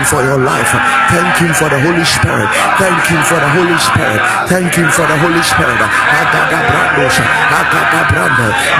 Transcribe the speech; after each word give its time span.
You 0.00 0.06
for 0.08 0.24
your 0.24 0.40
life. 0.40 0.72
Thank 1.12 1.44
you 1.44 1.52
for 1.52 1.68
the 1.68 1.76
Holy 1.76 2.04
Spirit. 2.08 2.48
Thank 2.80 3.12
you 3.12 3.20
for 3.20 3.36
the 3.36 3.50
Holy 3.52 3.76
Spirit. 3.76 4.20
Thank 4.48 4.72
you 4.80 4.88
for 4.88 5.04
the 5.04 5.16
Holy 5.20 5.42
Spirit. 5.44 5.76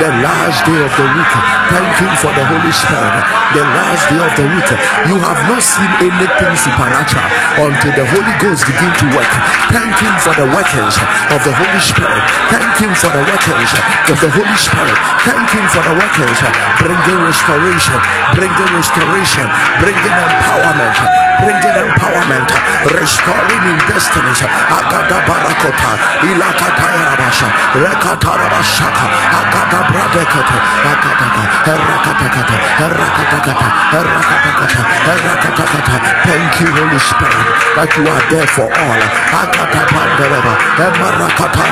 The 0.01 0.11
last 0.25 0.65
day 0.65 0.81
of 0.81 0.93
the 0.97 1.07
week. 1.13 1.33
Thank 1.69 1.93
you 2.01 2.09
for 2.25 2.33
the 2.33 2.45
Holy 2.49 2.73
Spirit. 2.73 3.25
The 3.53 3.65
last 3.69 4.05
day 4.09 4.17
of 4.17 4.33
the 4.33 4.47
week. 4.49 4.71
You 5.13 5.17
have 5.21 5.41
not 5.45 5.61
seen 5.61 5.93
anything 6.09 6.57
supernatural 6.57 7.29
until 7.69 7.93
the 8.01 8.07
Holy 8.17 8.35
Ghost 8.41 8.65
begin 8.65 8.93
to 9.05 9.07
work. 9.13 9.33
Thank 9.77 9.93
Him 10.01 10.15
for 10.25 10.33
the 10.41 10.49
workings 10.49 10.97
of 11.37 11.41
the 11.45 11.53
Holy 11.53 11.83
Spirit. 11.85 12.25
Thank 12.49 12.81
Him 12.81 12.93
for 12.97 13.13
the 13.13 13.25
workings 13.29 13.73
of 14.09 14.17
the 14.25 14.31
Holy 14.33 14.57
Spirit. 14.57 14.97
Thank 15.29 15.49
Him 15.53 15.67
for 15.69 15.85
the 15.85 15.95
workings 16.01 16.41
bringing 16.81 17.21
restoration, 17.29 18.01
bringing 18.35 18.71
restoration, 18.73 19.47
bringing 19.85 20.17
empowerment, 20.17 21.20
bringing 21.41 21.77
empowerment, 21.85 22.49
restoring 22.97 23.65
in 23.71 23.79
destinies. 23.89 24.41
Agada 24.77 25.19
barakota, 25.27 25.93
ilakata 26.29 26.87
yarabasha, 26.97 27.49
rekata 27.83 28.33
rabashaka, 28.41 29.07
agada 29.41 29.81
bradekete, 29.91 30.59
agada 30.91 31.31
erakatakata, 31.73 32.57
erakatakata, 32.85 33.69
erakatakata, 33.99 34.81
erakatakata. 35.13 35.97
Thank 36.25 36.61
you, 36.61 36.69
Holy 36.77 37.01
Spirit, 37.01 37.47
that 37.77 37.91
you 37.97 38.05
are 38.07 38.25
there 38.31 38.49
for 38.55 38.69
all. 38.69 39.01
Agada 39.41 39.83
pandereba, 39.91 40.55
emarakata, 40.87 41.65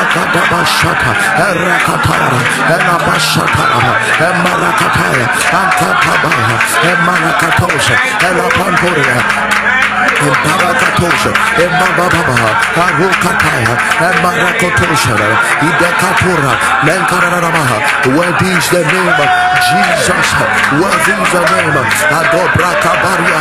agada 0.00 0.42
bashata, 0.50 1.12
erakatara, 1.48 2.40
enabashatara, 2.74 3.92
emarakataya, 4.28 5.26
antatabaya, 5.60 6.56
emarakatosha, 6.92 7.96
Obrigado. 9.08 9.77
Is 18.58 18.66
the 18.70 18.82
name 18.82 19.14
of 19.14 19.30
Jesus. 19.70 20.28
Worthy 20.82 21.14
the 21.30 21.42
name 21.46 21.76
of 21.78 21.86
Adobrakabaria. 22.10 23.40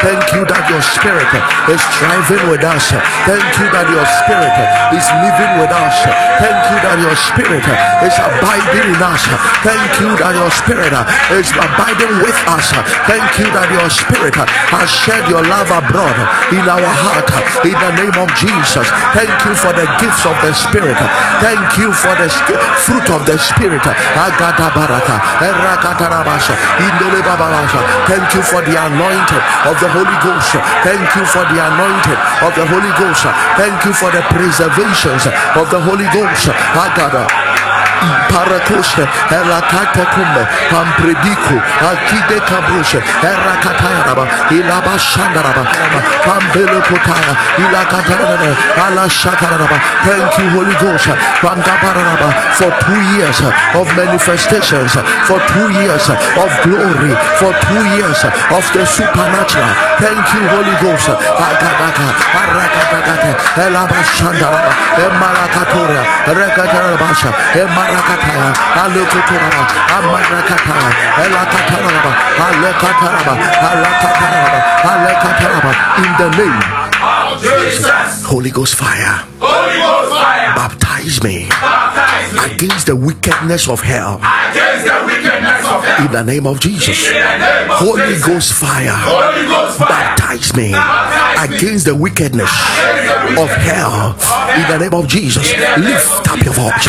Thank 0.00 0.24
you 0.32 0.42
that 0.48 0.64
your 0.72 0.80
spirit 0.80 1.28
is 1.68 1.82
driving 2.00 2.44
with 2.48 2.64
us. 2.64 2.88
Thank 3.28 3.44
you 3.60 3.66
that 3.76 3.86
your 3.92 4.06
spirit 4.24 4.56
is 4.96 5.04
living 5.20 5.52
with 5.60 5.68
us. 5.68 5.96
Thank 6.40 6.62
you 6.72 6.78
that 6.80 6.96
your 6.96 7.16
spirit 7.16 7.66
is 8.08 8.16
abiding 8.16 8.88
in 8.88 9.02
us. 9.04 9.22
Thank 9.60 9.92
you 10.00 10.10
that 10.16 10.32
your 10.32 10.50
spirit 10.50 10.94
is 11.36 11.48
abiding 11.52 12.14
with 12.24 12.38
us. 12.48 12.72
Thank 13.10 13.42
you 13.42 13.50
that 13.50 13.66
your 13.74 13.90
spirit 13.90 14.38
has 14.38 14.86
shed 14.86 15.26
your 15.26 15.42
love 15.42 15.66
abroad 15.66 16.14
in 16.54 16.62
our 16.62 16.78
heart 16.78 17.26
in 17.66 17.74
the 17.74 17.92
name 17.98 18.14
of 18.14 18.30
Jesus. 18.38 18.86
Thank 19.10 19.34
you 19.50 19.50
for 19.58 19.74
the 19.74 19.82
gifts 19.98 20.22
of 20.22 20.38
the 20.46 20.54
spirit. 20.54 20.94
Thank 21.42 21.74
you 21.74 21.90
for 21.90 22.14
the 22.14 22.30
fruit 22.86 23.10
of 23.10 23.26
the 23.26 23.34
spirit. 23.34 23.82
Thank 23.82 23.98
you 28.30 28.42
for 28.46 28.62
the 28.62 28.78
anointing 28.78 29.42
of 29.66 29.74
the 29.82 29.90
Holy 29.90 30.18
Ghost. 30.22 30.54
Thank 30.86 31.02
you 31.18 31.26
for 31.34 31.42
the 31.50 31.58
anointing 31.58 32.20
of 32.46 32.54
the 32.54 32.62
Holy 32.62 32.94
Ghost. 32.94 33.26
Thank 33.58 33.74
you 33.90 33.92
for 33.98 34.14
the 34.14 34.22
preservations 34.30 35.26
of 35.58 35.66
the 35.74 35.82
Holy 35.82 36.06
Ghost. 36.14 36.46
Agada. 38.00 38.30
Parakoshe, 38.30 39.04
Erakata 39.28 40.04
Kumbe, 40.14 40.42
Pamprediku, 40.70 41.56
Akide 41.84 42.38
Kabrushe, 42.48 43.00
Erakatayaraba, 43.20 44.24
Ilaba 44.50 44.94
Shandaraba, 44.98 45.64
Pambele 46.24 46.80
Kotaya, 46.88 47.34
Ilakataraba, 47.60 48.50
Ala 48.86 49.04
Shakaraba. 49.08 49.76
Thank 50.04 50.38
you, 50.38 50.48
Holy 50.50 50.74
Ghost, 50.80 51.06
Pantaparaba, 51.42 52.28
for 52.56 52.70
two 52.84 53.00
years 53.16 53.38
of 53.74 53.86
manifestations, 53.96 54.92
for 55.26 55.38
two 55.52 55.68
years 55.82 56.08
of 56.08 56.50
glory, 56.64 57.12
for 57.38 57.52
two 57.66 57.82
years 57.98 58.20
of 58.24 58.64
the 58.72 58.84
supernatural. 58.86 59.68
Thank 60.00 60.24
you, 60.34 60.42
Holy 60.48 60.74
Ghost. 60.80 61.08
Akadaka, 61.10 62.06
Arakataka, 62.40 63.30
Elaba 63.66 64.00
Shandaraba, 64.16 64.72
Emarakatura, 65.04 66.02
Rekatarabasha, 66.30 67.30
Emarakataya, 67.90 68.48
Alukuturaba, 68.86 69.62
Amarakataya, 69.98 70.90
Elakataraba, 71.26 72.12
Alekataraba, 72.46 73.34
Alakataraba, 73.70 74.58
Alekataraba, 74.92 75.72
in 75.98 76.10
the 76.22 76.28
name, 76.38 76.60
of 77.02 77.42
Jesus. 77.42 78.24
Holy 78.24 78.50
Ghost 78.50 78.74
fire, 78.76 79.24
Holy 79.40 79.78
Ghost 79.80 80.10
fire. 80.12 80.54
baptize 80.54 81.22
me 81.24 81.48
Baptize 81.48 82.32
me 82.32 82.54
against 82.54 82.86
the 82.86 82.94
wickedness 82.94 83.68
of 83.68 83.80
hell 83.80 84.20
against 84.22 84.84
the 84.86 85.02
wickedness 85.06 85.64
of 85.66 85.82
hell. 85.84 86.06
in 86.06 86.12
the 86.12 86.22
name 86.22 86.46
of 86.46 86.60
Jesus. 86.60 87.08
In 87.08 87.14
the 87.14 87.38
name 87.38 87.59
Holy 87.78 88.18
Ghost 88.20 88.52
fire, 88.52 88.96
baptize 89.78 90.54
me 90.54 90.74
against 91.42 91.86
the 91.86 91.94
wickedness 91.94 92.50
of 93.38 93.48
hell. 93.50 94.16
in 94.56 94.66
the 94.68 94.78
name 94.78 94.94
of 94.94 95.06
Jesus. 95.06 95.54
Lift 95.78 96.28
up 96.28 96.42
your 96.44 96.54
voice. 96.54 96.88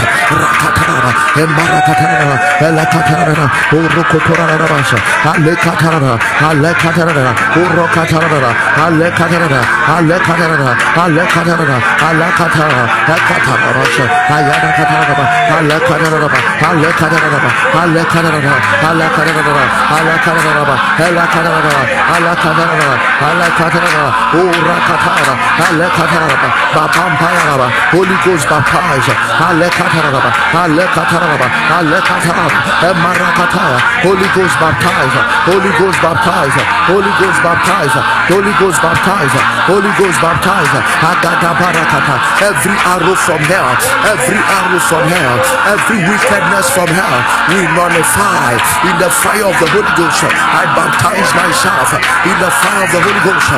Katanaba, 20.71 20.75
Ella 20.99 21.27
Katanaba, 21.27 21.81
Alla 22.15 22.35
Katanaba, 22.35 22.99
Alla 23.21 23.49
Katanaba, 23.57 24.09
Ora 24.33 24.77
Katara, 24.87 25.33
Alla 25.67 25.87
Katanaba, 25.89 26.47
Babampayanaba, 26.73 27.67
Holy 27.91 28.15
Ghost 28.23 28.47
baptize, 28.47 29.11
Alla 29.39 29.69
Katanaba, 29.69 30.31
Alla 30.53 30.85
Katanaba, 30.87 31.47
Alla 31.77 32.01
Katanaba, 32.01 32.91
Marakataya, 33.01 33.79
Holy 34.03 34.27
Ghost 34.35 34.55
baptize, 34.59 35.19
Holy 35.45 35.71
Ghost 35.77 36.01
baptize, 36.01 36.61
Holy 36.87 37.11
Ghost 37.19 37.41
baptize, 37.43 37.95
Holy 38.29 38.53
Ghost 38.59 38.81
baptize, 38.81 39.35
Holy 39.67 39.91
Ghost 39.97 40.19
baptize, 40.21 40.75
Agata 41.01 41.51
Barakata, 41.59 42.15
every 42.41 42.75
arrow 42.85 43.15
from 43.15 43.41
hell, 43.49 43.71
every 44.07 44.39
arrow 44.39 44.79
from 44.87 45.03
hell, 45.07 45.37
every 45.73 45.99
wickedness 46.07 46.69
from 46.71 46.87
hell, 46.87 47.17
we 47.51 47.59
nullify 47.75 48.53
in 48.87 48.95
the 48.99 49.09
fire 49.09 49.45
of 49.45 49.55
the 49.59 49.67
Holy 49.71 49.91
Ghost. 49.97 50.23
I 50.61 50.69
baptize 50.77 51.33
myself 51.33 51.89
in 52.21 52.37
the 52.37 52.51
fire 52.61 52.85
of 52.85 52.91
the 52.93 53.01
Holy 53.01 53.21
Ghost. 53.25 53.49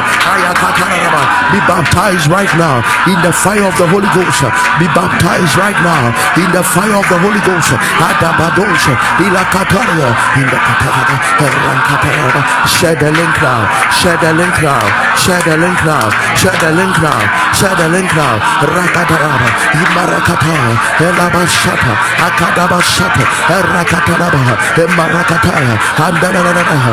Be 1.51 1.59
baptized 1.67 2.31
right 2.31 2.47
now 2.55 2.79
in 3.11 3.19
the 3.19 3.33
fire 3.35 3.67
of 3.67 3.75
the 3.75 3.87
Holy 3.91 4.07
Ghost. 4.15 4.47
Be 4.79 4.87
baptized 4.95 5.59
right 5.59 5.75
now 5.83 6.15
in 6.39 6.47
the 6.55 6.63
fire 6.63 6.95
of 6.95 7.03
the 7.11 7.19
Holy 7.19 7.43
Ghost. 7.43 7.75
Ilakataria, 9.19 10.15
in 10.39 10.47
the 10.47 10.55
Kataraba, 10.63 11.15
Rankataraba, 11.43 12.41
shed 12.71 12.95
the 13.03 13.11
link 13.11 13.35
now, 13.43 13.67
shed 13.91 14.23
the 14.23 14.31
link 14.31 14.55
now, 14.63 14.79
shed 15.19 15.43
the 15.43 15.59
link 15.59 15.75
now, 15.83 16.07
shed 16.39 16.55
the 16.63 16.71
link 16.71 16.95
now, 17.03 17.19
shed 17.51 17.75
the 17.83 17.91
link 17.91 18.07
now, 18.15 18.39
Rakataraba, 18.63 19.47
Imarakataya, 19.75 20.71
Elabashata, 21.03 21.99
Akadabashata, 22.31 23.27
Rakataraba, 23.59 24.55
Emarakataya, 24.79 25.75
Andananaha, 25.99 26.51
Alukataraba, 26.53 26.61
Emarakatosha, 26.63 26.91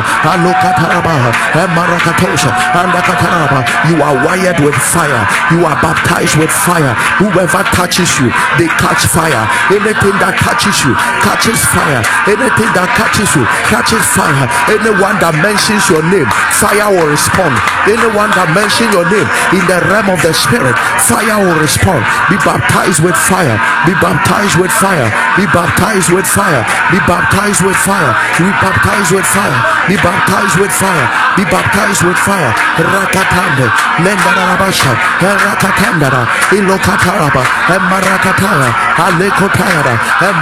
You 3.89 3.97
are 4.01 4.15
wired 4.25 4.59
with 4.61 4.75
fire, 4.75 5.25
you 5.51 5.65
are 5.65 5.77
baptized 5.81 6.37
with 6.37 6.51
fire. 6.51 6.93
Whoever 7.19 7.63
touches 7.73 8.09
you, 8.19 8.29
they 8.57 8.69
catch 8.77 9.05
fire. 9.09 9.43
Anything 9.73 10.15
that 10.21 10.37
touches 10.39 10.85
you 10.85 10.93
catches 11.25 11.59
fire. 11.73 12.01
Anything 12.29 12.71
that 12.77 12.89
catches 12.93 13.29
you 13.33 13.43
catches 13.67 14.05
fire. 14.13 14.45
Anyone 14.69 15.17
that 15.19 15.33
mentions 15.41 15.85
your 15.89 16.05
name, 16.05 16.27
fire 16.55 16.89
will 16.93 17.09
respond. 17.09 17.57
Anyone 17.89 18.29
that 18.37 18.53
mentions 18.53 18.93
your 18.93 19.05
name 19.09 19.27
in 19.57 19.63
the 19.65 19.79
realm 19.89 20.13
of 20.13 20.19
the 20.21 20.33
spirit, 20.33 20.77
fire 21.09 21.37
will 21.41 21.57
respond. 21.57 22.05
Be 22.29 22.37
baptized 22.45 23.01
with 23.01 23.17
fire. 23.27 23.57
Be 23.89 23.93
baptized 23.97 24.57
with 24.61 24.71
fire. 24.71 25.09
Be 25.35 25.45
baptized 25.49 26.13
with 26.13 26.27
fire. 26.27 26.61
Be 26.93 26.99
baptized 27.09 27.61
with 27.65 27.77
fire. 27.81 28.11
Be 28.37 28.49
baptized 28.61 29.11
with 29.11 29.25
fire. 29.25 29.80
Be 29.87 29.95
baptized 29.97 30.57
with 30.59 30.71
fire. 30.71 31.07
Be 31.35 31.43
baptized 31.45 32.03
with 32.03 32.17
fire. 32.17 32.53
Rakatande, 32.77 33.67
Mendarabasha, 34.03 34.93
Rakatandara, 35.19 36.23
Ilokataraba, 36.53 37.43
Marakatara, 37.89 38.69
Alekotara, 38.95 39.93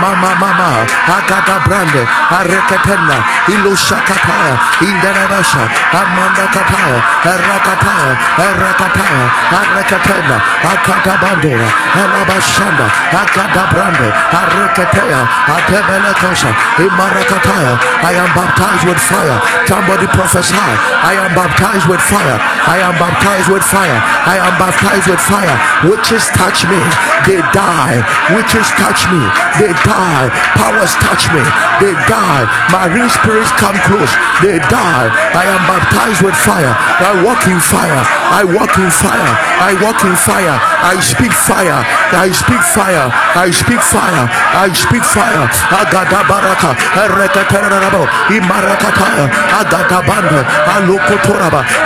Mama 0.02 0.32
Mama, 0.40 0.86
Agata 1.08 1.58
Brande, 1.66 2.04
Arekatenda, 2.30 3.18
Ilushakataya, 3.48 4.56
Indarabasha, 4.84 5.64
Amanda 5.94 6.46
Kataya, 6.54 7.00
Rakataya, 7.24 8.12
Rakataya, 8.60 9.26
Arekatenda, 9.60 10.38
Akata 10.68 11.16
Bandera, 11.22 11.70
Alabashanda, 11.96 12.88
Akata 13.12 13.64
Brande, 13.72 14.10
Arekataya, 14.40 15.22
Atebelekosha, 15.56 16.52
Imarakataya. 16.84 17.80
I 18.02 18.14
am 18.14 18.30
baptized 18.36 18.88
with 18.88 19.00
fire. 19.00 19.29
Somebody 19.70 20.08
prophesy. 20.12 20.58
I 20.58 21.14
am 21.18 21.32
baptized 21.38 21.88
with 21.88 22.02
fire. 22.02 22.38
I 22.66 22.82
am 22.82 22.96
baptized 22.98 23.50
with 23.50 23.64
fire. 23.64 24.00
I 24.26 24.38
am 24.42 24.54
baptized 24.58 25.08
with 25.10 25.22
fire. 25.22 25.56
Witches 25.86 26.30
touch 26.34 26.66
me, 26.66 26.80
they 27.26 27.42
die. 27.54 28.02
Witches 28.34 28.70
touch 28.78 29.06
me, 29.10 29.22
they 29.62 29.72
die. 29.86 30.28
Powers 30.58 30.94
touch 31.02 31.30
me, 31.34 31.44
they 31.82 31.94
die. 32.10 32.44
Marine 32.74 33.10
spirits 33.10 33.54
come 33.62 33.78
close, 33.86 34.14
they 34.42 34.58
die. 34.70 35.08
I 35.34 35.46
am 35.46 35.62
baptized 35.70 36.22
with 36.26 36.36
fire. 36.36 36.74
I 36.74 37.22
walk 37.24 37.46
in 37.48 37.60
fire. 37.60 38.02
I 38.30 38.44
walk 38.46 38.74
in 38.78 38.90
fire. 38.90 39.32
I 39.62 39.74
walk 39.82 40.02
in 40.06 40.16
fire. 40.16 40.58
I 40.82 41.00
speak 41.02 41.34
fire. 41.34 41.82
I 42.14 42.30
speak 42.32 42.62
fire. 42.62 43.10
I 43.36 43.50
speak 43.52 43.82
fire. 43.82 44.26
I 44.54 44.70
speak 44.74 45.04
fire. 45.04 45.46
Agada 45.74 46.22
baraka. 46.30 46.74
Erekaterabo. 46.98 48.04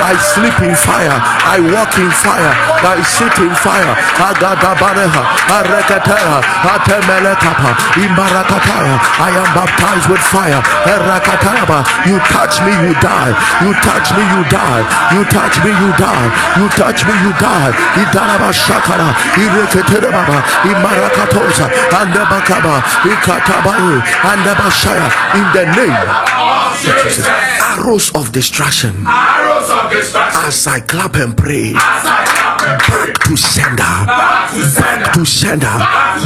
I 0.04 0.14
sleep 0.36 0.58
in 0.62 0.76
fire. 0.76 1.18
I 1.50 1.58
walk 1.74 1.98
in 1.98 2.12
fire. 2.12 2.54
I 2.84 3.02
sit 3.02 3.34
in 3.40 3.54
fire. 3.56 3.96
I 9.18 9.30
am 9.34 9.50
baptized 9.56 10.10
with 10.10 10.22
fire. 10.22 10.62
You 12.06 12.18
touch 12.30 12.62
me, 12.62 12.74
you 12.86 12.94
die. 13.02 13.32
You 13.64 13.72
touch 13.82 14.08
me, 14.14 14.24
you 14.34 14.42
die. 14.52 14.82
You 15.16 15.24
touch 15.32 15.58
me, 15.64 15.72
you 15.72 15.92
die. 15.98 16.28
You 16.60 16.68
touch 16.78 17.02
me, 17.08 17.14
you 17.24 17.32
die. 17.40 17.72
In 25.34 25.46
the 25.54 25.66
name 25.76 26.43
Jesus. 26.82 27.26
arrows 27.28 28.12
of 28.16 28.32
distraction 28.32 29.06
Arrows 29.08 29.70
of 29.70 29.92
destruction. 29.92 30.42
as 30.46 30.68
I 30.68 30.80
clap 30.82 31.16
and 31.16 31.36
pray. 31.36 31.70
As 31.76 32.06
I 32.06 32.26
clap 32.26 32.62
and 32.64 32.82
pray. 32.82 33.08
back 33.14 33.24
to 33.26 33.38
sender. 33.38 33.78
Back 34.06 34.52
to 34.52 34.64
sender. 34.66 35.12
to 35.14 35.26
sender. 35.26 35.78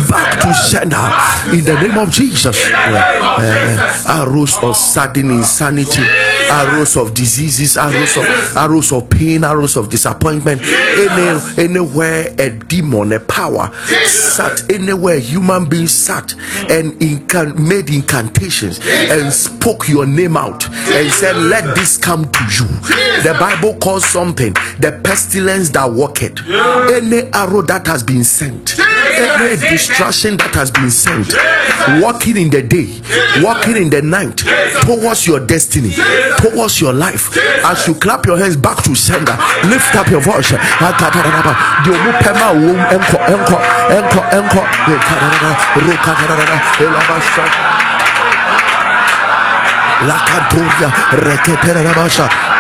Back 0.10 0.42
to 0.42 0.54
sender. 0.54 1.58
In 1.58 1.64
the 1.64 1.76
name 1.82 1.98
of 1.98 2.12
Jesus. 2.12 2.58
Uh, 2.74 4.04
arrows 4.08 4.58
of 4.64 4.76
sudden 4.76 5.32
insanity 5.32 6.04
arrows 6.50 6.96
of 6.98 7.14
diseases 7.14 7.78
arrows 7.78 8.18
of 8.18 8.26
arrows 8.58 8.92
of 8.92 9.10
pain 9.10 9.44
arrows 9.44 9.76
of 9.78 9.90
disappointment. 9.90 10.62
Any 10.64 11.64
anywhere 11.64 12.34
a 12.40 12.50
demon 12.50 13.12
a 13.14 13.20
power 13.20 13.72
sat 14.06 14.70
anywhere 14.72 15.20
human 15.20 15.66
being 15.66 15.88
sat 15.88 16.34
and 16.70 17.02
incan- 17.02 17.56
made 17.68 17.90
incantations 17.90 18.80
and 18.84 19.32
spoke 19.32 19.88
your 19.88 20.06
name 20.06 20.38
out 20.38 20.68
and 20.70 21.12
said 21.12 21.36
let 21.36 21.76
this 21.76 21.98
come 21.98 22.26
to 22.32 22.44
you. 22.44 22.68
The 23.24 23.36
bible 23.40 23.76
calls 23.80 24.06
something 24.06 24.54
the 24.80 25.00
pestilence 25.04 25.70
that 25.72 25.92
walketh. 25.92 26.40
Any 26.48 27.24
arrow 27.34 27.62
that 27.64 27.86
has 27.88 28.04
been 28.04 28.24
sent 28.24 28.80
any 28.80 29.58
distraction 29.70 30.38
that 30.38 30.54
has 30.54 30.70
been 30.70 30.92
sent 30.92 31.34
walking 32.04 32.38
in 32.38 32.50
the 32.50 32.62
day 32.62 32.86
walking 33.42 33.76
in 33.76 33.90
the 33.90 34.02
night 34.02 34.38
towards 34.86 35.26
your 35.26 35.40
destiny 35.46 35.90
towards 36.38 36.80
your 36.80 36.94
life? 36.94 37.38
As 37.66 37.88
you 37.88 37.96
clap 37.96 38.26
your 38.26 38.38
hands 38.38 38.56
back 38.56 38.84
to 38.84 38.96
sender 38.96 39.38
lift 39.66 39.96
up 39.96 40.08
your 40.10 40.22
voice. 40.22 40.54
Wom 52.08 52.57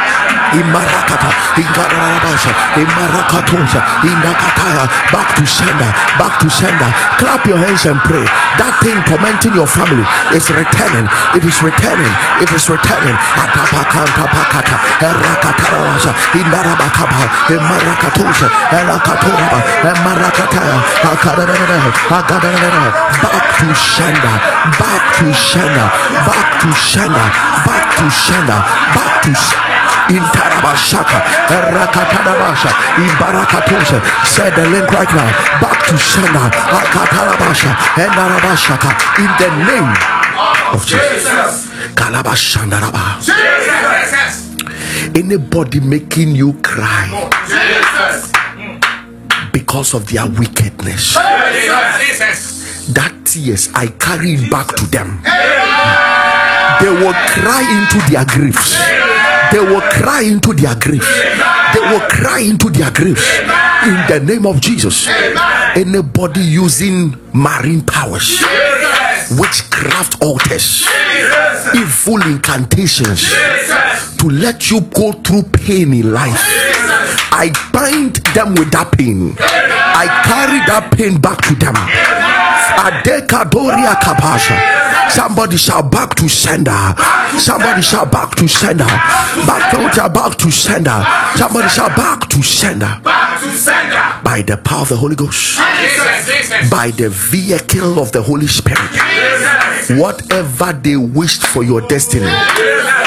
Imarakata, 0.55 1.29
Ingarabasha, 1.59 2.51
Imarakatosa, 2.79 3.79
Inakataya, 4.07 4.85
back 5.11 5.35
to 5.35 5.45
sender, 5.45 5.91
back 6.15 6.39
to 6.39 6.49
sender. 6.49 6.89
Clap 7.19 7.45
your 7.45 7.57
hands 7.57 7.85
and 7.85 7.99
pray. 8.07 8.23
That 8.55 8.73
thing 8.79 8.97
tormenting 9.03 9.53
your 9.53 9.67
family 9.67 10.05
is 10.31 10.47
returning. 10.49 11.07
It 11.35 11.43
is 11.43 11.59
returning. 11.59 12.13
It 12.39 12.49
is 12.53 12.65
returning. 12.69 13.17
Atapakanta 13.37 14.25
pakata, 14.27 14.75
Erakatarabasha, 15.03 16.11
Indarabakaba, 16.37 17.21
Imarakatosa, 17.51 18.47
Erakatoraba, 18.71 19.59
Imarakataya, 19.83 20.77
Akadadada, 21.11 21.77
Akadadada. 22.07 22.85
Back 23.21 23.45
to 23.59 23.73
sender, 23.75 24.37
back 24.79 25.03
to 25.17 25.33
sender, 25.33 25.87
back 26.25 26.61
to 26.61 26.69
sender, 26.73 27.27
back 27.65 27.97
to 27.97 28.11
sender, 28.11 28.59
back 28.93 29.21
to 29.23 29.33
sender. 29.35 29.76
Intarabashaka, 30.09 31.19
Rakatarabasha, 31.75 32.71
Imbarakatosha. 32.95 33.99
Said 34.25 34.55
the 34.55 34.65
link 34.69 34.89
right 34.91 35.11
now. 35.13 35.31
Back 35.59 35.85
to 35.87 35.95
Shana, 35.95 36.49
Akatarabasha, 36.51 37.71
and 37.99 38.11
Narabashaka. 38.15 38.89
In 39.19 39.31
the 39.39 39.49
name 39.67 39.91
of 40.73 40.85
Jesus. 40.85 41.67
Kalabashandaraba. 41.95 43.19
Anybody 45.15 45.79
making 45.79 46.35
you 46.35 46.53
cry 46.61 47.09
because 49.51 49.93
of 49.93 50.07
their 50.11 50.27
wickedness, 50.27 51.15
that 52.93 53.13
tears 53.25 53.69
I 53.73 53.87
carry 53.87 54.37
back 54.49 54.75
to 54.75 54.85
them. 54.87 55.21
They 56.79 56.91
will 56.91 57.13
cry 57.13 57.61
into 57.65 57.99
their 58.11 58.25
griefs. 58.25 58.77
They 59.51 59.59
will 59.59 59.81
cry 59.81 60.21
into 60.21 60.53
their 60.53 60.75
griefs. 60.75 61.07
They 61.73 61.79
will 61.79 62.01
cry 62.09 62.39
into 62.39 62.69
their 62.69 62.91
griefs. 62.91 63.27
In 63.85 63.95
the 64.07 64.19
name 64.25 64.45
of 64.45 64.59
Jesus. 64.61 65.07
Anybody 65.75 66.41
using 66.41 67.15
marine 67.33 67.81
powers, 67.81 68.41
witchcraft 69.37 70.21
altars, 70.21 70.85
evil 71.75 72.21
incantations 72.23 73.29
to 74.17 74.29
let 74.29 74.71
you 74.71 74.81
go 74.81 75.11
through 75.13 75.43
pain 75.43 75.93
in 75.93 76.11
life. 76.11 76.41
I 77.31 77.51
bind 77.71 78.15
them 78.33 78.55
with 78.55 78.71
that 78.71 78.91
pain. 78.97 79.35
I 79.39 80.05
carry 80.25 80.59
that 80.65 80.91
pain 80.97 81.19
back 81.21 81.41
to 81.43 81.53
them. 81.55 81.75
Adekadoria 82.77 83.95
kapasha. 84.01 84.86
Somebody 85.09 85.57
shall 85.57 85.83
back 85.83 86.15
to 86.15 86.27
sender. 86.27 86.93
Somebody 87.39 87.81
shall 87.81 88.05
back 88.05 88.35
to 88.35 88.47
sender. 88.47 88.85
Back 88.85 89.71
to 89.71 90.09
back 90.09 90.37
to 90.37 90.51
sender. 90.51 91.03
Somebody 91.35 91.69
shout 91.69 91.95
back 91.95 92.27
to 92.29 92.41
sender. 92.43 93.01
Sender. 93.55 94.21
By 94.23 94.43
the 94.45 94.57
power 94.57 94.81
of 94.81 94.89
the 94.89 94.97
Holy 94.97 95.15
Ghost. 95.15 95.57
By 96.69 96.91
the 96.91 97.09
vehicle 97.09 97.99
of 97.99 98.11
the 98.11 98.21
Holy 98.21 98.47
Spirit. 98.47 98.91
Whatever 99.99 100.73
they 100.73 100.97
wished 100.97 101.45
for 101.47 101.63
your 101.63 101.81
destiny. 101.81 102.31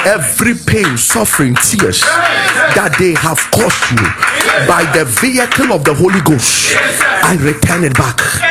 Every 0.06 0.54
pain, 0.54 0.96
suffering, 0.96 1.54
tears 1.56 2.00
that 2.00 2.96
they 2.98 3.12
have 3.14 3.38
caused 3.52 3.90
you 3.92 4.30
by 4.66 4.84
the 4.94 5.04
vehicle 5.04 5.72
of 5.72 5.84
the 5.84 5.94
Holy 5.94 6.20
Ghost, 6.22 6.74
I 7.22 7.36
return 7.40 7.84
it 7.84 7.94
back. 7.94 8.49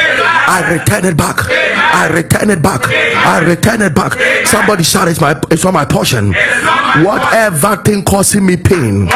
I 0.50 0.74
return 0.74 1.06
it 1.06 1.16
back. 1.16 1.38
I 1.48 2.10
return 2.12 2.50
it 2.50 2.62
back. 2.62 2.82
I 2.88 3.40
return 3.46 3.82
it 3.84 3.94
back. 3.94 4.14
Somebody 4.48 4.84
shout, 4.84 5.08
It's 5.08 5.22
my 5.22 5.40
it's 5.52 5.64
not 5.64 5.74
my 5.74 5.86
portion. 5.86 6.34
Whatever 7.06 7.78
thing 7.78 8.04
causing 8.04 8.46
me 8.46 8.58
pain. 8.58 9.08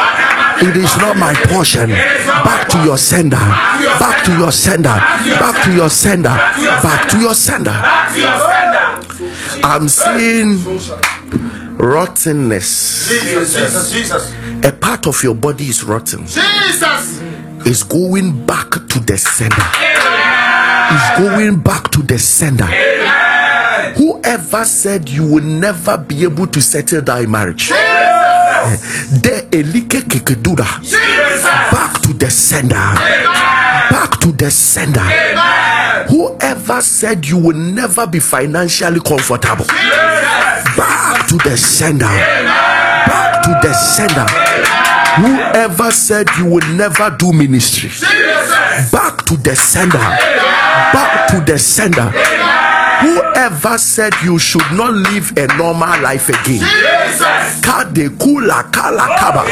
It 0.61 0.77
is 0.77 0.95
not 0.97 1.17
my 1.17 1.33
portion. 1.33 1.89
Back 1.89 2.69
to 2.69 2.83
your 2.83 2.97
sender. 2.97 3.37
Back 3.37 4.23
to 4.25 4.37
your 4.37 4.51
sender. 4.51 4.89
Back 4.93 5.63
to 5.65 5.73
your 5.73 5.89
sender. 5.89 6.29
Back 6.29 7.09
to 7.09 7.19
your 7.19 7.33
sender. 7.33 7.71
Back 7.71 8.13
to 8.13 8.19
your 8.19 8.39
sender. 8.39 9.65
I'm 9.65 9.89
seeing 9.89 10.59
rottenness. 11.77 13.09
Jesus, 13.09 13.55
Jesus, 13.55 13.91
Jesus. 13.91 14.33
A 14.65 14.71
part 14.71 15.07
of 15.07 15.21
your 15.23 15.35
body 15.35 15.65
is 15.65 15.83
rotten. 15.83 16.27
Jesus. 16.27 17.21
Is 17.65 17.81
going 17.83 18.45
back 18.45 18.69
to 18.71 18.99
the 18.99 19.17
sender. 19.17 20.02
Is 20.93 21.09
going 21.17 21.59
back 21.61 21.89
to 21.91 22.03
the 22.03 22.19
sender. 22.19 22.67
Whoever 23.95 24.63
said 24.65 25.09
you 25.09 25.25
will 25.25 25.43
never 25.43 25.97
be 25.97 26.23
able 26.23 26.45
to 26.47 26.61
settle 26.61 27.01
down 27.01 27.23
in 27.23 27.31
marriage, 27.31 27.69
the 27.69 29.47
elike 29.51 30.03
kekedura. 30.07 30.65
Back 31.71 32.01
to 32.03 32.13
the 32.13 32.29
sender. 32.29 32.75
Back 32.75 34.19
to 34.21 34.31
the 34.33 34.51
sender. 34.51 35.01
Whoever 36.09 36.81
said 36.81 37.25
you 37.25 37.37
will 37.37 37.57
never 37.57 38.05
be 38.05 38.19
financially 38.19 38.99
comfortable, 38.99 39.65
back 39.65 41.27
to 41.27 41.37
the 41.37 41.57
sender. 41.57 42.05
Back 42.05 43.43
to 43.43 43.49
the 43.67 43.73
sender. 43.73 44.27
Whoever 45.15 45.91
said 45.91 46.27
you 46.37 46.45
will 46.45 46.67
never 46.75 47.09
do 47.17 47.31
ministry, 47.33 47.89
back 48.91 49.25
to 49.25 49.37
the 49.37 49.55
sender. 49.55 50.42
Back 50.93 51.27
to 51.31 51.39
the 51.51 51.57
sender. 51.57 52.11
Whoever 53.03 53.77
said 53.77 54.13
you 54.23 54.39
should 54.39 54.71
not 54.71 54.93
live 54.93 55.33
a 55.37 55.47
normal 55.57 55.99
life 56.01 56.29
again, 56.29 56.61
kade 57.61 58.09
kula 58.17 58.71
kala 58.71 59.07
kaba. 59.19 59.43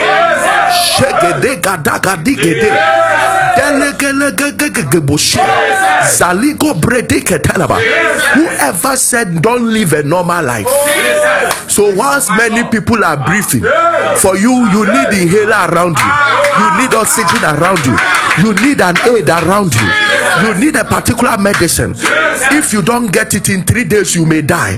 Shegede 0.71 1.59
gadaga 1.61 2.15
digede 2.23 2.71
delegelegegegegeboshi 3.57 5.39
zaligo 6.17 6.73
brede 6.73 7.21
ketelaba 7.21 7.77
whoever 8.33 8.95
said 8.97 9.41
don't 9.41 9.67
live 9.73 9.93
a 9.93 10.03
normal 10.03 10.43
life 10.45 10.67
so 11.71 11.95
once 11.95 12.29
many 12.31 12.67
people 12.69 13.03
are 13.03 13.15
breathing 13.25 13.63
for 14.19 14.35
you 14.35 14.51
you 14.71 14.85
need 14.91 15.21
inhaler 15.23 15.71
around 15.71 15.95
you. 15.97 16.11
You 16.59 16.67
need 16.81 16.93
oxygen 16.93 17.43
around 17.43 17.79
you. 17.85 17.95
You 18.43 18.53
need 18.65 18.81
an 18.81 18.95
aid 19.07 19.29
around 19.29 19.73
you. 19.73 19.87
You 20.43 20.59
need 20.59 20.75
a 20.75 20.83
particular 20.83 21.37
medicine. 21.37 21.93
If 22.51 22.73
you 22.73 22.81
don't 22.81 23.07
get 23.11 23.33
it 23.33 23.47
in 23.49 23.63
three 23.63 23.85
days 23.85 24.15
you 24.15 24.25
may 24.25 24.41
die. 24.41 24.77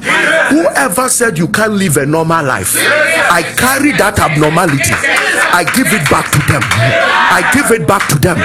Whoever 0.50 1.10
said 1.10 1.38
you 1.38 1.48
can't 1.48 1.74
live 1.74 1.98
a 1.98 2.06
normal 2.06 2.46
life 2.46 2.76
i 3.34 3.42
carry 3.42 3.92
that 3.94 4.20
abnormality. 4.20 4.94
I 4.94 5.64
give 5.74 5.88
it 5.90 6.08
back 6.10 6.30
to 6.32 6.40
them. 6.46 6.62
I 6.62 7.42
give 7.54 7.72
it 7.72 7.88
back 7.88 8.08
to 8.10 8.20
them. 8.20 8.38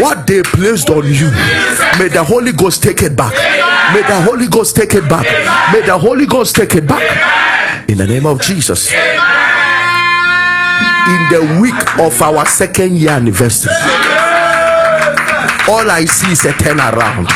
What 0.00 0.26
they 0.26 0.42
placed 0.42 0.88
on 0.90 1.04
you 1.06 1.30
may 1.98 2.08
the 2.08 2.22
holy 2.24 2.52
ghost 2.52 2.82
take 2.82 3.02
it 3.02 3.16
back. 3.16 3.32
May 3.92 4.02
the 4.02 4.22
holy 4.22 4.46
ghost 4.46 4.76
take 4.76 4.94
it 4.94 5.08
back. 5.08 5.24
May 5.72 5.84
the 5.84 5.98
holy 5.98 6.26
ghost 6.26 6.54
take 6.54 6.74
it 6.76 6.86
back 6.86 7.41
in 7.92 7.98
the 7.98 8.06
name 8.06 8.26
of 8.26 8.40
jesus. 8.40 8.90
In 8.92 8.98
the 11.30 11.58
week 11.60 11.98
of 11.98 12.20
our 12.22 12.46
second 12.46 12.96
year 12.96 13.10
anniversary. 13.10 13.72
All 15.68 15.88
i 15.90 16.04
see 16.04 16.32
is 16.32 16.44
a 16.44 16.52
turnaround 16.52 17.28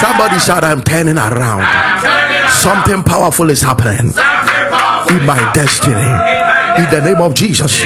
somebody 0.00 0.38
shout 0.38 0.64
i'm 0.64 0.82
turning 0.82 1.18
around. 1.18 1.64
Something 2.50 3.02
powerful 3.02 3.50
is 3.50 3.62
happening 3.62 4.10
in 5.12 5.22
my 5.26 5.40
destiny. 5.54 6.08
In 6.80 6.86
the 6.90 7.00
name 7.04 7.20
of 7.20 7.34
jesus. 7.34 7.84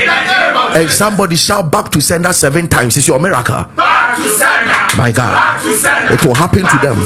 And 0.77 0.89
somebody 0.91 1.37
shout 1.37 1.71
back 1.71 1.91
to 1.93 2.01
sender 2.01 2.33
seven 2.33 2.69
times. 2.69 2.97
It's 2.97 3.09
your 3.09 3.19
miracle. 3.19 3.67
My 4.97 5.13
god. 5.13 5.61
It 6.13 6.25
will 6.25 6.35
happen 6.35 6.63
to 6.63 6.79
them. 6.87 6.99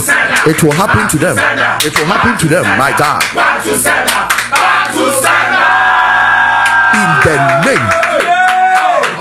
It 0.46 0.62
will 0.62 0.72
happen 0.72 1.08
to 1.08 1.18
them. 1.18 1.36
It 1.84 1.98
will 1.98 2.06
happen 2.06 2.38
to 2.38 2.46
them. 2.48 2.64
My 2.78 2.94
god 2.96 4.37
in 6.98 7.10
the 7.24 7.36
name 7.66 7.88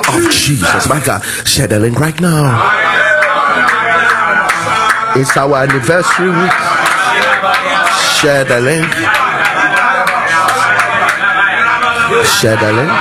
of 0.08 0.32
jesus. 0.32 0.88
My 0.88 1.00
god 1.04 1.22
share 1.46 1.68
the 1.68 1.80
link 1.80 2.00
right 2.00 2.20
now. 2.22 2.86
It's 5.16 5.36
our 5.36 5.56
anniversary 5.58 6.30
week. 6.30 6.52
Share 8.22 8.46
the 8.46 8.62
link. 8.62 8.92
Share 12.26 12.58
the 12.58 12.72
link. 12.74 12.92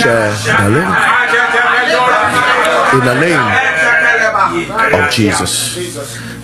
Share 0.00 0.32
the 0.60 0.68
link. 0.70 0.94
In 2.94 3.00
the 3.04 3.14
name 3.20 3.67
of 4.94 5.10
jesus. 5.10 5.76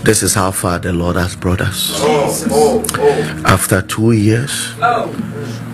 This 0.02 0.22
is 0.22 0.34
how 0.34 0.50
far 0.50 0.78
the 0.78 0.92
lord 0.92 1.16
has 1.16 1.34
brought 1.36 1.60
us. 1.60 2.02
After 3.44 3.82
two 3.82 4.12
years 4.12 4.74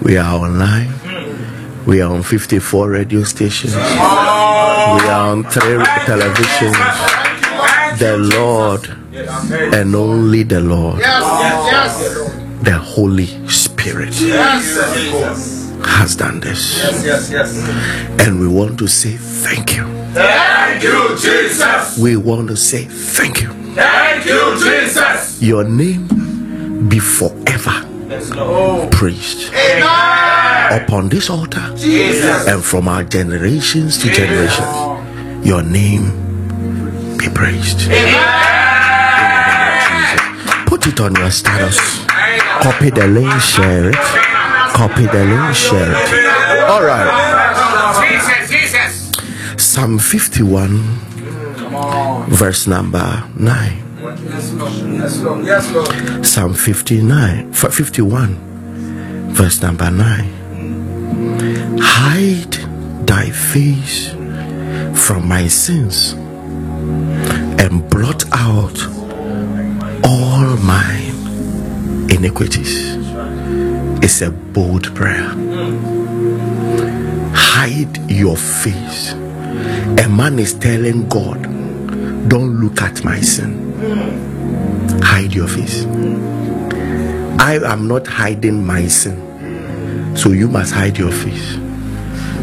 we 0.02 0.16
are 0.16 0.34
online. 0.34 0.92
We 1.86 2.02
are 2.02 2.12
on 2.12 2.22
54 2.22 2.90
radio 2.90 3.24
stations. 3.24 3.74
We 3.74 3.80
are 3.80 5.30
on 5.32 5.44
three 5.44 5.78
televisions. 6.06 6.76
The 7.98 8.16
lord 8.18 8.86
and 9.74 9.94
only 9.94 10.42
the 10.44 10.60
lord. 10.60 11.00
The 12.62 12.78
holy 12.78 13.26
spirit 13.48 14.14
has 15.84 16.16
done 16.16 16.40
this 16.40 16.78
Yes, 16.78 17.04
yes. 17.04 17.30
Yes. 17.30 17.56
And 18.26 18.40
we 18.40 18.48
want 18.48 18.78
to 18.78 18.86
say 18.88 19.16
thank 19.16 19.76
you 19.76 19.84
Thank 20.12 20.82
you, 20.82 21.16
Jesus. 21.16 21.98
we 21.98 22.16
want 22.16 22.48
to 22.48 22.56
say 22.56 22.84
thank 22.84 23.40
you 23.42 23.48
Thank 23.74 24.26
you, 24.26 24.56
Jesus. 24.62 25.40
your 25.42 25.64
name 25.64 26.08
be 26.88 26.98
forever 26.98 27.86
praised 28.90 29.52
upon 30.72 31.08
this 31.08 31.30
altar 31.30 31.72
Jesus. 31.76 32.46
and 32.48 32.62
from 32.64 32.88
our 32.88 33.04
generations 33.04 33.96
to 33.98 34.10
generations 34.10 35.46
your 35.46 35.62
name 35.62 36.10
be 37.16 37.28
praised 37.28 37.82
Amen. 37.88 38.18
put 40.66 40.86
it 40.86 40.98
on 41.00 41.14
your 41.16 41.30
status 41.30 41.78
copy 42.62 42.90
the 42.90 43.06
link 43.06 43.32
share 43.40 43.90
it 43.90 44.29
copy 44.80 45.04
the 45.04 45.24
link 45.26 45.54
share 45.54 45.92
it 45.92 46.60
all 46.70 46.82
right 46.82 47.08
psalm 49.58 49.98
51 49.98 50.68
verse 52.30 52.66
number 52.66 53.28
9 53.36 53.86
Yes, 54.00 54.52
Lord. 55.20 55.44
Yes, 55.44 55.70
Lord. 55.72 56.24
Psalm 56.26 56.54
59, 56.54 57.52
51, 57.52 59.32
verse 59.34 59.60
number 59.60 59.90
9. 59.90 61.78
Hide 61.78 62.56
thy 63.06 63.28
face 63.30 64.08
from 64.94 65.28
my 65.28 65.46
sins 65.48 66.14
and 67.62 67.88
blot 67.90 68.24
out 68.32 68.78
all 70.04 70.56
my 70.64 71.12
iniquities. 72.10 72.99
It's 74.02 74.22
a 74.22 74.30
bold 74.30 74.94
prayer. 74.94 75.28
hide 77.32 78.10
your 78.10 78.36
face. 78.36 79.12
A 79.12 80.08
man 80.08 80.38
is 80.38 80.54
telling 80.54 81.08
God, 81.08 81.42
Don't 82.28 82.60
look 82.60 82.80
at 82.82 83.04
my 83.04 83.20
sin. 83.20 83.72
Hide 85.02 85.34
your 85.34 85.48
face. 85.48 85.84
I 87.38 87.58
am 87.64 87.88
not 87.88 88.06
hiding 88.06 88.64
my 88.64 88.86
sin. 88.86 89.16
So 90.16 90.30
you 90.30 90.48
must 90.48 90.72
hide 90.72 90.98
your 90.98 91.12
face. 91.12 91.56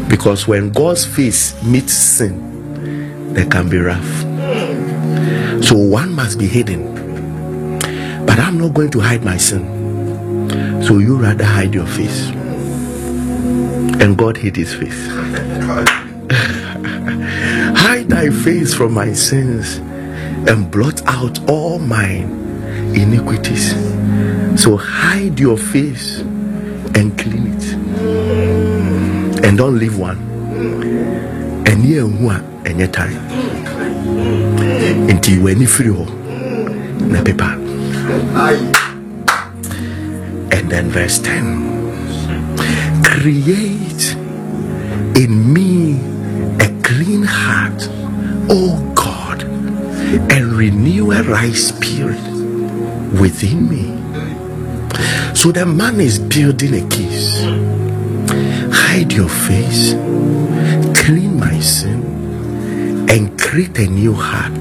Because 0.08 0.48
when 0.48 0.70
God's 0.70 1.04
face 1.04 1.60
meets 1.62 1.92
sin, 1.92 3.32
there 3.34 3.46
can 3.46 3.68
be 3.68 3.78
wrath. 3.78 4.24
So 5.64 5.76
one 5.76 6.12
must 6.12 6.38
be 6.38 6.46
hidden. 6.46 6.94
But 8.26 8.38
I'm 8.38 8.58
not 8.58 8.74
going 8.74 8.90
to 8.90 9.00
hide 9.00 9.24
my 9.24 9.36
sin. 9.36 9.77
So 10.88 10.96
you 10.96 11.18
rather 11.18 11.44
hide 11.44 11.74
your 11.74 11.86
face. 11.86 12.28
And 14.00 14.16
God 14.16 14.38
hid 14.38 14.56
his 14.56 14.74
face. 14.74 15.06
hide 17.76 18.08
thy 18.08 18.30
face 18.30 18.72
from 18.72 18.94
my 18.94 19.12
sins 19.12 19.76
and 20.48 20.70
blot 20.70 21.02
out 21.06 21.46
all 21.46 21.78
mine 21.78 22.30
iniquities. 22.96 23.74
So 24.58 24.78
hide 24.78 25.38
your 25.38 25.58
face 25.58 26.20
and 26.20 27.18
clean 27.18 27.48
it. 27.48 27.74
And 29.44 29.58
don't 29.58 29.78
leave 29.78 29.98
one. 29.98 30.16
And 31.68 31.84
here 31.84 32.06
one 32.06 32.46
and 32.64 32.78
your 32.78 32.88
time. 32.88 33.14
Until 35.10 35.34
you 35.34 35.48
any 35.48 35.66
free 35.66 35.90
na 35.90 37.22
paper. 37.22 38.77
And 40.68 40.76
then 40.76 40.90
verse 40.90 41.18
10 41.20 43.02
Create 43.02 44.14
in 45.16 45.50
me 45.50 45.94
a 46.60 46.68
clean 46.82 47.22
heart, 47.22 47.88
O 48.50 48.92
God, 48.94 49.44
and 50.30 50.52
renew 50.52 51.12
a 51.12 51.22
right 51.22 51.54
spirit 51.54 52.20
within 53.18 53.66
me. 53.66 53.96
So 55.34 55.52
the 55.52 55.64
man 55.64 56.00
is 56.00 56.18
building 56.18 56.74
a 56.74 56.86
case. 56.90 57.40
Hide 58.70 59.10
your 59.10 59.30
face, 59.30 59.94
clean 61.02 61.40
my 61.40 61.58
sin, 61.60 63.08
and 63.08 63.40
create 63.40 63.78
a 63.78 63.86
new 63.86 64.12
heart 64.12 64.52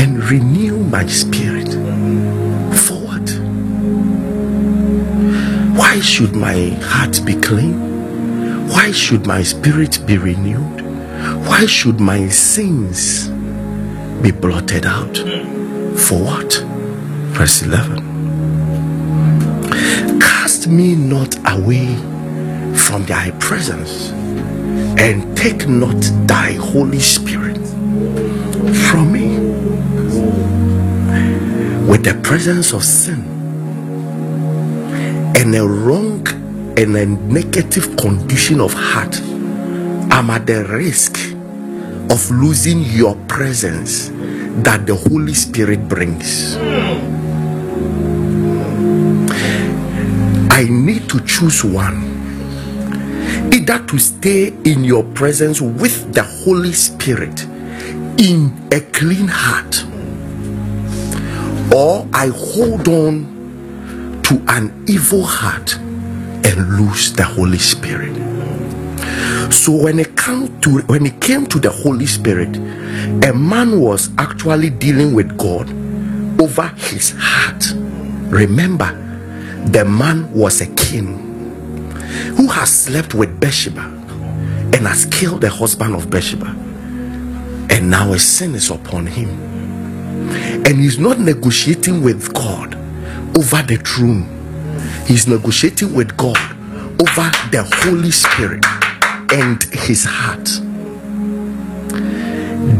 and 0.00 0.24
renew 0.30 0.78
my 0.84 1.04
spirit. 1.06 1.77
Why 5.98 6.04
should 6.04 6.36
my 6.36 6.68
heart 6.80 7.24
be 7.26 7.34
clean? 7.34 8.68
Why 8.68 8.92
should 8.92 9.26
my 9.26 9.42
spirit 9.42 9.98
be 10.06 10.16
renewed? 10.16 10.82
Why 11.44 11.66
should 11.66 11.98
my 11.98 12.28
sins 12.28 13.26
be 14.22 14.30
blotted 14.30 14.86
out? 14.86 15.16
For 15.98 16.22
what? 16.22 16.64
Verse 17.34 17.62
11 17.62 17.98
Cast 20.20 20.68
me 20.68 20.94
not 20.94 21.36
away 21.50 21.96
from 22.76 23.04
thy 23.06 23.32
presence, 23.40 24.12
and 25.00 25.36
take 25.36 25.66
not 25.66 26.00
thy 26.28 26.52
Holy 26.52 27.00
Spirit 27.00 27.58
from 28.86 29.10
me. 29.12 29.36
With 31.90 32.04
the 32.04 32.14
presence 32.22 32.72
of 32.72 32.84
sin 32.84 33.37
and 35.36 35.54
a 35.54 35.66
wrong 35.66 36.26
and 36.78 36.96
a 36.96 37.06
negative 37.06 37.96
condition 37.96 38.60
of 38.60 38.72
heart, 38.72 39.20
I'm 40.10 40.30
at 40.30 40.46
the 40.46 40.64
risk 40.64 41.18
of 42.10 42.30
losing 42.30 42.82
your 42.82 43.14
presence 43.26 44.08
that 44.64 44.86
the 44.86 44.94
Holy 44.94 45.34
Spirit 45.34 45.88
brings. 45.88 46.56
I 50.50 50.64
need 50.64 51.08
to 51.10 51.20
choose 51.24 51.62
one 51.64 52.16
either 53.52 53.84
to 53.86 53.98
stay 53.98 54.48
in 54.64 54.84
your 54.84 55.04
presence 55.04 55.60
with 55.60 56.12
the 56.12 56.22
Holy 56.22 56.72
Spirit 56.72 57.44
in 58.18 58.52
a 58.72 58.80
clean 58.92 59.28
heart, 59.28 59.84
or 61.72 62.08
I 62.12 62.28
hold 62.28 62.88
on 62.88 63.37
to 64.28 64.44
an 64.48 64.84
evil 64.86 65.24
heart 65.24 65.74
and 65.78 66.76
lose 66.76 67.14
the 67.14 67.24
Holy 67.24 67.56
Spirit. 67.56 68.14
So 69.50 69.72
when 69.72 69.98
it 69.98 70.18
came 70.18 70.60
to 70.60 70.80
when 70.82 71.06
it 71.06 71.18
came 71.22 71.46
to 71.46 71.58
the 71.58 71.70
Holy 71.70 72.04
Spirit, 72.04 72.54
a 73.24 73.32
man 73.32 73.80
was 73.80 74.10
actually 74.18 74.68
dealing 74.68 75.14
with 75.14 75.38
God 75.38 75.70
over 76.38 76.68
his 76.76 77.14
heart. 77.18 77.72
Remember, 78.30 78.92
the 79.68 79.86
man 79.86 80.30
was 80.34 80.60
a 80.60 80.66
king 80.74 81.24
who 82.36 82.48
has 82.48 82.70
slept 82.70 83.14
with 83.14 83.40
Bathsheba 83.40 83.80
and 83.80 84.86
has 84.86 85.06
killed 85.06 85.40
the 85.40 85.48
husband 85.48 85.94
of 85.94 86.10
Bathsheba. 86.10 86.54
And 87.70 87.90
now 87.90 88.12
a 88.12 88.18
sin 88.18 88.54
is 88.54 88.68
upon 88.68 89.06
him. 89.06 89.30
And 90.66 90.78
he's 90.78 90.98
not 90.98 91.18
negotiating 91.18 92.02
with 92.02 92.34
God 92.34 92.67
over 93.38 93.62
the 93.62 93.76
throne, 93.76 94.26
he's 95.06 95.28
negotiating 95.28 95.94
with 95.94 96.16
God 96.16 96.36
over 97.00 97.30
the 97.52 97.62
Holy 97.84 98.10
Spirit 98.10 98.64
and 99.32 99.62
his 99.72 100.04
heart. 100.04 100.44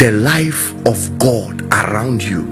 The 0.01 0.11
life 0.11 0.75
of 0.85 1.17
God 1.21 1.63
around 1.73 2.25
you 2.25 2.43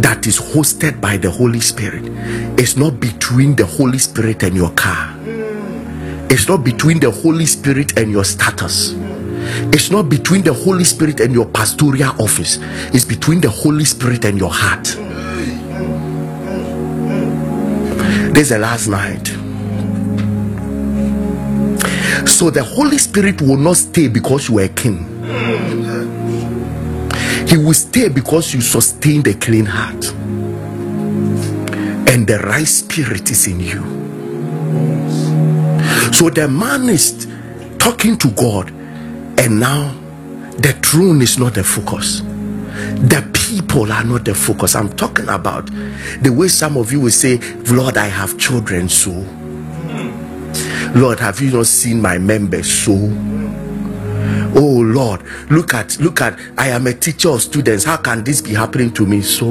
that 0.00 0.26
is 0.26 0.40
hosted 0.40 0.98
by 0.98 1.18
the 1.18 1.30
Holy 1.30 1.60
Spirit 1.60 2.04
is 2.58 2.78
not 2.78 2.98
between 2.98 3.54
the 3.54 3.66
Holy 3.66 3.98
Spirit 3.98 4.42
and 4.44 4.56
your 4.56 4.70
car. 4.70 5.14
It's 6.30 6.48
not 6.48 6.64
between 6.64 7.00
the 7.00 7.10
Holy 7.10 7.44
Spirit 7.44 7.98
and 7.98 8.10
your 8.10 8.24
status. 8.24 8.94
It's 9.74 9.90
not 9.90 10.08
between 10.08 10.42
the 10.42 10.54
Holy 10.54 10.84
Spirit 10.84 11.20
and 11.20 11.34
your 11.34 11.46
pastoral 11.46 12.02
office. 12.18 12.58
It's 12.94 13.04
between 13.04 13.42
the 13.42 13.50
Holy 13.50 13.84
Spirit 13.84 14.24
and 14.24 14.38
your 14.38 14.50
heart. 14.50 14.96
This 18.32 18.44
is 18.44 18.48
the 18.50 18.58
last 18.58 18.88
night. 18.88 19.26
So 22.26 22.50
the 22.50 22.64
Holy 22.64 22.98
Spirit 22.98 23.42
will 23.42 23.58
not 23.58 23.76
stay 23.76 24.08
because 24.08 24.48
you 24.48 24.58
are 24.58 24.64
a 24.64 24.68
king. 24.68 25.06
He 27.46 27.58
will 27.58 27.74
stay 27.74 28.08
because 28.08 28.54
you 28.54 28.62
sustain 28.62 29.22
the 29.22 29.34
clean 29.34 29.66
heart. 29.66 30.12
And 32.08 32.26
the 32.26 32.38
right 32.44 32.66
spirit 32.66 33.30
is 33.30 33.46
in 33.46 33.60
you. 33.60 33.82
So 36.12 36.30
the 36.30 36.48
man 36.48 36.88
is 36.88 37.26
talking 37.78 38.16
to 38.18 38.30
God, 38.30 38.70
and 39.38 39.60
now 39.60 39.94
the 40.58 40.72
throne 40.82 41.20
is 41.20 41.38
not 41.38 41.52
the 41.54 41.64
focus. 41.64 42.22
The 43.08 43.28
people 43.32 43.92
are 43.92 44.04
not 44.04 44.24
the 44.24 44.34
focus. 44.34 44.74
I'm 44.74 44.92
talking 44.94 45.28
about 45.28 45.66
the 46.22 46.30
way 46.30 46.48
some 46.48 46.76
of 46.76 46.92
you 46.92 47.00
will 47.00 47.10
say, 47.10 47.38
Lord, 47.70 47.96
I 47.96 48.06
have 48.06 48.38
children, 48.38 48.88
so. 48.88 49.10
Lord, 50.94 51.20
have 51.20 51.40
you 51.40 51.50
not 51.50 51.66
seen 51.66 52.00
my 52.00 52.18
members, 52.18 52.70
so? 52.70 52.92
Oh 54.54 54.80
Lord, 54.84 55.22
look 55.50 55.72
at 55.72 55.98
look 55.98 56.20
at 56.20 56.38
I 56.58 56.68
am 56.68 56.86
a 56.86 56.92
teacher 56.92 57.30
of 57.30 57.40
students. 57.40 57.84
How 57.84 57.96
can 57.96 58.22
this 58.22 58.42
be 58.42 58.52
happening 58.52 58.92
to 58.94 59.06
me? 59.06 59.22
So 59.22 59.46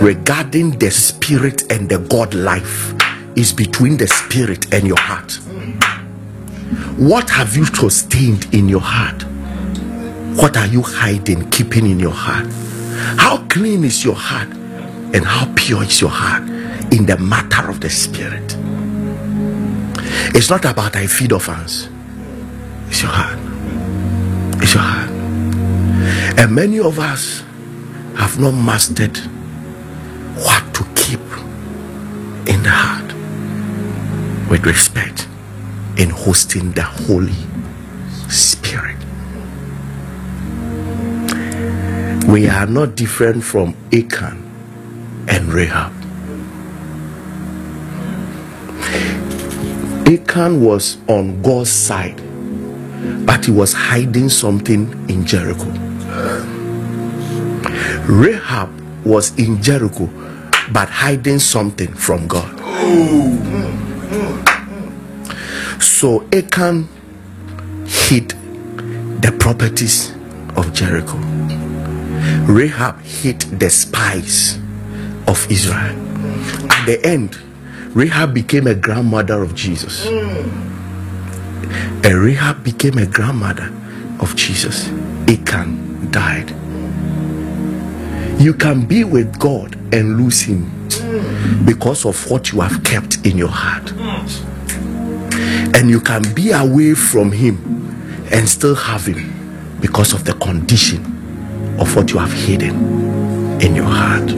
regarding 0.00 0.78
the 0.78 0.90
spirit 0.90 1.70
and 1.72 1.88
the 1.88 1.98
God 1.98 2.34
life 2.34 2.94
is 3.36 3.52
between 3.52 3.96
the 3.96 4.06
spirit 4.06 4.72
and 4.72 4.86
your 4.86 4.98
heart. 4.98 5.32
What 6.96 7.28
have 7.30 7.56
you 7.56 7.64
sustained 7.66 8.46
in 8.54 8.68
your 8.68 8.80
heart? 8.80 9.24
What 10.40 10.56
are 10.56 10.66
you 10.66 10.80
hiding, 10.80 11.50
keeping 11.50 11.84
in 11.84 12.00
your 12.00 12.14
heart? 12.14 12.46
How 13.18 13.44
clean 13.48 13.84
is 13.84 14.02
your 14.02 14.14
heart 14.14 14.48
and 14.48 15.22
how 15.22 15.52
pure 15.54 15.82
is 15.82 16.00
your 16.00 16.08
heart 16.08 16.48
in 16.90 17.04
the 17.04 17.18
matter 17.18 17.68
of 17.68 17.80
the 17.80 17.90
spirit? 17.90 18.56
It's 20.34 20.48
not 20.48 20.64
about 20.64 20.96
I 20.96 21.06
feed 21.08 21.32
orphans, 21.32 21.90
it's 22.88 23.02
your 23.02 23.10
heart. 23.10 23.38
It's 24.62 24.72
your 24.72 24.82
heart. 24.82 25.10
And 26.38 26.54
many 26.54 26.80
of 26.80 26.98
us 26.98 27.42
have 28.16 28.40
not 28.40 28.52
mastered 28.52 29.18
what 30.38 30.72
to 30.72 30.84
keep 30.96 31.20
in 32.48 32.62
the 32.62 32.70
heart 32.70 33.12
with 34.50 34.64
respect 34.64 35.28
in 35.98 36.08
hosting 36.08 36.72
the 36.72 36.82
Holy 36.82 37.36
Spirit. 38.30 38.99
We 42.30 42.48
are 42.48 42.66
not 42.66 42.94
different 42.96 43.42
from 43.44 43.74
Achan 43.92 45.26
and 45.28 45.52
Rahab. 45.52 45.92
Achan 50.06 50.60
was 50.62 50.98
on 51.08 51.42
God's 51.42 51.70
side 51.70 52.20
but 53.24 53.44
he 53.44 53.52
was 53.52 53.72
hiding 53.72 54.28
something 54.28 54.90
in 55.08 55.24
Jericho. 55.24 55.70
Rahab 58.06 58.70
was 59.04 59.36
in 59.38 59.62
Jericho, 59.62 60.06
but 60.72 60.88
hiding 60.88 61.38
something 61.38 61.92
from 61.94 62.26
God. 62.26 62.58
So 65.80 66.26
Achan 66.32 66.88
hid 67.86 68.30
the 69.22 69.34
properties 69.38 70.12
of 70.56 70.72
Jericho. 70.72 71.18
Rahab 72.46 73.00
hid 73.02 73.40
the 73.60 73.70
spies 73.70 74.58
of 75.26 75.46
Israel. 75.50 75.96
At 76.70 76.86
the 76.86 77.00
end, 77.04 77.38
Rahab 77.94 78.34
became 78.34 78.66
a 78.66 78.74
grandmother 78.74 79.42
of 79.42 79.54
Jesus. 79.54 80.06
And 80.06 82.04
Rahab 82.06 82.64
became 82.64 82.98
a 82.98 83.06
grandmother 83.06 83.72
of 84.20 84.34
Jesus. 84.36 84.88
Achan 85.28 86.10
died. 86.10 86.50
You 88.40 88.54
can 88.54 88.86
be 88.86 89.04
with 89.04 89.38
God 89.38 89.74
and 89.94 90.16
lose 90.18 90.40
Him 90.40 90.70
because 91.64 92.04
of 92.06 92.30
what 92.30 92.52
you 92.52 92.60
have 92.60 92.82
kept 92.84 93.26
in 93.26 93.36
your 93.36 93.48
heart. 93.48 93.92
And 95.74 95.90
you 95.90 96.00
can 96.00 96.22
be 96.34 96.52
away 96.52 96.94
from 96.94 97.32
Him 97.32 97.58
and 98.32 98.48
still 98.48 98.74
have 98.74 99.06
Him 99.06 99.76
because 99.80 100.12
of 100.12 100.24
the 100.24 100.32
condition 100.34 101.19
of 101.80 101.96
what 101.96 102.12
you 102.12 102.18
have 102.18 102.32
hidden 102.32 103.60
in 103.60 103.74
your 103.74 103.86
heart. 103.86 104.30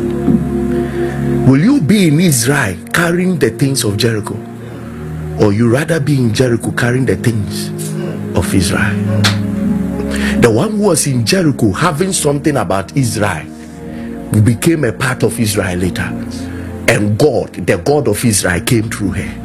Will 1.49 1.61
you 1.61 1.81
be 1.81 2.09
in 2.09 2.21
Israel 2.21 2.77
carrying 2.93 3.39
the 3.39 3.51
things 3.51 3.85
of 3.85 3.97
Jericho? 3.97 4.35
Or 5.41 5.53
you 5.53 5.69
rather 5.69 5.99
be 5.99 6.17
in 6.17 6.33
Jericho 6.33 6.71
carrying 6.71 7.05
the 7.05 7.17
things 7.17 7.69
of 8.37 8.55
Israel? 8.55 8.95
The 10.41 10.51
one 10.51 10.73
who 10.73 10.83
was 10.89 11.07
in 11.07 11.27
Jericho 11.27 11.73
having 11.73 12.13
something 12.13 12.57
about 12.57 12.97
Israel 12.97 13.45
became 14.45 14.85
a 14.85 14.93
part 14.93 15.25
of 15.25 15.39
Israel 15.39 15.77
later. 15.79 16.09
And 16.89 17.19
God, 17.19 17.55
the 17.55 17.79
God 17.79 18.07
of 18.09 18.25
Israel, 18.25 18.61
came 18.61 18.89
through 18.89 19.13
her. 19.13 19.39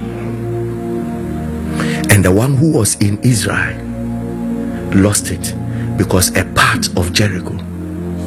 And 2.10 2.24
the 2.24 2.32
one 2.32 2.56
who 2.56 2.72
was 2.74 2.96
in 3.02 3.20
Israel 3.24 3.76
lost 4.94 5.32
it 5.32 5.56
because 5.98 6.36
a 6.38 6.46
part 6.54 6.88
of 6.96 7.12
Jericho 7.12 7.58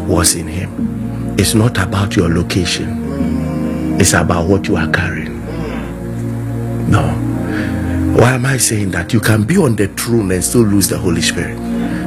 was 0.06 0.34
in 0.34 0.46
him. 0.46 1.38
It's 1.38 1.54
not 1.54 1.78
about 1.78 2.16
your 2.16 2.28
location, 2.28 3.98
it's 4.00 4.12
about 4.12 4.48
what 4.48 4.68
you 4.68 4.76
are 4.76 4.90
carrying. 4.90 5.40
No. 6.90 7.02
Why 8.18 8.32
am 8.32 8.44
I 8.44 8.56
saying 8.56 8.90
that? 8.90 9.12
You 9.12 9.20
can 9.20 9.44
be 9.44 9.56
on 9.56 9.76
the 9.76 9.86
throne 9.88 10.32
and 10.32 10.42
still 10.42 10.62
lose 10.62 10.88
the 10.88 10.98
Holy 10.98 11.22
Spirit 11.22 11.56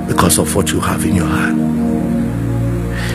because 0.08 0.38
of 0.38 0.54
what 0.56 0.72
you 0.72 0.80
have 0.82 1.06
in 1.06 1.16
your 1.16 1.26
heart. 1.26 1.56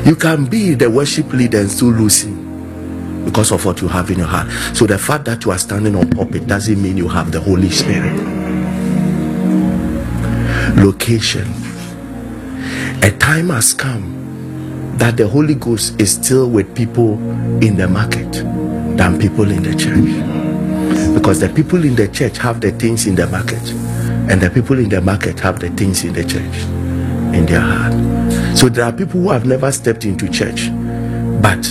You 0.07 0.17
can 0.17 0.47
be 0.47 0.75
the 0.75 0.89
worship 0.89 1.33
leader 1.33 1.61
and 1.61 1.71
still 1.71 1.91
lose 1.91 2.23
him 2.23 3.25
because 3.25 3.53
of 3.53 3.65
what 3.67 3.83
you 3.83 3.89
have 3.89 4.11
in 4.11 4.19
your 4.19 4.27
heart. 4.27 4.51
So 4.75 4.87
the 4.87 4.99
fact 4.99 5.27
that 5.27 5.45
you 5.45 5.51
are 5.51 5.59
standing 5.59 5.95
on 5.95 6.09
pulpit 6.09 6.47
doesn't 6.47 6.83
mean 6.83 6.97
you 6.97 7.09
have 7.09 7.31
the 7.31 7.41
Holy 7.41 7.69
Spirit. 7.69 8.17
Location. 10.83 11.47
A 13.03 13.11
time 13.19 13.51
has 13.51 13.75
come 13.75 14.18
that 14.99 15.17
the 15.17 15.27
Holy 15.29 15.55
Ghost 15.55 16.01
is 16.01 16.13
still 16.13 16.51
with 16.51 16.75
people 16.75 17.15
in 17.63 17.77
the 17.77 17.87
market 17.87 18.33
than 18.97 19.19
people 19.19 19.51
in 19.51 19.63
the 19.63 19.75
church. 19.75 21.15
Because 21.15 21.39
the 21.41 21.49
people 21.49 21.85
in 21.85 21.95
the 21.95 22.09
church 22.09 22.37
have 22.39 22.61
the 22.61 22.73
things 22.73 23.07
in 23.07 23.15
the 23.15 23.27
market, 23.29 23.63
and 24.31 24.41
the 24.41 24.51
people 24.51 24.79
in 24.79 24.89
the 24.89 25.01
market 25.01 25.39
have 25.41 25.61
the 25.61 25.71
things 25.71 26.05
in 26.05 26.13
the 26.15 26.25
church 26.25 26.65
in 27.35 27.47
their 27.47 27.61
heart. 27.61 27.93
So 28.57 28.69
there 28.69 28.85
are 28.85 28.93
people 28.93 29.21
who 29.21 29.31
have 29.31 29.47
never 29.47 29.71
stepped 29.71 30.05
into 30.05 30.29
church, 30.29 30.69
but 31.41 31.63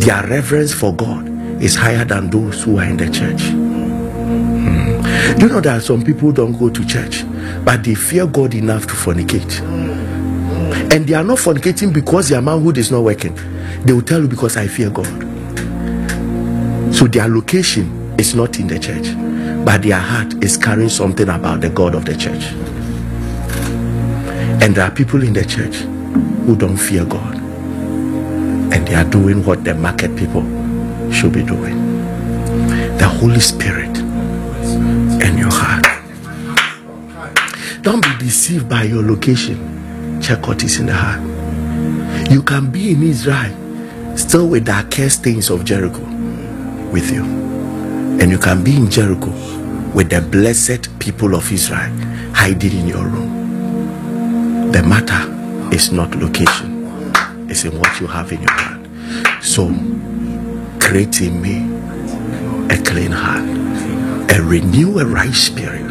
their 0.00 0.26
reverence 0.26 0.72
for 0.72 0.94
God 0.94 1.28
is 1.62 1.74
higher 1.74 2.04
than 2.04 2.30
those 2.30 2.62
who 2.62 2.78
are 2.78 2.84
in 2.84 2.96
the 2.96 3.10
church. 3.10 3.42
Hmm. 3.42 5.40
You 5.40 5.48
know 5.48 5.60
that 5.60 5.82
some 5.82 6.02
people 6.02 6.32
don't 6.32 6.58
go 6.58 6.70
to 6.70 6.86
church, 6.86 7.24
but 7.64 7.84
they 7.84 7.94
fear 7.94 8.26
God 8.26 8.54
enough 8.54 8.86
to 8.86 8.94
fornicate. 8.94 9.60
And 10.92 11.06
they 11.06 11.14
are 11.14 11.24
not 11.24 11.38
fornicating 11.38 11.92
because 11.92 12.28
their 12.28 12.42
manhood 12.42 12.78
is 12.78 12.90
not 12.90 13.02
working. 13.02 13.34
They 13.84 13.92
will 13.92 14.02
tell 14.02 14.20
you 14.20 14.28
because 14.28 14.56
I 14.56 14.66
fear 14.66 14.90
God. 14.90 15.06
So 16.94 17.06
their 17.06 17.28
location 17.28 18.14
is 18.18 18.34
not 18.34 18.58
in 18.60 18.68
the 18.68 18.78
church, 18.78 19.08
but 19.64 19.82
their 19.82 19.98
heart 19.98 20.42
is 20.44 20.56
carrying 20.56 20.88
something 20.88 21.28
about 21.28 21.60
the 21.60 21.68
God 21.68 21.94
of 21.94 22.04
the 22.04 22.16
church. 22.16 22.44
And 24.62 24.74
there 24.74 24.84
are 24.84 24.90
people 24.90 25.22
in 25.22 25.32
the 25.32 25.44
church 25.44 25.76
who 26.46 26.56
don't 26.56 26.76
fear 26.76 27.04
God. 27.04 27.34
And 28.72 28.86
they 28.86 28.94
are 28.94 29.04
doing 29.04 29.44
what 29.44 29.64
the 29.64 29.74
market 29.74 30.16
people 30.16 30.42
should 31.12 31.32
be 31.32 31.42
doing. 31.42 31.76
The 32.98 33.08
Holy 33.20 33.40
Spirit 33.40 33.96
in 35.22 35.36
your 35.36 35.50
heart. 35.50 35.84
Don't 37.82 38.02
be 38.02 38.16
deceived 38.18 38.68
by 38.68 38.84
your 38.84 39.02
location. 39.02 39.83
Check 40.24 40.46
what 40.46 40.62
is 40.62 40.80
in 40.80 40.86
the 40.86 40.94
heart. 40.94 41.20
You 42.30 42.42
can 42.42 42.70
be 42.70 42.92
in 42.92 43.02
Israel 43.02 44.16
still 44.16 44.48
with 44.48 44.64
the 44.64 44.72
accursed 44.72 45.22
things 45.22 45.50
of 45.50 45.66
Jericho 45.66 46.00
with 46.90 47.12
you. 47.12 47.22
And 47.22 48.30
you 48.30 48.38
can 48.38 48.64
be 48.64 48.74
in 48.74 48.88
Jericho 48.88 49.28
with 49.92 50.08
the 50.08 50.22
blessed 50.22 50.98
people 50.98 51.34
of 51.34 51.52
Israel 51.52 51.92
hiding 52.32 52.72
in 52.72 52.88
your 52.88 53.06
room. 53.06 54.72
The 54.72 54.82
matter 54.82 55.74
is 55.74 55.92
not 55.92 56.16
location, 56.16 56.86
it's 57.50 57.66
in 57.66 57.78
what 57.78 58.00
you 58.00 58.06
have 58.06 58.32
in 58.32 58.40
your 58.40 58.50
heart. 58.50 59.44
So, 59.44 59.66
create 60.80 61.20
in 61.20 61.42
me 61.42 61.58
a 62.74 62.82
clean 62.82 63.12
heart 63.12 63.42
and 63.44 64.40
renew 64.44 65.00
a 65.00 65.04
right 65.04 65.34
spirit 65.34 65.84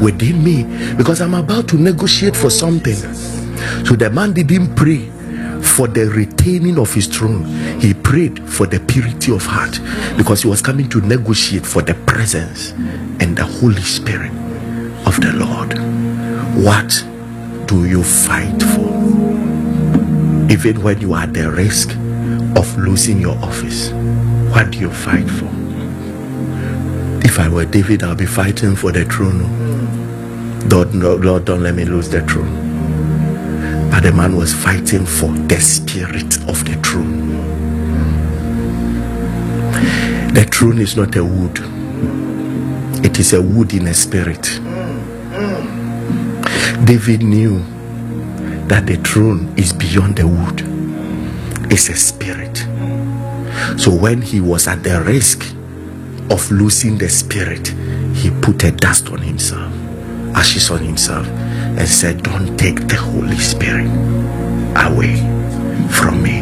within 0.00 0.44
me 0.44 0.94
because 0.94 1.20
I'm 1.20 1.34
about 1.34 1.66
to 1.70 1.76
negotiate 1.76 2.36
for 2.36 2.48
something. 2.48 3.31
So 3.86 3.96
the 3.96 4.10
man 4.10 4.32
didn't 4.32 4.74
pray 4.74 5.10
for 5.62 5.86
the 5.88 6.06
retaining 6.06 6.78
of 6.78 6.92
his 6.92 7.06
throne, 7.06 7.44
he 7.80 7.94
prayed 7.94 8.46
for 8.48 8.66
the 8.66 8.80
purity 8.80 9.32
of 9.32 9.44
heart 9.46 9.80
because 10.16 10.42
he 10.42 10.48
was 10.48 10.60
coming 10.60 10.88
to 10.90 11.00
negotiate 11.00 11.64
for 11.64 11.82
the 11.82 11.94
presence 11.94 12.72
and 13.20 13.36
the 13.36 13.44
Holy 13.44 13.80
Spirit 13.82 14.32
of 15.06 15.20
the 15.20 15.32
Lord. 15.34 15.78
What 16.62 17.04
do 17.66 17.86
you 17.86 18.02
fight 18.02 18.62
for? 18.62 18.92
Even 20.52 20.82
when 20.82 21.00
you 21.00 21.14
are 21.14 21.22
at 21.22 21.32
the 21.32 21.50
risk 21.50 21.90
of 22.58 22.76
losing 22.76 23.20
your 23.20 23.36
office, 23.38 23.90
what 24.52 24.72
do 24.72 24.78
you 24.78 24.90
fight 24.90 25.28
for? 25.30 25.48
If 27.24 27.38
I 27.38 27.48
were 27.48 27.64
David, 27.64 28.02
I'll 28.02 28.14
be 28.14 28.26
fighting 28.26 28.76
for 28.76 28.92
the 28.92 29.06
throne. 29.06 29.48
Lord, 30.68 30.94
Lord, 30.94 31.44
don't 31.46 31.62
let 31.62 31.74
me 31.74 31.84
lose 31.86 32.10
the 32.10 32.20
throne. 32.22 32.71
But 33.92 34.04
the 34.04 34.12
man 34.12 34.36
was 34.36 34.54
fighting 34.54 35.04
for 35.04 35.30
the 35.48 35.60
spirit 35.60 36.38
of 36.48 36.64
the 36.64 36.80
throne. 36.82 37.28
The 40.32 40.44
throne 40.44 40.78
is 40.78 40.96
not 40.96 41.14
a 41.14 41.22
wood, 41.22 41.58
it 43.04 43.18
is 43.18 43.34
a 43.34 43.42
wood 43.42 43.74
in 43.74 43.86
a 43.88 43.92
spirit. 43.92 44.44
David 46.86 47.22
knew 47.22 47.58
that 48.66 48.86
the 48.86 48.96
throne 48.96 49.52
is 49.58 49.74
beyond 49.74 50.16
the 50.16 50.26
wood, 50.26 50.62
it's 51.70 51.90
a 51.90 51.94
spirit. 51.94 52.66
So 53.78 53.94
when 53.94 54.22
he 54.22 54.40
was 54.40 54.68
at 54.68 54.82
the 54.82 55.02
risk 55.02 55.44
of 56.30 56.50
losing 56.50 56.96
the 56.96 57.10
spirit, 57.10 57.68
he 58.14 58.30
put 58.40 58.64
a 58.64 58.70
dust 58.72 59.10
on 59.10 59.18
himself, 59.18 59.70
ashes 60.34 60.70
on 60.70 60.78
himself, 60.78 61.26
and 61.78 61.88
said, 61.88 62.22
Don't 62.22 62.56
take 62.56 62.86
the 62.88 62.96
Holy 62.96 63.36
Spirit 63.36 63.86
away 64.76 65.16
from 65.90 66.22
me. 66.22 66.40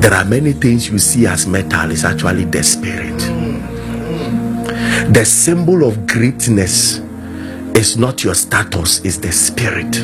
There 0.00 0.14
are 0.14 0.24
many 0.24 0.52
things 0.52 0.88
you 0.88 0.98
see 0.98 1.26
as 1.26 1.46
metal, 1.46 1.90
is 1.90 2.04
actually 2.04 2.44
the 2.44 2.62
Spirit. 2.62 3.18
The 5.12 5.24
symbol 5.24 5.86
of 5.86 6.06
greatness 6.06 6.98
is 7.76 7.96
not 7.96 8.24
your 8.24 8.34
status, 8.34 9.00
is 9.04 9.20
the 9.20 9.32
Spirit. 9.32 10.00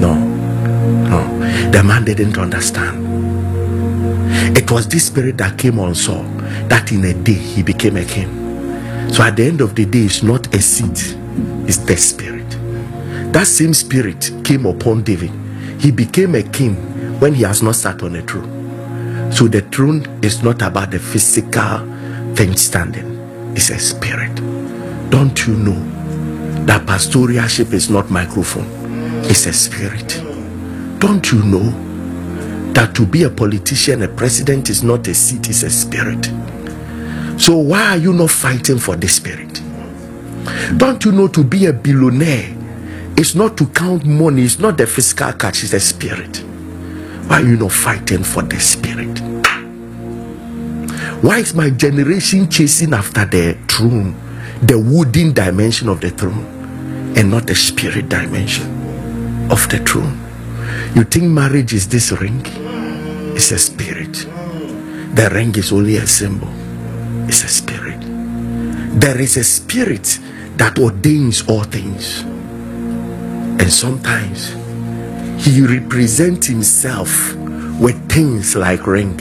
No, 0.00 0.14
no. 0.14 1.70
The 1.70 1.82
man 1.84 2.04
didn't 2.04 2.38
understand. 2.38 3.04
It 4.56 4.70
was 4.70 4.86
this 4.88 5.06
spirit 5.06 5.38
that 5.38 5.58
came 5.58 5.78
on 5.78 5.94
Saul 5.94 6.22
that 6.68 6.92
in 6.92 7.04
a 7.04 7.14
day 7.14 7.32
he 7.32 7.62
became 7.62 7.96
a 7.96 8.04
king. 8.04 8.44
So 9.10 9.22
at 9.22 9.36
the 9.36 9.44
end 9.44 9.60
of 9.60 9.74
the 9.74 9.84
day, 9.84 10.00
it's 10.00 10.22
not 10.22 10.52
a 10.54 10.60
seat, 10.60 11.16
it's 11.68 11.78
the 11.78 11.96
spirit. 11.96 12.33
That 13.34 13.48
same 13.48 13.74
spirit 13.74 14.30
came 14.44 14.64
upon 14.64 15.02
David. 15.02 15.32
He 15.80 15.90
became 15.90 16.36
a 16.36 16.42
king 16.44 16.76
when 17.18 17.34
he 17.34 17.42
has 17.42 17.64
not 17.64 17.74
sat 17.74 18.00
on 18.04 18.14
a 18.14 18.22
throne. 18.22 19.32
So 19.32 19.48
the 19.48 19.60
throne 19.60 20.06
is 20.22 20.44
not 20.44 20.62
about 20.62 20.92
the 20.92 21.00
physical 21.00 21.78
thing 22.36 22.54
standing, 22.56 23.18
it's 23.56 23.70
a 23.70 23.78
spirit. 23.80 24.36
Don't 25.10 25.48
you 25.48 25.56
know 25.56 25.80
that 26.66 26.86
pastoralship 26.86 27.72
is 27.72 27.90
not 27.90 28.08
microphone, 28.08 28.68
it's 29.24 29.46
a 29.46 29.52
spirit. 29.52 30.22
Don't 31.00 31.32
you 31.32 31.42
know 31.42 32.72
that 32.72 32.94
to 32.94 33.04
be 33.04 33.24
a 33.24 33.30
politician, 33.30 34.02
a 34.02 34.08
president 34.08 34.70
is 34.70 34.84
not 34.84 35.08
a 35.08 35.14
seat, 35.14 35.48
it's 35.48 35.64
a 35.64 35.70
spirit? 35.70 36.26
So 37.40 37.56
why 37.56 37.82
are 37.82 37.96
you 37.96 38.12
not 38.12 38.30
fighting 38.30 38.78
for 38.78 38.94
the 38.94 39.08
spirit? 39.08 39.60
Don't 40.76 41.04
you 41.04 41.10
know 41.10 41.26
to 41.26 41.42
be 41.42 41.66
a 41.66 41.72
billionaire 41.72 42.63
it's 43.16 43.34
not 43.34 43.56
to 43.58 43.66
count 43.66 44.04
money, 44.04 44.42
it's 44.42 44.58
not 44.58 44.76
the 44.76 44.86
physical 44.86 45.32
catch, 45.32 45.62
it's 45.62 45.72
the 45.72 45.80
spirit. 45.80 46.38
Why 47.28 47.40
are 47.40 47.44
you 47.44 47.56
not 47.56 47.72
fighting 47.72 48.24
for 48.24 48.42
the 48.42 48.58
spirit? 48.60 49.20
Why 51.22 51.38
is 51.38 51.54
my 51.54 51.70
generation 51.70 52.50
chasing 52.50 52.92
after 52.92 53.24
the 53.24 53.56
throne, 53.68 54.14
the 54.62 54.78
wooden 54.78 55.32
dimension 55.32 55.88
of 55.88 56.00
the 56.00 56.10
throne, 56.10 56.44
and 57.16 57.30
not 57.30 57.46
the 57.46 57.54
spirit 57.54 58.08
dimension 58.08 58.66
of 59.50 59.68
the 59.68 59.78
throne? 59.78 60.20
You 60.94 61.04
think 61.04 61.24
marriage 61.24 61.72
is 61.72 61.88
this 61.88 62.12
ring? 62.12 62.42
It's 63.36 63.52
a 63.52 63.58
spirit. 63.58 64.12
The 65.14 65.30
ring 65.32 65.54
is 65.56 65.72
only 65.72 65.96
a 65.96 66.06
symbol, 66.06 66.48
it's 67.28 67.44
a 67.44 67.48
spirit. 67.48 68.00
There 69.00 69.20
is 69.20 69.36
a 69.36 69.44
spirit 69.44 70.18
that 70.56 70.78
ordains 70.78 71.48
all 71.48 71.62
things. 71.62 72.24
And 73.58 73.72
sometimes 73.72 74.54
he 75.44 75.60
represents 75.62 76.46
himself 76.46 77.34
with 77.80 78.08
things 78.10 78.56
like 78.56 78.86
ring, 78.86 79.16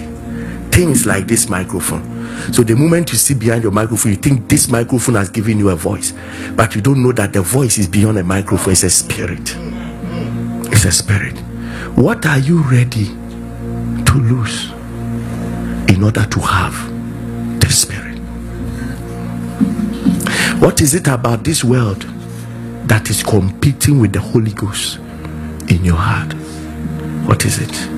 things 0.72 1.06
like 1.06 1.28
this 1.28 1.50
microphone. 1.50 2.12
So 2.52 2.64
the 2.64 2.76
moment 2.76 3.12
you 3.12 3.18
see 3.18 3.34
behind 3.34 3.64
your 3.64 3.72
microphone, 3.72 4.14
you 4.14 4.18
think 4.18 4.50
this 4.50 4.68
microphone 4.68 5.16
has 5.16 5.30
given 5.30 5.60
you 5.60 5.70
a 5.70 5.76
voice, 5.76 6.14
but 6.56 6.76
you 6.76 6.82
don't 6.82 7.02
know 7.02 7.12
that 7.14 7.34
the 7.34 7.42
voice 7.42 7.78
is 7.78 7.88
beyond 7.88 8.18
a 8.18 8.24
microphone, 8.24 8.74
it's 8.74 8.84
a 8.84 8.90
spirit. 8.90 9.56
It's 10.72 10.86
a 10.86 10.92
spirit. 10.92 11.38
What 11.96 12.26
are 12.26 12.40
you 12.40 12.62
ready 12.64 13.06
to 13.06 14.14
lose 14.16 14.72
in 15.90 16.04
order 16.04 16.26
to 16.26 16.40
have 16.40 17.60
the 17.60 17.70
spirit? 17.70 18.18
What 20.60 20.82
is 20.82 20.94
it 20.96 21.08
about 21.08 21.44
this 21.44 21.64
world 21.64 22.06
that 22.86 23.10
is 23.10 23.24
competing 23.24 24.00
with 24.00 24.14
the 24.14 24.20
Holy 24.20 24.52
Ghost 24.52 24.98
in 25.70 25.84
your 25.84 25.96
heart? 25.98 26.34
What 27.28 27.46
is 27.46 27.60
it? 27.60 27.90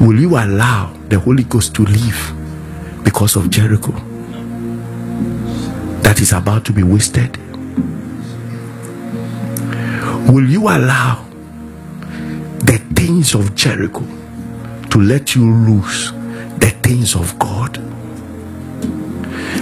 Will 0.00 0.18
you 0.18 0.30
allow 0.36 0.92
the 1.08 1.18
Holy 1.18 1.44
Ghost 1.44 1.74
to 1.76 1.82
leave 1.84 2.32
because 3.04 3.36
of 3.36 3.50
Jericho 3.50 3.92
that 6.02 6.20
is 6.20 6.32
about 6.32 6.64
to 6.66 6.72
be 6.72 6.82
wasted? 6.82 7.36
Will 10.30 10.48
you 10.48 10.62
allow 10.62 11.24
the 12.60 12.78
things 12.94 13.34
of 13.34 13.54
Jericho 13.54 14.04
to 14.90 14.98
let 15.00 15.34
you 15.34 15.44
lose 15.44 16.12
the 16.58 16.74
things 16.82 17.14
of 17.14 17.38
God? 17.38 17.76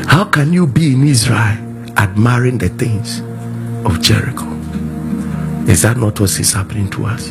How 0.06 0.24
can 0.24 0.52
you 0.52 0.66
be 0.66 0.94
in 0.94 1.06
Israel 1.06 1.58
admiring 1.96 2.58
the 2.58 2.68
things 2.68 3.22
of 3.85 4.01
Jericho? 4.01 4.47
Is 5.68 5.83
that 5.83 5.97
not 5.97 6.21
what 6.21 6.38
is 6.38 6.53
happening 6.53 6.90
to 6.90 7.07
us? 7.07 7.31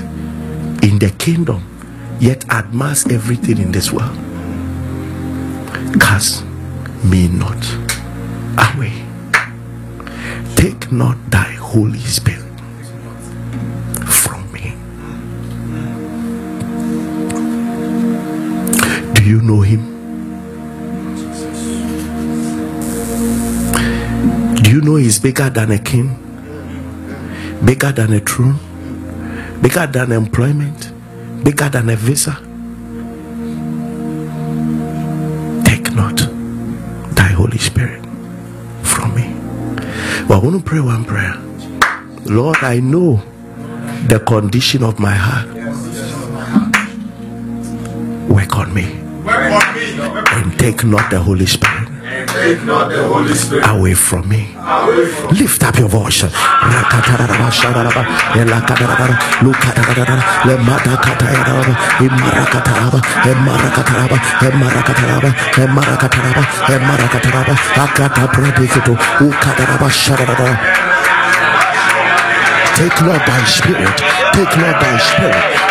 In 0.84 1.00
the 1.00 1.14
kingdom, 1.18 1.68
yet 2.20 2.50
admires 2.50 3.06
everything 3.08 3.58
in 3.58 3.72
this 3.72 3.92
world. 3.92 4.18
Cast 6.00 6.44
me 7.04 7.28
not 7.28 7.62
away. 8.74 8.94
Take 10.56 10.92
not 10.92 11.18
thy 11.30 11.52
Holy 11.54 12.00
Spirit 12.00 12.42
from 14.06 14.52
me. 14.52 14.74
Do 19.14 19.24
you 19.24 19.42
know 19.42 19.62
him? 19.62 19.92
Do 24.64 24.72
you 24.72 24.82
know 24.82 24.96
he's 24.96 25.20
bigger 25.20 25.50
than 25.50 25.72
a 25.72 25.80
king? 25.80 26.31
Bigger 27.66 27.92
than 27.92 28.14
a 28.14 28.20
throne? 28.20 28.58
Bigger 29.62 29.88
than 29.88 30.12
employment? 30.12 30.92
Bigger 31.44 31.70
than 31.70 31.90
a 31.90 31.96
visa? 31.96 32.34
Take 35.64 35.94
not 35.94 36.18
thy 37.16 37.30
Holy 37.34 37.58
Spirit 37.60 38.04
from 38.84 39.14
me. 39.16 39.34
Well, 40.28 40.40
I 40.40 40.44
want 40.44 40.58
to 40.58 40.64
pray 40.64 40.80
one 40.80 41.06
prayer. 41.06 41.36
Lord, 42.26 42.58
I 42.62 42.80
know 42.80 43.22
the 44.08 44.20
condition 44.20 44.84
of 44.84 45.00
my 45.00 45.14
heart. 45.14 45.48
Work 48.30 48.58
on 48.58 48.74
me 48.74 49.00
Work 49.24 49.38
on 49.38 49.76
me. 49.76 49.92
And 50.32 50.60
take 50.60 50.84
not 50.84 51.12
the 51.12 51.20
Holy 51.20 51.46
Spirit 51.46 51.81
away 53.66 53.94
from 53.94 54.28
me. 54.28 54.48
Lift 55.32 55.64
up 55.64 55.78
your 55.78 55.88
voice. 55.88 56.24
Take 72.76 73.02
Lord 73.02 73.22
thy 73.22 73.44
spirit. 73.46 73.98
Take 74.34 74.58
Lord 74.58 74.78
thy 74.82 74.98
spirit. 74.98 75.71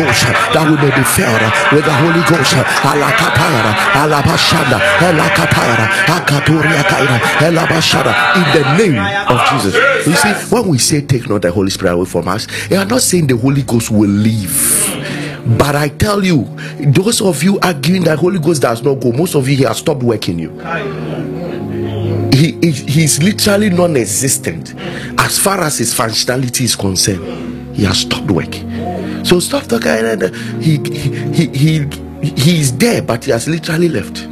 that 0.05 0.65
we 0.69 0.75
may 0.77 0.91
be 0.95 1.03
filled 1.03 1.41
with 1.73 1.85
the 1.85 1.93
Holy 1.93 2.23
Ghost, 2.27 2.55
uh, 2.55 2.63
Alakatayara, 2.85 3.71
Alabashanda, 4.01 4.77
Elakatayara, 5.01 5.85
Akaturia 6.07 6.83
Kaira, 6.83 7.17
Elabashada, 7.45 8.11
in 8.37 8.47
the 8.55 8.63
name 8.77 8.99
of 9.27 9.39
Jesus. 9.49 9.75
You 10.07 10.13
see, 10.15 10.33
when 10.53 10.67
we 10.67 10.77
say 10.77 11.01
take 11.01 11.29
not 11.29 11.41
the 11.41 11.51
Holy 11.51 11.69
Spirit 11.69 11.93
away 11.93 12.05
from 12.05 12.27
us, 12.27 12.47
we 12.69 12.75
are 12.77 12.85
not 12.85 13.01
saying 13.01 13.27
the 13.27 13.37
Holy 13.37 13.63
Ghost 13.63 13.91
will 13.91 14.09
leave. 14.09 14.87
But 15.57 15.75
I 15.75 15.89
tell 15.89 16.23
you, 16.23 16.45
those 16.79 17.21
of 17.21 17.43
you 17.43 17.59
arguing 17.61 18.03
that 18.03 18.19
Holy 18.19 18.39
Ghost 18.39 18.61
does 18.61 18.83
not 18.83 18.95
go, 19.01 19.11
most 19.11 19.35
of 19.35 19.47
you 19.49 19.57
he 19.57 19.63
has 19.63 19.77
stopped 19.77 20.03
working 20.03 20.39
you. 20.39 20.51
He, 22.31 22.53
he 22.61 22.71
he's 22.71 23.21
literally 23.21 23.69
non-existent 23.69 24.73
as 25.19 25.37
far 25.37 25.59
as 25.61 25.77
his 25.79 25.93
functionality 25.93 26.61
is 26.61 26.75
concerned. 26.75 27.75
He 27.75 27.83
has 27.83 27.99
stopped 27.99 28.29
working. 28.31 28.70
So 29.23 29.39
stop 29.39 29.63
talking. 29.63 30.21
He 30.61 30.77
he 30.77 31.47
he 31.47 31.79
he 32.21 32.29
he's 32.35 32.77
there, 32.77 33.01
but 33.01 33.25
he 33.25 33.31
has 33.31 33.47
literally 33.47 33.89
left. 33.89 34.27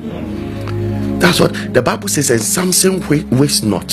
That's 1.19 1.39
what 1.39 1.53
the 1.73 1.81
Bible 1.81 2.07
says. 2.07 2.29
And 2.31 2.41
Samson 2.41 2.99
wa- 3.01 3.37
waits 3.37 3.61
not 3.63 3.87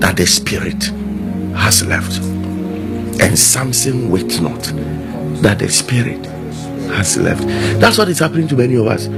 that 0.00 0.16
the 0.16 0.26
spirit 0.26 0.82
has 1.56 1.84
left, 1.84 2.18
and 3.20 3.38
Samson 3.38 4.10
waits 4.10 4.40
not 4.40 4.62
that 5.42 5.58
the 5.58 5.68
spirit 5.68 6.24
has 6.94 7.16
left. 7.16 7.46
That's 7.80 7.98
what 7.98 8.08
is 8.08 8.18
happening 8.18 8.48
to 8.48 8.56
many 8.56 8.74
of 8.76 8.86
us. 8.86 9.08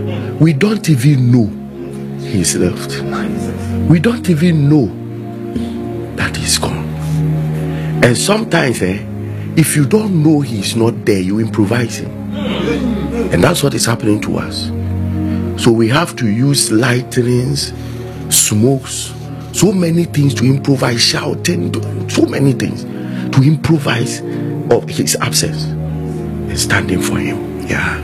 We 0.40 0.53
don't 0.53 0.88
even 0.88 1.31
know 1.33 1.46
he's 2.27 2.57
left. 2.57 3.01
We 3.88 3.98
don't 3.98 4.29
even 4.31 4.68
know 4.68 4.87
that 6.16 6.37
he's 6.37 6.59
gone. 6.59 6.85
And 8.05 8.16
sometimes, 8.16 8.83
eh, 8.83 8.98
if 9.57 9.77
you 9.77 9.85
don't 9.87 10.23
know 10.23 10.41
he's 10.41 10.77
not 10.77 11.05
there, 11.05 11.21
you 11.21 11.38
improvise 11.38 11.97
him. 11.97 12.11
And 13.33 13.43
that's 13.43 13.62
what 13.62 13.75
is 13.75 13.85
happening 13.85 14.21
to 14.23 14.38
us. 14.38 14.69
So 15.62 15.71
we 15.71 15.88
have 15.88 16.17
to 16.17 16.29
use 16.29 16.73
lightnings, 16.73 17.73
smokes, 18.31 19.15
so 19.53 19.73
many 19.73 20.05
things 20.05 20.35
to 20.35 20.47
improvise, 20.47 21.01
shouting, 21.01 21.73
so 22.09 22.25
many 22.27 22.53
things 22.53 22.85
to 23.35 23.43
improvise 23.43 24.21
of 24.71 24.88
his 24.88 25.17
absence 25.17 25.65
and 25.65 26.59
standing 26.59 27.03
for 27.03 27.19
him. 27.19 27.67
Yeah, 27.67 28.01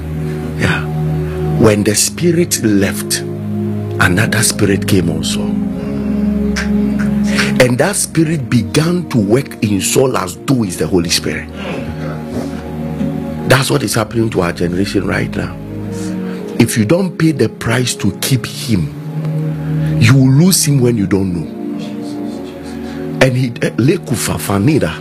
yeah. 0.59 0.85
When 1.59 1.85
the 1.85 1.95
spirit 1.95 2.63
left, 2.63 3.21
another 3.21 4.43
spirit 4.43 4.87
came 4.87 5.09
also. 5.11 5.68
And 7.61 7.77
that 7.79 7.97
spirit 7.97 8.49
began 8.49 9.09
to 9.09 9.19
work 9.19 9.65
in 9.65 9.81
Saul 9.81 10.17
as 10.17 10.37
though 10.39 10.63
it's 10.63 10.77
the 10.77 10.87
Holy 10.87 11.11
Spirit. 11.11 11.49
That's 13.49 13.69
what 13.69 13.83
is 13.83 13.95
happening 13.95 14.31
to 14.31 14.43
our 14.43 14.53
generation 14.53 15.05
right 15.05 15.35
now. 15.35 15.57
If 16.61 16.79
you 16.79 16.85
don't 16.85 17.19
pay 17.19 17.33
the 17.33 17.49
price 17.49 17.97
to 17.97 18.17
keep 18.21 18.47
him, 18.47 18.95
you 20.01 20.15
will 20.15 20.31
lose 20.31 20.65
him 20.65 20.79
when 20.79 20.97
you 20.97 21.09
don't 21.09 21.33
know. 21.35 21.59
And 23.27 23.37
he 23.37 23.49
eh, 23.49 23.71
lekufa 23.77 24.39
fanida. 24.39 24.95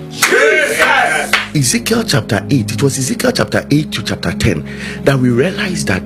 Ezekiel 1.55 2.03
chapter 2.05 2.43
8, 2.49 2.71
it 2.71 2.81
was 2.81 2.97
Ezekiel 2.97 3.31
chapter 3.33 3.67
8 3.69 3.91
to 3.91 4.03
chapter 4.03 4.31
10 4.31 5.03
that 5.03 5.17
we 5.19 5.29
realized 5.29 5.87
that 5.87 6.05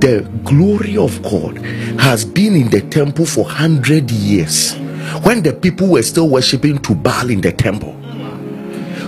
the 0.00 0.28
glory 0.44 0.96
of 0.96 1.20
God 1.22 1.58
has 2.00 2.24
been 2.24 2.54
in 2.54 2.70
the 2.70 2.80
temple 2.80 3.26
for 3.26 3.44
100 3.44 4.10
years 4.10 4.76
when 5.22 5.42
the 5.42 5.52
people 5.52 5.88
were 5.88 6.02
still 6.02 6.28
worshiping 6.28 6.78
to 6.78 6.94
Baal 6.94 7.30
in 7.30 7.40
the 7.40 7.52
temple. 7.52 7.96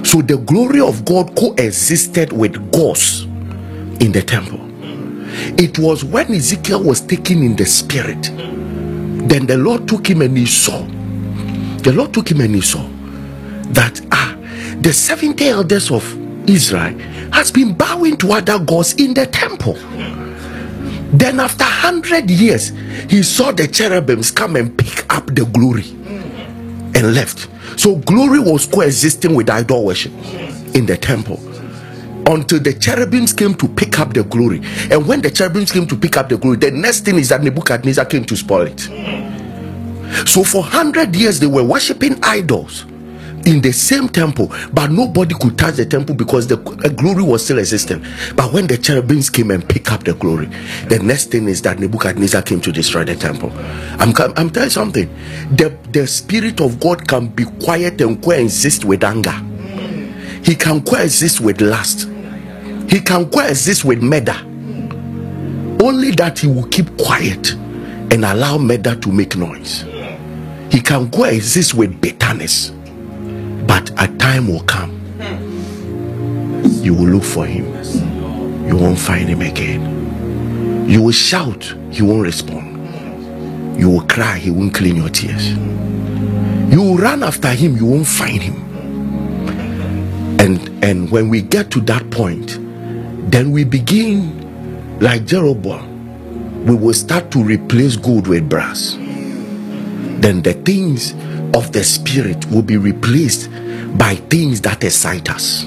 So 0.05 0.21
the 0.21 0.37
glory 0.39 0.81
of 0.81 1.05
God 1.05 1.37
coexisted 1.37 2.33
with 2.33 2.73
gods 2.73 3.23
in 4.03 4.13
the 4.13 4.23
temple. 4.23 4.61
It 5.59 5.79
was 5.79 6.05
when 6.05 6.33
Ezekiel 6.33 6.83
was 6.83 7.01
taken 7.01 7.43
in 7.43 7.57
the 7.57 7.67
spirit, 7.67 8.23
then 9.29 9.47
the 9.47 9.57
Lord 9.57 9.89
took 9.89 10.09
him 10.09 10.23
and 10.23 10.37
he 10.37 10.47
saw. 10.47 10.83
The 11.83 11.93
Lord 11.93 12.13
took 12.13 12.31
him 12.31 12.41
and 12.41 12.55
he 12.55 12.61
saw 12.61 12.87
that 13.73 14.01
ah, 14.13 14.37
the 14.81 14.93
70 14.93 15.47
elders 15.49 15.91
of 15.91 16.05
Israel 16.49 16.99
has 17.33 17.51
been 17.51 17.75
bowing 17.75 18.17
to 18.19 18.33
other 18.33 18.59
gods 18.59 18.95
in 18.95 19.15
the 19.15 19.27
temple. 19.27 19.75
Then, 21.15 21.41
after 21.41 21.65
100 21.65 22.31
years, 22.31 22.71
he 23.11 23.23
saw 23.23 23.53
the 23.53 23.69
cherubims 23.69 24.31
come 24.31 24.57
and 24.57 24.77
pick 24.77 25.02
up 25.13 25.27
the 25.27 25.45
glory 25.45 25.91
and 26.95 27.15
left. 27.15 27.49
So, 27.79 27.97
glory 27.97 28.41
was 28.41 28.67
coexisting 28.67 29.35
with 29.35 29.49
idol 29.51 29.85
worship 29.85 30.13
in 30.75 30.87
the 30.87 30.97
temple 30.97 31.39
until 32.27 32.61
the 32.61 32.73
cherubims 32.73 33.33
came 33.33 33.55
to 33.55 33.69
pick 33.69 33.99
up 33.99 34.15
the 34.15 34.25
glory. 34.25 34.61
And 34.91 35.07
when 35.07 35.21
the 35.21 35.31
cherubims 35.31 35.73
came 35.73 35.87
to 35.89 35.97
pick 35.97 36.17
up 36.17 36.29
the 36.29 36.39
glory, 36.39 36.57
the 36.57 36.71
next 36.71 37.01
thing 37.01 37.17
is 37.17 37.29
that 37.31 37.43
Nebuchadnezzar 37.43 38.05
came 38.07 38.25
to 38.25 38.37
spoil 38.37 38.67
it. 38.67 38.81
So, 40.29 40.45
for 40.45 40.63
100 40.63 41.15
years, 41.15 41.41
they 41.41 41.47
were 41.47 41.65
worshiping 41.65 42.19
idols 42.23 42.85
in 43.47 43.61
the 43.61 43.73
same 43.73 44.09
temple, 44.09 44.53
but 44.73 44.91
nobody 44.91 45.35
could 45.35 45.59
touch 45.59 45.77
the 45.77 45.87
temple 45.87 46.15
because 46.15 46.47
the 46.47 46.57
glory 46.97 47.23
was 47.23 47.45
still 47.45 47.59
existing. 47.59 48.05
But 48.37 48.53
when 48.53 48.67
the 48.67 48.79
cherubims 48.79 49.31
came 49.31 49.51
and 49.51 49.67
pick 49.69 49.91
up 49.93 50.05
the 50.05 50.15
glory, 50.15 50.47
the 50.89 51.01
next 51.03 51.31
thing 51.31 51.49
is 51.49 51.63
that 51.63 51.79
Nebuchadnezzar 51.79 52.43
came 52.43 52.61
to 52.61 52.73
destroy 52.73 53.05
the 53.05 53.17
temple. 53.17 53.51
I'm 53.99 54.15
I'm 54.37 54.51
telling 54.51 54.67
you 54.67 54.71
something. 54.71 55.09
The 55.57 55.77
the 55.93 56.07
spirit 56.07 56.61
of 56.61 56.81
God 56.81 57.07
can 57.09 57.29
be 57.29 57.45
quiet 57.45 58.01
and 58.01 58.23
coexist 58.23 58.85
with 58.85 59.05
anger. 59.05 59.35
He 60.45 60.55
can 60.55 60.83
coexist 60.83 61.41
with 61.41 61.61
lust. 61.61 62.09
He 62.89 63.01
can 63.01 63.31
coexist 63.31 63.85
with 63.85 64.03
murder. 64.03 64.37
Only 65.83 66.13
that 66.13 66.39
he 66.39 66.47
will 66.47 66.67
keep 66.69 66.97
quiet 66.97 67.53
and 67.53 68.25
allow 68.25 68.59
murder 68.59 68.95
to 68.95 69.11
make 69.11 69.37
noise. 69.37 69.85
He 70.71 70.81
can 70.81 71.11
coexist 71.11 71.75
with 71.75 72.01
bitterness 72.01 72.73
but 73.67 73.91
a 73.99 74.09
time 74.19 74.49
will 74.49 74.63
come. 74.63 74.99
You 76.83 76.95
will 76.95 77.07
look 77.07 77.23
for 77.23 77.47
him. 77.47 77.67
You 78.67 78.77
won't 78.77 78.99
find 78.99 79.29
him 79.29 79.41
again. 79.41 80.89
You 80.89 81.03
will 81.03 81.13
shout, 81.13 81.75
he 81.91 82.03
won't 82.03 82.23
respond. 82.23 83.79
You 83.79 83.89
will 83.89 84.07
cry, 84.07 84.39
he 84.39 84.51
won't 84.51 84.75
clean 84.75 84.97
your 84.97 85.09
tears. 85.09 85.51
You 86.73 86.81
will 86.83 86.97
run 86.97 87.23
after 87.23 87.49
him, 87.49 87.77
you 87.77 87.87
won't 87.87 88.07
find 88.07 88.43
him. 88.43 88.57
And 90.41 90.85
and 90.85 91.11
when 91.11 91.29
we 91.29 91.43
get 91.43 91.71
to 91.73 91.81
that 91.83 92.11
point, 92.11 92.59
then 93.31 93.53
we 93.53 93.65
begin 93.65 94.99
like 94.99 95.25
Jeroboam. 95.25 96.65
We 96.67 96.75
will 96.75 96.95
start 96.95 97.31
to 97.33 97.43
replace 97.43 97.97
gold 97.97 98.27
with 98.27 98.49
brass. 98.49 98.95
Then 100.21 100.43
the 100.43 100.55
things 100.65 101.13
of 101.55 101.73
the 101.73 101.85
spirit 101.85 102.45
will 102.51 102.63
be 102.63 102.77
replaced 102.77 103.49
by 103.97 104.15
things 104.17 104.61
that 104.63 104.83
excite 104.85 105.31
us. 105.31 105.65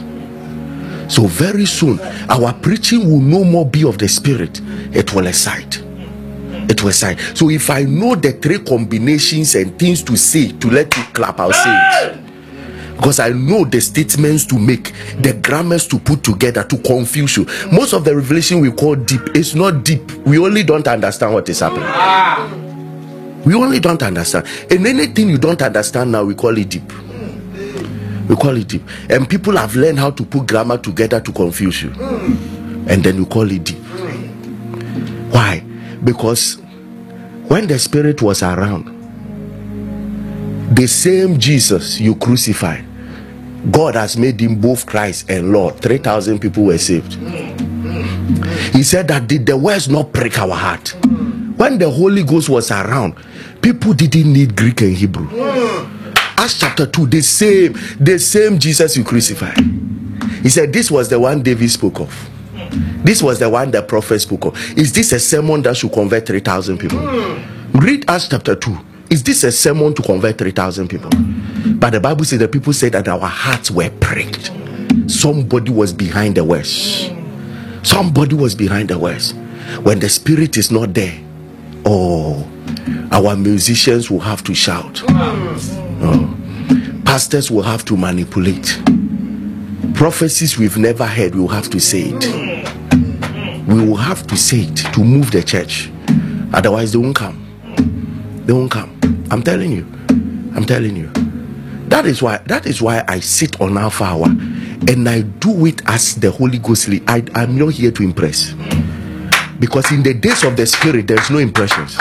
So, 1.07 1.27
very 1.27 1.65
soon, 1.65 1.99
our 2.29 2.53
preaching 2.53 3.09
will 3.09 3.19
no 3.21 3.43
more 3.43 3.65
be 3.65 3.83
of 3.85 3.97
the 3.97 4.07
spirit, 4.07 4.59
it 4.93 5.13
will 5.13 5.27
excite. 5.27 5.81
It 6.67 6.81
will 6.81 6.89
excite. 6.89 7.19
So, 7.37 7.49
if 7.49 7.69
I 7.69 7.83
know 7.83 8.15
the 8.15 8.31
three 8.33 8.59
combinations 8.59 9.55
and 9.55 9.77
things 9.77 10.01
to 10.03 10.17
say 10.17 10.51
to 10.51 10.69
let 10.69 10.95
you 10.97 11.03
clap, 11.13 11.39
I'll 11.39 11.53
say 11.53 11.79
it 12.07 12.25
because 12.95 13.19
I 13.19 13.29
know 13.29 13.65
the 13.65 13.81
statements 13.81 14.45
to 14.45 14.57
make, 14.57 14.93
the 15.21 15.33
grammars 15.43 15.85
to 15.89 15.99
put 15.99 16.23
together 16.23 16.63
to 16.63 16.77
confuse 16.77 17.37
you. 17.37 17.45
Most 17.71 17.93
of 17.93 18.05
the 18.05 18.15
revelation 18.15 18.61
we 18.61 18.71
call 18.71 18.95
deep 18.95 19.35
is 19.35 19.53
not 19.53 19.83
deep. 19.83 20.09
We 20.25 20.39
only 20.39 20.63
don't 20.63 20.87
understand 20.87 21.33
what 21.33 21.47
is 21.49 21.59
happening. 21.59 21.83
Ah! 21.85 22.49
We 23.45 23.53
only 23.53 23.79
don't 23.79 24.01
understand. 24.01 24.47
And 24.71 24.87
anything 24.87 25.29
you 25.29 25.37
don't 25.37 25.61
understand 25.61 26.11
now, 26.13 26.23
we 26.23 26.33
call 26.35 26.57
it 26.57 26.69
deep. 26.69 26.89
We 28.27 28.35
call 28.35 28.57
it 28.57 28.67
deep. 28.67 28.81
And 29.09 29.29
people 29.29 29.55
have 29.57 29.75
learned 29.75 29.99
how 29.99 30.11
to 30.11 30.23
put 30.25 30.47
grammar 30.47 30.77
together 30.77 31.19
to 31.19 31.31
confuse 31.31 31.83
you. 31.83 31.89
Hmm. 31.91 32.89
And 32.89 33.03
then 33.03 33.17
you 33.17 33.25
call 33.25 33.49
it 33.51 33.63
deep. 33.63 33.77
Why? 35.31 35.59
Because 36.03 36.55
when 37.47 37.67
the 37.67 37.77
Spirit 37.77 38.21
was 38.21 38.41
around, 38.41 38.93
the 40.75 40.87
same 40.87 41.37
Jesus 41.39 41.99
you 41.99 42.15
crucified, 42.15 42.85
God 43.71 43.95
has 43.95 44.17
made 44.17 44.39
him 44.39 44.55
both 44.59 44.85
Christ 44.85 45.29
and 45.29 45.51
Lord. 45.51 45.79
3,000 45.81 46.39
people 46.39 46.65
were 46.65 46.77
saved. 46.77 47.13
He 48.73 48.83
said 48.83 49.07
that 49.07 49.27
did 49.27 49.45
the 49.45 49.57
words 49.57 49.87
not 49.89 50.11
break 50.11 50.37
our 50.39 50.53
heart? 50.55 50.89
Hmm. 50.89 51.53
When 51.57 51.77
the 51.77 51.89
Holy 51.89 52.23
Ghost 52.23 52.49
was 52.49 52.71
around, 52.71 53.15
people 53.61 53.93
didn't 53.93 54.31
need 54.33 54.55
Greek 54.55 54.81
and 54.81 54.95
Hebrew. 54.95 55.25
Hmm. 55.27 55.94
Acts 56.45 56.59
chapter 56.59 56.85
2, 56.85 57.07
the 57.07 57.21
same, 57.21 57.73
the 57.99 58.19
same 58.19 58.59
Jesus 58.59 58.95
you 58.95 59.03
crucified. 59.03 59.57
He 60.43 60.49
said, 60.49 60.71
This 60.71 60.91
was 60.91 61.09
the 61.09 61.19
one 61.19 61.41
David 61.41 61.71
spoke 61.71 61.99
of. 61.99 62.29
This 63.03 63.23
was 63.23 63.39
the 63.39 63.49
one 63.49 63.71
the 63.71 63.81
prophet 63.81 64.19
spoke 64.19 64.45
of. 64.45 64.77
Is 64.77 64.93
this 64.93 65.11
a 65.11 65.19
sermon 65.19 65.63
that 65.63 65.75
should 65.75 65.91
convert 65.91 66.27
3,000 66.27 66.77
people? 66.77 66.99
Read 67.81 68.07
Acts 68.07 68.27
chapter 68.27 68.53
2. 68.53 68.77
Is 69.09 69.23
this 69.23 69.43
a 69.43 69.51
sermon 69.51 69.95
to 69.95 70.03
convert 70.03 70.37
3,000 70.37 70.87
people? 70.87 71.09
But 71.79 71.93
the 71.93 71.99
Bible 71.99 72.23
says 72.23 72.37
the 72.37 72.47
people 72.47 72.73
said 72.73 72.91
that 72.91 73.07
our 73.07 73.25
hearts 73.25 73.71
were 73.71 73.89
pricked. 73.99 74.51
Somebody 75.07 75.71
was 75.71 75.93
behind 75.93 76.37
the 76.37 76.43
words. 76.43 77.09
Somebody 77.81 78.35
was 78.35 78.53
behind 78.53 78.89
the 78.89 78.99
words. 78.99 79.33
When 79.81 79.97
the 79.97 80.09
spirit 80.09 80.57
is 80.57 80.69
not 80.69 80.93
there, 80.93 81.19
oh, 81.85 82.47
our 83.11 83.35
musicians 83.35 84.11
will 84.11 84.19
have 84.19 84.43
to 84.43 84.53
shout. 84.53 85.01
Oh. 85.07 86.34
Pastors 87.15 87.49
will 87.49 87.61
have 87.63 87.85
to 87.85 87.95
manipulate. 87.95 88.77
Prophecies 89.93 90.57
we've 90.57 90.77
never 90.77 91.05
heard, 91.05 91.33
we 91.33 91.39
will 91.39 91.47
have 91.47 91.69
to 91.69 91.79
say 91.79 92.11
it. 92.11 93.65
We 93.65 93.87
will 93.87 93.95
have 93.95 94.27
to 94.27 94.35
say 94.35 94.63
it 94.63 94.75
to 94.93 94.99
move 95.01 95.31
the 95.31 95.41
church. 95.41 95.89
Otherwise, 96.53 96.91
they 96.91 96.97
won't 96.97 97.15
come. 97.15 97.39
They 98.45 98.51
won't 98.51 98.69
come. 98.69 98.99
I'm 99.31 99.41
telling 99.43 99.71
you. 99.71 99.87
I'm 100.57 100.65
telling 100.65 100.97
you. 100.97 101.09
That 101.87 102.05
is 102.05 102.21
why 102.21 102.39
that 102.47 102.65
is 102.65 102.81
why 102.81 103.05
I 103.07 103.21
sit 103.21 103.61
on 103.61 103.77
Alpha 103.77 104.03
Hour 104.03 104.25
and 104.25 105.07
I 105.07 105.21
do 105.21 105.67
it 105.67 105.83
as 105.85 106.15
the 106.15 106.31
Holy 106.31 106.57
Ghost. 106.57 106.89
I, 107.07 107.23
I'm 107.33 107.57
not 107.57 107.69
here 107.75 107.91
to 107.91 108.03
impress. 108.03 108.51
Because 109.57 109.89
in 109.93 110.03
the 110.03 110.15
days 110.15 110.43
of 110.43 110.57
the 110.57 110.65
spirit, 110.65 111.07
there's 111.07 111.29
no 111.29 111.37
impressions. 111.37 111.97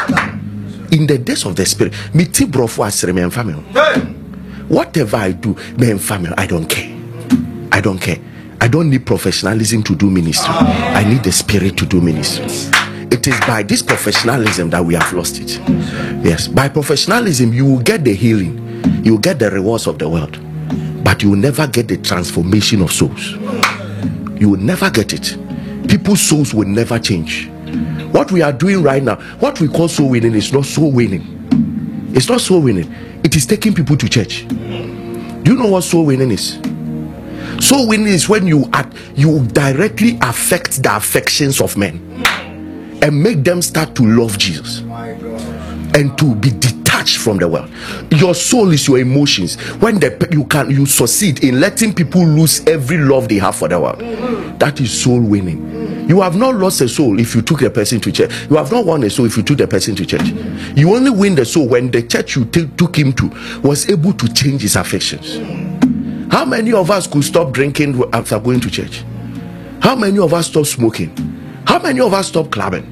In 0.90 1.06
the 1.06 1.18
days 1.24 1.46
of 1.46 1.54
the 1.54 1.64
spirit, 1.66 1.92
miti 2.12 2.46
brofo 2.46 2.84
asere 2.84 3.12
me 3.12 3.30
family. 3.30 4.23
Whatever 4.68 5.16
I 5.16 5.32
do, 5.32 5.54
me 5.76 5.96
family, 5.98 6.32
I 6.36 6.46
don't 6.46 6.66
care. 6.66 6.90
I 7.72 7.80
don't 7.80 7.98
care. 7.98 8.18
I 8.60 8.68
don't 8.68 8.88
need 8.88 9.04
professionalism 9.04 9.82
to 9.82 9.94
do 9.94 10.08
ministry. 10.10 10.48
I 10.48 11.04
need 11.04 11.22
the 11.22 11.32
spirit 11.32 11.76
to 11.78 11.86
do 11.86 12.00
ministry. 12.00 12.44
It 13.10 13.26
is 13.26 13.38
by 13.40 13.62
this 13.62 13.82
professionalism 13.82 14.70
that 14.70 14.84
we 14.84 14.94
have 14.94 15.12
lost 15.12 15.38
it. 15.38 15.58
Yes, 16.24 16.48
by 16.48 16.68
professionalism, 16.68 17.52
you 17.52 17.66
will 17.66 17.80
get 17.80 18.04
the 18.04 18.14
healing, 18.14 18.58
you 19.04 19.12
will 19.12 19.20
get 19.20 19.38
the 19.38 19.50
rewards 19.50 19.86
of 19.86 19.98
the 19.98 20.08
world, 20.08 20.38
but 21.04 21.22
you 21.22 21.30
will 21.30 21.36
never 21.36 21.66
get 21.66 21.88
the 21.88 21.98
transformation 21.98 22.80
of 22.80 22.90
souls. 22.90 23.32
You 24.40 24.50
will 24.50 24.60
never 24.60 24.90
get 24.90 25.12
it. 25.12 25.36
People's 25.88 26.22
souls 26.22 26.54
will 26.54 26.66
never 26.66 26.98
change. 26.98 27.48
What 28.12 28.32
we 28.32 28.42
are 28.42 28.52
doing 28.52 28.82
right 28.82 29.02
now, 29.02 29.16
what 29.40 29.60
we 29.60 29.68
call 29.68 29.88
soul 29.88 30.10
winning, 30.10 30.34
is 30.34 30.52
not 30.52 30.64
soul 30.64 30.90
winning. 30.90 32.10
It's 32.14 32.28
not 32.28 32.40
soul 32.40 32.62
winning. 32.62 32.92
It 33.24 33.34
is 33.36 33.46
taking 33.46 33.74
people 33.74 33.96
to 33.96 34.08
church. 34.08 34.46
Do 34.48 35.42
you 35.50 35.54
know 35.56 35.68
what 35.68 35.82
soul 35.84 36.04
winning 36.04 36.30
is? 36.30 36.58
Soul 37.58 37.88
winning 37.88 38.08
is 38.08 38.28
when 38.28 38.46
you 38.46 38.68
act, 38.72 38.94
you 39.14 39.46
directly 39.46 40.18
affect 40.20 40.82
the 40.82 40.94
affections 40.94 41.60
of 41.62 41.76
men 41.78 42.22
and 43.02 43.22
make 43.22 43.42
them 43.42 43.62
start 43.62 43.94
to 43.96 44.02
love 44.04 44.36
Jesus 44.38 44.80
and 45.94 46.16
to 46.18 46.34
be 46.34 46.50
detached 46.50 47.16
from 47.16 47.38
the 47.38 47.48
world. 47.48 47.70
Your 48.10 48.34
soul 48.34 48.70
is 48.72 48.86
your 48.86 48.98
emotions. 48.98 49.56
When 49.80 50.00
the, 50.00 50.28
you 50.30 50.44
can 50.44 50.70
you 50.70 50.84
succeed 50.84 51.42
in 51.44 51.60
letting 51.60 51.94
people 51.94 52.26
lose 52.26 52.62
every 52.66 52.98
love 52.98 53.28
they 53.28 53.38
have 53.38 53.56
for 53.56 53.68
the 53.68 53.80
world, 53.80 54.00
that 54.58 54.80
is 54.80 55.02
soul 55.02 55.20
winning. 55.20 55.83
You 56.06 56.20
have 56.20 56.36
not 56.36 56.56
lost 56.56 56.80
a 56.82 56.88
soul 56.88 57.18
if 57.18 57.34
you 57.34 57.40
took 57.40 57.62
a 57.62 57.70
person 57.70 57.98
to 58.00 58.12
church. 58.12 58.30
You 58.50 58.56
have 58.56 58.70
not 58.70 58.84
won 58.84 59.02
a 59.04 59.10
soul 59.10 59.24
if 59.26 59.36
you 59.36 59.42
took 59.42 59.58
the 59.58 59.66
person 59.66 59.94
to 59.96 60.04
church. 60.04 60.28
You 60.76 60.94
only 60.94 61.10
win 61.10 61.34
the 61.34 61.44
soul 61.46 61.66
when 61.68 61.90
the 61.90 62.02
church 62.02 62.36
you 62.36 62.44
t- 62.44 62.68
took 62.76 62.96
him 62.98 63.12
to 63.14 63.30
was 63.62 63.88
able 63.88 64.12
to 64.12 64.32
change 64.32 64.62
his 64.62 64.76
affections. 64.76 65.38
How 66.30 66.44
many 66.44 66.72
of 66.72 66.90
us 66.90 67.06
could 67.06 67.24
stop 67.24 67.52
drinking 67.52 68.02
after 68.12 68.38
going 68.38 68.60
to 68.60 68.70
church? 68.70 69.02
How 69.80 69.94
many 69.94 70.18
of 70.18 70.34
us 70.34 70.48
stop 70.48 70.66
smoking? 70.66 71.10
How 71.66 71.78
many 71.78 72.00
of 72.00 72.12
us 72.12 72.28
stop 72.28 72.50
clubbing? 72.50 72.84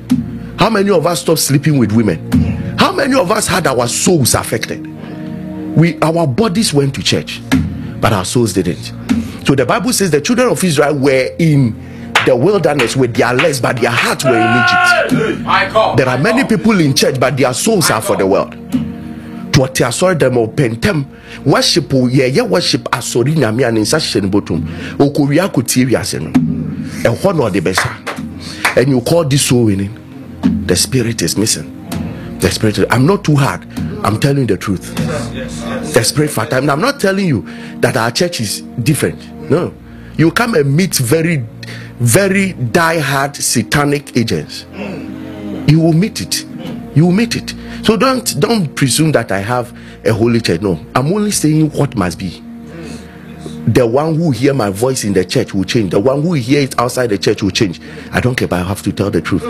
How 0.59 0.71
many 0.71 0.91
of 0.91 1.07
us 1.07 1.21
stop 1.21 1.39
sleeping 1.39 1.77
with 1.79 1.93
women? 1.93 2.31
How 2.79 2.93
many 2.93 3.15
of 3.19 3.31
us 3.31 3.47
had 3.47 3.67
our 3.67 3.89
souls 3.89 4.35
affected? 4.35 4.87
We 5.77 5.99
our 6.01 6.27
bodies 6.27 6.73
went 6.73 6.95
to 6.95 7.03
church, 7.03 7.43
but 8.01 8.13
our 8.13 8.25
souls 8.25 8.53
didn't. 8.55 8.93
So 9.47 9.55
the 9.55 9.67
Bible 9.67 9.93
says 9.93 10.11
the 10.11 10.21
children 10.21 10.49
of 10.49 10.63
Israel 10.63 10.95
were 10.99 11.29
in 11.39 11.92
the 12.27 12.37
wilderness 12.37 12.97
with 12.97 13.15
their 13.15 13.33
legs, 13.35 13.61
but 13.61 13.81
their 13.81 13.91
hearts 13.91 14.25
were 14.25 14.37
in 14.37 15.11
Egypt. 15.13 15.97
There 15.97 16.09
are 16.09 16.19
many 16.19 16.45
people 16.45 16.79
in 16.81 16.95
church, 16.95 17.19
but 17.19 17.37
their 17.37 17.53
souls 17.55 17.91
are 17.91 18.03
for 18.03 18.17
the 18.17 18.27
world. 18.27 18.53
To 19.53 19.61
ɔte 19.61 19.85
asɔre 19.85 20.15
dɛm 20.17 20.35
ɔpɛntɛm 20.47 21.05
worship 21.45 21.91
yɛyɛ 21.91 22.49
worship 22.49 22.85
asɔre 22.91 23.35
nyame 23.37 23.69
a 23.69 23.73
ne 23.73 23.81
nsa 23.83 23.99
hyehyɛ 23.99 24.23
no 24.23 24.29
bɔtom 24.41 24.61
ɔkɔwia 24.97 25.51
akɔtie 25.51 25.87
wiase 25.91 26.21
no. 26.21 26.31
Ɛhɔ 27.11 27.37
na 27.37 27.51
ɔde 27.51 27.61
bɛsa. 27.61 28.79
And 28.79 28.89
you 28.89 29.01
call 29.03 29.25
this 29.25 29.43
soul 29.43 29.65
winning. 29.65 29.95
The 30.67 30.75
spirit 30.75 31.21
is 31.21 31.37
missing. 31.37 31.69
The 32.41 32.51
spirit 32.51 32.79
is, 32.79 32.87
i'm 32.91 33.07
not 33.07 33.25
too 33.25 33.37
hard. 33.37 33.67
I'm 34.05 34.19
telling 34.19 34.39
you 34.39 34.47
the 34.47 34.57
truth. 34.57 34.95
The 35.95 36.03
spirit 36.03 36.31
factor 36.31 36.57
i'm 36.57 36.81
not 36.81 36.99
telling 36.99 37.27
you 37.27 37.47
that 37.81 37.97
our 37.97 38.11
church 38.11 38.41
is 38.41 38.63
different. 38.83 39.21
No. 39.51 39.75
You 40.17 40.31
come 40.31 40.55
and 40.55 40.75
meet 40.75 40.95
very 40.95 41.45
very 42.03 42.53
die-hard 42.53 43.37
satanic 43.37 44.17
agents. 44.17 44.67
You 45.71 45.79
will 45.79 45.93
meet 45.93 46.21
it. 46.21 46.45
You 46.97 47.07
will 47.07 47.13
meet 47.13 47.37
it. 47.37 47.55
So 47.85 47.97
don't 47.97 48.39
don't 48.41 48.75
presume 48.75 49.13
that 49.13 49.31
i 49.31 49.39
have 49.39 49.77
a 50.05 50.13
holy 50.13 50.41
church. 50.41 50.61
No 50.61 50.85
i'm 50.97 51.13
only 51.13 51.31
saying 51.31 51.71
what 51.71 51.95
must 51.97 52.19
be. 52.19 52.43
The 53.69 53.87
one 53.87 54.17
who 54.17 54.33
hear 54.33 54.53
my 54.53 54.71
voice 54.71 55.05
in 55.05 55.13
the 55.13 55.25
church 55.25 55.55
will 55.55 55.63
change. 55.63 55.93
The 55.93 56.01
one 56.01 56.23
who 56.23 56.33
hear 56.33 56.63
it 56.63 56.77
outside 56.79 57.07
the 57.09 57.19
church 57.19 57.41
will 57.41 57.51
change. 57.53 57.81
I 58.11 58.19
don't 58.21 58.35
care 58.35 58.49
but 58.49 58.59
i 58.61 58.65
have 58.65 58.83
to 58.83 58.93
tell 58.93 59.11
the 59.11 59.21
truth. 59.21 59.43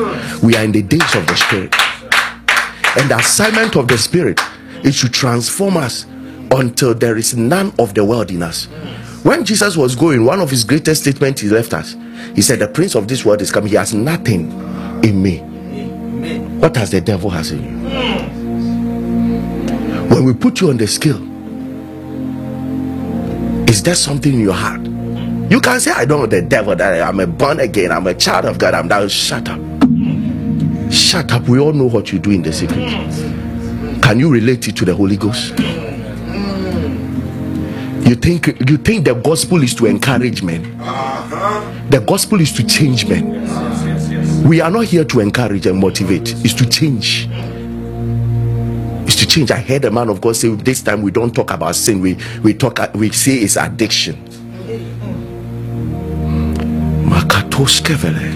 We 0.43 0.55
are 0.55 0.63
in 0.63 0.73
the 0.73 0.83
days 0.83 1.15
of 1.15 1.27
the 1.27 1.37
spirit. 1.37 1.75
And 2.99 3.11
the 3.11 3.17
assignment 3.19 3.77
of 3.77 3.89
the 3.89 3.97
spirit 3.97 4.39
is 4.85 5.01
to 5.01 5.09
transform 5.09 5.79
us 5.79 6.05
until 6.51 6.93
there 6.95 7.17
is 7.17 7.35
none 7.35 7.73
of 7.79 7.95
the 7.95 8.05
world 8.05 8.31
in 8.31 8.43
us 8.43 8.69
when 9.23 9.45
jesus 9.45 9.77
was 9.77 9.95
going 9.95 10.25
one 10.25 10.41
of 10.41 10.51
his 10.51 10.65
greatest 10.65 11.03
statements 11.03 11.41
he 11.41 11.49
left 11.49 11.73
us. 11.75 11.97
He 12.35 12.43
said 12.43 12.59
the 12.59 12.69
prince 12.69 12.95
of 12.95 13.09
this 13.09 13.25
world 13.25 13.41
is 13.43 13.51
coming. 13.51 13.71
He 13.71 13.77
has 13.77 13.93
nothing 13.95 14.51
in 15.03 15.23
me. 15.23 15.39
What 16.59 16.77
has 16.77 16.91
the 16.91 17.01
devil 17.01 17.31
has 17.31 17.51
in 17.51 17.63
you? 17.63 17.89
When 20.09 20.25
we 20.25 20.35
put 20.35 20.61
you 20.61 20.71
on 20.71 20.77
the 20.77 20.87
scale 20.87 21.21
is 23.69 23.83
there 23.83 23.95
something 23.95 24.35
in 24.35 24.41
your 24.41 24.55
heart? 24.55 24.81
You 25.51 25.61
can 25.61 25.81
say 25.81 25.91
i 25.93 26.05
don't 26.05 26.21
know 26.21 26.27
the 26.27 26.43
devil 26.43 26.77
that 26.77 27.03
i'm 27.03 27.21
a 27.21 27.27
born 27.27 27.61
again. 27.61 27.91
I'm 27.93 28.07
a 28.07 28.15
child 28.15 28.45
of 28.45 28.59
god. 28.59 28.75
I'm 28.75 28.89
down. 28.89 29.09
Shut 29.09 29.49
up. 29.49 29.61
Shut 30.93 31.33
up. 31.33 31.49
We 31.49 31.59
all 31.59 31.73
know 31.73 31.87
what 31.87 32.13
you 32.13 32.19
do 32.19 32.31
in 32.31 32.43
the 32.43 32.53
secret. 32.53 32.79
Can 34.03 34.19
you 34.19 34.31
relate 34.31 34.69
it 34.69 34.77
to 34.77 34.85
the 34.85 34.95
holy 34.95 35.17
ghost 35.17 35.55
you 38.05 38.15
think 38.17 38.47
you 38.69 38.77
think 38.77 39.05
the 39.05 39.15
gospel 39.15 39.63
is 39.63 39.75
to 39.77 39.87
encourage 39.87 40.43
men? 40.43 40.63
The 41.91 42.03
gospel 42.07 42.41
is 42.41 42.53
to 42.53 42.65
change 42.65 43.07
men. 43.09 43.43
We 44.47 44.61
are 44.61 44.71
not 44.71 44.87
here 44.87 45.05
to 45.05 45.21
encourage 45.21 45.67
and 45.67 45.79
motivate. 45.79 46.33
It's 46.45 46.55
to 46.55 46.69
change. 46.69 47.29
It's 49.07 49.17
to 49.17 49.27
change. 49.27 49.51
I 49.51 49.59
heard 49.61 49.85
a 49.85 49.91
man 49.91 50.09
of 50.09 50.21
god 50.21 50.37
say 50.37 50.49
this 50.49 50.83
time 50.83 51.03
we 51.03 51.11
don't 51.11 51.35
talk 51.35 51.51
about 51.53 51.77
sin. 51.77 52.01
We 52.01 52.17
we 52.43 52.55
talk 52.55 52.79
we 52.95 53.11
say 53.11 53.35
it's 53.35 53.57
addiction. 53.57 54.17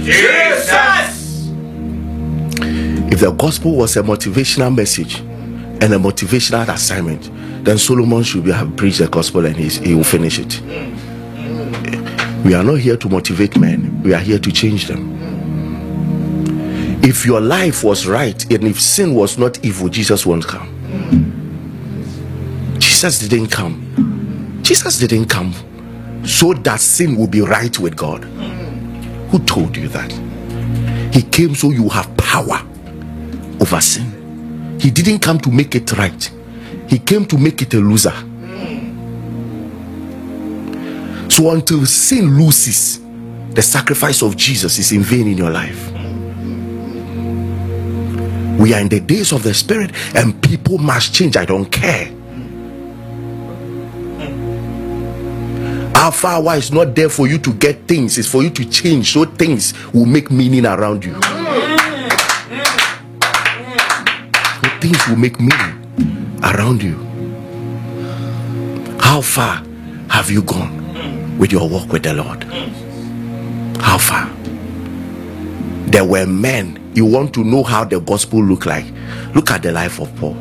Jesus. 0.05 1.49
if 3.13 3.21
the 3.21 3.33
gospel 3.33 3.77
was 3.77 3.97
a 3.97 4.03
motivational 4.03 4.75
message 4.75 5.21
and 5.21 5.85
a 5.85 5.97
motivational 5.99 6.69
assignment 6.69 7.31
then 7.67 7.79
solomon 7.79 8.23
should 8.23 8.45
be, 8.45 8.53
have 8.53 8.77
preached 8.77 8.99
the 8.99 9.09
gospel 9.09 9.45
and 9.45 9.57
he 9.57 9.93
will 9.93 10.05
finish 10.05 10.39
it. 10.39 10.61
We 12.45 12.55
are 12.55 12.63
not 12.63 12.79
here 12.79 12.97
to 12.97 13.09
motivate 13.09 13.59
men. 13.59 14.05
We 14.05 14.15
are 14.15 14.21
here 14.21 14.39
to 14.39 14.53
change 14.53 14.87
them. 14.87 15.17
If 17.03 17.27
your 17.27 17.41
life 17.41 17.83
was 17.83 18.07
right 18.07 18.41
and 18.53 18.63
if 18.65 18.81
sin 18.81 19.17
was 19.17 19.37
not 19.37 19.65
evil 19.65 19.89
jesus 19.89 20.25
won't 20.25 20.47
come. 20.47 20.73
Jesus 22.79 23.19
didn't 23.19 23.49
come. 23.49 24.61
Jesus 24.63 24.99
didn't 24.99 25.27
come 25.27 25.53
so 26.25 26.55
that 26.55 26.79
sin 26.79 27.17
will 27.17 27.27
be 27.27 27.41
right 27.41 27.77
with 27.81 27.97
god. 27.97 28.23
Who 29.33 29.41
told 29.41 29.77
you 29.77 29.89
that? 29.89 30.13
He 31.13 31.23
came 31.23 31.57
so 31.57 31.73
you 31.73 31.89
have 31.89 32.17
power 32.17 32.65
over 33.61 33.81
sin. 33.81 34.79
He 34.81 34.93
didn't 34.93 35.19
come 35.19 35.41
to 35.41 35.51
make 35.51 35.75
it 35.75 35.91
right 35.99 36.31
he 36.89 36.99
came 36.99 37.27
to 37.27 37.39
make 37.39 37.63
it 37.63 37.75
a 37.75 37.79
loser. 37.79 38.15
So 41.29 41.51
until 41.51 41.85
sin 41.87 42.39
loses 42.39 43.01
the 43.53 43.63
sacrifice 43.63 44.23
of 44.23 44.37
jesus 44.37 44.79
is 44.79 44.93
in 44.93 45.03
vain 45.03 45.27
in 45.27 45.39
your 45.39 45.51
life. 45.51 45.91
We 48.61 48.73
are 48.75 48.81
in 48.81 48.89
the 48.89 49.01
days 49.01 49.33
of 49.33 49.43
the 49.43 49.53
spirit 49.55 49.93
and 50.15 50.43
people 50.43 50.79
must 50.79 51.15
change. 51.15 51.37
I 51.37 51.45
don't 51.45 51.67
care. 51.67 52.13
Alpha 55.95 56.27
hour 56.27 56.57
is 56.57 56.71
not 56.73 56.95
there 56.95 57.09
for 57.09 57.27
you 57.27 57.39
to 57.39 57.53
get 57.55 57.89
things 57.89 58.19
it's 58.19 58.29
for 58.29 58.43
you 58.43 58.51
to 58.51 58.65
change. 58.69 59.13
So 59.13 59.25
things 59.25 59.75
will 59.93 60.07
make 60.07 60.31
meaning 60.31 60.67
around 60.67 61.05
you. 61.05 61.15
So 64.63 64.69
things 64.81 65.09
will 65.09 65.17
make 65.17 65.41
meaning 65.41 65.86
around 66.43 66.83
you. 66.83 66.97
How 69.01 69.21
far 69.21 69.63
have 70.09 70.31
you 70.31 70.43
gone 70.43 71.39
with 71.39 71.53
your 71.53 71.69
walk 71.69 71.93
with 71.93 72.03
the 72.03 72.15
lord? 72.15 72.45
How 73.81 73.99
far? 73.99 74.31
There 75.91 76.05
were 76.05 76.27
men 76.27 76.91
you 76.95 77.05
want 77.05 77.35
to 77.35 77.45
know 77.45 77.63
how 77.63 77.85
the 77.85 78.01
gospel 78.01 78.43
looked 78.43 78.67
like? 78.67 78.87
Look 79.35 79.51
at 79.51 79.63
the 79.63 79.73
life 79.73 80.01
of 80.01 80.15
paul. 80.17 80.37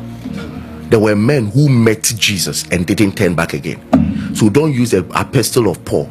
There 0.88 1.00
were 1.00 1.16
men 1.16 1.46
who 1.46 1.68
met 1.68 2.02
jesus 2.16 2.66
and 2.70 2.86
didn't 2.86 3.12
turn 3.12 3.34
back 3.34 3.52
again. 3.52 4.34
So 4.34 4.48
don't 4.48 4.72
use 4.72 4.92
the 4.92 5.06
epistle 5.14 5.68
of 5.68 5.84
paul 5.84 6.10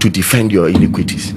to 0.00 0.10
defend 0.10 0.52
your 0.52 0.68
iniquities 0.68 1.32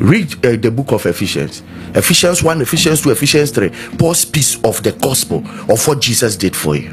read 0.00 0.32
uh, 0.44 0.56
the 0.56 0.70
book 0.70 0.92
of 0.92 1.04
ephesians. 1.06 1.62
Ephesians 1.94 2.42
1 2.42 2.60
ephesians 2.62 3.02
2 3.02 3.10
ephesians 3.10 3.50
3 3.50 3.70
paul 3.98 4.14
speaks 4.14 4.62
of 4.64 4.82
the 4.82 4.92
gospel 4.92 5.38
of 5.70 5.86
what 5.86 6.00
jesus 6.00 6.36
did 6.36 6.54
for 6.54 6.76
you. 6.76 6.92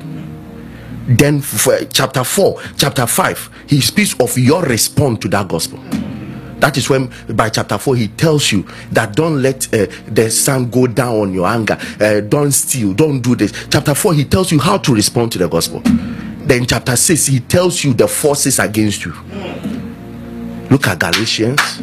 Then 1.08 1.42
for 1.42 1.78
chapter 1.86 2.24
4 2.24 2.62
chapter 2.78 3.06
5 3.06 3.50
he 3.68 3.82
speaks 3.82 4.20
of 4.20 4.38
your 4.38 4.64
response 4.64 5.20
to 5.20 5.28
that 5.30 5.48
gospel. 5.48 5.80
That 6.60 6.78
is 6.78 6.90
when 6.90 7.12
by 7.36 7.50
chapter 7.50 7.78
4 7.78 7.96
he 7.96 8.08
tells 8.08 8.52
you 8.52 8.64
that 8.92 9.16
don't 9.16 9.42
let 9.42 9.72
uh, 9.74 9.86
the 10.08 10.32
sun 10.32 10.70
go 10.70 10.88
down 10.88 11.16
on 11.16 11.34
your 11.34 11.48
anger. 11.48 11.78
Uh, 12.00 12.22
don't 12.22 12.52
steal 12.52 12.94
don't 12.94 13.22
do 13.22 13.36
this. 13.36 13.68
Chapter 13.70 13.94
4 13.94 14.14
he 14.14 14.26
tells 14.26 14.52
you 14.52 14.60
how 14.60 14.78
to 14.80 14.96
respond 14.96 15.32
to 15.34 15.38
the 15.38 15.48
gospel. 15.48 15.82
Then 16.46 16.66
chapter 16.66 16.96
6 16.96 17.28
he 17.28 17.40
tells 17.42 17.84
you 17.84 17.94
the 17.94 18.08
forces 18.08 18.60
against 18.60 19.06
you. 19.06 19.14
Look 20.70 20.88
at 20.88 21.00
galatians 21.00 21.82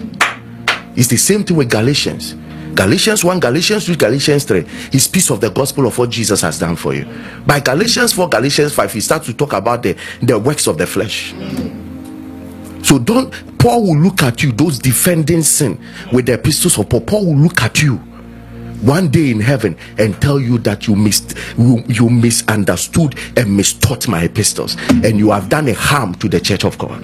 it's 0.94 1.08
the 1.08 1.16
same 1.16 1.44
thing 1.44 1.56
with 1.56 1.70
galatians 1.70 2.34
Galatians 2.74 3.22
1, 3.22 3.38
Galatians 3.40 3.84
2, 3.84 3.96
Galatians 3.96 4.44
3. 4.44 4.64
He 4.92 4.98
speaks 4.98 5.30
of 5.30 5.40
the 5.40 5.50
gospel 5.50 5.86
of 5.86 5.98
what 5.98 6.08
Jesus 6.10 6.40
has 6.40 6.58
done 6.58 6.74
for 6.76 6.94
you. 6.94 7.06
By 7.46 7.60
Galatians 7.60 8.14
4, 8.14 8.30
Galatians 8.30 8.72
5, 8.72 8.92
he 8.92 9.00
starts 9.00 9.26
to 9.26 9.34
talk 9.34 9.52
about 9.52 9.82
the, 9.82 9.94
the 10.22 10.38
works 10.38 10.66
of 10.66 10.78
the 10.78 10.86
flesh. 10.86 11.34
So 12.82 12.98
don't 12.98 13.30
Paul 13.58 13.82
will 13.82 13.98
look 13.98 14.22
at 14.22 14.42
you, 14.42 14.52
those 14.52 14.78
defending 14.78 15.42
sin 15.42 15.78
with 16.12 16.26
the 16.26 16.34
epistles 16.34 16.78
of 16.78 16.88
Paul. 16.88 17.02
Paul 17.02 17.26
will 17.26 17.36
look 17.36 17.62
at 17.62 17.80
you 17.82 17.96
one 18.82 19.08
day 19.08 19.30
in 19.30 19.40
heaven 19.40 19.76
and 19.98 20.20
tell 20.20 20.40
you 20.40 20.58
that 20.58 20.88
you 20.88 20.96
missed 20.96 21.36
you, 21.56 21.84
you 21.86 22.10
misunderstood 22.10 23.14
and 23.36 23.46
mistaught 23.58 24.08
my 24.08 24.24
epistles 24.24 24.76
and 24.88 25.18
you 25.18 25.30
have 25.30 25.48
done 25.48 25.68
a 25.68 25.74
harm 25.74 26.14
to 26.16 26.28
the 26.28 26.40
church 26.40 26.64
of 26.64 26.76
God. 26.78 27.00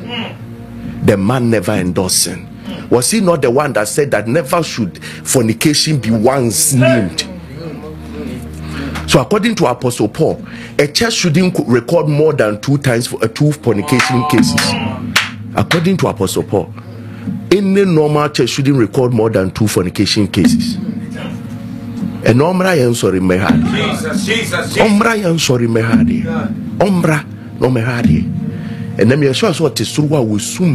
The 1.07 1.17
man 1.17 1.51
never 1.51 1.73
endorsed 1.73 2.25
sin. 2.25 2.58
Was 2.91 3.11
he 3.11 3.21
not 3.21 3.43
the 3.43 3.51
one 3.51 3.73
that 3.75 3.89
said 3.89 4.11
that 4.13 4.27
never 4.29 4.63
should 4.63 5.03
fornication 5.05 5.99
be 5.99 6.11
once 6.11 6.73
named? 6.73 7.27
So, 9.09 9.21
according 9.21 9.55
to 9.57 9.67
Apostle 9.67 10.09
Paul, 10.09 10.45
a 10.79 10.87
church 10.87 11.15
shouldn't 11.15 11.59
record 11.67 12.09
more 12.09 12.33
than 12.35 12.61
two 12.61 12.77
times 12.79 13.07
for 13.07 13.23
uh, 13.25 13.29
two 13.29 13.53
fornication 13.53 14.23
cases. 14.29 14.61
According 15.57 15.97
to 15.99 16.09
Apostle 16.09 16.43
Paul, 16.43 16.73
any 17.51 17.85
normal 17.87 18.29
church 18.29 18.51
shouldn't 18.51 18.77
record 18.77 19.13
more 19.13 19.31
than 19.31 19.51
two 19.51 19.67
fornication 19.67 20.29
cases. 20.29 20.77
And 22.25 22.41
Omra 22.41 22.75
yɛn 22.77 22.93
sɔre 22.95 23.21
mmɛha 23.21 23.49
adeɛ 23.49 24.83
ɔmmra 24.85 25.13
yɛn 25.23 25.39
sɔre 25.39 25.67
mmɛha 25.69 25.93
adeɛ 26.03 26.23
ɔmmra 26.79 27.25
na 27.61 27.67
ɔmmɛha 27.69 27.93
adeɛ 28.03 28.23
ɛnam 28.99 29.21
yɛn 29.23 29.35
sɔ 29.35 29.53
sɛ 29.55 29.63
ɔte 29.71 29.85
soro 29.87 30.17
a 30.17 30.25
wɔsu 30.25 30.67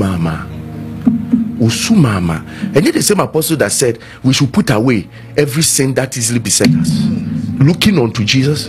wɔsu 1.64 1.96
maama 1.96 2.44
ɛnyɛ 2.74 2.94
the 2.94 3.02
same 3.02 3.20
apostle 3.20 3.58
that 3.58 3.72
said 3.72 4.00
we 4.24 4.34
should 4.34 4.52
put 4.52 4.70
away 4.70 5.08
every 5.38 5.64
sin 5.64 5.94
that 5.94 6.18
easily 6.18 6.40
beset 6.40 6.70
us. 6.76 6.92
Looking 7.60 7.98
unto 8.00 8.24
Jesus. 8.26 8.68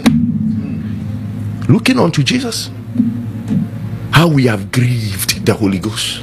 Looking 1.69 1.99
unto 1.99 2.23
Jesus. 2.23 2.71
How 4.13 4.29
we 4.29 4.47
have 4.47 4.71
grieved 4.71 5.45
the 5.45 5.55
Holy 5.55 5.79
Ghost. 5.79 6.23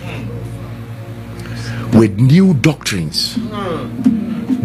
With 1.94 2.18
new 2.20 2.54
doctrines. 2.54 3.36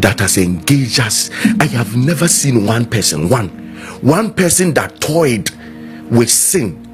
That 0.01 0.21
has 0.21 0.37
engaged 0.39 1.01
us. 1.01 1.31
I 1.59 1.65
have 1.67 1.97
never 1.97 2.29
seen 2.29 2.67
one 2.67 2.85
person, 2.85 3.29
one, 3.29 3.49
one 4.03 4.33
person 4.33 4.75
that 4.75 5.01
toyed 5.01 5.51
with 6.11 6.31
sin, 6.31 6.86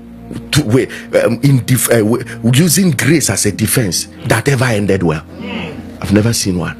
to, 0.52 1.24
um, 1.24 1.40
in 1.42 1.64
def- 1.64 1.90
uh, 1.90 2.04
using 2.52 2.90
grace 2.92 3.30
as 3.30 3.46
a 3.46 3.52
defense 3.52 4.08
that 4.26 4.48
ever 4.48 4.64
ended 4.64 5.02
well. 5.02 5.24
I've 6.00 6.12
never 6.12 6.32
seen 6.32 6.58
one. 6.58 6.78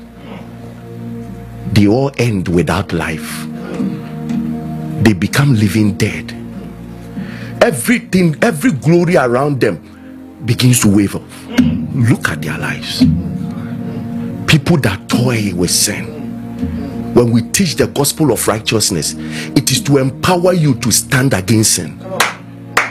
They 1.73 1.87
all 1.87 2.11
end 2.19 2.49
without 2.49 2.93
life. 2.93 3.47
They 5.05 5.13
become 5.15 5.55
living 5.55 5.95
dead. 5.95 6.33
Everything, 7.63 8.37
every 8.43 8.73
glory 8.73 9.17
around 9.17 9.61
them 9.61 10.41
begins 10.45 10.81
to 10.81 10.95
wave 10.95 11.15
off. 11.15 11.47
Look 11.95 12.29
at 12.29 12.43
their 12.43 12.59
lives 12.59 13.05
people 14.53 14.77
that 14.77 15.09
toy 15.09 15.51
with 15.55 15.71
sin. 15.71 16.05
When 17.15 17.33
we 17.33 17.41
teach 17.41 17.77
the 17.77 17.87
gospel 17.87 18.33
of 18.33 18.47
righteousness, 18.47 19.15
it 19.57 19.71
is 19.71 19.81
to 19.85 19.97
empower 19.97 20.53
you 20.53 20.75
to 20.75 20.91
stand 20.93 21.33
against 21.33 21.77
sin. 21.77 21.99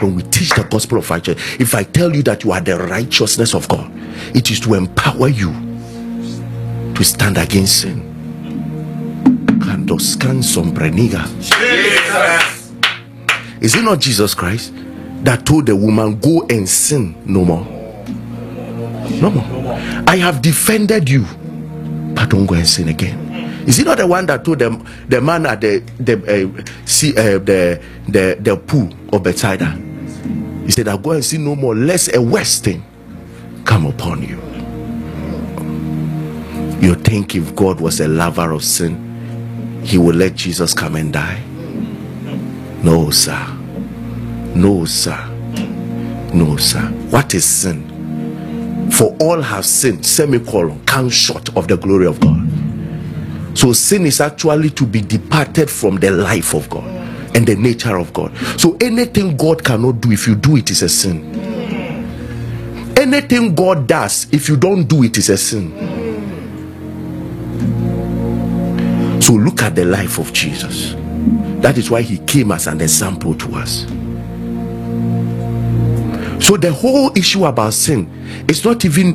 When 0.02 0.16
we 0.16 0.22
teach 0.24 0.50
the 0.50 0.64
gospel 0.64 0.98
of 0.98 1.08
righteousness, 1.08 1.60
if 1.60 1.76
I 1.76 1.84
tell 1.84 2.14
you 2.14 2.24
that 2.24 2.42
you 2.42 2.50
are 2.50 2.60
the 2.60 2.76
righteousness 2.76 3.54
of 3.54 3.68
God, 3.68 3.88
it 4.34 4.50
is 4.50 4.58
to 4.60 4.74
empower 4.74 5.28
you 5.28 5.52
to 6.94 7.04
stand 7.04 7.38
against 7.38 7.82
sin. 7.82 8.08
Is 13.60 13.74
it 13.76 13.82
not 13.84 14.00
Jesus 14.00 14.34
Christ 14.34 14.72
that 15.22 15.46
told 15.46 15.66
the 15.66 15.76
woman, 15.76 16.18
Go 16.18 16.44
and 16.50 16.68
sin 16.68 17.14
no 17.24 17.44
more? 17.44 17.64
No 19.20 19.30
more. 19.30 19.74
I 20.08 20.16
have 20.16 20.42
defended 20.42 21.08
you 21.08 21.24
but 22.14 22.28
don't 22.30 22.46
go 22.46 22.56
and 22.56 22.66
sin 22.66 22.88
again. 22.88 23.18
Is 23.68 23.76
he 23.76 23.84
not 23.84 23.98
the 23.98 24.06
one 24.08 24.26
that 24.26 24.44
told 24.44 24.58
them 24.58 24.84
the 25.08 25.20
man 25.20 25.46
at 25.46 25.60
the 25.60 25.78
the 26.00 26.18
uh, 26.26 26.64
see 26.84 27.16
uh, 27.16 27.38
the 27.38 27.80
the 28.08 28.36
the 28.40 28.56
pool 28.56 28.92
of 29.12 29.22
Bethsaida? 29.22 29.91
He 30.64 30.70
said, 30.70 30.88
"I'll 30.88 30.98
go 30.98 31.12
and 31.12 31.24
see 31.24 31.38
no 31.38 31.56
more, 31.56 31.74
lest 31.74 32.08
a 32.08 32.20
thing 32.44 32.82
come 33.64 33.86
upon 33.86 34.22
you." 34.22 34.40
You 36.80 36.94
think 36.96 37.34
if 37.34 37.54
God 37.54 37.80
was 37.80 38.00
a 38.00 38.08
lover 38.08 38.52
of 38.52 38.64
sin, 38.64 39.10
He 39.84 39.98
would 39.98 40.16
let 40.16 40.36
Jesus 40.36 40.74
come 40.74 40.96
and 40.96 41.12
die? 41.12 41.40
No, 42.82 43.10
sir. 43.10 43.38
No, 44.54 44.84
sir. 44.84 45.18
No, 46.32 46.56
sir. 46.56 46.80
What 47.10 47.34
is 47.34 47.44
sin? 47.44 48.88
For 48.92 49.16
all 49.20 49.40
have 49.40 49.64
sinned, 49.64 50.04
semicolon, 50.04 50.80
come 50.86 51.08
short 51.08 51.56
of 51.56 51.66
the 51.68 51.76
glory 51.76 52.06
of 52.06 52.20
God. 52.20 52.48
So 53.54 53.72
sin 53.72 54.06
is 54.06 54.20
actually 54.20 54.70
to 54.70 54.86
be 54.86 55.00
departed 55.00 55.70
from 55.70 55.96
the 55.96 56.10
life 56.10 56.54
of 56.54 56.68
God 56.70 57.01
and 57.34 57.46
the 57.46 57.56
nature 57.56 57.96
of 57.96 58.12
God. 58.12 58.36
So 58.58 58.76
anything 58.80 59.36
God 59.36 59.64
cannot 59.64 60.00
do, 60.00 60.12
if 60.12 60.26
you 60.26 60.34
do 60.34 60.56
it, 60.56 60.70
is 60.70 60.82
a 60.82 60.88
sin. 60.88 61.32
Anything 62.96 63.54
God 63.54 63.86
does, 63.86 64.32
if 64.32 64.48
you 64.48 64.56
don't 64.56 64.84
do 64.84 65.02
it, 65.02 65.16
is 65.18 65.28
a 65.28 65.36
sin. 65.36 65.70
So 69.20 69.34
look 69.34 69.62
at 69.62 69.74
the 69.74 69.84
life 69.84 70.18
of 70.18 70.32
Jesus. 70.32 70.94
That 71.62 71.78
is 71.78 71.90
why 71.90 72.02
he 72.02 72.18
came 72.18 72.52
as 72.52 72.66
an 72.66 72.80
example 72.80 73.34
to 73.36 73.54
us. 73.54 73.86
So 76.44 76.56
the 76.56 76.72
whole 76.72 77.16
issue 77.16 77.44
about 77.44 77.72
sin 77.72 78.10
is 78.48 78.64
not 78.64 78.84
even 78.84 79.14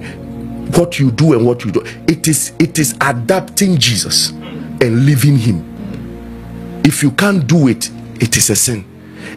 what 0.72 0.98
you 0.98 1.12
do 1.12 1.34
and 1.34 1.46
what 1.46 1.66
you 1.66 1.72
do. 1.72 1.82
It 2.08 2.28
is 2.28 2.54
it 2.60 2.80
is 2.80 2.96
adapting 3.02 3.78
Jesus 3.78 4.30
and 4.30 5.06
living 5.06 5.38
him. 5.38 5.64
If 6.86 7.04
you 7.04 7.12
can't 7.12 7.46
do 7.46 7.68
it, 7.68 7.90
it 8.22 8.38
is 8.38 8.50
a 8.50 8.56
sin. 8.56 8.86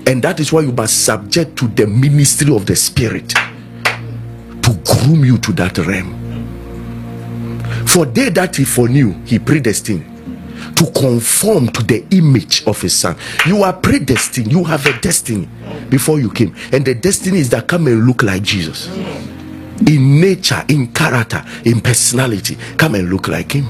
And 0.06 0.22
that 0.22 0.40
is 0.40 0.52
why 0.52 0.62
you 0.62 0.72
must 0.72 1.04
subject 1.04 1.56
to 1.58 1.68
the 1.68 1.86
ministry 1.86 2.54
of 2.54 2.66
the 2.66 2.76
spirit 2.76 3.28
to 3.30 4.80
groom 4.84 5.24
you 5.24 5.38
to 5.38 5.52
that 5.52 5.78
realm. 5.78 6.16
For 7.86 8.06
they 8.06 8.28
that 8.30 8.56
he 8.56 8.64
foreknew, 8.64 9.12
he 9.24 9.38
predestined 9.38 10.06
to 10.76 10.90
conform 10.92 11.68
to 11.68 11.82
the 11.82 12.06
image 12.10 12.64
of 12.66 12.80
his 12.80 12.94
son. 12.94 13.16
You 13.46 13.62
are 13.62 13.72
predestined, 13.72 14.52
you 14.52 14.64
have 14.64 14.86
a 14.86 14.98
destiny 15.00 15.48
before 15.88 16.20
you 16.20 16.30
came, 16.30 16.54
and 16.72 16.84
the 16.84 16.94
destiny 16.94 17.40
is 17.40 17.50
that 17.50 17.66
come 17.68 17.86
and 17.86 18.06
look 18.06 18.22
like 18.22 18.42
Jesus 18.42 18.88
in 19.86 20.20
nature, 20.20 20.62
in 20.68 20.92
character, 20.92 21.44
in 21.64 21.80
personality. 21.80 22.56
Come 22.76 22.96
and 22.96 23.10
look 23.10 23.28
like 23.28 23.52
him. 23.52 23.64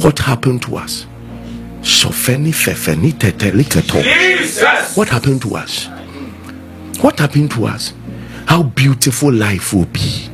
What 0.00 0.18
happened 0.18 0.62
to 0.62 0.76
us? 0.76 1.06
What 4.96 5.08
happened 5.08 5.42
to 5.42 5.56
us? 5.56 5.86
What 7.00 7.18
happened 7.18 7.50
to 7.52 7.66
us? 7.66 7.92
How 8.46 8.62
beautiful 8.62 9.32
life 9.32 9.72
will 9.72 9.86
be 9.86 10.28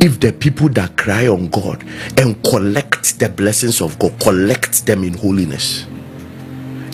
if 0.00 0.20
the 0.20 0.32
people 0.32 0.68
that 0.70 0.96
cry 0.96 1.26
on 1.28 1.48
God 1.48 1.84
and 2.18 2.42
collect 2.44 3.18
the 3.18 3.28
blessings 3.28 3.80
of 3.80 3.98
God, 3.98 4.18
collect 4.20 4.86
them 4.86 5.04
in 5.04 5.14
holiness 5.14 5.86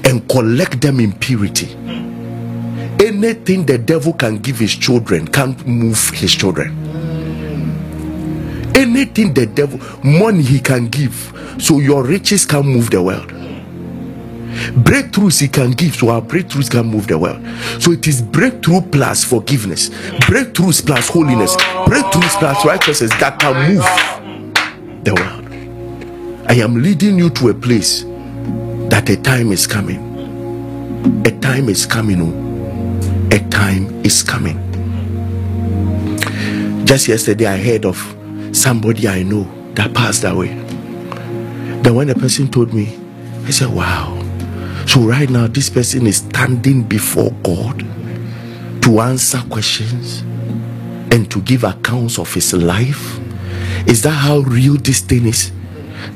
and 0.04 0.28
collect 0.28 0.80
them 0.80 1.00
in 1.00 1.12
purity. 1.12 1.72
Anything 3.04 3.66
the 3.66 3.78
devil 3.78 4.12
can 4.12 4.38
give 4.38 4.58
his 4.58 4.74
children 4.74 5.26
can't 5.28 5.66
move 5.66 6.10
his 6.10 6.34
children. 6.34 6.83
Anything 8.74 9.32
the 9.34 9.46
devil, 9.46 9.78
money 10.04 10.42
he 10.42 10.60
can 10.60 10.88
give, 10.88 11.56
so 11.58 11.78
your 11.78 12.04
riches 12.04 12.44
can 12.44 12.66
move 12.66 12.90
the 12.90 13.02
world. 13.02 13.28
Breakthroughs 14.84 15.40
he 15.40 15.48
can 15.48 15.72
give, 15.72 15.94
so 15.96 16.10
our 16.10 16.22
breakthroughs 16.22 16.70
can 16.70 16.86
move 16.86 17.06
the 17.06 17.18
world. 17.18 17.44
So 17.80 17.92
it 17.92 18.06
is 18.06 18.22
breakthrough 18.22 18.82
plus 18.82 19.24
forgiveness, 19.24 19.90
breakthroughs 20.28 20.84
plus 20.84 21.08
holiness, 21.08 21.56
breakthroughs 21.56 22.38
plus 22.38 22.64
righteousness 22.64 23.10
that 23.20 23.38
can 23.38 23.74
move 23.74 25.04
the 25.04 25.14
world. 25.14 25.44
I 26.50 26.54
am 26.54 26.82
leading 26.82 27.18
you 27.18 27.30
to 27.30 27.48
a 27.48 27.54
place 27.54 28.04
that 28.90 29.08
a 29.08 29.16
time 29.16 29.50
is 29.50 29.66
coming. 29.66 30.00
A 31.26 31.30
time 31.40 31.68
is 31.68 31.86
coming. 31.86 32.20
Oh. 32.22 33.30
A 33.34 33.38
time 33.50 34.04
is 34.04 34.22
coming. 34.22 34.60
Just 36.84 37.08
yesterday, 37.08 37.46
I 37.46 37.56
heard 37.56 37.84
of 37.86 37.98
somebody 38.54 39.08
I 39.08 39.22
know 39.22 39.44
that 39.74 39.92
passed 39.94 40.24
away. 40.24 40.48
Then, 41.82 41.94
when 41.94 42.08
the 42.08 42.14
person 42.14 42.50
told 42.50 42.72
me, 42.72 42.98
I 43.44 43.50
said, 43.50 43.68
Wow. 43.68 44.20
So, 44.86 45.00
right 45.00 45.28
now, 45.28 45.46
this 45.46 45.68
person 45.68 46.06
is 46.06 46.18
standing 46.18 46.82
before 46.82 47.30
God 47.42 47.80
to 48.82 49.00
answer 49.00 49.42
questions 49.50 50.20
and 51.12 51.30
to 51.30 51.40
give 51.42 51.64
accounts 51.64 52.18
of 52.18 52.32
his 52.32 52.52
life. 52.52 53.18
Is 53.86 54.02
that 54.02 54.10
how 54.10 54.38
real 54.40 54.76
this 54.76 55.00
thing 55.00 55.26
is? 55.26 55.52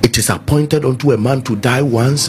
It 0.02 0.18
is 0.18 0.28
appointed 0.30 0.84
unto 0.84 1.12
a 1.12 1.18
man 1.18 1.42
to 1.42 1.56
die 1.56 1.82
once, 1.82 2.28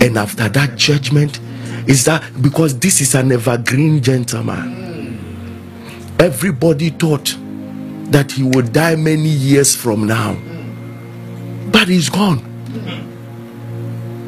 and 0.00 0.16
after 0.16 0.48
that 0.48 0.76
judgment, 0.76 1.40
is 1.86 2.04
that 2.04 2.22
because 2.40 2.78
this 2.78 3.00
is 3.00 3.14
an 3.14 3.32
evergreen 3.32 4.02
gentleman? 4.02 5.18
Everybody 6.18 6.90
thought 6.90 7.36
that 8.10 8.32
he 8.32 8.42
would 8.42 8.72
die 8.72 8.96
many 8.96 9.28
years 9.28 9.74
from 9.74 10.06
now, 10.06 10.36
but 11.70 11.88
he's 11.88 12.08
gone. 12.08 12.38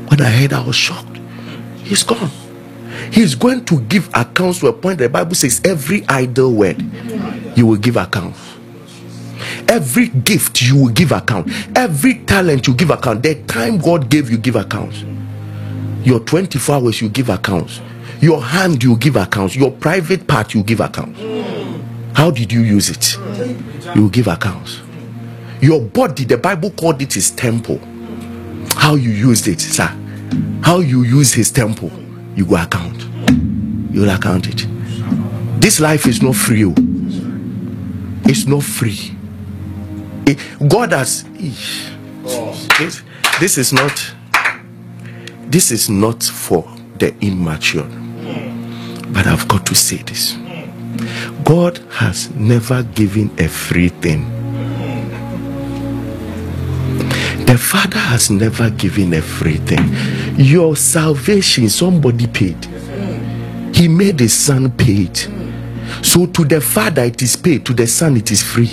When 0.08 0.20
I 0.20 0.30
heard, 0.30 0.52
I 0.52 0.64
was 0.64 0.76
shocked. 0.76 1.18
He's 1.82 2.02
gone. 2.02 2.30
He's 3.10 3.34
going 3.34 3.64
to 3.66 3.80
give 3.82 4.08
accounts 4.14 4.60
to 4.60 4.68
a 4.68 4.72
point 4.72 4.98
the 4.98 5.08
Bible 5.08 5.34
says 5.34 5.60
every 5.64 6.04
idle 6.08 6.52
word 6.52 6.80
you 7.56 7.66
will 7.66 7.76
give 7.76 7.96
account. 7.96 8.34
Every 9.68 10.08
gift 10.08 10.62
you 10.62 10.76
will 10.76 10.92
give 10.92 11.12
account. 11.12 11.50
Every 11.76 12.14
talent 12.24 12.66
you 12.66 12.74
give 12.74 12.90
account. 12.90 13.22
The 13.22 13.34
time 13.44 13.78
God 13.78 14.08
gave 14.08 14.30
you 14.30 14.38
give 14.38 14.56
account. 14.56 14.94
Your 16.04 16.20
24 16.20 16.74
hours, 16.76 17.00
you 17.00 17.08
give 17.08 17.28
accounts. 17.28 17.80
Your 18.20 18.40
hand, 18.42 18.82
you 18.82 18.96
give 18.96 19.16
accounts. 19.16 19.56
Your 19.56 19.70
private 19.70 20.26
part, 20.26 20.54
you 20.54 20.62
give 20.62 20.80
accounts. 20.80 21.18
How 22.14 22.30
did 22.30 22.52
you 22.52 22.60
use 22.60 22.88
it? 22.90 23.18
You 23.96 24.08
give 24.10 24.26
accounts. 24.28 24.80
Your 25.60 25.80
body, 25.80 26.24
the 26.24 26.36
Bible 26.38 26.70
called 26.70 27.02
it 27.02 27.12
his 27.14 27.30
temple. 27.30 27.80
How 28.76 28.94
you 28.94 29.10
used 29.10 29.48
it, 29.48 29.60
sir. 29.60 29.88
How 30.62 30.78
you 30.80 31.02
use 31.02 31.32
his 31.32 31.50
temple, 31.50 31.90
you 32.36 32.44
go 32.46 32.56
account. 32.56 33.02
You 33.92 34.02
will 34.02 34.10
account 34.10 34.46
it. 34.48 34.66
This 35.60 35.80
life 35.80 36.06
is 36.06 36.22
not 36.22 36.34
free. 36.36 36.64
oh. 36.64 36.74
It's 38.26 38.46
not 38.46 38.62
free. 38.62 39.12
Eh, 40.26 40.34
God 40.68 40.92
has. 40.92 41.24
This, 42.78 43.02
this 43.40 43.58
is 43.58 43.72
not. 43.72 44.14
This 45.46 45.70
is 45.70 45.88
not 45.90 46.22
for 46.22 46.64
the 46.98 47.14
immature. 47.20 47.86
But 49.12 49.26
I've 49.26 49.46
got 49.46 49.66
to 49.66 49.74
say 49.74 49.98
this. 49.98 50.36
God 51.44 51.78
has 51.90 52.30
never 52.34 52.82
given 52.82 53.30
a 53.38 53.48
free 53.48 53.88
thing. 53.88 54.30
The 57.46 57.58
Father 57.58 57.98
has 57.98 58.30
never 58.30 58.70
given 58.70 59.14
a 59.14 59.22
free 59.22 59.56
thing. 59.58 59.94
Your 60.38 60.76
salvation, 60.76 61.68
somebody 61.68 62.26
paid. 62.26 62.64
He 63.74 63.88
made 63.88 64.18
the 64.18 64.28
Son 64.28 64.70
paid. 64.70 65.16
So 66.02 66.26
to 66.26 66.44
the 66.44 66.60
Father 66.60 67.02
it 67.04 67.22
is 67.22 67.36
paid, 67.36 67.64
to 67.66 67.72
the 67.74 67.86
Son 67.86 68.16
it 68.16 68.30
is 68.30 68.42
free. 68.42 68.70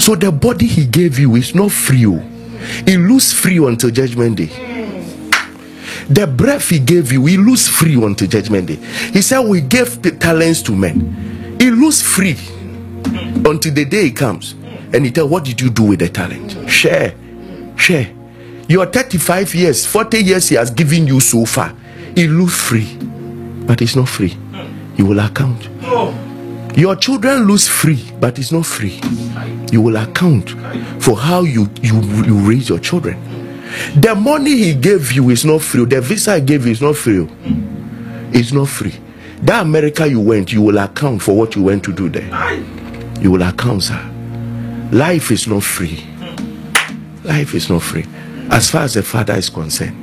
So 0.00 0.14
the 0.16 0.30
body 0.32 0.66
He 0.66 0.86
gave 0.86 1.18
you 1.18 1.34
is 1.36 1.54
not 1.54 1.70
free. 1.72 2.06
oh. 2.06 2.22
It 2.86 2.98
lose 2.98 3.32
free 3.32 3.58
until 3.58 3.90
Judgment 3.90 4.36
Day. 4.36 4.73
The 6.10 6.26
breath 6.26 6.68
He 6.68 6.78
gave 6.78 7.12
you, 7.12 7.24
He 7.26 7.36
lose 7.36 7.68
free 7.68 7.94
until 8.02 8.28
Judgment 8.28 8.66
Day. 8.68 8.76
He 9.12 9.22
said, 9.22 9.40
We 9.40 9.60
gave 9.60 10.02
the 10.02 10.10
talents 10.12 10.62
to 10.62 10.72
men. 10.72 11.56
He 11.58 11.70
lose 11.70 12.02
free 12.02 12.36
until 13.44 13.72
the 13.72 13.84
day 13.84 14.04
He 14.04 14.10
comes. 14.12 14.52
And 14.92 15.04
He 15.04 15.10
tell, 15.10 15.28
What 15.28 15.44
did 15.44 15.60
you 15.60 15.70
do 15.70 15.84
with 15.84 16.00
the 16.00 16.08
talent? 16.08 16.68
Share, 16.70 17.14
share. 17.76 18.12
Your 18.68 18.86
35 18.86 19.54
years, 19.54 19.86
40 19.86 20.18
years 20.18 20.48
He 20.48 20.56
has 20.56 20.70
given 20.70 21.06
you 21.06 21.20
so 21.20 21.44
far. 21.44 21.74
He 22.14 22.28
lose 22.28 22.54
free, 22.54 22.96
but 23.66 23.82
it's 23.82 23.96
not 23.96 24.08
free. 24.08 24.36
You 24.96 25.06
will 25.06 25.18
account. 25.20 25.68
Your 26.76 26.96
children 26.96 27.46
lose 27.46 27.68
free, 27.68 28.04
but 28.20 28.38
it's 28.38 28.50
not 28.52 28.66
free. 28.66 29.00
You 29.72 29.80
will 29.80 29.96
account 29.96 30.50
for 31.02 31.16
how 31.16 31.42
you, 31.42 31.68
you, 31.82 32.00
you 32.24 32.36
raise 32.38 32.68
your 32.68 32.78
children. 32.78 33.16
The 33.96 34.14
money 34.14 34.56
he 34.56 34.74
gave 34.74 35.12
you 35.12 35.30
is 35.30 35.44
not 35.44 35.62
free. 35.62 35.84
The 35.84 36.00
visa 36.00 36.36
he 36.36 36.40
gave 36.44 36.66
you 36.66 36.72
is 36.72 36.80
not 36.82 36.96
free. 36.96 37.28
It's 38.32 38.52
not 38.52 38.68
free. 38.68 38.94
That 39.42 39.62
America 39.62 40.06
you 40.08 40.20
went, 40.20 40.52
you 40.52 40.62
will 40.62 40.78
account 40.78 41.22
for 41.22 41.36
what 41.36 41.54
you 41.54 41.62
went 41.62 41.84
to 41.84 41.92
do 41.92 42.08
there. 42.08 42.30
You 43.20 43.30
will 43.30 43.42
account, 43.42 43.82
sir. 43.84 44.10
Life 44.92 45.30
is 45.30 45.46
not 45.46 45.62
free. 45.62 46.04
Life 47.24 47.54
is 47.54 47.68
not 47.68 47.82
free. 47.82 48.06
As 48.50 48.70
far 48.70 48.82
as 48.82 48.94
the 48.94 49.02
Father 49.02 49.34
is 49.34 49.48
concerned, 49.48 49.96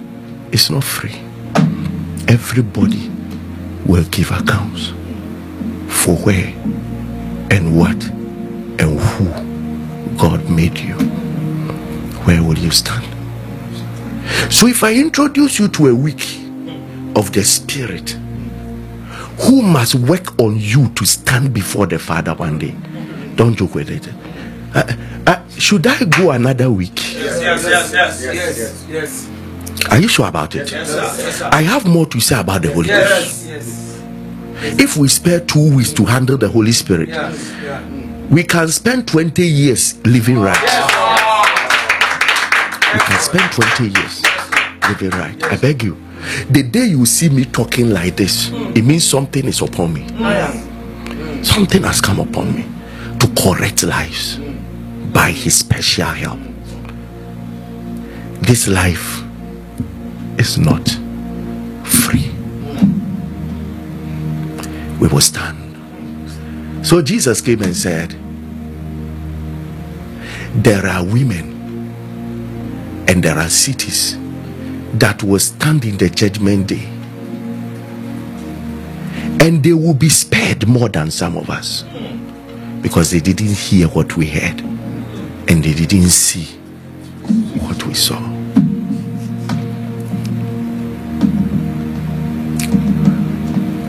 it's 0.51 0.69
not 0.69 0.83
free. 0.83 1.15
Everybody 2.27 3.09
will 3.85 4.03
give 4.05 4.31
accounts 4.31 4.89
for 5.87 6.15
where 6.17 6.47
and 7.51 7.77
what 7.77 8.03
and 8.79 8.99
who 8.99 10.17
God 10.17 10.49
made 10.49 10.77
you. 10.77 10.95
Where 12.25 12.43
will 12.43 12.57
you 12.57 12.71
stand? 12.71 13.10
So, 14.49 14.67
if 14.67 14.83
I 14.83 14.93
introduce 14.93 15.59
you 15.59 15.67
to 15.69 15.87
a 15.87 15.95
week 15.95 16.21
of 17.15 17.31
the 17.33 17.43
Spirit, 17.43 18.11
who 19.41 19.61
must 19.61 19.95
work 19.95 20.39
on 20.39 20.57
you 20.59 20.89
to 20.89 21.05
stand 21.05 21.53
before 21.53 21.87
the 21.87 21.97
Father 21.99 22.33
one 22.33 22.59
day? 22.59 22.75
Don't 23.35 23.55
joke 23.55 23.75
with 23.75 23.89
it. 23.89 24.07
Uh, 24.75 24.83
uh, 25.27 25.49
should 25.49 25.85
I 25.87 26.03
go 26.05 26.31
another 26.31 26.69
week? 26.69 26.95
Yes, 27.13 27.41
yes, 27.41 27.63
yes, 27.63 27.93
yes. 27.93 28.23
Yes, 28.23 28.87
yes, 28.89 29.87
Are 29.89 29.99
you 29.99 30.07
sure 30.07 30.27
about 30.27 30.53
it? 30.55 30.71
Yes, 30.71 30.87
sir. 30.89 31.01
Yes, 31.01 31.35
sir. 31.39 31.49
I 31.51 31.61
have 31.63 31.85
more 31.87 32.05
to 32.07 32.19
say 32.19 32.39
about 32.39 32.61
the 32.61 32.71
Holy 32.71 32.87
Ghost. 32.87 33.45
yes, 33.47 34.01
yes, 34.57 34.79
If 34.79 34.95
we 34.97 35.07
spare 35.07 35.39
two 35.39 35.75
weeks 35.75 35.91
to 35.93 36.05
handle 36.05 36.37
the 36.37 36.47
Holy 36.49 36.71
Spirit, 36.71 37.09
yes, 37.09 37.51
yeah. 37.63 37.81
we 38.29 38.43
can 38.43 38.67
spend 38.69 39.07
20 39.07 39.45
years 39.45 39.97
living 40.05 40.39
right. 40.39 40.57
We 42.93 42.99
can 42.99 43.19
spend 43.19 43.51
20 43.53 43.99
years 43.99 44.21
living 44.89 45.11
right. 45.11 45.41
I 45.45 45.55
beg 45.55 45.83
you. 45.83 45.95
The 46.49 46.63
day 46.63 46.85
you 46.87 47.05
see 47.05 47.29
me 47.29 47.45
talking 47.45 47.89
like 47.91 48.17
this, 48.17 48.49
it 48.51 48.83
means 48.83 49.07
something 49.07 49.45
is 49.45 49.61
upon 49.61 49.93
me. 49.93 50.07
Something 51.43 51.83
has 51.83 52.01
come 52.01 52.19
upon 52.19 52.53
me 52.53 52.65
to 53.19 53.27
correct 53.41 53.83
lives 53.83 54.37
by 55.13 55.31
His 55.31 55.57
special 55.57 56.05
help. 56.07 56.39
This 58.41 58.67
life 58.67 59.21
is 60.37 60.57
not 60.57 60.87
free. 61.85 62.29
We 64.99 65.07
will 65.07 65.21
stand. 65.21 65.59
So 66.85 67.01
Jesus 67.01 67.39
came 67.39 67.61
and 67.61 67.75
said, 67.75 68.15
There 70.55 70.85
are 70.85 71.05
women 71.05 71.50
and 73.11 73.21
there 73.21 73.37
are 73.37 73.49
cities 73.49 74.17
that 74.93 75.21
will 75.21 75.37
stand 75.37 75.83
in 75.83 75.97
the 75.97 76.09
judgment 76.09 76.67
day 76.67 76.85
and 79.45 79.61
they 79.61 79.73
will 79.73 79.93
be 79.93 80.07
spared 80.07 80.65
more 80.65 80.87
than 80.87 81.11
some 81.11 81.35
of 81.35 81.49
us 81.49 81.83
because 82.81 83.11
they 83.11 83.19
didn't 83.19 83.51
hear 83.51 83.89
what 83.89 84.15
we 84.15 84.27
heard 84.27 84.61
and 84.61 85.61
they 85.61 85.73
didn't 85.73 86.07
see 86.07 86.55
what 87.59 87.85
we 87.85 87.93
saw. 87.93 88.17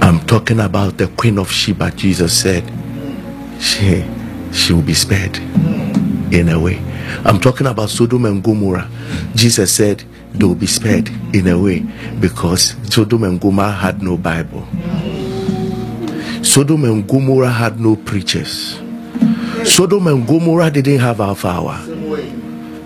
I'm 0.04 0.18
talking 0.26 0.58
about 0.58 0.98
the 0.98 1.06
Queen 1.06 1.38
of 1.38 1.48
Sheba. 1.48 1.92
Jesus 1.92 2.36
said, 2.42 2.64
she, 3.60 4.04
she 4.52 4.72
will 4.72 4.82
be 4.82 4.94
spared 4.94 5.36
in 6.34 6.48
a 6.48 6.58
way. 6.58 6.91
I'm 7.24 7.40
talking 7.40 7.66
about 7.66 7.90
Sodom 7.90 8.24
and 8.24 8.42
Gomorrah. 8.42 8.88
Jesus 9.34 9.72
said 9.72 10.04
they 10.34 10.44
will 10.44 10.54
be 10.54 10.66
spared 10.66 11.08
in 11.34 11.46
a 11.48 11.58
way 11.58 11.80
because 12.20 12.74
Sodom 12.88 13.24
and 13.24 13.40
Gomorrah 13.40 13.72
had 13.72 14.02
no 14.02 14.16
Bible. 14.16 14.66
Sodom 16.42 16.84
and 16.84 17.06
Gomorrah 17.06 17.50
had 17.50 17.78
no 17.78 17.96
preachers. 17.96 18.80
Sodom 19.64 20.06
and 20.08 20.26
Gomorrah 20.26 20.70
didn't 20.70 20.98
have 20.98 21.20
Alpha 21.20 21.48
Hour. 21.48 21.78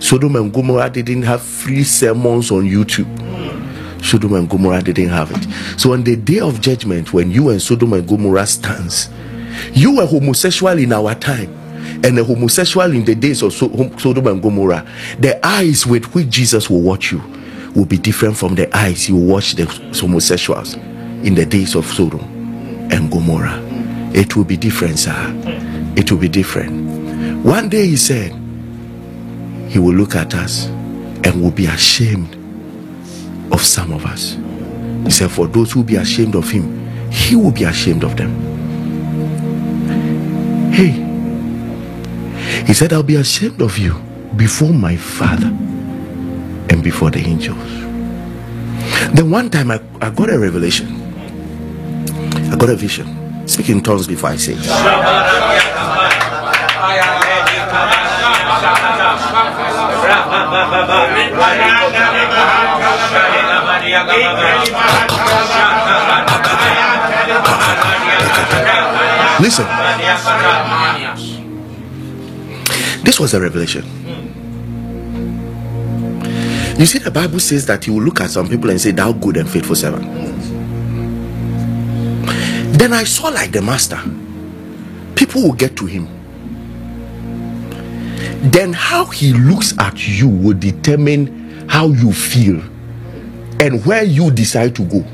Sodom 0.00 0.36
and 0.36 0.52
Gomorrah 0.52 0.90
didn't 0.90 1.22
have 1.22 1.40
free 1.42 1.82
sermons 1.82 2.50
on 2.50 2.64
YouTube. 2.64 3.08
Sodom 4.04 4.34
and 4.34 4.48
Gomorrah 4.48 4.82
didn't 4.82 5.08
have 5.08 5.30
it. 5.30 5.80
So 5.80 5.92
on 5.92 6.04
the 6.04 6.16
day 6.16 6.40
of 6.40 6.60
judgment, 6.60 7.12
when 7.12 7.30
you 7.30 7.48
and 7.48 7.60
Sodom 7.60 7.94
and 7.94 8.06
Gomorrah 8.06 8.46
stands, 8.46 9.08
you 9.72 9.96
were 9.96 10.06
homosexual 10.06 10.78
in 10.78 10.92
our 10.92 11.14
time 11.14 11.65
and 12.04 12.18
a 12.18 12.24
homosexual 12.24 12.92
in 12.92 13.04
the 13.04 13.14
days 13.14 13.42
of 13.42 13.52
Sodom 13.52 14.26
and 14.26 14.42
Gomorrah. 14.42 14.86
The 15.18 15.44
eyes 15.46 15.86
with 15.86 16.14
which 16.14 16.28
Jesus 16.28 16.68
will 16.70 16.82
watch 16.82 17.12
you 17.12 17.22
will 17.74 17.84
be 17.84 17.98
different 17.98 18.36
from 18.36 18.54
the 18.54 18.74
eyes 18.76 19.08
you 19.08 19.16
watch 19.16 19.54
the 19.54 19.66
homosexuals 20.00 20.74
in 20.74 21.34
the 21.34 21.44
days 21.44 21.74
of 21.74 21.86
Sodom 21.86 22.20
and 22.90 23.10
Gomorrah. 23.10 23.60
It 24.14 24.34
will 24.36 24.44
be 24.44 24.56
different, 24.56 24.98
sir. 24.98 25.32
It 25.96 26.10
will 26.10 26.18
be 26.18 26.28
different. 26.28 27.44
One 27.44 27.68
day 27.68 27.86
he 27.86 27.96
said, 27.96 28.32
He 29.68 29.78
will 29.78 29.94
look 29.94 30.14
at 30.14 30.34
us 30.34 30.66
and 30.66 31.42
will 31.42 31.50
be 31.50 31.66
ashamed 31.66 32.34
of 33.52 33.60
some 33.60 33.92
of 33.92 34.06
us. 34.06 34.36
He 35.04 35.10
said, 35.10 35.30
For 35.30 35.46
those 35.46 35.72
who 35.72 35.84
be 35.84 35.96
ashamed 35.96 36.34
of 36.34 36.50
him, 36.50 37.10
he 37.10 37.36
will 37.36 37.52
be 37.52 37.64
ashamed 37.64 38.04
of 38.04 38.16
them. 38.16 38.32
Hey, 40.72 41.05
he 42.66 42.74
said, 42.74 42.92
I'll 42.92 43.02
be 43.02 43.16
ashamed 43.16 43.60
of 43.62 43.78
you 43.78 43.94
before 44.36 44.72
my 44.72 44.96
father 44.96 45.48
and 45.48 46.82
before 46.82 47.10
the 47.10 47.20
angels. 47.20 47.56
Then 49.14 49.30
one 49.30 49.50
time 49.50 49.70
I, 49.70 49.80
I 50.00 50.10
got 50.10 50.30
a 50.30 50.38
revelation. 50.38 50.86
I 52.52 52.56
got 52.56 52.70
a 52.70 52.76
vision. 52.76 53.48
Speak 53.48 53.70
in 53.70 53.82
tongues 53.82 54.06
before 54.06 54.30
I 54.30 54.36
say. 54.36 54.54
Listen, 69.38 69.66
this 73.06 73.20
was 73.20 73.34
a 73.34 73.40
revelation. 73.40 73.84
You 76.76 76.84
see, 76.84 76.98
the 76.98 77.10
Bible 77.12 77.38
says 77.38 77.64
that 77.66 77.84
he 77.84 77.92
will 77.92 78.02
look 78.02 78.20
at 78.20 78.30
some 78.30 78.48
people 78.48 78.68
and 78.68 78.80
say, 78.80 78.90
Thou 78.90 79.12
good 79.12 79.36
and 79.36 79.48
faithful 79.48 79.76
servant. 79.76 80.04
Then 82.76 82.92
I 82.92 83.04
saw 83.04 83.28
like 83.28 83.52
the 83.52 83.62
master, 83.62 83.98
people 85.14 85.40
will 85.42 85.54
get 85.54 85.76
to 85.76 85.86
him. 85.86 86.08
Then 88.50 88.72
how 88.72 89.06
he 89.06 89.32
looks 89.32 89.72
at 89.78 90.06
you 90.06 90.28
will 90.28 90.58
determine 90.58 91.68
how 91.68 91.86
you 91.86 92.12
feel 92.12 92.60
and 93.60 93.86
where 93.86 94.02
you 94.02 94.32
decide 94.32 94.74
to 94.76 94.82
go. 94.84 95.04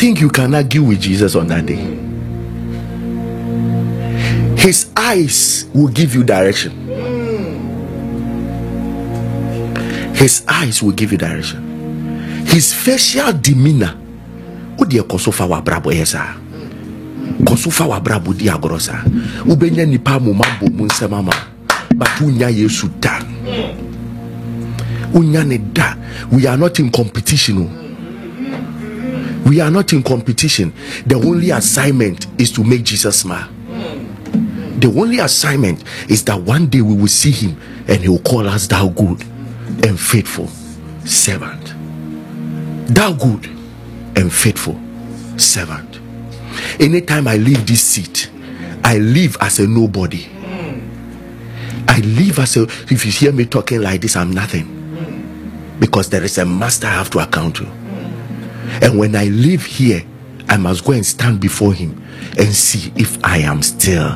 Think 0.00 0.18
you 0.18 0.30
can 0.30 0.54
argue 0.54 0.82
with 0.82 0.98
Jesus 0.98 1.36
on 1.36 1.48
that 1.48 1.66
day? 1.66 1.76
His 4.56 4.90
eyes 4.96 5.68
will 5.74 5.88
give 5.88 6.14
you 6.14 6.24
direction. 6.24 6.72
His 10.16 10.42
eyes 10.48 10.82
will 10.82 10.92
give 10.92 11.12
you 11.12 11.18
direction. 11.18 11.60
His 12.46 12.72
facial 12.72 13.32
demeanor. 13.34 13.94
Wode 14.78 14.96
ɛkɔ 14.96 15.20
so 15.20 15.30
fa 15.30 15.44
w'abrabɔ 15.44 15.92
yɛ 15.92 16.06
saa 16.08 16.32
kɔ 17.44 17.58
so 17.58 17.68
fa 17.70 17.84
w'abrabɔ 17.84 18.32
di 18.38 18.48
agorɔ 18.48 18.80
saa 18.80 19.04
wobɛnya 19.44 19.84
nipa 19.86 20.16
amoma 20.16 20.44
bɔ 20.58 20.72
mu 20.72 20.86
nsɛm 20.88 21.12
ama 21.12 21.32
but 21.94 22.08
wonya 22.20 22.48
yesu 22.48 22.88
da 22.98 23.20
wonya 25.12 25.44
ne 25.44 25.58
da 25.58 25.92
we 26.32 26.46
are 26.46 26.56
not 26.56 26.78
in 26.80 26.88
competition 26.90 27.58
o 27.58 27.89
we 29.46 29.60
are 29.60 29.70
not 29.70 29.92
in 29.92 30.02
competition. 30.02 30.72
The 31.06 31.16
only 31.16 31.50
assignment 31.50 32.26
is 32.40 32.52
to 32.52 32.64
make 32.64 32.84
jesus 32.84 33.20
smile. 33.20 33.48
The 34.80 34.92
only 34.96 35.18
assignment 35.18 35.84
is 36.10 36.24
that 36.24 36.40
one 36.40 36.66
day 36.68 36.80
we 36.80 36.94
will 36.94 37.06
see 37.08 37.30
him 37.30 37.60
and 37.86 38.00
he 38.00 38.08
will 38.08 38.20
call 38.20 38.46
us 38.48 38.66
thou 38.66 38.88
good 38.88 39.22
and 39.84 39.98
faithful 40.00 40.48
servant. 41.04 41.74
Thou 42.94 43.12
good 43.12 43.46
and 44.16 44.32
faithful 44.32 44.80
servant. 45.36 46.00
Anytime 46.80 47.28
i 47.28 47.36
leave 47.36 47.66
this 47.66 47.82
seat 47.82 48.30
i 48.84 48.98
live 48.98 49.36
as 49.40 49.58
a 49.58 49.66
nobody. 49.66 50.26
I 51.88 52.00
live 52.00 52.38
as 52.38 52.56
a 52.56 52.62
if 52.90 53.04
you 53.04 53.12
hear 53.12 53.32
me 53.32 53.44
talking 53.46 53.80
like 53.82 54.00
this 54.00 54.16
i'm 54.16 54.30
nothing. 54.30 54.76
Because 55.78 56.08
there 56.10 56.22
is 56.24 56.38
a 56.38 56.44
master 56.46 56.86
i 56.86 56.90
have 56.90 57.10
to 57.10 57.18
account 57.18 57.56
to 57.56 57.79
and 58.82 58.98
when 58.98 59.16
I 59.16 59.24
leave 59.24 59.64
here, 59.64 60.02
I 60.48 60.56
must 60.56 60.84
go 60.84 60.92
and 60.92 61.04
stand 61.04 61.40
before 61.40 61.72
him 61.72 62.02
and 62.38 62.54
see 62.54 62.92
if 62.96 63.22
I 63.24 63.38
am 63.38 63.62
still 63.62 64.08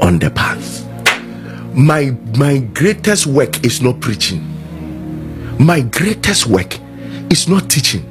on 0.00 0.18
the 0.18 0.30
path. 0.30 0.82
My 1.74 2.16
my 2.36 2.58
greatest 2.58 3.26
work 3.26 3.64
is 3.64 3.82
not 3.82 4.00
preaching. 4.00 4.42
My 5.58 5.80
greatest 5.80 6.46
work 6.46 6.78
is 7.30 7.48
not 7.48 7.70
teaching. 7.70 8.10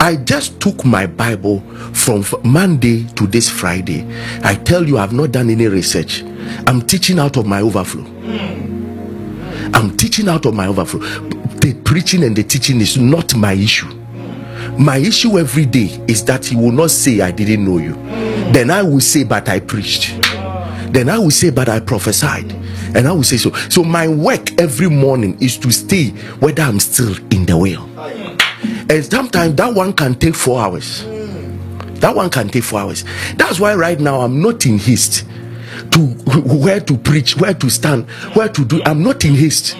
I 0.00 0.16
just 0.16 0.60
took 0.60 0.84
my 0.84 1.06
Bible 1.06 1.60
from 1.92 2.24
Monday 2.42 3.04
to 3.16 3.26
this 3.26 3.48
Friday. 3.48 4.06
I 4.42 4.54
tell 4.54 4.86
you, 4.86 4.98
I've 4.98 5.12
not 5.12 5.32
done 5.32 5.50
any 5.50 5.66
research. 5.66 6.22
I'm 6.66 6.82
teaching 6.82 7.18
out 7.18 7.36
of 7.36 7.46
my 7.46 7.60
overflow. 7.60 8.04
I'm 9.72 9.96
teaching 9.96 10.28
out 10.28 10.46
of 10.46 10.54
my 10.54 10.66
overflow. 10.66 11.00
The 11.00 11.74
preaching 11.84 12.22
and 12.22 12.36
the 12.36 12.42
teaching 12.42 12.80
is 12.80 12.98
not 12.98 13.34
my 13.34 13.54
issue 13.54 14.03
my 14.78 14.96
issue 14.98 15.38
every 15.38 15.66
day 15.66 16.02
is 16.08 16.24
that 16.24 16.44
he 16.44 16.56
will 16.56 16.72
not 16.72 16.90
say 16.90 17.20
i 17.20 17.30
didn't 17.30 17.64
know 17.64 17.78
you. 17.78 17.94
Then 18.52 18.70
i 18.70 18.82
will 18.82 19.00
say 19.00 19.24
but 19.24 19.48
i 19.48 19.60
preached. 19.60 20.20
Then 20.92 21.08
i 21.08 21.18
will 21.18 21.30
say 21.30 21.50
but 21.50 21.68
i 21.68 21.80
prophesied. 21.80 22.52
And 22.96 23.08
i 23.08 23.12
will 23.12 23.24
say 23.24 23.36
so. 23.36 23.52
So 23.68 23.82
my 23.82 24.06
work 24.08 24.60
every 24.60 24.88
morning 24.88 25.36
is 25.40 25.58
to 25.58 25.70
stay 25.70 26.10
whether 26.40 26.62
i'm 26.62 26.80
still 26.80 27.16
in 27.32 27.46
the 27.46 27.56
will 27.56 27.88
and 28.90 29.04
sometimes 29.04 29.54
that 29.56 29.74
one 29.74 29.92
can 29.92 30.14
take 30.14 30.34
four 30.34 30.60
hours. 30.60 31.04
That 32.00 32.14
one 32.14 32.28
can 32.28 32.48
take 32.48 32.64
four 32.64 32.80
hours. 32.80 33.04
That's 33.36 33.58
why 33.58 33.74
right 33.74 33.98
now 33.98 34.20
i'm 34.20 34.42
not 34.42 34.66
in 34.66 34.78
haste 34.78 35.26
to 35.92 35.98
where 36.44 36.80
to 36.80 36.96
preach 36.96 37.36
where 37.36 37.54
to 37.54 37.70
stand 37.70 38.08
where 38.34 38.48
to 38.48 38.64
do. 38.64 38.82
I'm 38.84 39.02
not 39.02 39.24
in 39.24 39.34
haste. 39.34 39.76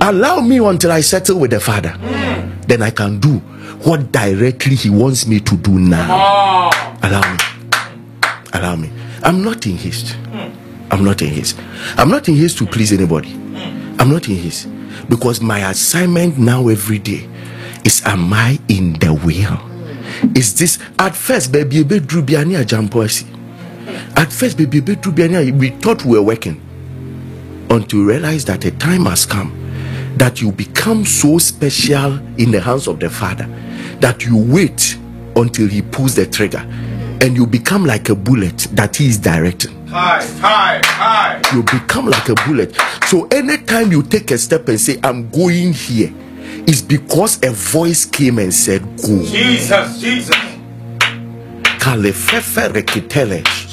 Allow 0.00 0.40
me 0.40 0.58
until 0.58 0.92
i 0.92 1.00
settle 1.00 1.40
with 1.40 1.50
the 1.52 1.60
father. 1.60 1.96
Then 2.68 2.82
i 2.82 2.90
can 2.90 3.18
do 3.18 3.40
what 3.84 4.10
directly 4.12 4.74
he 4.74 4.90
wants 4.90 5.26
me 5.26 5.40
to 5.40 5.56
do 5.56 5.78
now. 5.78 6.06
Ah. 6.10 6.98
Allow 7.02 7.32
me. 7.32 7.38
Allow 8.52 8.76
me. 8.76 8.90
I'm 9.22 9.42
not 9.42 9.66
in 9.66 9.76
haste. 9.76 10.12
Hmm. 10.12 10.50
I'm 10.90 11.04
not 11.04 11.20
in 11.22 11.28
haste. 11.28 11.58
I'm 11.96 12.08
not 12.08 12.28
in 12.28 12.36
haste 12.36 12.58
to 12.58 12.66
please 12.66 12.92
anybody. 12.92 13.30
Hmm. 13.32 13.96
I'm 14.00 14.10
not 14.10 14.28
in 14.28 14.36
haste. 14.36 14.68
Because 15.08 15.40
my 15.40 15.70
assignment 15.70 16.38
now 16.38 16.68
every 16.68 16.98
day 16.98 17.28
is 17.84 18.02
am 18.06 18.32
i 18.32 18.58
in 18.68 18.94
the 18.94 19.12
will? 19.12 19.60
Is 20.36 20.54
this 20.58 20.78
at 20.98 21.14
first 21.14 21.52
baby 21.52 21.82
drubiani 21.84 22.58
a 22.58 22.64
jump 22.64 22.94
at 22.96 24.32
first 24.32 24.56
baby 24.56 24.78
a 24.78 24.82
bit 24.82 25.00
drubiani 25.02 25.52
we 25.58 25.70
thought 25.70 26.04
we 26.04 26.12
were 26.18 26.22
working. 26.24 26.60
Until 27.68 28.00
we 28.00 28.04
realize 28.06 28.44
that 28.46 28.64
a 28.64 28.70
time 28.70 29.04
has 29.06 29.26
come 29.26 29.63
that 30.16 30.40
you 30.40 30.52
become 30.52 31.04
so 31.04 31.38
special 31.38 32.18
in 32.38 32.50
the 32.50 32.60
hands 32.60 32.86
of 32.86 33.00
the 33.00 33.10
father 33.10 33.46
that 34.00 34.24
you 34.24 34.36
wait 34.36 34.98
until 35.36 35.68
he 35.68 35.82
pulls 35.82 36.14
the 36.14 36.26
trigger 36.26 36.66
and 37.20 37.36
you 37.36 37.46
become 37.46 37.84
like 37.84 38.08
a 38.08 38.14
bullet 38.14 38.58
that 38.72 38.96
he 38.96 39.06
is 39.06 39.18
directing. 39.18 39.86
Hi, 39.88 40.24
hi, 40.40 40.80
hi. 40.84 41.42
you 41.54 41.62
become 41.62 42.06
like 42.06 42.28
a 42.28 42.34
bullet. 42.46 42.76
So 43.06 43.26
anytime 43.28 43.92
you 43.92 44.02
take 44.02 44.30
a 44.30 44.38
step 44.38 44.68
and 44.68 44.80
say 44.80 44.98
i'm 45.04 45.30
going 45.30 45.72
here 45.72 46.12
it's 46.66 46.80
because 46.80 47.42
a 47.44 47.50
voice 47.50 48.06
came 48.06 48.38
and 48.38 48.52
said 48.52 48.82
go. 48.96 49.22
Jesus, 49.22 50.00
Jesus, 50.00 50.34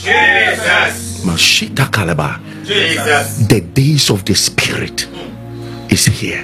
Jesus, 0.03 1.23
mashita 1.23 1.89
kalaba. 1.89 2.39
Jesus. 2.65 3.47
the 3.47 3.61
days 3.61 4.09
of 4.09 4.25
the 4.25 4.35
spirit 4.35 5.07
is 5.91 6.05
here. 6.05 6.43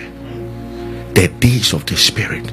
The 1.14 1.30
days 1.40 1.74
of 1.74 1.86
the 1.86 1.96
spirit 1.98 2.52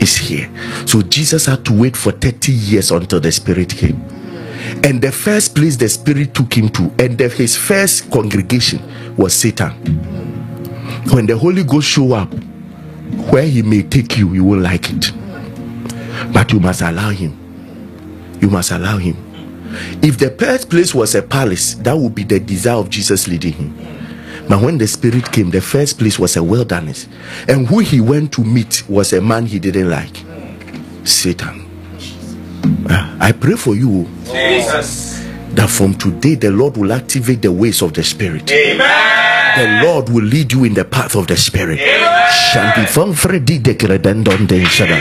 is 0.00 0.16
here. 0.16 0.50
So 0.86 1.02
jesus 1.02 1.46
had 1.46 1.64
to 1.66 1.72
wait 1.72 1.96
for 1.96 2.12
30 2.12 2.52
years 2.52 2.90
until 2.92 3.20
the 3.20 3.32
spirit 3.32 3.70
came. 3.70 4.00
And 4.84 5.02
the 5.02 5.12
first 5.12 5.54
place 5.56 5.76
the 5.76 5.88
spirit 5.88 6.34
took 6.34 6.54
him 6.54 6.68
to 6.70 6.84
and 6.98 7.18
the- 7.18 7.28
his 7.28 7.56
first 7.56 8.10
congregation 8.10 8.80
was 9.16 9.34
satan. 9.34 9.72
When 11.12 11.26
the 11.26 11.36
holy 11.36 11.64
ghost 11.64 11.88
show 11.88 12.12
up 12.12 12.32
where 13.30 13.46
he 13.46 13.62
may 13.62 13.82
take 13.82 14.18
you 14.18 14.32
you 14.34 14.44
won't 14.44 14.62
like 14.62 14.90
it. 14.92 15.12
But 16.32 16.52
you 16.52 16.60
must 16.60 16.82
allow 16.82 17.10
him. 17.10 17.36
You 18.40 18.48
must 18.50 18.70
allow 18.72 18.98
him. 18.98 19.16
If 20.02 20.18
the 20.18 20.30
first 20.30 20.70
place 20.70 20.94
was 20.94 21.14
a 21.14 21.22
palace, 21.22 21.74
that 21.76 21.96
would 21.96 22.14
be 22.14 22.24
the 22.24 22.40
desire 22.40 22.76
of 22.76 22.90
Jesus 22.90 23.28
leading 23.28 23.52
him. 23.54 23.99
But 24.50 24.62
when 24.62 24.78
the 24.78 24.88
Spirit 24.88 25.30
came, 25.30 25.50
the 25.50 25.60
first 25.60 25.96
place 25.96 26.18
was 26.18 26.36
a 26.36 26.42
wilderness. 26.42 27.06
And 27.46 27.68
who 27.68 27.78
he 27.78 28.00
went 28.00 28.32
to 28.32 28.42
meet 28.42 28.82
was 28.88 29.12
a 29.12 29.20
man 29.20 29.46
he 29.46 29.60
didn't 29.60 29.88
like 29.88 30.24
Satan. 31.04 31.68
Ah, 32.90 33.16
I 33.20 33.30
pray 33.30 33.54
for 33.54 33.76
you 33.76 34.08
Jesus. 34.24 35.22
that 35.54 35.70
from 35.70 35.94
today 35.94 36.34
the 36.34 36.50
Lord 36.50 36.76
will 36.76 36.92
activate 36.92 37.42
the 37.42 37.52
ways 37.52 37.80
of 37.80 37.94
the 37.94 38.02
Spirit. 38.02 38.50
Amen. 38.50 39.56
The 39.56 39.86
Lord 39.86 40.08
will 40.08 40.24
lead 40.24 40.52
you 40.52 40.64
in 40.64 40.74
the 40.74 40.84
path 40.84 41.14
of 41.14 41.28
the 41.28 41.36
Spirit. 41.36 41.78
Shanti 41.78 42.86
fanfredi 42.86 43.62
de 43.62 43.74
kredendon 43.74 44.48
de 44.48 44.64
shada. 44.64 44.98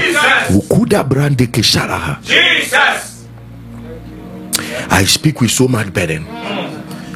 Ukuda 0.50 1.04
brande 1.04 1.48
kisharaha. 1.48 2.22
Jesus. 2.22 3.26
I 4.92 5.06
speak 5.06 5.42
with 5.42 5.50
so 5.50 5.68
much 5.68 5.92
burden 5.92 6.24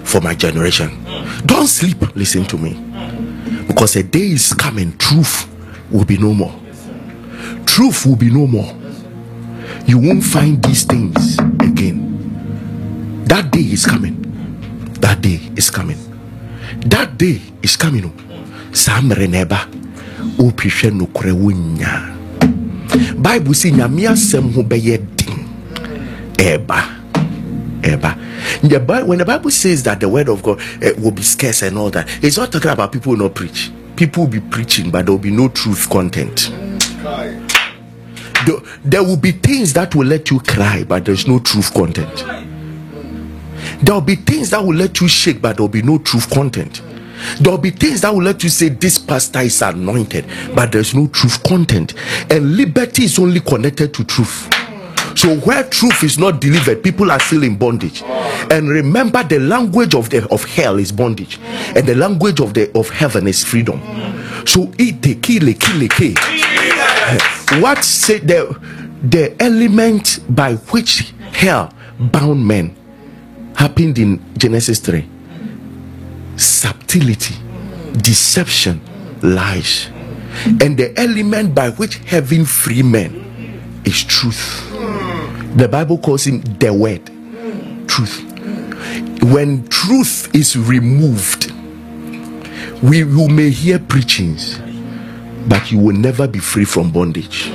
for 0.04 0.20
my 0.20 0.34
generation. 0.34 1.03
Don't 1.46 1.68
sleep, 1.68 2.16
listen 2.16 2.46
to 2.46 2.58
me. 2.58 2.74
Because 3.68 3.96
a 3.96 4.04
day 4.04 4.32
is 4.32 4.54
coming, 4.54 4.98
truth 4.98 5.48
will 5.92 6.06
be 6.06 6.18
no 6.18 6.34
more. 6.34 6.54
Truth 7.66 8.06
will 8.06 8.16
be 8.16 8.30
no 8.30 8.48
more. 8.48 8.72
You 9.86 10.00
won't 10.00 10.24
find 10.24 10.62
these 10.64 10.84
things 10.84 11.38
again. 11.60 13.24
That 13.26 13.52
day 13.52 13.62
is 13.62 13.86
coming. 13.86 14.20
That 15.02 15.22
day 15.22 15.40
is 15.56 15.70
coming. 15.70 15.98
That 16.86 17.18
day 17.18 17.42
is 17.62 17.76
coming. 17.76 18.12
na 19.30 19.40
ɛba 19.44 19.60
wopehwɛ 20.38 20.90
nokorɛ 20.92 21.32
wonya 21.34 22.14
bible 23.18 23.54
sɛ 23.54 23.72
nyame 23.72 24.08
asɛm 24.08 24.54
ho 24.54 24.64
bɛyɛ 24.64 24.98
den 25.18 25.40
ɛba 26.38 27.03
Eba. 27.84 28.18
The 28.62 29.06
when 29.06 29.20
the 29.20 29.26
Bible 29.26 29.52
says 29.52 29.84
that 29.84 30.00
the 30.00 30.10
word 30.10 30.30
of 30.30 30.42
God 30.42 30.60
eh, 30.82 30.94
will 30.98 31.12
be 31.12 31.22
scarce 31.22 31.62
and 31.64 31.78
all 31.78 31.90
that, 31.92 32.08
it's 32.24 32.38
not 32.38 32.52
talking 32.52 32.72
about 32.72 32.92
people 32.92 33.16
not 33.16 33.36
preach. 33.36 33.72
People 33.96 34.24
will 34.24 34.32
be 34.32 34.40
preaching, 34.40 34.90
but 34.90 35.06
there 35.06 35.14
will 35.14 35.22
be 35.22 35.32
no 35.32 35.50
truth 35.50 35.90
content. 35.90 36.52
There 38.84 39.04
will 39.04 39.18
be 39.18 39.32
things 39.32 39.74
that 39.74 39.94
will 39.96 40.06
let 40.06 40.30
you 40.32 40.40
cry, 40.40 40.84
but 40.84 41.06
there's 41.06 41.28
no 41.28 41.40
truth 41.40 41.74
content. 41.74 42.26
There 43.84 43.94
will 43.94 44.02
be 44.02 44.16
things 44.16 44.50
that 44.50 44.64
will 44.64 44.74
let 44.76 45.00
you 45.00 45.08
shake, 45.08 45.42
but 45.42 45.58
there 45.58 45.64
will 45.64 45.70
be 45.70 45.82
no 45.82 45.98
truth 46.00 46.30
content. 46.30 46.82
There 47.40 47.52
will 47.52 47.58
be 47.60 47.70
things 47.70 48.02
that 48.02 48.14
will 48.14 48.24
let 48.24 48.44
you 48.44 48.50
say 48.50 48.70
this 48.70 48.98
pastor 48.98 49.40
is 49.40 49.62
anointed, 49.62 50.26
but 50.56 50.72
there's 50.72 50.94
no 50.94 51.08
truth 51.08 51.42
content. 51.44 51.94
And 52.30 52.58
liberty 52.58 53.06
is 53.06 53.20
only 53.20 53.40
connected 53.40 53.94
to 53.94 54.04
truth. 54.04 54.50
So 55.16 55.36
where 55.38 55.64
truth 55.64 56.04
is 56.04 56.18
not 56.18 56.42
delivered, 56.42 56.84
people 56.84 57.12
are 57.12 57.20
still 57.20 57.44
in 57.44 57.56
bondage. 57.58 58.04
And 58.52 58.70
remember, 58.70 59.24
the 59.24 59.40
language 59.40 59.96
of 59.96 60.10
the 60.10 60.28
of 60.30 60.44
hell 60.44 60.78
is 60.80 60.92
bondage, 60.92 61.40
and 61.76 61.86
the 61.86 61.96
language 61.96 62.40
of 62.40 62.54
the 62.54 62.72
of 62.78 62.90
heaven 62.90 63.28
is 63.28 63.44
freedom. 63.44 63.80
So 64.46 64.72
ite 64.80 65.22
kile 65.22 65.54
kile. 65.54 66.16
What 67.62 67.84
say 67.84 68.20
the 68.20 68.60
the 69.04 69.36
element 69.42 70.20
by 70.30 70.56
which 70.56 71.14
hell 71.34 71.74
bound 72.00 72.46
men 72.46 72.76
happened 73.56 74.00
in 74.00 74.24
Genesis 74.38 74.80
3? 74.80 75.08
Subtlety, 76.36 77.36
deception, 77.94 78.82
lies. 79.22 79.90
And 80.62 80.78
the 80.78 80.94
element 80.98 81.54
by 81.54 81.70
which 81.70 81.98
heaven 81.98 82.46
free 82.46 82.82
men 82.82 83.82
is 83.86 84.04
truth. 84.04 84.73
The 85.56 85.68
Bible 85.68 86.00
calls 86.00 86.26
him 86.26 86.42
the 86.42 86.74
word. 86.74 87.06
Truth. 87.88 88.24
When 89.32 89.68
truth 89.68 90.34
is 90.34 90.58
removed, 90.58 91.52
we 92.82 93.00
you 93.00 93.28
may 93.30 93.52
hear 93.52 93.78
preachings, 93.78 94.58
but 95.48 95.72
you 95.72 95.78
will 95.78 95.96
never 95.96 96.28
be 96.28 96.40
free 96.40 96.66
from 96.66 96.92
bondage. 96.92 97.50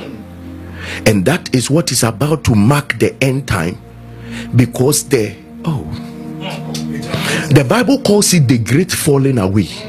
And 1.05 1.25
that 1.25 1.53
is 1.53 1.69
what 1.69 1.91
is 1.91 2.03
about 2.03 2.45
to 2.45 2.55
mark 2.55 2.97
the 2.99 3.15
end 3.21 3.47
time 3.49 3.77
because 4.55 5.07
the 5.09 5.35
oh 5.65 5.83
the 7.51 7.65
Bible 7.67 8.01
calls 8.01 8.33
it 8.33 8.47
the 8.47 8.59
great 8.59 8.91
falling 8.91 9.37
away. 9.39 9.88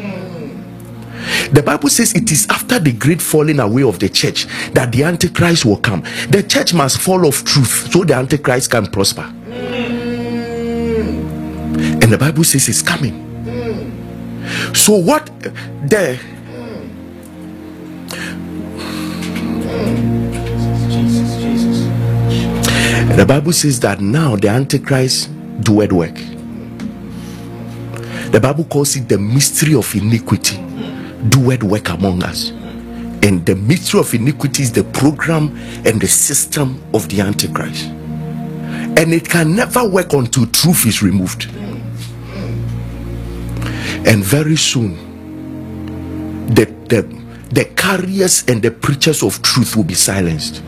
The 1.53 1.63
Bible 1.63 1.89
says 1.89 2.15
it 2.15 2.31
is 2.31 2.47
after 2.49 2.79
the 2.79 2.93
great 2.93 3.21
falling 3.21 3.61
away 3.61 3.83
of 3.83 3.99
the 3.99 4.09
church 4.09 4.47
that 4.73 4.93
the 4.93 5.05
Antichrist 5.05 5.65
will 5.65 5.79
come. 5.79 6.03
The 6.29 6.43
church 6.43 6.75
must 6.75 6.99
fall 6.99 7.27
of 7.27 7.45
truth 7.45 7.93
so 7.93 8.05
the 8.05 8.15
Antichrist 8.15 8.71
can 8.71 8.87
prosper. 8.87 9.31
And 12.03 12.13
the 12.13 12.19
Bible 12.19 12.45
says 12.45 12.69
it's 12.69 12.83
coming. 12.83 13.27
So, 14.75 14.97
what 14.97 15.27
the 15.89 16.19
the 23.17 23.25
Bible 23.27 23.53
says 23.53 23.81
that 23.81 24.01
now 24.01 24.37
the 24.37 24.49
Antichrist 24.49 25.31
doeth 25.63 25.93
work. 25.93 26.15
The 28.33 28.41
Bible 28.41 28.65
calls 28.65 28.97
it 28.97 29.09
the 29.09 29.19
mystery 29.19 29.75
of 29.75 29.93
iniquity, 29.95 30.57
doeth 31.29 31.63
work 31.63 31.91
among 31.91 32.23
us. 32.23 32.51
And 33.23 33.45
the 33.45 33.55
mystery 33.55 34.01
of 34.01 34.15
iniquity 34.15 34.63
is 34.63 34.73
the 34.73 34.85
program 34.85 35.55
and 35.85 36.01
the 36.01 36.09
system 36.09 36.83
of 36.95 37.09
the 37.09 37.21
Antichrist. 37.21 37.85
And 37.85 39.13
it 39.13 39.29
can 39.29 39.55
never 39.55 39.87
work 39.89 40.13
until 40.15 40.47
truth 40.47 40.87
is 40.87 41.03
removed. 41.03 41.47
And 44.07 44.25
very 44.25 44.57
soon, 44.57 44.97
the, 46.55 46.65
the, 46.89 47.03
the 47.51 47.67
carriers 47.77 48.45
and 48.49 48.63
the 48.63 48.71
preachers 48.71 49.23
of 49.23 49.43
truth 49.43 49.77
will 49.77 49.85
be 49.85 49.95
silenced. 49.95 50.63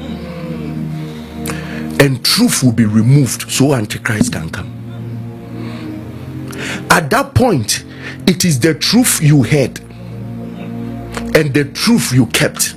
And 2.01 2.23
truth 2.25 2.63
will 2.63 2.73
be 2.73 2.85
removed 2.85 3.51
so 3.51 3.75
Antichrist 3.75 4.33
can 4.33 4.51
come. 4.51 4.71
At 6.91 7.09
that 7.11 7.35
point, 7.35 7.85
it 8.27 8.45
is 8.45 8.61
the 8.61 8.75
truth 8.75 9.23
you 9.23 9.43
heard 9.43 9.81
Mm. 11.33 11.41
and 11.41 11.55
the 11.55 11.65
truth 11.73 12.13
you 12.13 12.27
kept 12.27 12.75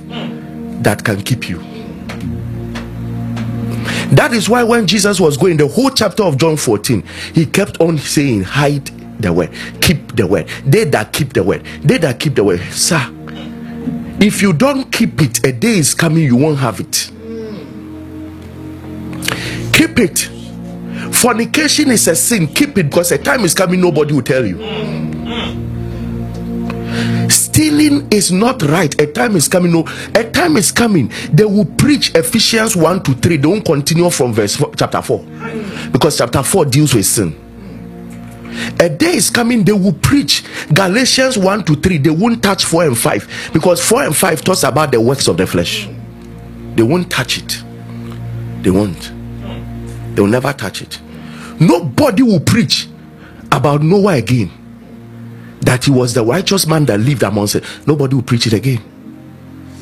that 0.82 1.04
can 1.04 1.22
keep 1.22 1.48
you. 1.48 1.58
That 4.14 4.32
is 4.32 4.48
why 4.48 4.62
when 4.62 4.86
Jesus 4.86 5.18
was 5.20 5.36
going, 5.36 5.56
the 5.56 5.66
whole 5.66 5.90
chapter 5.90 6.22
of 6.22 6.38
John 6.38 6.56
14, 6.56 7.02
he 7.34 7.44
kept 7.46 7.80
on 7.80 7.98
saying, 7.98 8.42
Hide 8.44 8.86
the 9.20 9.32
word, 9.32 9.50
keep 9.80 10.14
the 10.16 10.26
word. 10.26 10.48
They 10.64 10.84
that 10.84 11.12
keep 11.12 11.32
the 11.32 11.42
word, 11.42 11.64
they 11.82 11.98
that 11.98 12.20
keep 12.20 12.34
the 12.36 12.44
word. 12.44 12.60
Sir, 12.72 13.00
if 14.20 14.40
you 14.42 14.52
don't 14.52 14.90
keep 14.92 15.20
it, 15.20 15.44
a 15.44 15.52
day 15.52 15.78
is 15.78 15.94
coming, 15.94 16.22
you 16.24 16.36
won't 16.36 16.58
have 16.58 16.80
it. 16.80 17.10
Keep 19.72 19.98
it. 19.98 20.30
Fornication 21.14 21.90
is 21.90 22.08
a 22.08 22.16
sin. 22.16 22.46
Keep 22.46 22.78
it 22.78 22.84
because 22.84 23.12
a 23.12 23.18
time 23.18 23.40
is 23.44 23.54
coming, 23.54 23.80
nobody 23.80 24.14
will 24.14 24.22
tell 24.22 24.44
you. 24.44 24.56
Mm. 24.56 24.95
Stealing 27.56 28.06
is 28.12 28.30
not 28.30 28.60
right. 28.64 29.00
A 29.00 29.06
time 29.06 29.34
is 29.34 29.48
coming. 29.48 29.72
No, 29.72 29.86
a 30.14 30.30
time 30.30 30.58
is 30.58 30.70
coming. 30.70 31.10
They 31.32 31.46
will 31.46 31.64
preach 31.64 32.14
Ephesians 32.14 32.76
1 32.76 33.02
to 33.04 33.14
3. 33.14 33.38
They 33.38 33.48
won't 33.48 33.64
continue 33.64 34.10
from 34.10 34.34
verse 34.34 34.56
four, 34.56 34.74
chapter 34.76 35.00
4. 35.00 35.24
Because 35.90 36.18
chapter 36.18 36.42
4 36.42 36.66
deals 36.66 36.92
with 36.92 37.06
sin. 37.06 37.34
A 38.78 38.90
day 38.90 39.14
is 39.16 39.30
coming, 39.30 39.64
they 39.64 39.72
will 39.72 39.94
preach 39.94 40.44
Galatians 40.74 41.38
1 41.38 41.64
to 41.64 41.76
3. 41.76 41.96
They 41.96 42.10
won't 42.10 42.42
touch 42.42 42.66
4 42.66 42.88
and 42.88 42.98
5. 42.98 43.50
Because 43.54 43.80
4 43.88 44.04
and 44.04 44.14
5 44.14 44.44
talks 44.44 44.62
about 44.62 44.90
the 44.90 45.00
works 45.00 45.26
of 45.26 45.38
the 45.38 45.46
flesh. 45.46 45.88
They 46.74 46.82
won't 46.82 47.10
touch 47.10 47.38
it. 47.38 47.62
They 48.60 48.70
won't. 48.70 49.12
They 50.14 50.20
will 50.20 50.28
never 50.28 50.52
touch 50.52 50.82
it. 50.82 51.00
Nobody 51.58 52.22
will 52.22 52.40
preach 52.40 52.86
about 53.50 53.82
Noah 53.82 54.16
again. 54.16 54.50
That 55.66 55.84
he 55.84 55.90
was 55.90 56.14
the 56.14 56.24
righteous 56.24 56.64
man 56.66 56.86
that 56.86 57.00
lived 57.00 57.24
amongst 57.24 57.56
it. 57.56 57.64
Nobody 57.86 58.14
will 58.14 58.22
preach 58.22 58.46
it 58.46 58.52
again. 58.52 58.80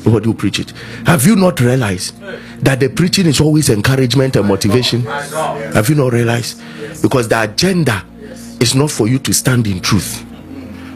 Nobody 0.03 0.27
will 0.27 0.33
preach 0.35 0.59
it. 0.59 0.71
Have 1.05 1.25
you 1.25 1.35
not 1.35 1.59
realized 1.59 2.19
that 2.63 2.79
the 2.79 2.89
preaching 2.89 3.27
is 3.27 3.39
always 3.39 3.69
encouragement 3.69 4.35
and 4.35 4.47
motivation? 4.47 5.01
Have 5.03 5.87
you 5.89 5.95
not 5.95 6.11
realized? 6.11 6.59
Because 7.03 7.27
the 7.27 7.39
agenda 7.41 8.03
is 8.59 8.73
not 8.73 8.89
for 8.89 9.07
you 9.07 9.19
to 9.19 9.31
stand 9.33 9.67
in 9.67 9.79
truth, 9.79 10.25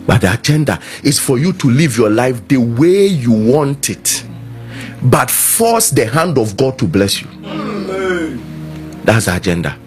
but 0.08 0.22
the 0.22 0.34
agenda 0.34 0.80
is 1.04 1.20
for 1.20 1.38
you 1.38 1.54
to 1.54 1.70
live 1.70 1.96
your 1.96 2.10
life 2.10 2.48
the 2.48 2.58
way 2.58 3.06
you 3.06 3.32
want 3.32 3.90
it, 3.92 4.24
but 5.04 5.30
force 5.30 5.92
the 5.92 6.06
hand 6.08 6.38
of 6.40 6.58
God 6.58 6.80
to 6.80 6.88
bless 6.88 7.22
you. 7.22 7.28
That's 9.04 9.26
the 9.26 9.36
agenda. 9.36 9.78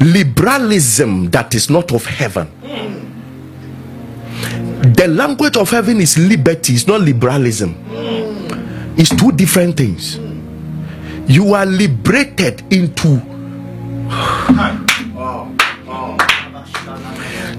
Liberalism 0.00 1.30
that 1.30 1.54
is 1.54 1.70
not 1.70 1.92
of 1.92 2.04
heaven. 2.04 2.48
The 4.82 5.06
language 5.08 5.56
of 5.56 5.70
heaven 5.70 6.00
is 6.00 6.18
liberty, 6.18 6.74
it's 6.74 6.88
not 6.88 7.00
liberalism. 7.02 7.76
It's 8.98 9.10
two 9.14 9.30
different 9.32 9.76
things. 9.76 10.18
You 11.28 11.54
are 11.54 11.64
liberated 11.64 12.62
into 12.72 13.22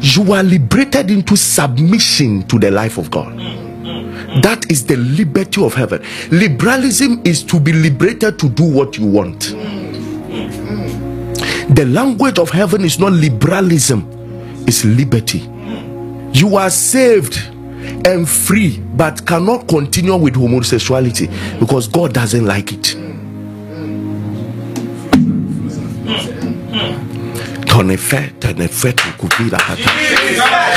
you 0.01 0.34
are 0.34 0.43
liberated 0.43 1.09
into 1.09 1.38
submission 1.38 2.45
to 2.47 2.59
the 2.59 2.69
life 2.69 2.97
of 2.97 3.09
God. 3.09 3.38
That 4.43 4.65
is 4.69 4.86
the 4.86 4.97
liberty 4.97 5.63
of 5.63 5.74
heaven. 5.74 6.03
Liberalism 6.30 7.21
is 7.24 7.41
to 7.43 7.59
be 7.59 7.71
liberated 7.71 8.38
to 8.39 8.49
do 8.49 8.63
what 8.63 8.97
you 8.97 9.05
want. 9.07 9.55
The 11.74 11.86
language 11.88 12.38
of 12.38 12.49
heaven 12.49 12.84
is 12.84 12.99
not 12.99 13.13
liberalism, 13.13 14.09
it's 14.67 14.84
liberty. 14.84 15.49
You 16.34 16.56
are 16.58 16.70
saved 16.70 17.38
and 18.06 18.28
free, 18.28 18.80
but 18.96 19.26
cannot 19.26 19.68
continue 19.68 20.16
with 20.16 20.36
homosexuality 20.36 21.28
because 21.60 21.88
God 21.88 22.14
doesn't 22.14 22.46
like 22.46 22.72
it. 22.74 22.96
Tonefe, 27.66 28.34
tenefe, 28.40 28.94
tukuvira 28.94 29.58
hata. 29.60 29.90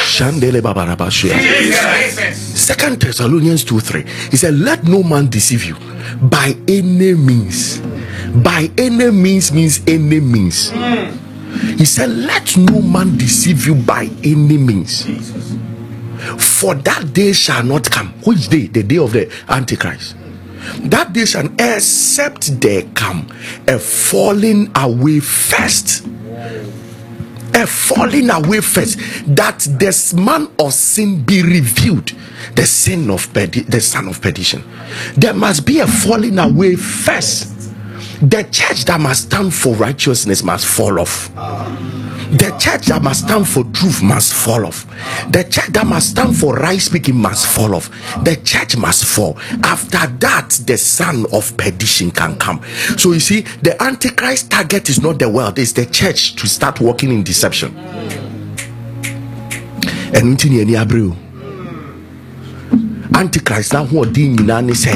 Shandele 0.04 0.60
babarabashia. 0.60 1.34
Second 2.34 3.00
Thessalonians 3.00 3.64
2 3.64 3.80
3. 3.80 4.04
He 4.30 4.36
said, 4.36 4.54
Let 4.54 4.84
no 4.84 5.02
man 5.02 5.28
deceive 5.28 5.64
you 5.64 5.76
by 6.22 6.56
any 6.68 7.14
means. 7.14 7.80
By 8.42 8.70
any 8.78 9.10
means 9.10 9.52
means 9.52 9.80
any 9.86 10.20
means. 10.20 10.70
Hmm. 10.70 11.25
He 11.78 11.84
said, 11.84 12.10
Let 12.10 12.56
no 12.56 12.80
man 12.80 13.16
deceive 13.16 13.66
you 13.66 13.74
by 13.74 14.08
any 14.24 14.56
means. 14.56 15.04
For 16.58 16.74
that 16.74 17.12
day 17.12 17.32
shall 17.32 17.62
not 17.62 17.90
come. 17.90 18.08
Which 18.24 18.48
day? 18.48 18.66
The 18.66 18.82
day 18.82 18.98
of 18.98 19.12
the 19.12 19.32
Antichrist. 19.48 20.16
That 20.90 21.12
day 21.12 21.24
shall, 21.26 21.46
except 21.58 22.60
there 22.60 22.82
come 22.94 23.28
a 23.68 23.78
falling 23.78 24.70
away 24.74 25.20
first 25.20 26.06
a 27.54 27.66
falling 27.66 28.28
away 28.28 28.60
first 28.60 28.98
that 29.34 29.60
this 29.78 30.12
man 30.12 30.48
of 30.58 30.74
sin 30.74 31.22
be 31.22 31.42
revealed 31.42 32.12
the 32.54 32.66
sin 32.66 33.10
of 33.10 33.26
perdi- 33.32 33.66
the 33.66 33.80
son 33.80 34.08
of 34.08 34.20
perdition 34.20 34.62
there 35.16 35.32
must 35.32 35.64
be 35.64 35.78
a 35.80 35.86
falling 35.86 36.38
away 36.38 36.74
first 36.76 37.55
the 38.20 38.46
church 38.50 38.84
that 38.86 39.00
must 39.00 39.24
stand 39.24 39.54
for 39.54 39.74
righteousness 39.74 40.42
must 40.42 40.66
fall 40.66 40.98
off 41.00 41.30
The 42.30 42.56
church 42.58 42.86
that 42.86 43.02
must 43.02 43.24
stand 43.24 43.46
for 43.48 43.62
truth 43.64 44.02
must 44.02 44.34
fall 44.34 44.66
off. 44.66 44.84
The 45.30 45.44
church 45.44 45.68
that 45.68 45.86
must 45.86 46.10
stand 46.10 46.36
for 46.36 46.56
right 46.56 46.80
speaking 46.80 47.14
must 47.14 47.46
fall 47.46 47.74
off. 47.76 47.88
The 48.24 48.36
church 48.42 48.76
must 48.76 49.04
fall. 49.04 49.38
After 49.62 50.04
that, 50.18 50.50
the 50.66 50.76
son 50.76 51.26
of 51.32 51.56
perdition 51.56 52.10
can 52.10 52.36
come. 52.36 52.62
So 52.98 53.12
you 53.12 53.20
see, 53.20 53.42
the 53.62 53.80
antichrist 53.80 54.50
target 54.50 54.88
is 54.90 55.00
not 55.00 55.20
the 55.20 55.28
world, 55.28 55.58
it's 55.60 55.72
the 55.72 55.86
church 55.86 56.34
to 56.36 56.48
start 56.48 56.80
walking 56.80 57.12
in 57.12 57.22
deception. 57.22 57.76
And 60.14 60.36
antichrist 63.16 63.72
ahoɔden 63.72 64.36
nyinaa 64.36 64.62
ne 64.64 64.72
sɛ 64.74 64.92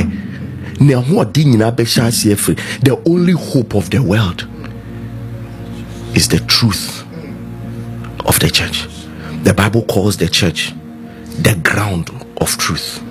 the 2.81 3.03
only 3.07 3.33
hope 3.33 3.75
of 3.75 3.91
the 3.91 4.03
world 4.03 4.49
is 6.17 6.27
the 6.29 6.39
truth 6.49 7.03
of 8.27 8.39
the 8.41 8.49
church. 8.51 8.87
The 9.45 9.53
bible 9.55 9.83
calls 9.85 10.17
the 10.17 10.29
church 10.29 10.73
the 11.43 11.61
ground 11.63 12.11
of 12.41 12.57
truth. 12.57 13.03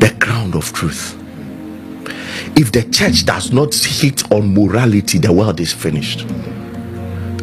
The 0.00 0.14
ground 0.18 0.54
of 0.54 0.70
truth. 0.72 1.18
If 2.56 2.72
the 2.72 2.82
church 2.90 3.24
does 3.24 3.50
not 3.50 3.74
hit 3.74 4.30
on 4.30 4.52
morality 4.52 5.16
the 5.18 5.32
world 5.32 5.60
is 5.60 5.72
finished. 5.72 6.26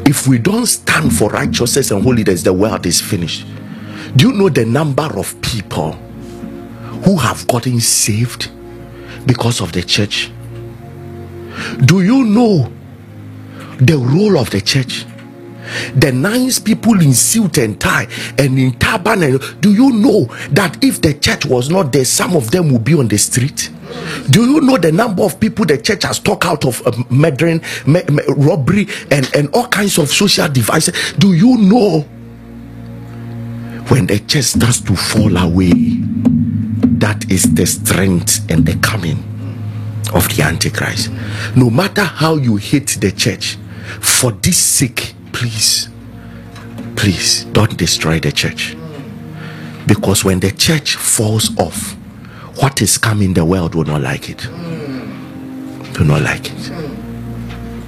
If 0.06 0.28
we 0.28 0.38
don't 0.38 0.68
stand 0.68 1.12
for 1.12 1.32
righteousness 1.32 1.90
and 1.90 2.04
holiness 2.04 2.44
the 2.44 2.54
world 2.54 2.86
is 2.86 3.02
finished. 3.02 3.48
Do 4.16 4.30
you 4.30 4.34
know 4.34 4.50
the 4.50 4.66
number 4.66 5.10
of 5.18 5.42
people 5.42 5.94
who 7.04 7.16
have 7.18 7.48
gotten 7.48 7.80
saved 7.80 8.52
because 9.26 9.62
of 9.62 9.72
the 9.74 9.84
church? 9.84 10.32
Do 11.86 12.02
you 12.02 12.24
know 12.24 12.72
the 13.78 13.98
role 13.98 14.38
of 14.38 14.50
the 14.50 14.62
church? 14.62 15.06
The 15.96 16.12
nice 16.12 16.60
people 16.60 17.00
in 17.02 17.14
suit 17.14 17.58
and 17.58 17.80
tie 17.80 18.08
and 18.38 18.58
in 18.60 18.78
turban, 18.78 19.24
and 19.24 19.62
do 19.62 19.74
you 19.74 19.92
know 19.92 20.26
that 20.52 20.84
if 20.84 21.02
the 21.02 21.14
church 21.14 21.46
was 21.46 21.70
not 21.70 21.92
there, 21.94 22.04
some 22.04 22.36
of 22.36 22.52
them 22.52 22.72
would 22.74 22.84
be 22.84 22.94
on 22.94 23.08
the 23.08 23.18
street? 23.18 23.70
Do 24.30 24.44
you 24.46 24.62
know 24.62 24.78
the 24.78 24.92
number 24.92 25.24
of 25.24 25.40
people 25.40 25.66
the 25.66 25.78
church 25.78 26.04
has 26.04 26.20
talked 26.20 26.46
out 26.46 26.66
of 26.66 26.86
uh, 26.86 26.92
murdering, 27.10 27.62
me- 27.86 28.04
me- 28.10 28.24
robbery, 28.36 28.88
and, 29.12 29.30
and 29.36 29.50
all 29.54 29.68
kinds 29.68 29.98
of 29.98 30.10
social 30.10 30.48
devices? 30.50 31.14
Do 31.14 31.34
you 31.34 31.58
know 31.58 32.02
when 33.90 34.08
the 34.08 34.20
church 34.20 34.46
starts 34.46 34.82
to 34.82 34.96
fall 34.96 35.36
away? 35.38 35.72
That 37.02 37.30
is 37.32 37.54
the 37.56 37.66
strength 37.66 38.50
and 38.50 38.64
the 38.66 38.76
coming 38.78 39.18
of 40.14 40.30
the 40.36 40.44
antichrist. 40.44 41.10
No 41.56 41.70
matter 41.72 42.04
how 42.04 42.36
you 42.36 42.58
hate 42.58 42.98
the 43.02 43.12
church 43.12 43.58
for 44.00 44.32
this 44.32 44.58
sake 44.58 45.16
please 45.34 45.90
please 46.96 47.46
don't 47.46 47.76
destroy 47.76 48.20
the 48.20 48.32
church. 48.32 48.78
Because 49.88 50.24
when 50.24 50.40
the 50.40 50.52
church 50.52 50.96
falls 50.96 51.58
off 51.58 51.96
what 52.62 52.82
is 52.82 52.98
coming 53.00 53.34
the 53.34 53.46
world 53.46 53.74
will 53.74 53.86
not 53.86 54.02
like 54.02 54.30
it. 54.30 54.48
Will 55.98 56.06
not 56.06 56.22
like 56.22 56.52
it. 56.52 56.72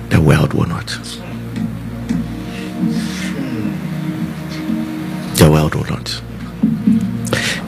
The 0.09 0.19
world 0.21 0.53
will 0.53 0.65
not. 0.65 0.87
The 5.37 5.49
world 5.51 5.75
will 5.75 5.85
not 5.85 6.21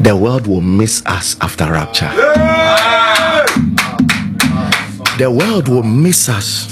the 0.05 0.15
world 0.15 0.45
will 0.45 0.61
miss 0.61 1.03
us 1.07 1.35
after 1.41 1.65
rapture. 1.65 2.11
The 5.17 5.31
world 5.31 5.67
will 5.67 5.81
miss 5.81 6.29
us 6.29 6.71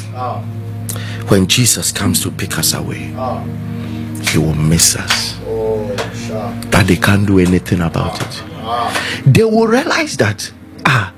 when 1.29 1.47
Jesus 1.47 1.91
comes 1.91 2.21
to 2.21 2.29
pick 2.29 2.59
us 2.59 2.75
away. 2.75 3.05
He 4.29 4.37
will 4.37 4.53
miss 4.53 4.95
us. 4.95 5.33
That 6.69 6.83
they 6.85 6.95
can't 6.95 7.25
do 7.25 7.39
anything 7.39 7.81
about 7.81 8.21
it. 8.21 8.43
They 9.25 9.43
will 9.43 9.65
realize 9.65 10.15
that, 10.17 10.51
ah, 10.85 11.11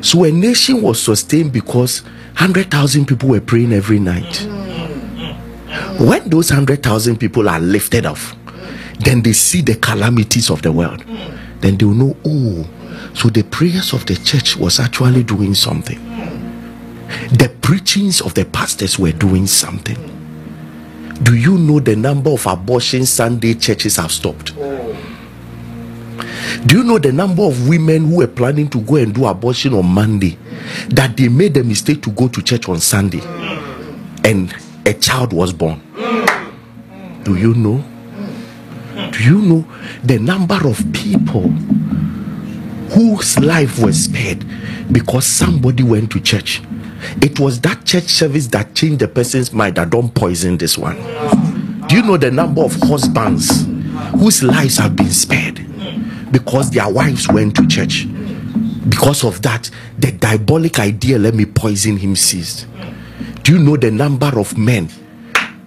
so 0.00 0.22
a 0.22 0.30
nation 0.30 0.80
was 0.80 1.02
sustained 1.02 1.52
because 1.52 2.04
100,000 2.38 3.04
people 3.04 3.30
were 3.30 3.40
praying 3.40 3.72
every 3.72 3.98
night. 3.98 4.46
When 5.98 6.28
those 6.30 6.50
100,000 6.50 7.18
people 7.18 7.48
are 7.48 7.58
lifted 7.58 8.06
off, 8.06 8.36
then 9.00 9.22
they 9.22 9.32
see 9.32 9.60
the 9.60 9.74
calamities 9.74 10.50
of 10.50 10.62
the 10.62 10.70
world 10.70 11.04
then 11.60 11.76
they 11.76 11.84
will 11.84 11.94
know 11.94 12.16
oh 12.24 12.66
so 13.14 13.28
the 13.28 13.42
prayers 13.42 13.92
of 13.92 14.06
the 14.06 14.16
church 14.16 14.56
was 14.56 14.80
actually 14.80 15.22
doing 15.24 15.54
something. 15.54 15.98
The 17.30 17.54
preachings 17.62 18.20
of 18.20 18.34
the 18.34 18.44
pastors 18.44 18.98
were 18.98 19.12
doing 19.12 19.46
something. 19.46 19.96
Do 21.22 21.34
you 21.34 21.58
know 21.58 21.80
the 21.80 21.96
number 21.96 22.30
of 22.30 22.46
abortion 22.46 23.06
sunday 23.06 23.54
churches 23.54 23.96
have 23.96 24.12
stopped? 24.12 24.54
Do 26.66 26.76
you 26.78 26.84
know 26.84 26.98
the 26.98 27.12
number 27.12 27.42
of 27.42 27.68
women 27.68 28.08
who 28.08 28.16
were 28.18 28.26
planning 28.26 28.68
to 28.70 28.80
go 28.80 28.96
and 28.96 29.14
do 29.14 29.26
abortion 29.26 29.74
on 29.74 29.86
monday 29.86 30.38
that 30.88 31.16
they 31.16 31.28
made 31.28 31.54
the 31.54 31.62
mistake 31.64 32.02
to 32.02 32.10
go 32.10 32.28
to 32.28 32.42
church 32.42 32.68
on 32.68 32.80
sunday 32.80 33.20
and 34.24 34.54
a 34.86 34.94
child 34.94 35.32
was 35.32 35.52
born? 35.52 35.80
Do 37.24 37.36
you 37.36 37.54
know 37.54 37.82
do 39.18 39.24
you 39.24 39.40
know 39.40 39.66
the 40.04 40.16
number 40.16 40.68
of 40.68 40.80
people 40.92 41.48
whose 42.92 43.36
life 43.40 43.82
was 43.82 44.04
spared 44.04 44.44
because 44.92 45.26
somebody 45.26 45.82
went 45.82 46.12
to 46.12 46.20
church? 46.20 46.62
It 47.20 47.40
was 47.40 47.60
that 47.62 47.84
church 47.84 48.04
service 48.04 48.46
that 48.48 48.76
changed 48.76 49.00
the 49.00 49.08
person's 49.08 49.52
mind 49.52 49.74
that 49.74 49.90
don't 49.90 50.14
poison 50.14 50.56
this 50.56 50.78
one. 50.78 50.94
Do 51.88 51.96
you 51.96 52.02
know 52.02 52.16
the 52.16 52.30
number 52.30 52.62
of 52.62 52.76
husbands 52.82 53.66
whose 54.20 54.44
lives 54.44 54.78
have 54.78 54.94
been 54.94 55.10
spared 55.10 55.66
because 56.30 56.70
their 56.70 56.88
wives 56.88 57.26
went 57.26 57.56
to 57.56 57.66
church? 57.66 58.06
Because 58.88 59.24
of 59.24 59.42
that, 59.42 59.68
the 59.98 60.12
diabolic 60.12 60.78
idea, 60.78 61.18
let 61.18 61.34
me 61.34 61.44
poison 61.44 61.96
him, 61.96 62.14
ceased. 62.14 62.68
Do 63.42 63.54
you 63.54 63.58
know 63.58 63.76
the 63.76 63.90
number 63.90 64.38
of 64.38 64.56
men 64.56 64.88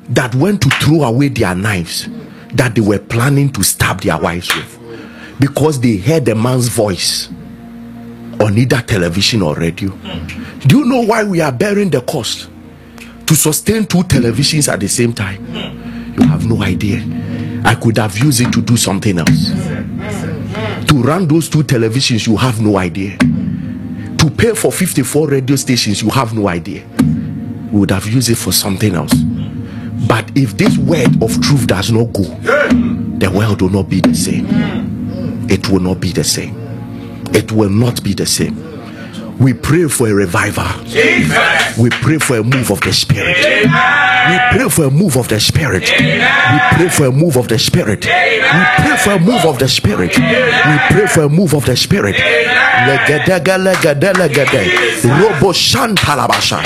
that 0.08 0.34
went 0.36 0.62
to 0.62 0.70
throw 0.70 1.04
away 1.04 1.28
their 1.28 1.54
knives 1.54 2.08
that 2.54 2.76
they 2.76 2.82
were 2.82 3.00
planning 3.00 3.52
to 3.54 3.64
stab 3.64 4.02
their 4.02 4.18
wives 4.18 4.54
with 4.56 4.80
because 5.40 5.80
they 5.80 5.98
heard 5.98 6.26
the 6.26 6.36
man's 6.36 6.68
voice 6.68 7.30
on 8.40 8.58
either 8.58 8.82
television 8.82 9.42
or 9.42 9.56
radio. 9.56 9.90
Do 10.68 10.80
you 10.80 10.86
know 10.86 11.02
why 11.02 11.24
we 11.24 11.42
are 11.42 11.52
bearing 11.52 11.90
the 11.90 12.02
cost 12.02 12.50
to 13.26 13.36
sustain 13.36 13.86
two 13.86 14.00
televisions 14.04 14.72
at 14.72 14.80
the 14.80 14.88
same 14.88 15.14
time? 15.14 15.46
You 16.20 16.28
have 16.28 16.46
no 16.48 16.62
idea. 16.62 17.04
I 17.64 17.76
could 17.76 17.98
have 17.98 18.18
used 18.18 18.42
it 18.42 18.52
to 18.54 18.62
do 18.62 18.76
something 18.78 19.18
else. 19.20 19.50
To 20.88 20.96
run 21.02 21.28
those 21.28 21.48
two 21.50 21.64
televisions, 21.64 22.28
you 22.28 22.36
have 22.38 22.60
no 22.62 22.78
idea. 22.78 23.18
To 23.18 24.30
pay 24.30 24.54
for 24.54 24.72
54 24.72 25.28
radio 25.30 25.56
stations, 25.56 26.02
you 26.02 26.10
have 26.10 26.34
no 26.34 26.48
idea. 26.48 26.84
We 27.72 27.80
would 27.80 27.92
have 27.92 28.06
used 28.08 28.30
it 28.30 28.36
for 28.36 28.52
something 28.52 28.94
else. 28.94 29.14
But 30.12 30.30
if 30.36 30.58
this 30.58 30.78
word 30.78 31.24
of 31.24 31.40
truth 31.42 31.68
does 31.68 31.90
not 31.90 32.12
go, 32.12 32.24
the 32.24 33.32
world 33.34 33.62
will 33.62 33.70
not 33.70 33.88
be 33.88 34.02
the 34.02 34.14
same. 34.14 34.46
It 35.50 35.70
will 35.70 35.80
not 35.80 36.02
be 36.02 36.12
the 36.12 36.26
same. 36.26 36.54
It 37.34 37.54
will 37.54 37.70
not 37.70 38.04
be 38.04 38.14
the 38.14 38.26
same. 38.26 38.58
We 39.40 39.54
pray 39.54 39.88
for 39.88 40.10
a 40.10 40.14
revival. 40.14 40.68
Jesus. 40.84 41.78
We 41.78 41.90
pray 41.90 42.18
for 42.18 42.40
a 42.40 42.44
move 42.44 42.72
of 42.72 42.82
the 42.82 42.92
Spirit. 42.92 43.38
We 43.38 44.38
pray 44.58 44.70
for 44.70 44.84
a 44.84 44.92
move 44.92 45.16
of 45.16 45.30
the 45.30 45.40
Spirit. 45.40 45.90
We 45.90 46.60
pray 46.76 46.90
for 46.90 47.06
a 47.06 47.12
move 47.12 47.38
of 47.38 47.48
the 47.48 47.58
Spirit. 47.58 48.06
We 48.06 48.66
pray 48.84 48.98
for 48.98 49.12
a 49.14 49.20
move 49.20 49.46
of 49.46 49.60
the 49.60 49.70
Spirit. 49.70 50.18
We 50.18 50.78
pray 50.90 51.08
for 51.08 51.22
a 51.22 51.30
move 51.30 51.54
of 51.54 51.66
the 51.66 51.78
Spirit. 51.78 52.18
Robo 55.22 55.52
shantalabasha. 55.54 56.60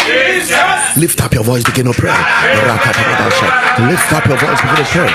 Lift 0.98 1.22
up 1.22 1.34
your 1.34 1.44
voice, 1.44 1.64
begin 1.64 1.86
to 1.86 1.94
pray. 1.94 2.12
Lift 3.90 4.14
up 4.14 4.26
your 4.28 4.38
voice, 4.38 4.62
begin 4.62 4.78
to 4.78 4.92
pray. 4.92 5.10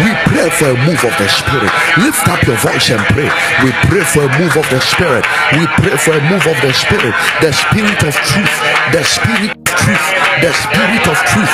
We 0.00 0.10
pray 0.32 0.48
for 0.50 0.70
a 0.70 0.76
move 0.86 1.02
of 1.04 1.12
the 1.18 1.28
Spirit. 1.28 1.70
Lift 1.98 2.26
up 2.28 2.42
your 2.46 2.56
voice 2.56 2.88
and 2.90 3.00
pray. 3.12 3.28
We 3.62 3.70
pray 3.90 4.04
for 4.04 4.22
a 4.24 4.38
move 4.38 4.56
of 4.56 4.66
the 4.70 4.80
Spirit. 4.80 5.24
We 5.52 5.66
pray 5.76 5.96
for 5.98 6.12
a 6.16 6.22
move 6.30 6.46
of 6.46 6.56
the 6.62 6.72
Spirit. 6.72 7.12
The 7.42 7.52
Spirit 7.52 8.00
of 8.08 8.14
truth. 8.30 8.54
The 8.92 9.02
Spirit 9.04 9.52
truth. 9.80 10.06
The 10.40 10.52
Spirit 10.52 11.04
of 11.08 11.18
truth. 11.28 11.52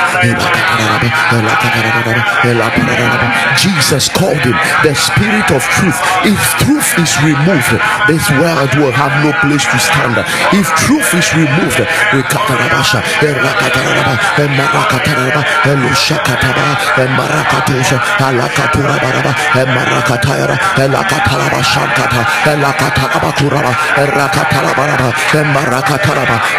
Jesus 3.59 4.09
called 4.11 4.43
him 4.47 4.57
the 4.83 4.95
Spirit 4.95 5.49
of 5.51 5.63
truth. 5.75 5.99
If 6.23 6.41
truth 6.63 6.91
is 6.99 7.13
removed, 7.23 7.75
this 8.07 8.25
world 8.39 8.73
will 8.79 8.95
have 8.95 9.15
no 9.25 9.33
place 9.43 9.67
to 9.67 9.79
stand. 9.79 10.19
If 10.55 10.67
truth 10.79 11.15
is 11.15 11.29
removed, 11.35 11.83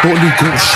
Holy 0.02 0.30
Ghost 0.38 0.74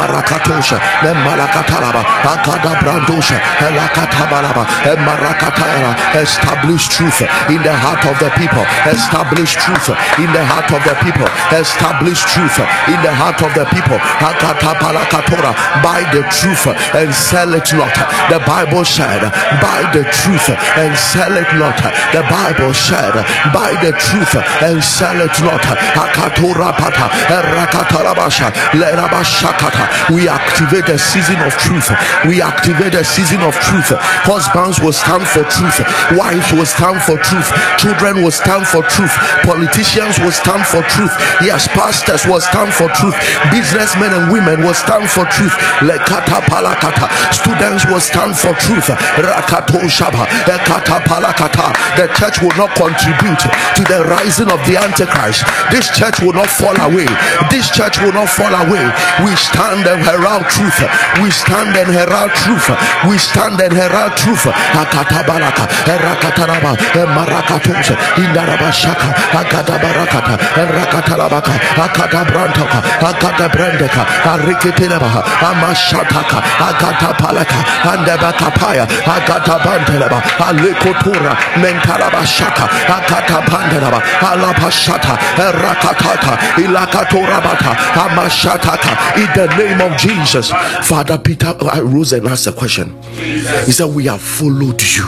marakatosha 0.00 0.78
le 1.04 1.12
malakatalaba 1.24 2.02
akada 2.32 2.72
brandosha 2.80 3.36
elakatabalaba 3.66 4.64
marakatayara 5.06 5.92
establish 6.22 6.88
truth 6.88 7.20
in 7.52 7.60
the 7.62 7.74
heart 7.84 8.04
of 8.06 8.16
the 8.18 8.30
people 8.40 8.64
establish 8.88 9.52
truth 9.62 9.88
in 10.18 10.30
the 10.32 10.44
heart 10.44 10.70
of 10.72 10.82
the 10.88 10.94
people 11.04 11.28
establish 11.52 12.20
truth 12.32 12.58
in 12.88 12.98
the 13.04 13.12
heart 13.20 13.40
of 13.42 13.52
the 13.54 13.64
people 13.74 13.98
akatapalakatora 14.28 15.52
buy 15.82 16.00
the 16.12 16.22
truth 16.32 16.66
and 16.94 17.12
sell 17.14 17.52
it 17.54 17.68
not. 17.74 17.94
The 18.30 18.40
bible 18.46 18.84
said 18.84 19.22
buy 19.60 19.80
the 19.92 20.04
truth 20.08 20.48
and 20.80 20.92
sell 20.96 21.34
it 21.36 21.50
not. 21.58 21.78
The 22.14 22.22
bible 22.26 22.72
said 22.74 23.14
buy 23.52 23.76
the 23.82 23.92
truth 23.92 24.34
and 24.62 24.82
sell 24.82 25.18
it 25.20 25.36
not. 25.44 25.64
Akatora 25.94 26.72
pata 26.74 27.06
rakatarabasha 27.28 28.50
lerabashakata 28.78 29.84
we 30.12 30.28
activate 30.28 30.88
a 30.88 30.98
season 30.98 31.40
of 31.42 31.52
truth. 31.56 31.88
We 32.26 32.42
activate 32.42 32.94
a 32.94 33.04
season 33.04 33.40
of 33.42 33.54
truth. 33.58 33.90
Husbands 34.26 34.80
will 34.80 34.94
stand 34.94 35.26
for 35.26 35.44
truth. 35.48 35.78
Wives 36.16 36.52
will 36.52 36.68
stand 36.68 37.00
for 37.02 37.16
truth. 37.18 37.48
Children 37.78 38.22
will 38.22 38.34
stand 38.34 38.66
for 38.66 38.82
truth. 38.86 39.12
Politicians 39.42 40.18
will 40.20 40.34
stand 40.34 40.66
for 40.66 40.82
truth. 40.92 41.12
Yes 41.40 41.68
pastors 41.72 42.26
will 42.26 42.40
stand 42.40 42.72
for 42.72 42.88
truth. 42.92 43.16
Businessmen 43.50 44.12
and 44.12 44.32
women 44.32 44.60
will 44.60 44.76
stand 44.76 45.08
for 45.08 45.24
truth. 45.32 45.54
Lekata 45.80 46.42
palakata. 46.50 47.06
Students 47.32 47.86
will 47.86 48.02
stand 48.02 48.36
for 48.36 48.52
truth. 48.60 48.88
Rakato 49.18 49.80
shaba. 49.88 50.26
Ekata 50.44 51.00
palakata. 51.08 51.72
The 51.96 52.06
church 52.18 52.42
will 52.42 52.54
not 52.56 52.74
contribute 52.76 53.40
to 53.76 53.82
the 53.88 54.04
rising 54.08 54.50
of 54.50 54.60
the 54.66 54.76
antichrist. 54.76 55.44
This 55.70 55.88
church 55.90 56.20
will 56.20 56.34
not 56.34 56.48
fall 56.48 56.76
away. 56.84 57.08
This 57.50 57.70
church 57.70 57.98
will 58.00 58.12
not 58.12 58.28
fall 58.28 58.52
away. 58.52 58.84
We 59.24 59.32
stand 59.36 59.79
and 59.86 60.02
herald 60.02 60.44
truth. 60.48 60.80
We 61.22 61.30
stand 61.30 61.76
and 61.76 61.90
herald 61.92 62.32
truth. 62.42 62.68
We 63.08 63.18
stand 63.18 63.60
and 63.60 63.72
herald 63.72 64.16
truth. 64.16 64.44
Akata 64.76 65.22
baraka 65.26 65.64
rakataraba 65.86 66.72
marakatos 67.14 67.90
indaraba 68.16 68.70
shaka 68.72 69.08
akata 69.40 69.76
barakata 69.82 70.34
rakatarabaka 70.76 71.54
akata 71.84 72.24
brantaka 72.24 72.78
akata 73.08 73.46
brandeka 73.54 74.02
ariketeleba 74.32 75.10
amashataka 75.48 76.38
akata 76.68 77.10
palaka 77.20 77.58
andabaka 77.92 78.48
paya 78.58 78.84
akata 79.16 79.56
banteleba 79.64 80.18
alekotura 80.48 81.32
mentaraba 81.62 82.24
shaka 82.26 82.64
akata 82.96 83.38
pandeleba 83.50 84.00
alapashata 84.30 85.14
rakatata 85.62 86.32
ilakatorabata 86.62 87.72
amashataka 88.04 88.92
in 89.16 89.28
the 89.34 89.46
name 89.56 89.69
of 89.80 89.96
Jesus. 89.98 90.50
Father 90.88 91.18
Peter 91.18 91.54
rose 91.82 92.12
and 92.12 92.26
asked 92.26 92.46
a 92.46 92.52
question. 92.52 93.00
He 93.12 93.72
said 93.72 93.94
we 93.94 94.06
have 94.06 94.22
followed 94.22 94.82
you. 94.82 95.06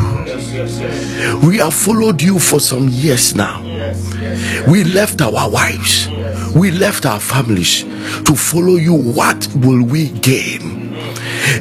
We 1.46 1.58
have 1.58 1.74
followed 1.74 2.20
you 2.20 2.38
for 2.38 2.60
some 2.60 2.88
years 2.88 3.34
now. 3.34 3.62
We 4.68 4.84
left 4.84 5.20
our 5.22 5.50
wives. 5.50 6.08
We 6.54 6.70
left 6.70 7.06
our 7.06 7.20
families 7.20 7.82
to 8.24 8.34
follow 8.36 8.76
you. 8.76 8.94
What 8.94 9.48
will 9.56 9.82
we 9.84 10.10
gain? 10.10 10.82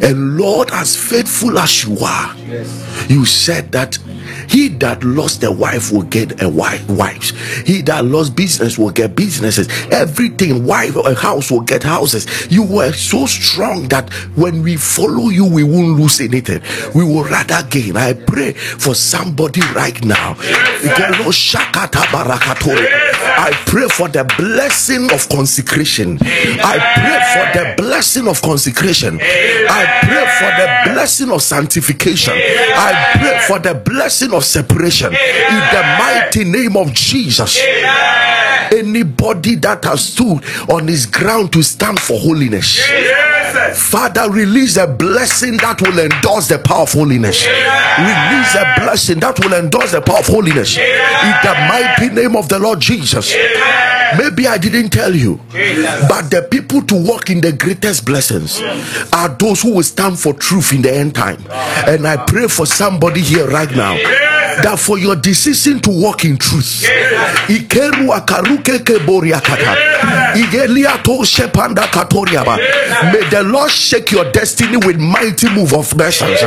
And 0.01 0.37
lord 0.37 0.69
as 0.71 0.95
faithful 0.95 1.57
as 1.57 1.83
you 1.83 1.97
are 1.99 2.35
you 3.09 3.25
said 3.25 3.71
that 3.71 3.97
he 4.51 4.67
that 4.67 5.01
lost 5.03 5.43
a 5.43 5.51
wife 5.51 5.93
will 5.93 6.03
get 6.03 6.41
a 6.43 6.49
wife 6.49 6.87
wives. 6.89 7.29
He 7.65 7.81
that 7.83 8.03
lost 8.03 8.35
business 8.35 8.77
will 8.77 8.89
get 8.91 9.15
businesses. 9.15 9.69
Everything 9.91 10.65
wife 10.65 10.97
a 10.97 11.15
house 11.15 11.49
will 11.49 11.61
get 11.61 11.83
houses. 11.83 12.27
You 12.51 12.63
were 12.63 12.91
so 12.91 13.25
strong 13.27 13.87
that 13.87 14.11
when 14.35 14.61
we 14.61 14.75
follow 14.75 15.29
you 15.29 15.45
we 15.45 15.63
won't 15.63 15.97
lose 15.97 16.19
anything. 16.19 16.61
We 16.93 17.05
will 17.05 17.23
rather 17.23 17.63
gain 17.69 17.95
i 17.95 18.11
pray 18.13 18.51
for 18.51 18.93
somebody 18.93 19.61
right 19.73 20.03
now. 20.03 20.35
I 23.43 23.51
pray 23.65 23.87
for 23.87 24.09
the 24.09 24.25
blessing 24.37 25.11
of 25.13 25.29
consecration. 25.29 26.17
I 26.21 26.77
pray 26.99 27.19
for 27.33 27.45
the 27.57 27.73
blessing 27.81 28.27
of 28.27 28.41
consecration. 28.41 29.17
I 29.21 29.99
pray 30.03 30.25
for 30.39 30.51
the 30.59 30.93
blessing 30.93 31.31
of 31.31 31.41
sanctification. 31.41 32.33
I 32.35 33.13
pray 33.17 33.39
for 33.47 33.59
the 33.59 33.75
blessing 33.75 34.33
of 34.33 34.40
separation. 34.41 35.07
In 35.07 35.61
the 35.73 35.83
mighty 35.99 36.43
name 36.43 36.77
of 36.77 36.93
Jesus. 36.93 37.59
Anybody 38.71 39.55
that 39.55 39.83
has 39.83 40.13
stood 40.13 40.43
on 40.69 40.87
his 40.87 41.05
ground 41.05 41.51
to 41.53 41.61
stand 41.61 41.99
for 41.99 42.17
holiness. 42.19 42.79
Father, 43.73 44.29
release 44.31 44.77
a 44.77 44.87
blessing 44.87 45.57
that 45.57 45.81
will 45.81 45.99
endorse 45.99 46.47
the 46.47 46.57
power 46.59 46.83
of 46.83 46.93
holiness. 46.93 47.45
Release 47.45 48.55
a 48.55 48.79
blessing 48.79 49.19
that 49.19 49.37
will 49.43 49.53
endorse 49.53 49.91
the 49.91 50.01
power 50.01 50.19
of 50.19 50.27
holiness. 50.27 50.77
In 50.77 50.83
the 51.43 51.53
mighty 51.67 52.13
name 52.13 52.35
of 52.35 52.47
the 52.47 52.59
Lord 52.59 52.79
Jesus. 52.79 53.33
Maybe 54.17 54.47
I 54.47 54.57
didn't 54.57 54.89
tell 54.89 55.15
you, 55.15 55.39
but 56.09 56.29
the 56.29 56.47
people 56.49 56.81
to 56.83 56.95
walk 56.95 57.29
in 57.29 57.41
the 57.41 57.51
greatest 57.53 58.05
blessings 58.05 58.61
are 59.13 59.29
those 59.29 59.61
who 59.61 59.73
will 59.75 59.83
stand 59.83 60.19
for 60.19 60.33
truth 60.33 60.73
in 60.73 60.81
the 60.81 60.93
end 60.93 61.15
time. 61.15 61.43
And 61.87 62.07
I 62.07 62.17
pray 62.25 62.47
for 62.47 62.65
somebody 62.65 63.21
here 63.21 63.47
right 63.47 63.73
now 63.75 63.95
that 64.63 64.79
for 64.79 64.97
your 64.99 65.15
decision 65.15 65.79
to 65.81 65.89
walk 65.89 66.25
in 66.25 66.37
truth. 66.37 66.83
May 73.11 73.29
the 73.29 73.43
lord 73.43 73.71
shake 73.71 74.11
your 74.11 74.25
destiny 74.31 74.77
with 74.77 74.97
mighty 74.97 75.49
move 75.49 75.73
of 75.73 75.91
blessings. 75.97 76.41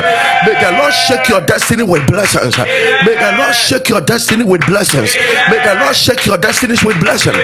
May 0.47 0.55
the 0.61 0.71
lord 0.79 0.93
shake 0.95 1.29
your 1.29 1.41
destiny 1.41 1.83
with 1.83 2.07
blessings. 2.07 2.57
May 2.59 3.15
the 3.17 3.35
lord 3.39 3.55
shake 3.55 3.89
your 3.89 4.01
destiny 4.01 4.45
with 4.45 4.65
blessings. 4.67 5.15
May 5.51 5.59
the 5.65 5.75
lord 5.81 5.97
shake 5.97 6.27
your 6.27 6.39
destinies 6.39 6.85
with 6.85 6.99
blessings 7.01 7.37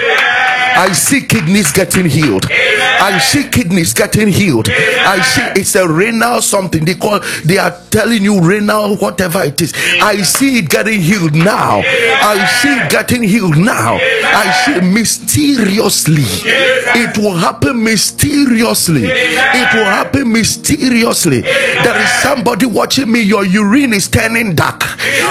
I 0.75 0.91
see 0.93 1.21
kidneys 1.21 1.71
getting 1.71 2.05
healed. 2.05 2.45
I 2.49 3.17
see 3.19 3.47
kidneys 3.47 3.93
getting 3.93 4.29
healed. 4.29 4.69
I 4.69 5.21
see 5.21 5.59
it's 5.59 5.75
a 5.75 5.87
renal 5.87 6.41
something 6.41 6.85
they 6.85 6.95
call 6.95 7.19
they 7.45 7.57
are 7.57 7.75
telling 7.89 8.23
you 8.23 8.41
renal 8.41 8.97
whatever 8.97 9.43
it 9.43 9.61
is. 9.61 9.73
I 10.01 10.21
see 10.21 10.59
it 10.59 10.69
getting 10.69 11.01
healed 11.01 11.35
now. 11.35 11.81
I 11.83 12.45
see 12.61 12.69
it 12.69 12.89
getting 12.89 13.23
healed 13.23 13.57
now. 13.57 13.97
I 13.99 14.51
see 14.65 14.81
mysteriously. 14.81 16.23
It 16.23 17.17
will 17.17 17.35
happen 17.35 17.83
mysteriously. 17.83 19.03
It 19.05 19.73
will 19.73 19.85
happen 19.85 20.31
mysteriously. 20.31 21.41
There 21.41 22.01
is 22.01 22.09
somebody 22.21 22.65
watching 22.65 23.11
me. 23.11 23.21
Your 23.21 23.45
urine 23.45 23.93
is 23.93 24.07
turning 24.07 24.55
dark. 24.55 24.81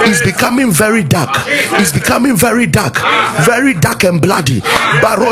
It's 0.07 0.23
becoming 0.23 0.71
very 0.71 1.03
dark. 1.03 1.29
It's 1.81 1.91
becoming 1.91 2.35
very 2.35 2.67
dark. 2.67 2.95
Very 3.45 3.73
dark 3.73 4.03
and 4.03 4.21
bloody. 4.21 4.61
Barosheta 5.01 5.30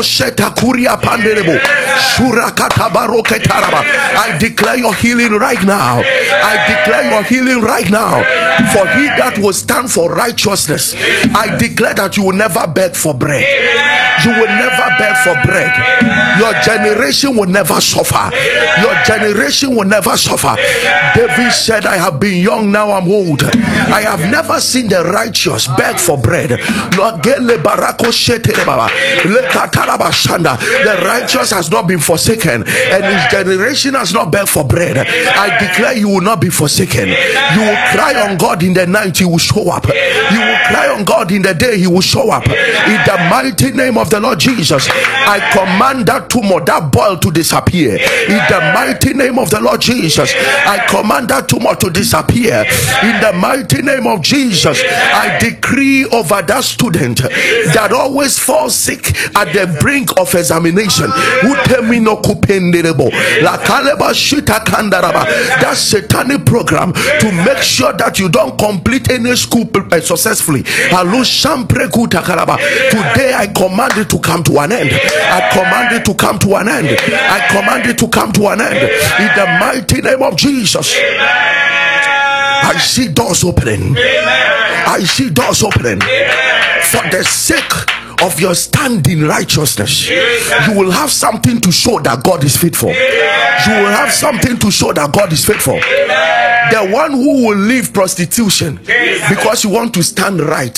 I 4.16 4.36
declare 4.38 4.76
your 4.76 4.94
healing 4.94 5.32
right 5.32 5.62
now. 5.64 6.00
I 6.02 6.54
declare 6.68 7.10
your 7.10 7.22
healing 7.22 7.60
right 7.62 7.88
now. 7.90 8.22
For 8.72 8.86
he 8.88 9.06
that 9.06 9.38
will 9.38 9.52
stand 9.52 9.90
for 9.90 10.12
righteousness, 10.12 10.94
I 11.34 11.56
declare 11.58 11.94
that 11.94 12.16
you 12.16 12.24
will 12.24 12.36
never 12.36 12.66
beg 12.66 12.94
for 12.94 13.14
bread. 13.14 13.44
You 14.24 14.30
will 14.32 14.48
never 14.48 14.86
beg 14.98 15.16
for 15.24 15.34
bread. 15.46 15.70
Your 16.40 16.54
generation 16.62 17.36
will 17.36 17.46
never 17.48 17.80
suffer. 17.80 18.30
Your 18.80 18.94
generation 19.04 19.76
will 19.76 19.84
never 19.84 20.16
suffer. 20.16 20.56
David 21.14 21.52
said, 21.52 21.84
I 21.84 21.96
have 21.98 22.18
been 22.18 22.40
young, 22.42 22.72
now 22.72 22.90
I'm 22.92 23.08
old. 23.08 23.42
I 23.44 24.00
have 24.02 24.20
never 24.30 24.58
seen 24.60 24.88
the 24.88 25.04
righteous 25.04 25.66
beg 25.76 25.98
for 26.00 26.16
bread. 26.16 26.50
The 30.80 31.02
righteous 31.04 31.50
has 31.50 31.70
not 31.70 31.86
been 31.86 31.98
forsaken, 32.00 32.64
and 32.66 33.04
his 33.04 33.26
generation 33.30 33.94
has 33.94 34.12
not 34.14 34.30
begged 34.32 34.48
for 34.48 34.64
bread. 34.64 34.96
I 34.98 35.58
declare 35.58 35.92
you 35.96 36.08
will 36.08 36.22
not 36.22 36.40
be 36.40 36.48
forsaken. 36.48 37.08
You 37.08 37.60
will 37.60 37.76
cry 37.92 38.14
on 38.26 38.38
God 38.38 38.62
in 38.62 38.72
the 38.72 38.86
night, 38.86 39.18
he 39.18 39.24
will 39.26 39.38
show 39.38 39.68
up. 39.70 39.86
You 39.86 40.40
will 40.40 40.58
cry 40.68 40.88
on 40.96 41.04
God 41.04 41.32
in 41.32 41.42
the 41.42 41.52
day, 41.54 41.76
he 41.78 41.86
will 41.86 42.00
show 42.00 42.30
up. 42.30 42.46
In 42.46 42.52
the 43.04 43.26
mighty 43.28 43.72
name 43.72 43.98
of 43.98 44.08
the 44.08 44.20
Lord 44.20 44.38
Jesus, 44.38 44.88
I 44.88 45.40
command 45.52 46.06
that 46.06 46.29
tumor, 46.30 46.60
that 46.64 46.92
boil 46.92 47.18
to 47.18 47.30
disappear. 47.30 47.94
In 47.94 48.40
the 48.48 48.72
mighty 48.74 49.12
name 49.12 49.38
of 49.38 49.50
the 49.50 49.60
Lord 49.60 49.80
Jesus, 49.80 50.32
I 50.34 50.86
command 50.88 51.28
that 51.28 51.48
tumor 51.48 51.74
to 51.76 51.90
disappear. 51.90 52.64
In 53.02 53.20
the 53.20 53.32
mighty 53.34 53.82
name 53.82 54.06
of 54.06 54.22
Jesus, 54.22 54.80
I 54.84 55.38
decree 55.40 56.06
over 56.06 56.42
that 56.42 56.64
student 56.64 57.18
that 57.18 57.92
always 57.92 58.38
falls 58.38 58.74
sick 58.74 59.10
at 59.36 59.52
the 59.52 59.76
brink 59.80 60.10
of 60.18 60.34
examination. 60.34 61.10
Utemino 61.42 62.22
kupenderebo. 62.22 63.10
La 63.42 63.58
kaleba 63.58 64.14
shita 64.14 64.64
kandaraba. 64.64 65.24
That 65.60 65.76
satanic 65.76 66.44
program 66.46 66.92
to 66.92 67.32
make 67.44 67.62
sure 67.62 67.92
that 67.94 68.18
you 68.18 68.28
don't 68.28 68.58
complete 68.58 69.10
any 69.10 69.34
school 69.36 69.68
uh, 69.74 70.00
successfully. 70.00 70.60
Alu 70.92 71.24
shampre 71.24 71.88
kutakaraba. 71.88 72.56
Today 72.90 73.34
I 73.34 73.46
command 73.48 73.96
it 73.98 74.10
to 74.10 74.18
come 74.18 74.42
to 74.44 74.58
an 74.60 74.72
end. 74.72 74.90
I 74.92 75.50
command 75.52 75.96
it 75.96 76.04
to 76.10 76.16
come 76.16 76.38
to 76.40 76.56
an 76.56 76.68
end. 76.68 76.88
I 76.88 77.46
command 77.50 77.86
it 77.86 77.98
to 77.98 78.08
come 78.08 78.32
to 78.32 78.48
an 78.48 78.60
end. 78.60 78.78
In 78.78 79.30
the 79.36 79.46
mighty 79.60 80.02
name 80.02 80.22
of 80.22 80.36
Jesus. 80.36 80.96
I 82.62 82.76
see 82.78 83.08
doors 83.08 83.44
opening. 83.44 83.94
I 83.96 85.00
see 85.04 85.30
doors 85.30 85.62
opening. 85.62 86.00
For 86.00 87.02
the 87.10 87.24
sake 87.24 87.99
of 88.22 88.38
your 88.40 88.54
standing 88.54 89.22
righteousness, 89.22 90.08
you 90.08 90.74
will 90.78 90.90
have 90.90 91.10
something 91.10 91.60
to 91.60 91.72
show 91.72 91.98
that 92.00 92.22
God 92.22 92.44
is 92.44 92.56
faithful. 92.56 92.90
You 92.90 93.82
will 93.82 93.90
have 93.92 94.12
something 94.12 94.56
to 94.58 94.70
show 94.70 94.92
that 94.92 95.12
God 95.12 95.32
is 95.32 95.44
faithful. 95.44 95.80
The 96.70 96.88
one 96.92 97.12
who 97.12 97.46
will 97.48 97.56
leave 97.58 97.92
prostitution 97.92 98.76
because 99.28 99.64
you 99.64 99.70
want 99.70 99.92
to 99.94 100.02
stand 100.02 100.40
right, 100.40 100.76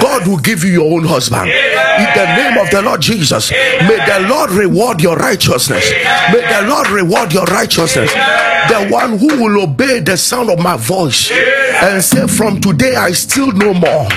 God 0.00 0.26
will 0.26 0.38
give 0.38 0.64
you 0.64 0.70
your 0.72 0.92
own 0.98 1.04
husband. 1.04 1.48
In 1.48 2.08
the 2.14 2.26
name 2.36 2.58
of 2.58 2.70
the 2.70 2.82
Lord 2.82 3.00
Jesus, 3.00 3.50
may 3.50 3.98
the 4.06 4.26
Lord 4.28 4.50
reward 4.50 5.00
your 5.02 5.16
righteousness. 5.16 5.90
May 6.32 6.40
the 6.40 6.66
Lord 6.68 6.88
reward 6.90 7.32
your 7.32 7.44
righteousness. 7.44 8.12
The 8.12 8.88
one 8.90 9.18
who 9.18 9.28
will 9.42 9.62
obey 9.62 10.00
the 10.00 10.16
sound 10.16 10.50
of 10.50 10.58
my 10.58 10.76
voice 10.76 11.30
and 11.30 12.02
say, 12.02 12.26
From 12.26 12.60
today 12.60 12.96
I 12.96 13.12
still 13.12 13.52
no 13.52 13.72
more. 13.72 14.08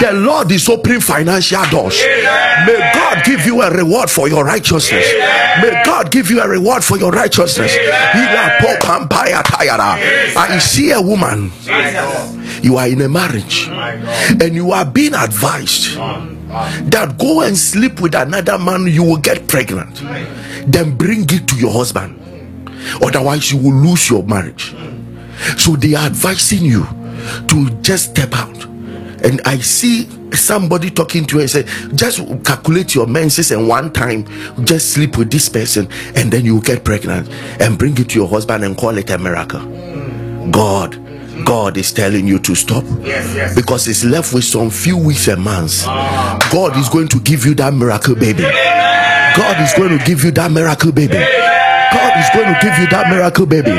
The 0.00 0.10
Lord 0.14 0.50
is 0.52 0.68
opening 0.68 1.00
financial 1.00 1.64
doors. 1.70 2.02
May 2.66 2.78
God 2.94 3.24
give 3.24 3.46
you 3.46 3.62
a 3.62 3.70
reward 3.70 4.10
for 4.10 4.28
your 4.28 4.44
righteousness. 4.44 5.06
May 5.62 5.82
God 5.84 6.10
give 6.10 6.30
you 6.30 6.40
a 6.40 6.48
reward 6.48 6.84
for 6.84 6.98
your 6.98 7.10
righteousness. 7.12 7.72
I 10.36 10.58
see 10.58 10.90
a 10.92 11.00
woman. 11.00 11.52
You 12.62 12.76
are 12.78 12.88
in 12.88 13.00
a 13.02 13.08
marriage 13.08 13.68
and 13.68 14.54
you 14.54 14.72
are 14.72 14.84
being 14.84 15.14
advised 15.14 15.96
that 16.90 17.16
go 17.18 17.42
and 17.42 17.56
sleep 17.56 18.00
with 18.00 18.14
another 18.14 18.58
man, 18.58 18.86
you 18.86 19.02
will 19.04 19.18
get 19.18 19.46
pregnant. 19.48 20.02
Then 20.66 20.96
bring 20.96 21.22
it 21.24 21.46
to 21.48 21.56
your 21.56 21.72
husband. 21.72 22.18
Otherwise, 23.02 23.50
you 23.52 23.58
will 23.58 23.74
lose 23.74 24.08
your 24.08 24.22
marriage. 24.22 24.74
So 25.58 25.76
they 25.76 25.94
are 25.94 26.06
advising 26.06 26.64
you 26.64 26.86
to 27.48 27.70
just 27.82 28.10
step 28.10 28.32
out. 28.34 28.66
And 29.24 29.40
I 29.44 29.58
see 29.58 30.08
somebody 30.32 30.90
talking 30.90 31.24
to 31.26 31.36
you 31.36 31.40
and 31.42 31.50
say, 31.50 31.64
just 31.94 32.18
calculate 32.44 32.94
your 32.94 33.06
menses 33.06 33.50
and 33.50 33.66
one 33.68 33.92
time 33.92 34.26
just 34.64 34.92
sleep 34.92 35.16
with 35.16 35.30
this 35.30 35.48
person 35.48 35.88
and 36.14 36.30
then 36.32 36.44
you 36.44 36.60
get 36.60 36.84
pregnant 36.84 37.28
and 37.60 37.78
bring 37.78 37.96
it 37.98 38.10
to 38.10 38.18
your 38.18 38.28
husband 38.28 38.64
and 38.64 38.76
call 38.76 38.96
it 38.98 39.10
a 39.10 39.18
miracle. 39.18 39.60
God. 40.50 41.02
God 41.44 41.76
is 41.76 41.92
telling 41.92 42.26
you 42.26 42.38
to 42.40 42.54
stop 42.54 42.82
Yes, 43.02 43.34
yes. 43.34 43.54
because 43.54 43.86
it's 43.88 44.04
left 44.04 44.32
with 44.32 44.44
some 44.44 44.70
few 44.70 44.96
weeks 44.96 45.28
and 45.28 45.42
months. 45.42 45.84
God 45.84 46.76
is 46.78 46.88
going 46.88 47.08
to 47.08 47.20
give 47.20 47.44
you 47.44 47.54
that 47.56 47.74
miracle 47.74 48.14
baby. 48.14 48.42
God 48.42 49.60
is 49.60 49.72
going 49.74 49.96
to 49.98 50.02
give 50.06 50.24
you 50.24 50.30
that 50.32 50.50
miracle 50.50 50.92
baby. 50.92 51.12
God 51.12 52.18
is 52.18 52.30
going 52.34 52.46
to 52.52 52.58
give 52.62 52.78
you 52.78 52.86
that 52.88 53.08
miracle 53.10 53.44
baby. 53.46 53.70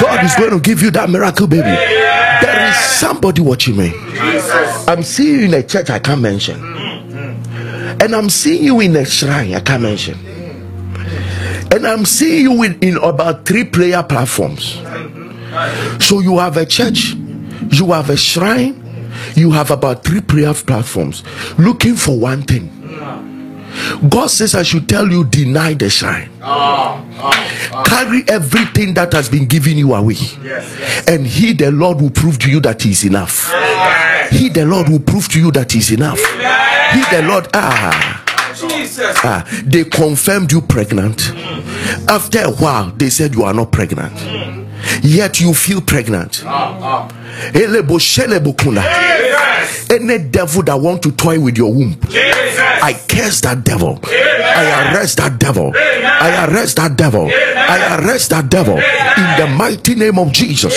God 0.00 0.24
is 0.24 0.34
going 0.36 0.50
to 0.52 0.60
give 0.60 0.82
you 0.82 0.90
that 0.92 1.10
miracle 1.10 1.48
baby. 1.48 1.62
There 1.62 2.68
is 2.70 2.76
somebody 2.76 3.42
watching 3.42 3.76
me. 3.76 3.92
I'm 4.88 5.02
seeing 5.02 5.40
you 5.40 5.44
in 5.46 5.54
a 5.54 5.62
church 5.62 5.90
I 5.90 5.98
can't 5.98 6.20
mention. 6.20 6.60
Mm, 6.60 7.10
mm. 7.10 8.02
And 8.02 8.14
I'm 8.14 8.30
seeing 8.30 8.64
you 8.64 8.80
in 8.80 8.96
a 8.96 9.04
shrine 9.04 9.54
I 9.54 9.60
can't 9.60 9.82
mention. 9.82 10.18
And 11.72 11.86
I'm 11.86 12.04
seeing 12.04 12.42
you 12.42 12.62
in, 12.62 12.78
in 12.80 12.96
about 12.98 13.46
three 13.46 13.64
prayer 13.64 14.02
platforms. 14.02 14.74
So 16.04 16.20
you 16.20 16.38
have 16.38 16.56
a 16.56 16.66
church, 16.66 17.14
you 17.70 17.92
have 17.92 18.10
a 18.10 18.16
shrine, 18.16 18.80
you 19.34 19.50
have 19.52 19.70
about 19.70 20.04
three 20.04 20.20
prayer 20.20 20.54
platforms 20.54 21.22
looking 21.58 21.94
for 21.94 22.18
one 22.18 22.42
thing. 22.42 22.70
God 24.08 24.28
says, 24.28 24.54
I 24.54 24.62
should 24.62 24.88
tell 24.88 25.08
you, 25.10 25.24
deny 25.24 25.74
the 25.74 25.90
shrine. 25.90 26.30
Ah, 26.42 27.04
ah, 27.18 27.70
ah. 27.72 27.82
Carry 27.82 28.22
everything 28.28 28.94
that 28.94 29.12
has 29.12 29.28
been 29.28 29.46
given 29.46 29.76
you 29.76 29.94
away. 29.94 30.16
And 31.08 31.26
He, 31.26 31.52
the 31.52 31.72
Lord, 31.72 32.00
will 32.00 32.10
prove 32.10 32.38
to 32.40 32.50
you 32.50 32.60
that 32.60 32.82
He 32.82 32.90
is 32.92 33.04
enough. 33.04 33.50
He, 34.34 34.48
the 34.48 34.64
Lord, 34.66 34.88
will 34.88 35.00
prove 35.00 35.28
to 35.28 35.38
you 35.40 35.50
that 35.52 35.72
He 35.72 35.78
is 35.78 35.90
enough. 35.92 36.18
He, 36.18 37.16
the 37.16 37.22
Lord, 37.26 37.48
ah. 37.54 38.20
Jesus. 38.68 39.16
Ah, 39.22 39.44
they 39.64 39.84
confirmed 39.84 40.52
you 40.52 40.60
pregnant. 40.60 41.32
After 42.08 42.40
a 42.44 42.50
while, 42.50 42.90
they 42.92 43.10
said 43.10 43.34
you 43.34 43.42
are 43.44 43.52
not 43.54 43.72
pregnant. 43.72 44.12
Yet 45.02 45.40
you 45.40 45.54
feel 45.54 45.80
pregnant. 45.80 46.42
Shelebo 47.98 48.56
kuna. 48.56 48.82
Any 49.90 50.18
devil 50.18 50.62
that 50.62 50.76
want 50.80 51.02
to 51.02 51.12
toy 51.12 51.40
with 51.40 51.58
your 51.58 51.72
womb, 51.72 51.98
I 52.82 52.92
curse 53.08 53.40
that 53.42 53.64
devil. 53.64 53.98
I 54.04 54.92
arrest 54.94 55.16
that 55.18 55.38
devil. 55.38 55.72
I 55.76 56.46
arrest 56.46 56.76
that 56.76 56.96
devil. 56.96 57.28
I 57.32 57.98
arrest 57.98 58.30
that 58.30 58.48
devil 58.50 58.76
in 58.78 59.40
the 59.40 59.46
mighty 59.56 59.94
name 59.94 60.18
of 60.18 60.32
Jesus. 60.32 60.74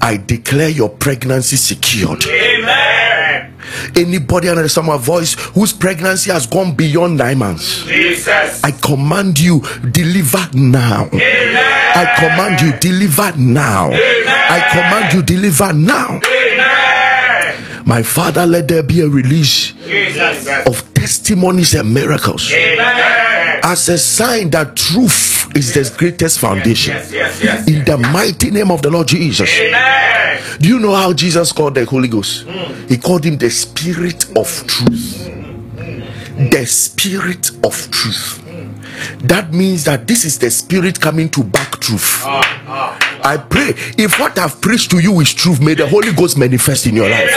I 0.00 0.16
declare 0.16 0.68
your 0.70 0.88
pregnancy 0.88 1.56
secured. 1.56 2.24
Amen. 2.26 3.54
Anybody 3.96 4.48
under 4.48 4.62
the 4.62 4.68
sound 4.68 4.88
of 4.88 5.00
my 5.00 5.04
voice 5.04 5.34
whose 5.50 5.72
pregnancy 5.72 6.30
has 6.30 6.46
gone 6.46 6.74
beyond 6.74 7.18
nine 7.18 7.38
months. 7.38 7.84
Jesus. 7.84 8.62
I 8.64 8.70
command 8.72 9.38
you, 9.38 9.60
deliver 9.90 10.48
now. 10.54 11.06
Amen. 11.12 11.56
I 11.94 12.14
command 12.18 12.60
you, 12.60 12.78
deliver 12.78 13.36
now. 13.36 13.86
Amen. 13.88 13.98
I 14.26 14.68
command 14.72 15.14
you, 15.14 15.22
deliver 15.22 15.72
now. 15.72 16.20
Amen. 16.24 17.84
My 17.86 18.02
Father, 18.02 18.46
let 18.46 18.68
there 18.68 18.82
be 18.82 19.00
a 19.00 19.08
release 19.08 19.72
Jesus. 19.72 20.46
of 20.66 20.94
testimonies 20.94 21.74
and 21.74 21.92
miracles 21.92 22.52
Amen. 22.52 23.39
As 23.62 23.88
a 23.88 23.98
sign 23.98 24.50
that 24.50 24.76
truth 24.76 25.56
is 25.56 25.74
the 25.74 25.98
greatest 25.98 26.38
foundation. 26.38 26.94
Yes, 26.94 27.12
yes, 27.12 27.42
yes. 27.42 27.68
In 27.68 27.84
the 27.84 27.98
mighty 27.98 28.50
name 28.50 28.70
of 28.70 28.82
the 28.82 28.90
Lord 28.90 29.08
Jesus. 29.08 29.50
Amen. 29.58 30.42
Do 30.60 30.68
you 30.68 30.78
know 30.78 30.94
how 30.94 31.12
Jesus 31.12 31.52
called 31.52 31.74
the 31.74 31.84
Holy 31.84 32.08
Ghost? 32.08 32.46
Hmm. 32.46 32.86
He 32.86 32.96
called 32.96 33.24
him 33.24 33.36
the 33.38 33.50
Spirit 33.50 34.24
of 34.36 34.48
Truth. 34.66 35.26
Hmm. 35.26 36.48
The 36.50 36.66
Spirit 36.66 37.50
of 37.64 37.90
Truth. 37.90 38.42
Hmm. 38.44 39.26
That 39.26 39.52
means 39.52 39.84
that 39.84 40.06
this 40.06 40.24
is 40.24 40.38
the 40.38 40.50
Spirit 40.50 41.00
coming 41.00 41.28
to 41.30 41.42
back 41.42 41.80
truth. 41.80 42.22
Ah, 42.24 42.62
ah. 42.66 43.20
I 43.24 43.36
pray 43.36 43.74
if 43.98 44.18
what 44.18 44.38
I've 44.38 44.60
preached 44.60 44.90
to 44.92 44.98
you 44.98 45.20
is 45.20 45.32
truth, 45.34 45.60
may 45.60 45.74
the 45.74 45.86
Holy 45.86 46.12
Ghost 46.12 46.38
manifest 46.38 46.86
in 46.86 46.96
your 46.96 47.08
life. 47.08 47.30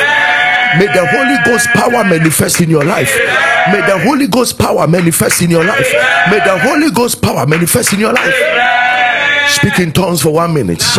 May 0.80 0.88
the 0.88 1.06
Holy 1.06 1.38
Ghost 1.46 1.68
power 1.74 2.04
manifest 2.04 2.62
in 2.62 2.70
your 2.70 2.84
life. 2.84 3.14
May 3.72 3.82
the 3.86 4.00
Holy 4.04 4.28
Ghost 4.28 4.58
power 4.58 4.88
manifest 4.88 5.42
in 5.42 5.50
your 5.52 5.64
life. 5.64 5.88
May 6.30 6.40
the 6.40 6.58
Holy 6.60 6.92
Ghost 6.92 7.22
power 7.22 7.46
manifest 7.46 7.94
in 7.94 8.00
your 8.00 8.14
life. 8.14 8.36
Speak 9.50 9.80
in 9.80 9.92
tongues 9.92 10.22
for 10.22 10.34
one 10.34 10.54
minute. 10.54 10.82
For 10.82 10.96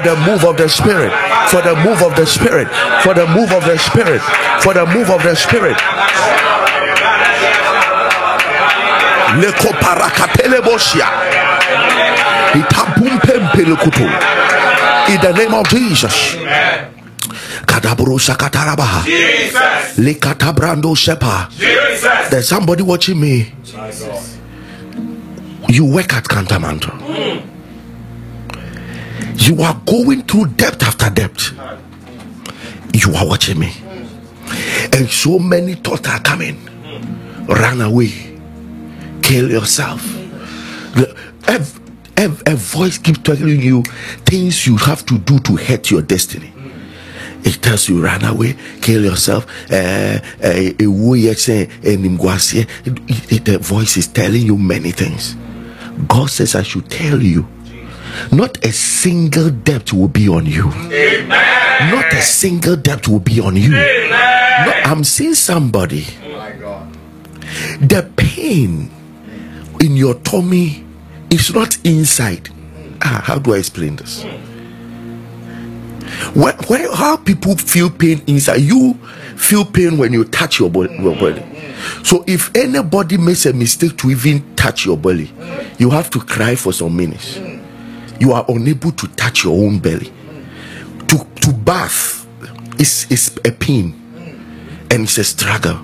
the 0.00 0.16
move 0.26 0.44
of 0.44 0.56
the 0.56 0.68
Spirit. 0.68 1.12
For 1.50 1.62
the 1.62 1.74
move 1.76 2.02
of 2.02 2.14
the 2.16 2.26
Spirit. 2.26 2.68
For 3.02 3.14
the 3.14 3.26
move 3.26 3.52
of 3.52 3.64
the 3.64 3.78
Spirit. 3.78 4.20
For 4.62 4.74
the 4.74 4.86
move 4.86 5.10
of 5.10 5.22
the 5.22 5.34
Spirit. 5.34 5.76
In 15.08 15.20
the 15.20 15.32
name 15.32 15.54
of 15.54 15.68
Jesus. 15.68 16.34
Shakatarabaha. 16.34 16.97
Jesus. 21.54 22.30
There's 22.30 22.48
somebody 22.48 22.82
watching 22.82 23.20
me. 23.20 23.52
You 25.68 25.84
work 25.84 26.12
at 26.14 26.24
Kantamanto. 26.24 26.90
Hmm. 26.90 27.38
You 29.36 29.62
are 29.62 29.80
going 29.86 30.22
through 30.22 30.46
depth 30.56 30.82
after 30.82 31.10
depth. 31.10 31.52
You 32.94 33.14
are 33.14 33.26
watching 33.26 33.58
me. 33.58 33.68
Hmm. 33.70 34.94
And 34.94 35.08
so 35.10 35.38
many 35.38 35.74
thoughts 35.74 36.08
are 36.08 36.20
coming. 36.20 36.56
Hmm. 36.56 37.46
Run 37.46 37.80
away. 37.80 38.12
Kill 39.22 39.50
yourself. 39.50 40.02
The- 40.94 41.14
ev- 41.46 42.42
A 42.46 42.56
voice 42.56 42.98
keeps 42.98 43.20
telling 43.20 43.60
you 43.62 43.82
things 44.26 44.66
you 44.66 44.76
have 44.78 45.04
to 45.06 45.18
do 45.18 45.38
to 45.40 45.56
hurt 45.56 45.88
your 45.90 46.02
destiny. 46.02 46.52
It 47.44 47.62
tells 47.62 47.88
you 47.88 48.02
run 48.02 48.24
away, 48.24 48.56
kill 48.80 49.04
yourself. 49.04 49.46
Uh, 49.70 50.18
uh, 50.42 50.72
ewu 50.78 51.16
yɛ 51.16 51.34
sɛ 51.34 51.68
animguaseɛ. 51.82 52.66
It- 52.84 53.32
it- 53.32 53.44
the 53.44 53.58
voice 53.58 53.96
is 53.96 54.06
telling 54.08 54.42
you 54.44 54.56
many 54.58 54.90
things. 54.90 55.36
God 56.08 56.30
says, 56.30 56.54
I 56.54 56.62
should 56.62 56.88
tell 56.90 57.22
you, 57.22 57.46
not 58.32 58.58
a 58.64 58.72
single 58.72 59.50
debt 59.50 59.92
will 59.92 60.08
be 60.08 60.28
on 60.28 60.46
you. 60.46 60.70
Amen. 60.92 61.90
Not 61.90 62.12
a 62.12 62.22
single 62.22 62.76
debt 62.76 63.06
will 63.08 63.20
be 63.20 63.40
on 63.40 63.56
you. 63.56 63.70
No, 63.70 64.72
I'm 64.84 65.04
seeing 65.04 65.34
somebody. 65.34 66.06
My 66.32 66.52
God. 66.52 66.86
The 67.80 68.08
pain 68.16 68.90
in 69.80 69.96
your 69.96 70.14
tummy 70.14 70.84
is 71.30 71.52
not 71.54 71.78
inside. 71.84 72.48
Ah, 73.02 73.22
how 73.24 73.38
do 73.38 73.54
I 73.54 73.58
explain 73.58 73.96
this? 73.96 74.24
When, 76.34 76.54
how 76.92 77.16
people 77.16 77.56
feel 77.56 77.90
pain 77.90 78.22
inside, 78.26 78.56
you 78.60 78.94
feel 79.36 79.64
pain 79.64 79.98
when 79.98 80.12
you 80.12 80.24
touch 80.24 80.58
your 80.60 80.70
body, 80.70 80.94
your 80.98 81.14
body. 81.14 81.44
So 82.02 82.24
if 82.26 82.54
anybody 82.56 83.16
makes 83.16 83.46
a 83.46 83.52
mistake 83.52 83.96
to 83.98 84.10
even 84.10 84.54
touch 84.56 84.84
your 84.84 84.96
belly, 84.96 85.32
you 85.78 85.90
have 85.90 86.10
to 86.10 86.20
cry 86.20 86.54
for 86.54 86.72
some 86.72 86.96
minutes. 86.96 87.38
You 88.20 88.32
are 88.32 88.44
unable 88.48 88.92
to 88.92 89.06
touch 89.08 89.44
your 89.44 89.56
own 89.56 89.78
belly. 89.78 90.12
To 91.08 91.26
to 91.42 91.52
bath 91.52 92.26
is 92.78 93.06
is 93.10 93.38
a 93.44 93.52
pain 93.52 93.94
and 94.90 95.02
it's 95.04 95.18
a 95.18 95.24
struggle. 95.24 95.80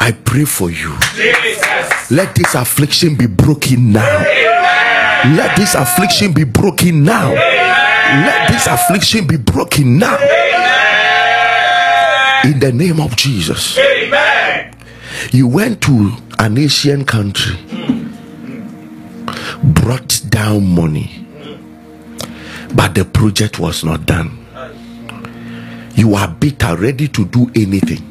I 0.00 0.12
pray 0.12 0.44
for 0.44 0.70
you. 0.70 0.96
Jesus. 1.14 2.10
Let 2.10 2.34
this 2.34 2.54
affliction 2.54 3.16
be 3.16 3.26
broken 3.26 3.92
now. 3.92 4.24
Let 5.36 5.56
this 5.56 5.74
affliction 5.74 6.32
be 6.32 6.44
broken 6.44 7.04
now. 7.04 7.32
Let 7.32 8.49
this 8.60 8.66
affliction 8.66 9.26
be 9.26 9.36
broken 9.38 9.98
now. 9.98 10.16
In 12.44 12.58
the 12.58 12.70
name 12.72 13.00
of 13.00 13.16
Jesus. 13.16 13.78
Amen. 13.78 14.74
You 15.32 15.48
went 15.48 15.80
to 15.82 16.12
an 16.38 16.58
Asian 16.58 17.04
country, 17.04 17.56
brought 19.62 20.20
down 20.28 20.66
money, 20.66 21.26
but 22.74 22.94
the 22.94 23.04
project 23.04 23.58
was 23.58 23.82
not 23.84 24.04
done. 24.06 24.36
You 25.94 26.14
are 26.14 26.28
bitter, 26.28 26.76
ready 26.76 27.08
to 27.08 27.24
do 27.26 27.50
anything 27.54 28.06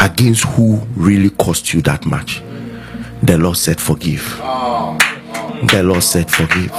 against 0.00 0.44
who 0.44 0.76
really 0.96 1.30
cost 1.30 1.72
you 1.72 1.80
that 1.82 2.04
much. 2.04 2.42
The 3.22 3.36
Lord 3.38 3.56
said, 3.56 3.80
Forgive. 3.80 4.38
Oh. 4.40 4.98
The 5.70 5.82
Lord 5.82 6.02
said, 6.02 6.30
Forgive. 6.30 6.72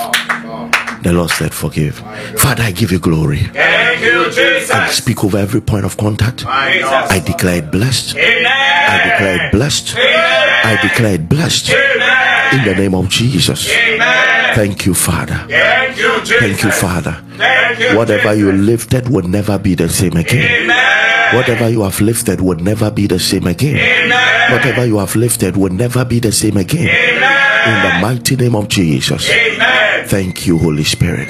The 1.04 1.12
Lord 1.14 1.32
said, 1.32 1.54
Forgive. 1.54 1.96
Father, 2.38 2.64
I 2.64 2.72
give 2.72 2.92
you 2.92 3.00
glory. 3.00 3.40
Thank 3.40 4.02
you, 4.02 4.26
Jesus. 4.26 4.70
I 4.72 4.90
speak 4.90 5.24
over 5.24 5.38
every 5.38 5.62
point 5.62 5.86
of 5.86 5.98
contact. 5.98 6.46
I 6.46 7.22
declare 7.26 7.58
it 7.58 7.72
blessed. 7.72 8.16
Amen. 8.16 8.46
I 8.46 9.10
declare 9.10 9.48
it 9.48 9.52
blessed. 9.52 9.96
I 9.98 10.78
declare 10.82 11.16
it 11.16 11.28
blessed. 11.28 11.72
Amen. 11.72 12.60
In 12.60 12.66
the 12.66 12.76
name 12.76 12.94
of 12.94 13.10
Jesus. 13.10 13.70
Amen. 13.70 14.56
Thank 14.56 14.86
you, 14.86 14.94
Father. 14.94 15.46
Thank 15.50 15.98
you, 15.98 16.20
Jesus. 16.20 16.40
Thank 16.40 16.64
you, 16.64 16.72
Father. 16.72 17.24
Thank 17.38 17.80
you, 17.80 17.98
Whatever 17.98 18.36
you 18.36 18.52
lifted 18.52 19.10
will 19.10 19.28
never 19.28 19.58
be 19.58 19.74
the 19.76 19.90
same 19.90 20.16
again. 20.18 20.64
Amen. 20.64 21.36
Whatever 21.36 21.70
you 21.70 21.82
have 21.84 22.00
lifted 22.02 22.42
will 22.42 22.58
never 22.58 22.92
be 22.92 23.08
the 23.08 23.20
same 23.20 23.48
again. 23.48 23.78
Amen. 23.78 24.52
Whatever 24.52 24.86
you 24.86 24.98
have 25.00 25.16
lifted 25.16 25.56
will 25.56 25.72
never 25.72 26.04
be 26.04 26.20
the 26.20 26.32
same 26.32 26.58
again. 26.58 26.90
In 26.90 27.90
the 27.90 28.00
mighty 28.02 28.36
name 28.36 28.56
of 28.56 28.68
Jesus. 28.68 29.30
Amen. 29.30 29.71
Thank 30.08 30.48
you, 30.48 30.58
Holy 30.58 30.84
Spirit. 30.84 31.30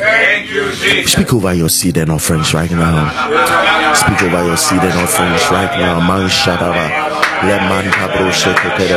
You, 0.49 1.05
Speak 1.05 1.33
over 1.33 1.53
your 1.53 1.69
seed 1.69 1.97
and 1.97 2.11
offerings 2.11 2.53
right 2.53 2.71
now. 2.71 3.93
Speak 3.93 4.21
over 4.23 4.43
your 4.45 4.57
seed 4.57 4.79
and 4.81 4.93
offerings 4.99 5.49
right 5.51 5.79
now. 5.79 5.99
Man 5.99 6.29
shadaba. 6.29 6.85
Leman 7.43 7.91
shekete. 8.31 8.87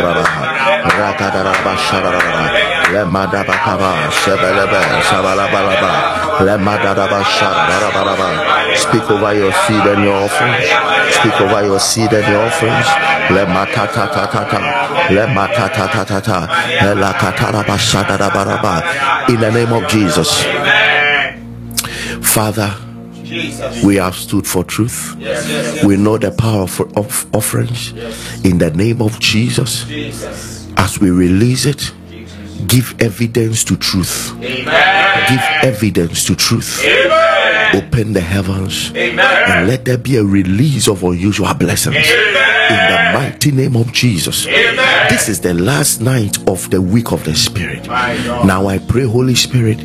Rakadaraba 0.84 1.76
shadaba. 1.76 2.73
Lemadaba 2.92 3.54
kaba. 3.64 4.10
Sebelebe. 4.10 4.80
Sabalabalaba. 5.08 5.90
Lemadaba 6.44 7.22
shadaba. 7.24 8.76
Speak 8.76 9.10
over 9.10 9.34
your 9.34 9.52
seed 9.52 9.86
and 9.86 10.04
your 10.04 10.14
offerings. 10.24 10.68
Speak 11.14 11.40
over 11.40 11.64
your 11.64 11.80
seed 11.80 12.12
and 12.12 12.26
your 12.28 12.42
offerings. 12.42 12.86
Lematatatata. 13.32 14.60
Lematatatata. 15.08 16.48
Elakataraba 16.80 17.76
shadaba. 17.78 19.28
In 19.28 19.40
the 19.40 19.50
name 19.50 19.72
of 19.72 19.88
Jesus. 19.88 20.44
Father, 22.34 22.74
Jesus. 23.22 23.82
we 23.84 23.96
have 23.96 24.14
stood 24.14 24.46
for 24.46 24.64
truth. 24.64 25.16
We 25.84 25.96
know 25.96 26.18
the 26.18 26.30
power 26.32 26.62
of, 26.62 26.80
of 26.96 27.34
offerings. 27.34 27.92
In 28.44 28.58
the 28.58 28.70
name 28.70 29.00
of 29.00 29.18
Jesus. 29.20 29.84
as 30.76 30.98
we 31.00 31.10
release 31.10 31.64
it, 31.64 31.92
give 32.66 32.94
evidence 33.00 33.64
to 33.64 33.76
truth. 33.76 34.32
Amen. 34.42 35.28
Give 35.28 35.40
evidence 35.74 36.24
to 36.26 36.34
truth. 36.34 36.80
Amen. 36.84 37.76
Open 37.76 38.12
the 38.12 38.20
heavens 38.20 38.92
Amen. 38.94 39.50
and 39.50 39.66
let 39.68 39.84
there 39.84 39.98
be 39.98 40.16
a 40.16 40.24
release 40.24 40.86
of 40.88 41.02
unusual 41.02 41.52
blessings. 41.54 41.96
In 41.96 42.76
the 42.76 43.10
mighty 43.12 43.50
name 43.50 43.76
of 43.76 43.92
Jesus. 43.92 44.46
Amen. 44.46 45.08
This 45.10 45.28
is 45.28 45.40
the 45.40 45.52
last 45.54 46.00
night 46.00 46.38
of 46.48 46.70
the 46.70 46.80
week 46.80 47.12
of 47.12 47.22
the 47.24 47.34
Spirit. 47.34 47.86
Now 47.86 48.66
I 48.68 48.78
pray, 48.78 49.04
Holy 49.04 49.34
Spirit, 49.34 49.82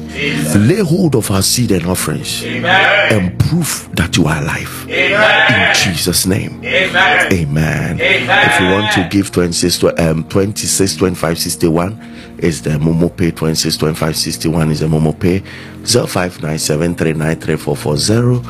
lay 0.56 0.80
hold 0.82 1.16
of 1.16 1.30
our 1.32 1.42
seed 1.42 1.72
and 1.72 1.86
offerings 1.86 2.44
Amen. 2.46 3.14
and 3.14 3.40
prove 3.40 3.90
that 3.96 4.16
you 4.18 4.28
are 4.28 4.42
alive. 4.42 4.88
In 4.90 5.76
Jesus' 5.76 6.26
name. 6.26 6.62
Amen. 6.64 7.98
If 8.00 8.60
you 8.62 8.68
want 8.70 8.94
to 8.94 9.08
give 9.10 9.32
26, 9.32 9.78
tw- 9.80 10.00
um, 10.00 10.24
26 10.30 10.96
25 10.96 11.38
61 11.40 12.29
is 12.44 12.62
the 12.62 12.72
Momo 12.72 13.16
Pay. 13.16 13.32
26 13.32 13.78
25 13.78 14.16
61 14.16 14.72
is 14.72 14.80
the 14.82 14.88
Momo 14.88 15.18
Pay. 15.18 15.40
0597 15.86 16.96
0597 16.96 18.44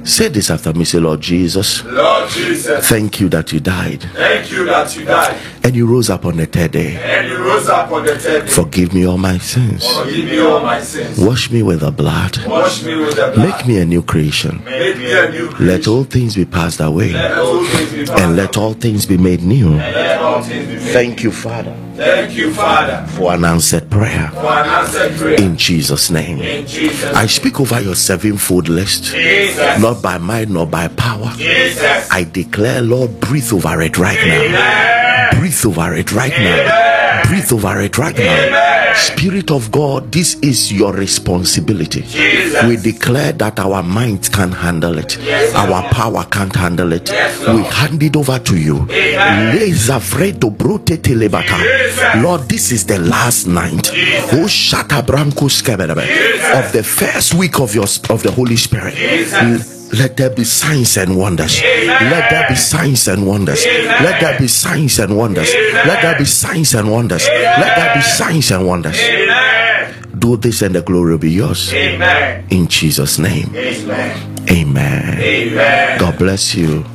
say 0.04 0.28
this 0.30 0.50
after 0.50 0.74
me 0.74 0.86
say 0.86 0.98
Lord 0.98 1.20
Jesus 1.22 1.84
Lord 1.84 2.30
Jesus, 2.30 2.88
thank 2.88 3.20
you 3.20 3.28
that 3.30 3.52
you 3.52 3.60
died 3.60 4.02
thank 4.14 4.50
you 4.52 4.66
that 4.66 4.96
you 4.96 5.06
died 5.06 5.38
and 5.64 5.76
you 5.76 5.86
rose 5.86 6.10
up 6.10 6.26
on 6.26 6.38
the 6.38 6.46
third 6.46 6.72
day 6.72 6.96
and 6.96 7.28
you 7.28 7.38
rose 7.38 7.68
up 7.68 7.92
on 7.92 8.06
the 8.06 8.18
third 8.18 8.46
day. 8.46 8.52
forgive 8.52 8.94
me 8.94 9.06
all 9.06 9.18
my 9.18 9.38
sins 9.38 9.86
Forgive 9.86 10.26
me 10.26 10.40
all 10.40 10.62
my 10.62 10.80
sins. 10.82 11.20
wash 11.20 11.52
me 11.52 11.64
with 11.64 11.82
the 11.82 11.92
blood 11.92 12.38
Wash 12.48 12.82
me 12.84 12.96
with 12.96 13.16
the 13.16 13.32
blood. 13.36 13.38
make 13.38 13.68
me 13.68 13.78
a 13.80 13.86
new 13.86 14.02
creation 14.02 14.64
Make 14.64 14.98
me 14.98 15.12
a 15.12 15.30
new 15.30 15.50
creation. 15.50 15.68
let 15.68 15.88
all 15.88 16.04
things 16.06 16.36
be 16.36 16.46
passed 16.46 16.80
away 16.80 17.12
Let 17.12 17.38
all 17.38 17.64
things 17.66 17.92
be 17.92 18.06
passed 18.06 18.20
and 18.22 18.36
let 18.38 18.58
all 18.58 18.74
things 18.74 19.06
be 19.06 19.18
made 19.18 19.42
new 19.44 19.72
Let 19.76 20.22
all 20.22 20.42
things 20.42 20.66
be 20.68 20.76
made. 20.76 20.94
thank 20.94 21.24
you 21.24 21.32
father 21.32 21.76
Thank 22.00 22.34
you, 22.38 22.54
Father, 22.54 23.06
for 23.12 23.34
an 23.34 23.44
answered 23.44 23.89
prayer 24.00 24.30
for 24.32 24.48
an 24.48 24.66
answered 24.70 25.18
prayer. 25.18 25.42
in 25.42 25.58
jesus 25.58 26.10
name 26.10 26.40
In 26.40 26.66
Jesus. 26.66 27.14
i 27.16 27.26
speak 27.26 27.60
over 27.60 27.82
your 27.82 27.96
sevenfold 27.96 28.70
list 28.70 29.06
Jesus. 29.06 29.80
not 29.82 30.02
by 30.02 30.18
might 30.18 30.48
nor 30.48 30.66
by 30.66 30.88
power 30.88 31.32
Jesus. 31.36 32.08
i 32.12 32.24
declare 32.24 32.82
lord 32.82 33.20
breathe 33.20 33.52
over 33.52 33.82
it 33.82 33.98
right 33.98 34.26
now 34.26 35.38
breathe 35.38 35.66
over 35.66 35.94
it 35.96 36.12
right 36.14 36.32
now 36.32 37.24
breathe 37.28 37.52
over 37.52 37.82
it 37.82 37.98
right 37.98 38.18
now. 38.18 38.79
Spirit 38.96 39.52
of 39.52 39.72
god 39.72 40.12
this 40.12 40.36
is 40.42 40.72
your 40.72 40.94
responsibility 40.94 42.02
Jesus. 42.02 42.64
we 42.64 42.76
declare 42.78 43.32
that 43.34 43.60
our 43.60 43.84
minds 43.84 44.30
can't 44.30 44.54
handle 44.54 44.98
it 44.98 45.18
Yes, 45.24 45.54
our 45.56 45.84
power 45.90 46.26
can't 46.32 46.56
handle 46.56 46.94
it 46.94 47.10
Yes, 47.10 47.40
we 47.48 47.64
hand 47.64 48.02
it 48.04 48.16
over 48.16 48.40
to 48.40 48.56
you 48.58 48.88
Amen. 48.92 49.58
Lezavredo 49.58 50.50
brote 50.56 50.98
telebata. 51.02 51.58
Jesus. 51.58 52.16
lord 52.24 52.42
this 52.50 52.72
is 52.72 52.86
the 52.86 53.00
last 53.00 53.48
night 53.48 53.90
oh 54.34 54.48
shata 54.48 55.02
branko 55.02 55.50
skebelebe. 55.50 56.06
Jesus. 56.06 56.54
of 56.66 56.72
the 56.74 56.84
first 56.84 57.34
week 57.36 57.60
of 57.60 57.74
your 57.76 57.88
of 58.10 58.24
the 58.24 58.32
holy 58.32 58.56
spirit 58.58 58.96
Jesus. 58.96 59.79
Let 59.92 60.18
there 60.18 60.30
be 60.30 60.44
signs 60.44 60.98
and 60.98 61.18
wonders. 61.18 61.60
Amen. 61.62 62.12
Let 62.12 62.30
there 62.30 62.46
be 62.50 62.56
signs 62.56 63.08
and 63.08 63.26
wonders. 63.26 63.66
Amen. 63.66 64.04
Let 64.04 64.22
there 64.22 64.38
be 64.40 64.48
signs 64.48 65.00
and 65.00 65.18
wonders. 65.18 65.50
Amen. 65.50 65.88
Let 65.88 66.02
there 66.04 66.18
be 66.20 66.26
signs 66.26 66.74
and 66.76 66.92
wonders. 66.92 67.28
Let 67.28 67.76
there 67.76 67.96
be 67.96 68.02
signs 68.02 68.52
and 68.52 68.68
wonders. 68.68 69.00
Do 70.20 70.38
this 70.38 70.62
and 70.62 70.76
the 70.76 70.82
glory 70.82 71.12
will 71.14 71.18
be 71.18 71.32
yours. 71.32 71.74
Amen. 71.74 72.46
In 72.50 72.68
Jesus' 72.68 73.18
name. 73.20 73.50
Amen. 73.56 75.20
Amen. 75.20 76.00
God 76.00 76.18
bless 76.18 76.54
you. 76.56 76.86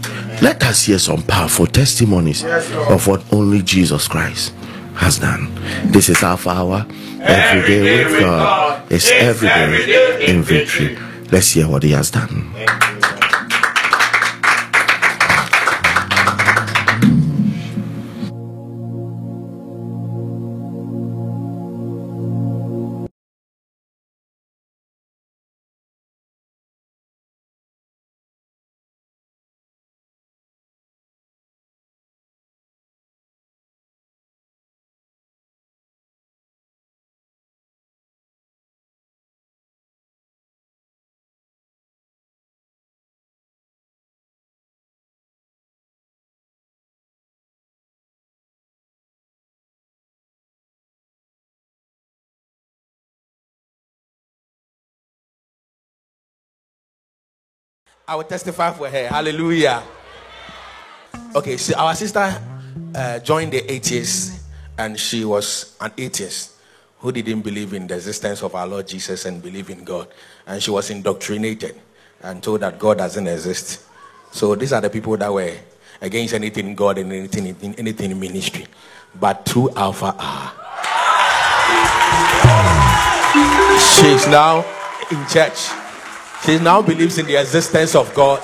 Let 0.43 0.63
us 0.65 0.85
hear 0.87 0.99
some 0.99 1.23
powerful 1.23 1.67
testimonies 1.67 2.43
Yes, 2.43 2.71
of 2.91 3.07
what 3.07 3.23
only 3.33 3.63
Jesus 3.63 4.09
Christ 4.09 4.53
has 4.97 5.19
done. 5.19 5.53
This 5.87 6.09
is 6.09 6.23
Alpha 6.23 6.51
Hour. 6.51 6.87
Every 7.21 7.63
day 7.67 8.05
with 8.05 8.21
God. 8.21 8.83
It's 8.93 9.11
every 9.11 9.49
day 9.49 10.27
in 10.27 10.43
victory. 10.43 10.99
Let's 11.35 11.51
hear 11.51 11.67
what 11.67 11.83
He 11.83 11.91
has 11.91 12.13
done. 12.13 12.55
I 58.07 58.17
will 58.17 58.25
testify 58.25 58.71
for 58.73 58.89
her. 58.89 59.09
Hallelujah. 59.09 59.83
Okay, 61.35 61.57
so 61.57 61.75
our 61.79 61.95
sister 61.95 62.39
uh, 62.95 63.19
joined 63.21 63.53
the 63.53 63.73
atheists, 63.73 64.45
and 64.77 65.01
she 65.01 65.25
was 65.25 65.75
an 65.81 65.91
atheist 65.97 66.53
who 66.99 67.13
didn't 67.13 67.41
believe 67.41 67.73
in 67.73 67.87
the 67.87 67.95
existence 67.95 68.43
of 68.43 68.55
our 68.55 68.67
Lord 68.67 68.87
Jesus 68.87 69.25
and 69.25 69.43
believe 69.43 69.71
in 69.71 69.85
God. 69.85 70.09
And 70.47 70.63
she 70.63 70.71
was 70.71 70.91
indoctrinated 70.91 71.81
and 72.23 72.43
told 72.43 72.61
that 72.61 72.79
God 72.79 72.99
doesn't 72.99 73.27
exist. 73.27 73.87
So 74.33 74.55
these 74.55 74.75
are 74.75 74.83
the 74.83 74.91
people 74.91 75.17
that 75.17 75.33
were 75.33 75.57
against 76.03 76.35
anything 76.35 76.75
God 76.75 76.99
and 76.99 77.11
anything, 77.11 77.47
anything, 77.47 77.75
anything 77.77 78.11
in 78.11 78.21
ministry. 78.21 78.67
But 79.19 79.47
through 79.47 79.71
Alpha 79.71 80.15
Hour, 80.19 80.53
she's 83.79 84.27
now 84.27 84.63
in 85.11 85.27
church. 85.27 85.84
She 86.45 86.59
now 86.59 86.83
believes 86.83 87.17
in 87.17 87.25
the 87.25 87.37
existence 87.37 87.95
of 87.95 88.13
God 88.13 88.39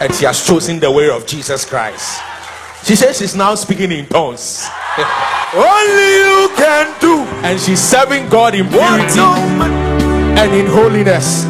and 0.00 0.14
she 0.14 0.26
has 0.26 0.46
chosen 0.46 0.78
the 0.78 0.88
way 0.88 1.10
of 1.10 1.26
Jesus 1.26 1.64
Christ. 1.64 2.22
She 2.84 2.94
says 2.94 3.18
she's 3.18 3.34
now 3.34 3.56
speaking 3.56 3.90
in 3.90 4.06
tongues. 4.06 4.68
Only 5.54 6.18
you 6.18 6.50
can 6.56 7.00
do 7.00 7.18
and 7.42 7.58
she's 7.58 7.80
serving 7.80 8.28
God 8.28 8.54
in 8.54 8.68
purity 8.68 9.18
and 9.18 10.54
in 10.54 10.66
holiness. 10.66 11.44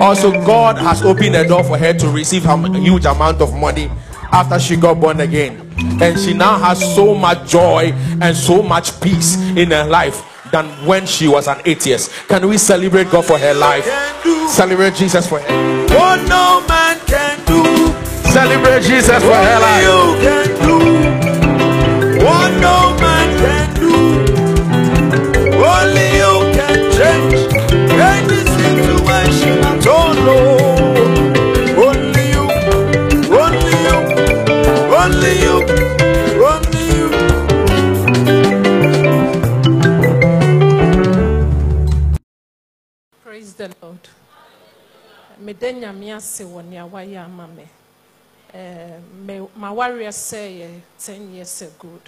Also, 0.00 0.32
God 0.44 0.76
has 0.78 1.04
opened 1.04 1.36
a 1.36 1.46
door 1.46 1.62
for 1.62 1.78
her 1.78 1.92
to 1.92 2.08
receive 2.08 2.46
a 2.46 2.56
huge 2.80 3.04
amount 3.04 3.40
of 3.40 3.54
money 3.54 3.88
after 4.32 4.58
she 4.58 4.74
got 4.74 5.00
born 5.00 5.20
again. 5.20 5.72
And 6.02 6.18
she 6.18 6.34
now 6.34 6.58
has 6.58 6.80
so 6.96 7.14
much 7.14 7.48
joy 7.48 7.92
and 8.20 8.36
so 8.36 8.60
much 8.60 9.00
peace 9.00 9.36
in 9.56 9.70
her 9.70 9.84
life 9.84 10.35
than 10.52 10.66
when 10.86 11.06
she 11.06 11.28
was 11.28 11.48
an 11.48 11.58
atheist. 11.64 12.10
Can 12.28 12.48
we 12.48 12.58
celebrate 12.58 13.10
God 13.10 13.24
for 13.24 13.38
her 13.38 13.54
life? 13.54 13.84
Celebrate 14.50 14.94
Jesus 14.94 15.26
for 15.28 15.38
her. 15.40 15.86
what 15.94 16.20
no 16.28 16.62
man 16.68 16.98
can 17.06 17.38
do. 17.46 17.92
Celebrate 18.30 18.82
Jesus 18.82 19.22
for 19.22 19.34
her 19.34 19.56
Only 19.56 19.66
life. 19.66 19.82
you 19.82 19.98
can 20.22 20.48
do 20.66 20.76
what 22.24 22.50
no 22.60 22.96
man 23.00 23.28
can 23.38 23.74
do. 23.74 23.94
Only 25.56 26.06
you 26.20 26.34
can 26.56 26.78
change 26.96 27.52
any 27.92 28.38
situation 28.56 29.58
at 29.64 29.86
all. 29.86 30.14
oh. 30.18 30.55
The 43.68 43.76
Lord. 43.86 44.08
Meda 45.38 45.72
nyame 45.72 46.14
ase 46.16 46.44
wɔ 46.44 46.64
nea 46.64 46.86
wayɛ 46.86 47.24
ama 47.24 47.46
me. 47.48 47.68
Eh, 48.52 48.98
Mawareɛ 49.58 50.08
sɛ 50.10 50.58
yɛ 50.60 50.80
10 50.98 51.34
years 51.34 51.62
ago. 51.62 52.00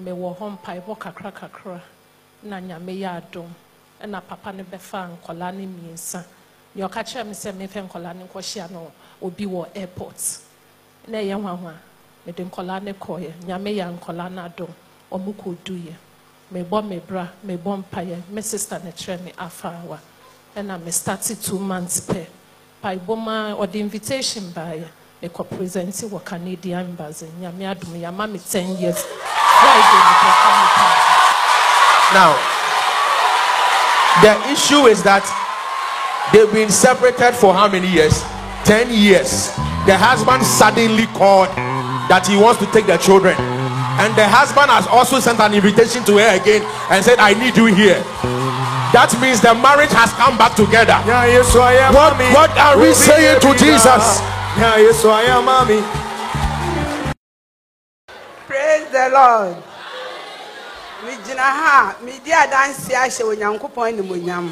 Mewɔ 0.00 0.36
hɔ 0.36 0.58
mpaebɔ 0.58 0.98
kakra 0.98 1.32
kakra 1.32 1.80
na 2.42 2.60
nyame 2.60 2.98
yɛ 2.98 3.20
adom. 3.22 3.48
Ɛna 4.02 4.20
papa 4.26 4.52
no 4.52 4.64
bɛfa 4.64 5.16
nkɔla 5.16 5.54
no 5.54 5.64
mmiɛnsa. 5.66 6.24
Nea 6.74 6.88
ɔka 6.88 7.02
kyerɛ 7.04 7.26
me 7.26 7.32
sɛ 7.32 7.52
mefɛ 7.52 7.88
nkɔla 7.88 8.16
no 8.16 8.26
nkɔhyia 8.26 8.70
no 8.70 8.92
obi 9.22 9.46
wɔ 9.46 9.68
airport. 9.74 10.40
Na 11.08 11.18
ɛyɛ 11.18 11.40
nwanwa. 11.40 11.74
Mede 12.26 12.44
nkɔla 12.50 12.82
no 12.82 12.92
kɔɔɛ. 12.92 13.32
Nyame 13.46 13.74
yɛ 13.76 13.98
nkɔla 13.98 14.30
no 14.32 14.42
adom. 14.48 14.74
Ɔmo 15.10 15.34
kɔduyɛ. 15.34 15.94
mebɔ 16.52 16.82
me 16.88 16.98
bra 17.00 17.28
mebɔ 17.44 17.76
mpaeɛ 17.82 18.22
me 18.30 18.42
sister 18.42 18.78
ne 18.84 18.90
kyerɛ 18.92 19.24
me 19.24 19.32
afaawa 19.32 19.98
ɛna 20.56 20.82
me 20.82 20.90
starte 20.90 21.36
two 21.36 21.58
months 21.58 22.00
pɛ 22.00 22.26
paebɔ 22.82 23.16
ma 23.16 23.52
ɔde 23.54 23.74
invitation 23.74 24.50
by 24.50 24.62
baeɛ 24.62 24.88
mekɔ 25.22 25.44
presente 25.48 26.08
wɔ 26.08 26.24
canadian 26.24 26.80
embassy 26.80 27.26
nyame 27.40 28.30
me 28.32 28.38
10 28.38 28.76
years 28.78 29.04
me 29.04 29.26
Now, 32.14 32.32
the 34.22 34.32
issue 34.52 34.86
is 34.86 35.02
that 35.02 35.24
they've 36.32 36.50
been 36.52 36.70
separated 36.70 37.34
for 37.34 37.52
how 37.52 37.68
many 37.68 37.88
years? 37.88 38.22
10 38.64 38.90
years. 38.90 39.50
The 39.86 39.96
husband 39.98 40.44
suddenly 40.44 41.06
called 41.18 41.48
that 42.08 42.26
he 42.26 42.36
wants 42.36 42.60
to 42.60 42.66
take 42.72 42.86
the 42.86 42.96
children. 42.96 43.34
And 43.98 44.14
the 44.14 44.28
husband 44.28 44.70
has 44.70 44.86
also 44.86 45.20
sent 45.20 45.40
an 45.40 45.54
invitation 45.54 46.04
to 46.04 46.18
her 46.18 46.36
again 46.40 46.62
and 46.90 47.04
said, 47.04 47.18
I 47.18 47.34
need 47.34 47.56
you 47.56 47.66
here. 47.66 48.00
That 48.96 49.12
means 49.20 49.42
the 49.42 49.52
marriage 49.54 49.92
has 49.92 50.08
come 50.16 50.38
back 50.38 50.56
together. 50.56 50.96
Yeah, 51.04 51.26
yes, 51.26 51.54
I 51.54 51.74
am. 51.84 51.92
What- 51.92 52.16
mommy. 52.16 52.32
what 52.32 52.50
are 52.56 52.76
we 52.80 52.88
Obi 52.88 52.94
saying 52.94 53.40
to 53.44 53.52
Jesus? 53.52 53.84
Uh-huh. 53.84 54.56
Yeah, 54.60 54.76
yes, 54.88 55.04
I 55.04 55.22
am, 55.36 55.44
mommy. 55.44 55.84
praise 58.46 58.88
the 58.90 59.08
lord 59.12 59.56
megyina 61.04 61.42
ha 61.60 61.96
a 62.00 62.04
medi 62.04 62.30
adanse 62.30 62.94
ahyɛ 62.94 63.22
onyankopɔn 63.30 63.92
animonyam 63.92 64.48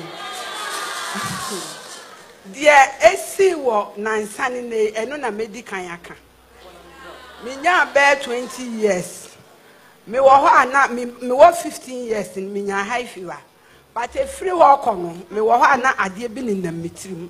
deɛ 2.52 3.00
ɛsii 3.00 3.54
wɔ 3.64 3.96
nansa 3.96 4.50
ne 4.50 4.60
ne 4.60 4.90
ɛno 4.92 5.18
na 5.20 5.30
medi 5.30 5.62
kan 5.62 5.86
aka 5.90 6.14
menya 7.44 7.86
bɛɛ 7.94 8.22
20 8.22 8.62
years 8.64 9.28
mewɔ 10.10 10.28
hɔ 10.42 10.48
a 10.62 10.66
na 10.66 10.86
me- 10.88 11.06
mewɔ 11.22 11.54
15 11.56 12.04
years 12.04 12.36
no 12.36 12.42
menya 12.50 12.84
high 12.84 13.06
fever 13.06 13.38
but 13.94 14.12
ɛfiri 14.12 14.50
hɔ 14.50 14.82
kɔ 14.82 14.98
no 14.98 15.10
mewɔ 15.30 15.60
hɔ 15.62 15.74
a 15.74 15.76
na 15.78 15.92
adeɛ 15.94 16.34
bi 16.34 16.40
nenam 16.42 16.82
me 16.82 16.88
tirim. 16.88 17.28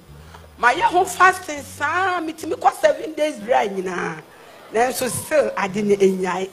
Mayɛ 0.58 0.82
ho 0.82 1.04
fasting 1.04 1.62
saa 1.62 2.20
metumi 2.20 2.54
kɔ 2.54 2.72
seven 2.80 3.12
days 3.12 3.36
bra 3.36 3.64
nyinaa. 3.66 4.22
Nanso 4.72 5.10
still 5.10 5.52
ade 5.58 5.84
ne 5.84 5.96
ɛnyae. 5.96 6.48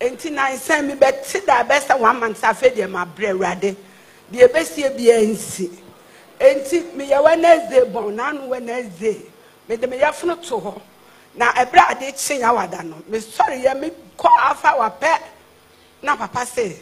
Enti 0.00 0.30
nansan 0.30 0.86
mi 0.86 0.94
bɛte 0.94 1.46
da 1.46 1.64
bɛsɛ 1.64 1.98
one 1.98 2.20
month 2.20 2.42
afei 2.42 2.74
deɛ 2.74 2.90
mabrɛ 2.90 3.32
awurade. 3.32 3.76
Deɛ 4.30 4.48
ɛbɛsie 4.48 4.96
biara 4.96 5.22
nsi. 5.26 5.70
Enti 6.38 6.82
meyɛ 6.94 7.22
wednesday 7.24 7.80
bɔn 7.90 8.14
naano 8.14 8.48
wednesday. 8.48 9.22
Mede 9.66 9.88
me 9.88 9.98
yɛfono 9.98 10.42
to 10.46 10.56
hɔ. 10.60 10.80
Na 11.36 11.52
ɛberɛ 11.52 11.78
a 11.78 11.90
ade 11.92 12.12
kye 12.14 12.40
yawada 12.40 12.82
no 12.84 12.96
mesɔre 13.10 13.62
yɛ 13.64 13.80
mekɔ 13.80 14.28
afa 14.50 14.68
wapɛ. 14.76 15.18
Na 16.02 16.16
papa 16.16 16.40
sɛ 16.40 16.76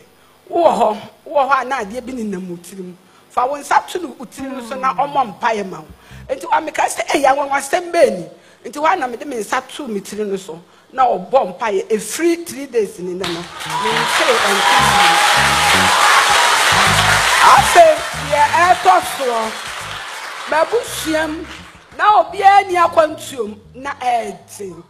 wowɔ 0.50 0.70
hɔ 0.78 0.96
wowɔ 1.26 1.48
hɔ 1.48 1.60
a 1.60 1.64
na 1.64 1.76
adeɛ 1.82 2.00
bi 2.04 2.12
nenam 2.12 2.48
wo 2.50 2.56
tirim 2.56 2.94
fa 3.30 3.46
wo 3.46 3.56
nsa 3.56 3.86
to 3.88 3.98
no 4.00 4.08
wo 4.18 4.24
tiri 4.26 4.50
no 4.50 4.60
so 4.66 4.74
na 4.76 4.92
ɔmmɔ 4.94 5.38
mpaeɛ 5.40 5.68
ma 5.68 5.80
wo. 5.80 5.86
Nti 6.28 6.46
wameka 6.46 6.86
sɛ 6.88 7.06
ɛyɛ 7.06 7.26
anwanwasɛm 7.32 7.92
bɛɛni 7.92 8.28
nti 8.64 8.78
hɔ 8.78 8.92
a 8.92 8.96
na 8.96 9.06
mede 9.06 9.26
me 9.26 9.36
nsa 9.36 9.60
too 9.68 9.88
me 9.88 10.00
tiri 10.00 10.26
no 10.26 10.36
so 10.36 10.60
na 10.92 11.06
ɔbɔ 11.06 11.58
mpaeɛ 11.58 11.88
ɛfiri 11.88 12.46
three 12.46 12.66
days 12.66 12.98
ni 12.98 13.14
nɛ 13.14 13.26
no 13.26 13.40
mensee 13.82 14.36
ɛnka 14.48 14.78
afei 17.52 17.96
deɛ 18.30 18.44
ɛtɔ 18.68 18.94
soɔ 19.16 19.50
mabusuam 20.50 21.46
na 21.96 22.04
obiara 22.22 22.66
ni 22.66 22.74
akwantuom 22.76 23.58
na 23.74 23.92
ɛɛten 23.94 24.82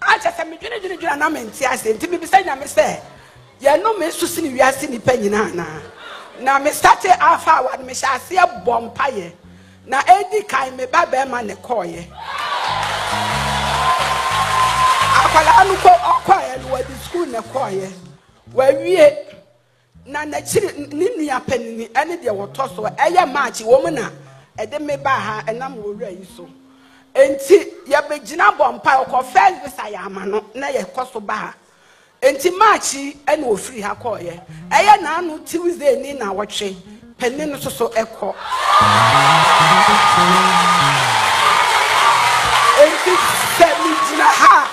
akyɛ 0.00 0.32
sɛ 0.32 0.44
medwenedwenedwene 0.48 1.18
na 1.18 1.28
mente 1.28 1.62
ase. 1.66 1.92
Nti 1.92 2.06
mebisa 2.08 2.42
nyame 2.44 2.64
sɛ 2.64 3.00
yɛno 3.60 3.98
me 3.98 4.10
so 4.10 4.26
sene 4.26 4.48
wiase 4.50 4.86
nnipa 4.86 5.16
nyinaa 5.16 5.50
anaa 5.52 5.80
na 6.40 6.58
mestate 6.58 7.10
afa 7.20 7.52
awa 7.58 7.76
no 7.78 7.84
mehyɛ 7.84 8.06
aseɛ 8.16 8.64
bɔ 8.64 8.92
mpayɛ 8.94 9.32
na 9.86 10.02
ɛdi 10.02 10.46
kan 10.48 10.76
me 10.76 10.86
ba 10.86 11.04
bɛrima 11.06 11.44
ne 11.44 11.54
kɔɔyɛ. 11.54 12.04
Akwadaa 15.22 15.64
no 15.66 15.74
kɔ 15.74 15.92
ɔkɔɔyɛ 16.12 16.62
no 16.62 16.68
wɔde 16.68 16.94
sukuu 17.02 17.26
ne 17.26 17.38
kɔɔyɛ. 17.38 17.90
Wawie. 18.54 19.16
Na 20.06 20.24
n'akyiri 20.24 20.92
ne 20.92 21.06
nua 21.18 21.40
panini 21.40 21.88
ɛne 21.92 22.22
deɛ 22.22 22.32
wɔtɔ 22.32 22.76
so 22.76 22.82
ɛyɛ 22.82 23.32
maakye 23.32 23.64
wɔm 23.66 23.92
na 23.92 24.10
ɛde 24.58 24.80
me 24.80 24.96
baa 24.96 25.18
ha 25.18 25.42
ɛnam 25.46 25.74
wɔwura 25.76 26.10
yi 26.10 26.26
so. 26.36 26.48
Nti 27.14 27.84
yɛbɛgyina 27.88 28.56
bɔ 28.56 28.74
mpa 28.80 29.04
ɔkɔ 29.04 29.24
first 29.24 29.62
visa 29.64 29.82
yɛ 29.90 30.06
ama 30.06 30.24
no 30.26 30.44
na 30.54 30.68
yɛkɔ 30.68 31.12
so 31.12 31.20
ba 31.20 31.32
ha. 31.34 31.54
Nti 32.22 32.50
maakye 32.50 33.16
ɛna 33.26 33.46
ofiri 33.46 33.80
ha 33.82 33.94
kɔɔyɛ. 33.94 34.40
Ɛyɛ 34.70 34.94
n'ano 35.02 35.38
tuesday 35.46 36.00
ni 36.02 36.12
na 36.14 36.32
wɔtwe. 36.32 36.74
Panin 37.18 37.50
no 37.50 37.56
nso 37.56 37.70
so 37.70 37.88
ɛkɔ. 37.88 38.34
Nti 42.78 43.12
sɛ 43.58 43.68
megyina 43.82 44.28
ha 44.42 44.68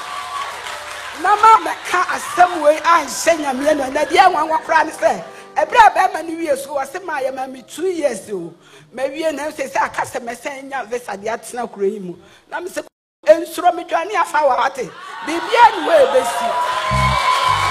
na 1.21 1.35
ma 1.35 1.57
mɛka 1.69 2.01
asɛm 2.15 2.61
wei 2.61 2.77
anhyɛ 2.77 3.37
nyameɛ 3.37 3.77
no. 3.77 3.89
Na 3.91 4.05
deɛ 4.05 4.31
nwanwa 4.31 4.59
koraa 4.65 4.85
ne 4.85 4.91
sɛ 4.91 5.23
ɛberɛ 5.55 5.87
a 5.87 5.91
bɛrima 5.91 6.27
no 6.27 6.35
wie 6.37 6.55
so 6.55 6.75
wɔse 6.75 7.03
ma 7.05 7.19
yɛ 7.19 7.33
ma 7.33 7.45
me 7.47 7.61
two 7.61 7.87
years 7.87 8.27
o. 8.31 8.53
Mawie 8.93 9.31
na 9.33 9.49
sɛ 9.51 9.69
sɛ 9.71 9.81
aka 9.83 10.01
sɛ 10.01 10.19
mɛsɛn 10.19 10.63
nya 10.69 10.83
visa 10.85 11.15
de 11.15 11.27
atena 11.27 11.71
kuro 11.71 11.85
yi 11.85 11.99
mu. 11.99 12.15
Na 12.49 12.59
me 12.59 12.69
sɛ 12.69 12.83
nsuro 13.27 13.71
medwane 13.71 14.15
afa 14.15 14.39
wɔ 14.39 14.65
ate 14.65 14.89
biribia 15.25 15.65
ne 15.71 15.87
wɔ 15.87 15.95
ɛbɛsi 16.05 17.04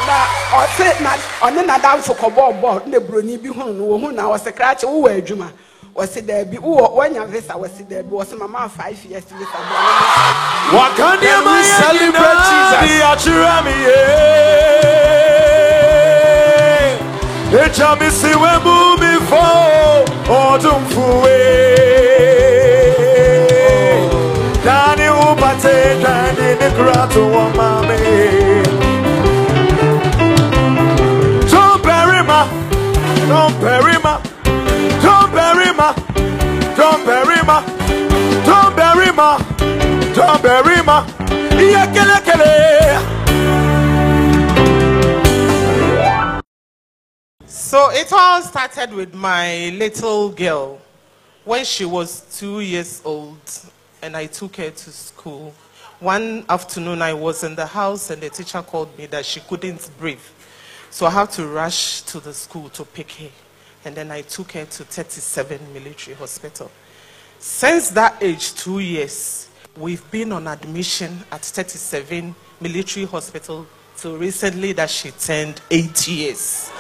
aba 0.05 0.27
ɔte 0.61 1.01
na 1.03 1.11
ɔne 1.47 1.61
n'adamfo 1.67 2.13
kɔbɔɔ 2.15 2.61
bɔɔl 2.61 2.87
na 2.87 2.99
buroni 3.01 3.37
bi 3.43 3.49
hunu 3.49 3.73
no 3.73 3.85
wohu 3.85 4.13
na 4.15 4.23
ɔsi 4.23 4.53
krakye 4.55 4.87
wowɔ 4.89 5.11
adwuma 5.19 5.49
ɔsi 5.97 6.21
dɛbi 6.23 6.59
wowɔ 6.59 6.89
wɔnya 6.97 7.27
visa 7.27 7.55
ɔsi 7.55 7.85
dɛbi 7.89 8.11
ɔsi 8.11 8.39
mama 8.39 8.69
five 8.69 9.05
years 9.05 9.25
visa 9.25 9.59
bɔ 9.69 9.75
ɔno. 9.75 10.79
wakande 10.79 11.45
ma 11.45 11.63
yɛ 11.63 11.89
nyinaa 11.99 12.81
bi 12.81 12.93
akyerɛ 13.11 13.57
mi 13.65 13.75
yɛ 13.87 13.99
etwa 17.65 17.97
mi 18.01 18.11
si 18.11 18.29
wɛmu 18.29 18.77
mi 19.01 19.13
fɔ 19.29 19.45
ɔdunfuwe 20.27 21.39
dani 24.65 25.07
wupate 25.19 25.77
dani 26.03 26.47
ne 26.61 26.69
kura 26.77 27.01
to 27.13 27.21
wɔn 27.21 27.49
maame. 27.57 28.84
Don't 33.29 33.59
bury 33.61 33.99
ma. 34.03 34.21
Don't 35.03 35.33
bury 35.33 35.73
ma. 35.75 35.93
Don't 36.77 37.05
bury 37.07 37.43
ma. 37.45 37.61
Don't 38.45 38.77
bury 38.77 39.11
ma. 39.13 39.39
Don't 40.15 40.43
bury 40.43 40.75
kele 41.95 42.21
kele. 42.27 42.55
So 47.47 47.91
it 47.93 48.13
all 48.13 48.43
started 48.43 48.93
with 48.93 49.15
my 49.15 49.71
little 49.71 50.29
girl 50.29 50.79
when 51.45 51.65
she 51.65 51.85
was 51.85 52.21
two 52.39 52.61
years 52.61 53.01
old 53.05 53.39
and 54.03 54.17
I 54.17 54.27
took 54.27 54.57
her 54.57 54.71
to 54.71 54.91
school. 54.91 55.55
One 56.01 56.45
afternoon 56.49 57.01
I 57.01 57.15
was 57.15 57.43
in 57.43 57.55
the 57.55 57.67
house 57.67 58.11
and 58.11 58.21
the 58.21 58.29
teacher 58.29 58.61
called 58.63 58.97
me 58.99 59.07
that 59.07 59.25
she 59.25 59.41
couldn't 59.41 59.89
breathe. 59.99 60.19
So 60.95 61.07
I 61.07 61.11
had 61.11 61.33
to 61.33 61.49
rush 61.49 62.03
to 62.03 62.21
the 62.21 62.33
school 62.33 62.69
to 62.69 62.85
pick 62.85 63.11
her. 63.15 63.29
And 63.85 63.97
then 63.97 64.13
I 64.13 64.21
took 64.21 64.53
her 64.53 64.65
to 64.65 64.85
37 64.85 65.75
military 65.75 66.15
hospital. 66.15 66.71
Since 67.41 67.91
that 67.91 68.23
age, 68.23 68.55
two 68.55 68.79
years, 68.79 69.49
we've 69.77 70.09
been 70.13 70.31
on 70.31 70.47
admission 70.47 71.19
at 71.33 71.41
37 71.41 72.33
military 72.61 73.07
hospital 73.07 73.67
till 73.97 74.17
recently 74.17 74.71
that 74.75 74.89
she 74.89 75.11
turned 75.11 75.61
eight 75.69 76.07
years. 76.07 76.71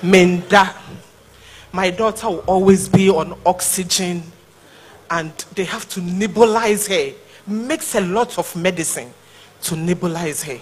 Menda. 0.00 0.74
My 1.72 1.90
daughter 1.90 2.30
will 2.30 2.44
always 2.46 2.88
be 2.88 3.10
on 3.10 3.38
oxygen 3.44 4.22
and 5.10 5.30
they 5.54 5.64
have 5.64 5.86
to 5.90 6.00
nebulize 6.00 6.88
her. 6.88 7.14
Makes 7.46 7.96
a 7.96 8.00
lot 8.00 8.38
of 8.38 8.56
medicine 8.56 9.12
to 9.64 9.74
nebulize 9.74 10.42
her. 10.46 10.58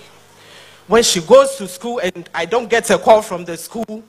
When 0.86 1.02
she 1.02 1.20
goes 1.20 1.56
to 1.56 1.66
school 1.66 1.98
and 1.98 2.28
I 2.32 2.44
don't 2.44 2.70
get 2.70 2.88
a 2.90 2.98
call 2.98 3.22
from 3.22 3.44
the 3.44 3.56
school, 3.56 4.04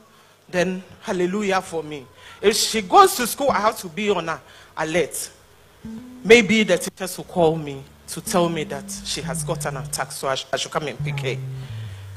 then 0.49 0.83
hallelujah 1.01 1.61
for 1.61 1.83
me. 1.83 2.05
If 2.41 2.55
she 2.55 2.81
goes 2.81 3.15
to 3.15 3.25
school, 3.25 3.49
I 3.49 3.59
have 3.59 3.77
to 3.79 3.89
be 3.89 4.09
on 4.11 4.29
a 4.29 4.39
alert. 4.77 5.31
Maybe 6.23 6.63
the 6.63 6.77
teachers 6.77 7.17
will 7.17 7.25
call 7.25 7.55
me 7.55 7.83
to 8.07 8.21
tell 8.21 8.47
me 8.47 8.63
that 8.65 8.91
she 9.05 9.21
has 9.21 9.43
got 9.43 9.65
an 9.65 9.77
attack, 9.77 10.11
so 10.11 10.27
I, 10.27 10.35
sh- 10.35 10.45
I 10.53 10.57
should 10.57 10.71
come 10.71 10.87
and 10.87 10.97
pick 11.03 11.19
her. 11.21 11.37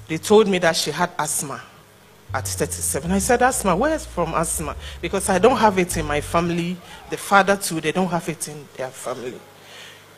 They 0.09 0.19
told 0.19 0.47
me 0.47 0.59
that 0.59 0.77
she 0.77 0.91
had 0.91 1.11
asthma 1.19 1.63
at 2.33 2.47
37. 2.47 3.11
I 3.11 3.19
said, 3.19 3.43
asthma, 3.43 3.75
where's 3.75 4.05
from 4.07 4.35
asthma? 4.35 4.77
Because 5.01 5.29
I 5.29 5.39
don't 5.39 5.57
have 5.57 5.79
it 5.79 5.97
in 5.97 6.07
my 6.07 6.21
family. 6.21 6.77
The 7.09 7.17
father 7.17 7.57
too, 7.57 7.81
they 7.81 7.93
don't 7.93 8.09
have 8.09 8.29
it 8.29 8.47
in 8.49 8.69
their 8.77 8.91
family. 8.91 9.41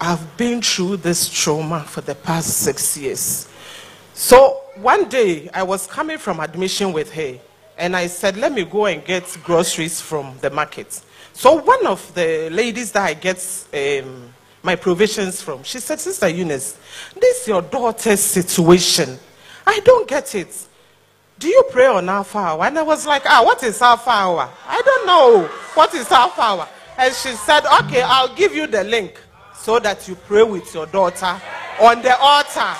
I've 0.01 0.37
been 0.37 0.61
through 0.61 0.99
this 0.99 1.29
trauma 1.29 1.81
for 1.85 2.01
the 2.01 2.15
past 2.15 2.59
six 2.59 2.97
years. 2.97 3.49
So 4.15 4.61
one 4.77 5.09
day 5.09 5.49
I 5.55 5.63
was 5.63 5.87
coming 5.87 6.19
from 6.19 6.41
admission 6.41 6.93
with 6.93 7.13
her 7.13 7.39
and 7.79 7.97
I 7.97 8.07
said, 8.07 8.37
let 8.37 8.53
me 8.53 8.65
go 8.65 8.87
and 8.87 9.05
get 9.05 9.25
groceries 9.43 10.01
from 10.01 10.37
the 10.41 10.51
market. 10.51 11.01
So 11.33 11.55
one 11.55 11.87
of 11.87 12.15
the 12.15 12.51
ladies 12.51 12.93
that 12.93 13.03
I 13.05 13.15
get 13.15 13.39
um, 13.73 14.33
my 14.63 14.77
provisions 14.77 15.41
from, 15.41 15.63
she 15.63 15.81
said, 15.81 15.99
Sister 15.99 16.29
Eunice, 16.29 16.79
this 17.19 17.43
is 17.43 17.49
your 17.49 17.63
daughter's 17.63 18.21
situation. 18.21 19.19
I 19.67 19.81
don't 19.81 20.07
get 20.07 20.35
it. 20.35 20.67
Do 21.39 21.49
you 21.49 21.65
pray 21.71 21.87
on 21.87 22.09
Alpha 22.09 22.39
Hour? 22.39 22.65
And 22.67 22.79
I 22.79 22.83
was 22.83 23.07
like, 23.07 23.23
ah, 23.27 23.43
what 23.45 23.63
is 23.63 23.81
Alpha 23.81 24.11
Hour? 24.11 24.51
I 24.67 24.83
don't 24.83 25.07
know. 25.07 25.47
What 25.75 25.95
is 25.95 26.11
Alpha 26.13 26.41
Hour? 26.41 26.69
And 26.99 27.15
she 27.15 27.31
said, 27.31 27.65
okay, 27.81 28.03
I'll 28.03 28.35
give 28.35 28.55
you 28.55 28.67
the 28.67 28.85
link 28.85 29.19
so 29.57 29.79
that 29.79 30.07
you 30.07 30.15
pray 30.15 30.43
with 30.43 30.73
your 30.75 30.87
daughter 30.87 31.41
on 31.81 32.03
the 32.03 32.17
altar. 32.19 32.77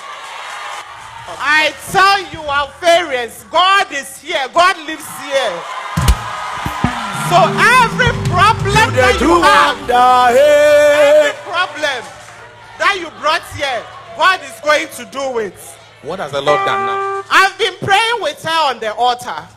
I 1.27 1.73
tell 1.91 2.19
you, 2.31 2.41
our 2.47 2.67
parents, 2.79 3.43
God 3.49 3.91
is 3.91 4.19
here. 4.19 4.47
God 4.53 4.77
lives 4.85 5.07
here. 5.23 5.55
So 7.31 7.39
every 7.39 8.11
problem 8.29 8.93
that 8.93 9.17
you 9.21 9.41
have, 9.41 9.77
every 9.89 11.33
problem 11.43 12.03
that 12.77 12.97
you 12.99 13.09
brought 13.21 13.45
here, 13.55 13.83
God 14.17 14.41
is 14.43 14.59
going 14.59 14.87
to 14.97 15.05
do 15.11 15.39
it. 15.39 15.57
What 16.01 16.19
has 16.19 16.33
the 16.33 16.41
Lord 16.41 16.59
done 16.65 16.85
now? 16.85 17.23
I've 17.31 17.57
been 17.57 17.75
praying 17.81 18.21
with 18.21 18.43
her 18.43 18.73
on 18.73 18.79
the 18.79 18.93
altar. 18.93 19.47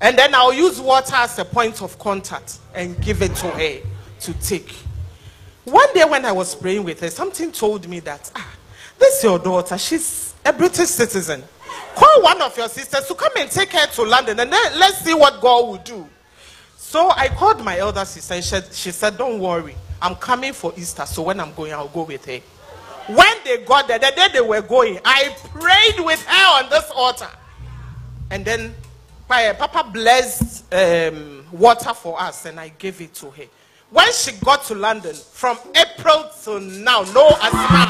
And 0.00 0.18
then 0.18 0.34
I'll 0.34 0.52
use 0.52 0.80
water 0.80 1.14
as 1.14 1.38
a 1.38 1.44
point 1.44 1.80
of 1.80 1.98
contact 1.98 2.58
and 2.74 3.00
give 3.00 3.22
it 3.22 3.34
to 3.36 3.46
her 3.50 3.78
to 4.20 4.32
take. 4.40 4.74
One 5.64 5.94
day 5.94 6.04
when 6.04 6.24
I 6.24 6.32
was 6.32 6.54
praying 6.54 6.84
with 6.84 7.00
her, 7.00 7.08
something 7.10 7.52
told 7.52 7.88
me 7.88 8.00
that, 8.00 8.30
ah, 8.34 8.54
this 8.98 9.18
is 9.18 9.24
your 9.24 9.38
daughter. 9.38 9.78
She's 9.78 10.33
a 10.44 10.52
British 10.52 10.88
citizen. 10.88 11.42
Call 11.94 12.22
one 12.22 12.42
of 12.42 12.56
your 12.56 12.68
sisters 12.68 13.06
to 13.06 13.14
come 13.14 13.32
and 13.38 13.50
take 13.50 13.72
her 13.72 13.86
to 13.86 14.02
London 14.02 14.40
and 14.40 14.52
then 14.52 14.78
let's 14.78 14.98
see 14.98 15.14
what 15.14 15.40
God 15.40 15.66
will 15.68 15.76
do. 15.78 16.06
So 16.76 17.10
I 17.10 17.28
called 17.28 17.64
my 17.64 17.78
elder 17.78 18.04
sister 18.04 18.34
and 18.34 18.44
she, 18.44 18.56
she 18.72 18.90
said, 18.90 19.16
Don't 19.18 19.40
worry, 19.40 19.74
I'm 20.02 20.14
coming 20.16 20.52
for 20.52 20.72
Easter. 20.76 21.06
So 21.06 21.22
when 21.22 21.40
I'm 21.40 21.52
going, 21.54 21.72
I'll 21.72 21.88
go 21.88 22.02
with 22.02 22.24
her. 22.26 22.40
When 23.12 23.34
they 23.44 23.58
got 23.64 23.86
there, 23.88 23.98
the 23.98 24.12
day 24.14 24.28
they 24.32 24.40
were 24.40 24.62
going, 24.62 24.98
I 25.04 25.36
prayed 25.50 26.04
with 26.04 26.24
her 26.24 26.64
on 26.64 26.70
this 26.70 26.90
altar. 26.94 27.28
And 28.30 28.44
then 28.44 28.74
Pa- 29.28 29.54
Papa 29.58 29.90
blessed 29.90 30.72
um, 30.74 31.44
water 31.52 31.94
for 31.94 32.20
us 32.20 32.44
and 32.46 32.60
I 32.60 32.68
gave 32.68 33.00
it 33.00 33.14
to 33.14 33.30
her. 33.30 33.44
When 33.90 34.12
she 34.12 34.32
got 34.44 34.64
to 34.64 34.74
London, 34.74 35.14
from 35.14 35.58
April 35.74 36.30
to 36.44 36.58
now, 36.60 37.02
no 37.12 37.28
asthma. 37.40 37.86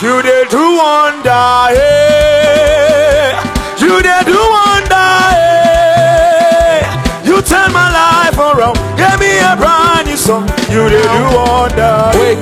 You 0.00 0.22
did 0.22 0.48
do 0.48 0.76
wonder, 0.76 1.68
hey. 1.76 3.38
You 3.78 4.00
did 4.02 4.26
do 4.26 4.38
wonder, 4.38 5.08
hey. 5.34 6.82
You 7.24 7.42
turn 7.42 7.72
my 7.72 7.90
life 7.92 8.38
around, 8.38 8.76
give 8.96 9.20
me 9.20 9.38
a 9.38 9.54
brand 9.56 10.08
new 10.08 10.16
song. 10.16 10.48
You 10.70 10.88
did 10.88 11.02
do 11.02 11.36
wonder. 11.36 12.10
Wait. 12.14 12.38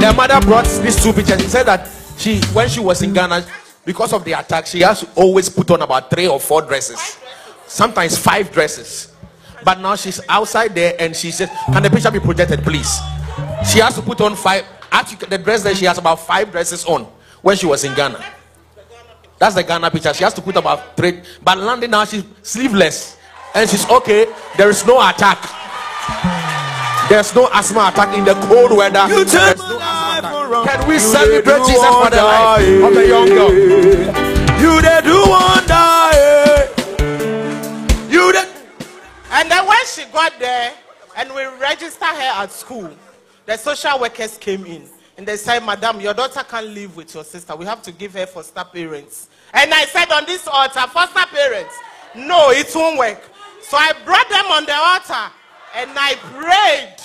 The 0.00 0.12
mother 0.16 0.40
brought 0.46 0.66
these 0.82 1.02
two 1.02 1.12
pictures. 1.12 1.40
She 1.40 1.48
said 1.48 1.64
that 1.64 1.88
she, 2.18 2.40
when 2.52 2.68
she 2.68 2.80
was 2.80 3.02
in 3.02 3.12
Ghana, 3.12 3.44
because 3.84 4.12
of 4.12 4.24
the 4.24 4.32
attack, 4.32 4.66
she 4.66 4.80
has 4.80 5.00
to 5.00 5.08
always 5.16 5.48
put 5.48 5.70
on 5.72 5.82
about 5.82 6.08
three 6.08 6.28
or 6.28 6.38
four 6.38 6.62
dresses, 6.62 7.18
sometimes 7.66 8.16
five 8.16 8.52
dresses. 8.52 9.11
But 9.64 9.80
now 9.80 9.96
she's 9.96 10.20
outside 10.28 10.74
there 10.74 10.94
and 10.98 11.14
she 11.14 11.30
says, 11.30 11.50
Can 11.66 11.82
the 11.82 11.90
picture 11.90 12.10
be 12.10 12.20
projected, 12.20 12.62
please? 12.62 13.00
She 13.70 13.78
has 13.80 13.94
to 13.96 14.02
put 14.02 14.20
on 14.20 14.36
five. 14.36 14.64
Actually, 14.90 15.28
the 15.28 15.38
dress 15.38 15.62
that 15.62 15.76
she 15.76 15.84
has 15.86 15.98
about 15.98 16.16
five 16.20 16.50
dresses 16.50 16.84
on 16.84 17.06
when 17.40 17.56
she 17.56 17.66
was 17.66 17.84
in 17.84 17.94
Ghana. 17.94 18.22
That's 19.38 19.54
the 19.54 19.62
Ghana 19.62 19.90
picture. 19.90 20.12
She 20.14 20.24
has 20.24 20.34
to 20.34 20.42
put 20.42 20.56
about 20.56 20.96
three. 20.96 21.20
But 21.42 21.58
landing 21.58 21.90
now, 21.90 22.04
she's 22.04 22.24
sleeveless 22.42 23.16
and 23.54 23.68
she's 23.68 23.88
okay. 23.88 24.26
There 24.56 24.70
is 24.70 24.84
no 24.86 24.96
attack. 25.00 25.40
There's 27.08 27.34
no 27.34 27.48
asthma 27.52 27.90
attack 27.92 28.16
in 28.16 28.24
the 28.24 28.34
cold 28.46 28.76
weather. 28.76 29.06
You 29.08 29.24
There's 29.24 29.58
no 29.58 29.76
life 29.78 30.24
asthma 30.24 30.62
attack. 30.62 30.80
Can 30.80 30.88
we 30.88 30.98
celebrate 30.98 31.66
Jesus 31.66 31.86
for 31.86 32.10
the 32.10 32.22
life 32.22 32.84
of 32.84 32.94
the 32.94 33.06
young 33.08 33.28
girl? 33.28 33.52
You 34.62 34.80
did 34.80 35.04
do 35.04 35.18
wonder, 35.28 36.01
And 39.32 39.50
then 39.50 39.66
when 39.66 39.86
she 39.86 40.04
got 40.12 40.38
there 40.38 40.74
and 41.16 41.34
we 41.34 41.42
registered 41.58 42.06
her 42.08 42.42
at 42.42 42.52
school, 42.52 42.90
the 43.46 43.56
social 43.56 43.98
workers 43.98 44.36
came 44.36 44.66
in 44.66 44.84
and 45.16 45.26
they 45.26 45.38
said, 45.38 45.60
Madam, 45.60 46.00
your 46.00 46.12
daughter 46.12 46.42
can't 46.46 46.66
live 46.68 46.94
with 46.96 47.14
your 47.14 47.24
sister. 47.24 47.56
We 47.56 47.64
have 47.64 47.82
to 47.82 47.92
give 47.92 48.12
her 48.12 48.26
foster 48.26 48.62
parents. 48.62 49.28
And 49.54 49.72
I 49.72 49.86
said 49.86 50.12
on 50.12 50.26
this 50.26 50.46
altar, 50.46 50.86
foster 50.88 51.26
parents, 51.34 51.74
no, 52.14 52.50
it 52.50 52.70
won't 52.74 52.98
work. 52.98 53.22
So 53.62 53.78
I 53.78 53.92
brought 54.04 54.28
them 54.28 54.44
on 54.46 54.66
the 54.66 54.74
altar 54.74 55.32
and 55.76 55.90
I 55.94 56.14
prayed. 56.16 56.96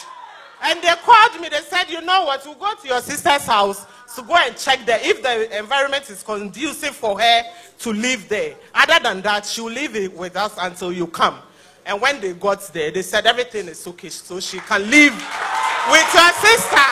And 0.64 0.82
they 0.82 0.94
called 1.06 1.40
me. 1.42 1.48
They 1.48 1.62
said, 1.62 1.90
you 1.90 2.02
know 2.02 2.26
what? 2.26 2.46
We'll 2.46 2.56
go 2.56 2.74
to 2.74 2.88
your 2.88 3.02
sister's 3.02 3.46
house 3.46 3.86
to 4.16 4.22
go 4.24 4.36
and 4.36 4.58
check 4.58 4.86
there 4.86 5.00
if 5.02 5.24
the 5.24 5.58
environment 5.58 6.10
is 6.10 6.24
conducive 6.24 6.96
for 6.96 7.20
her 7.20 7.42
to 7.80 7.94
live 7.94 8.28
there. 8.28 8.56
Other 8.74 9.00
than 9.02 9.22
that, 9.22 9.46
she'll 9.46 9.72
live 9.72 10.14
with 10.14 10.36
us 10.36 10.56
until 10.60 10.92
you 10.92 11.08
come. 11.08 11.40
And 11.88 12.02
when 12.02 12.20
they 12.20 12.34
got 12.34 12.62
there, 12.74 12.92
they 12.92 13.02
said 13.02 13.26
everything 13.26 13.70
is 13.70 13.88
okay, 13.88 14.10
so 14.10 14.42
she 14.42 14.60
can 14.60 14.82
live 14.92 15.14
with 15.14 16.04
her 16.04 16.34
sister. 16.34 16.88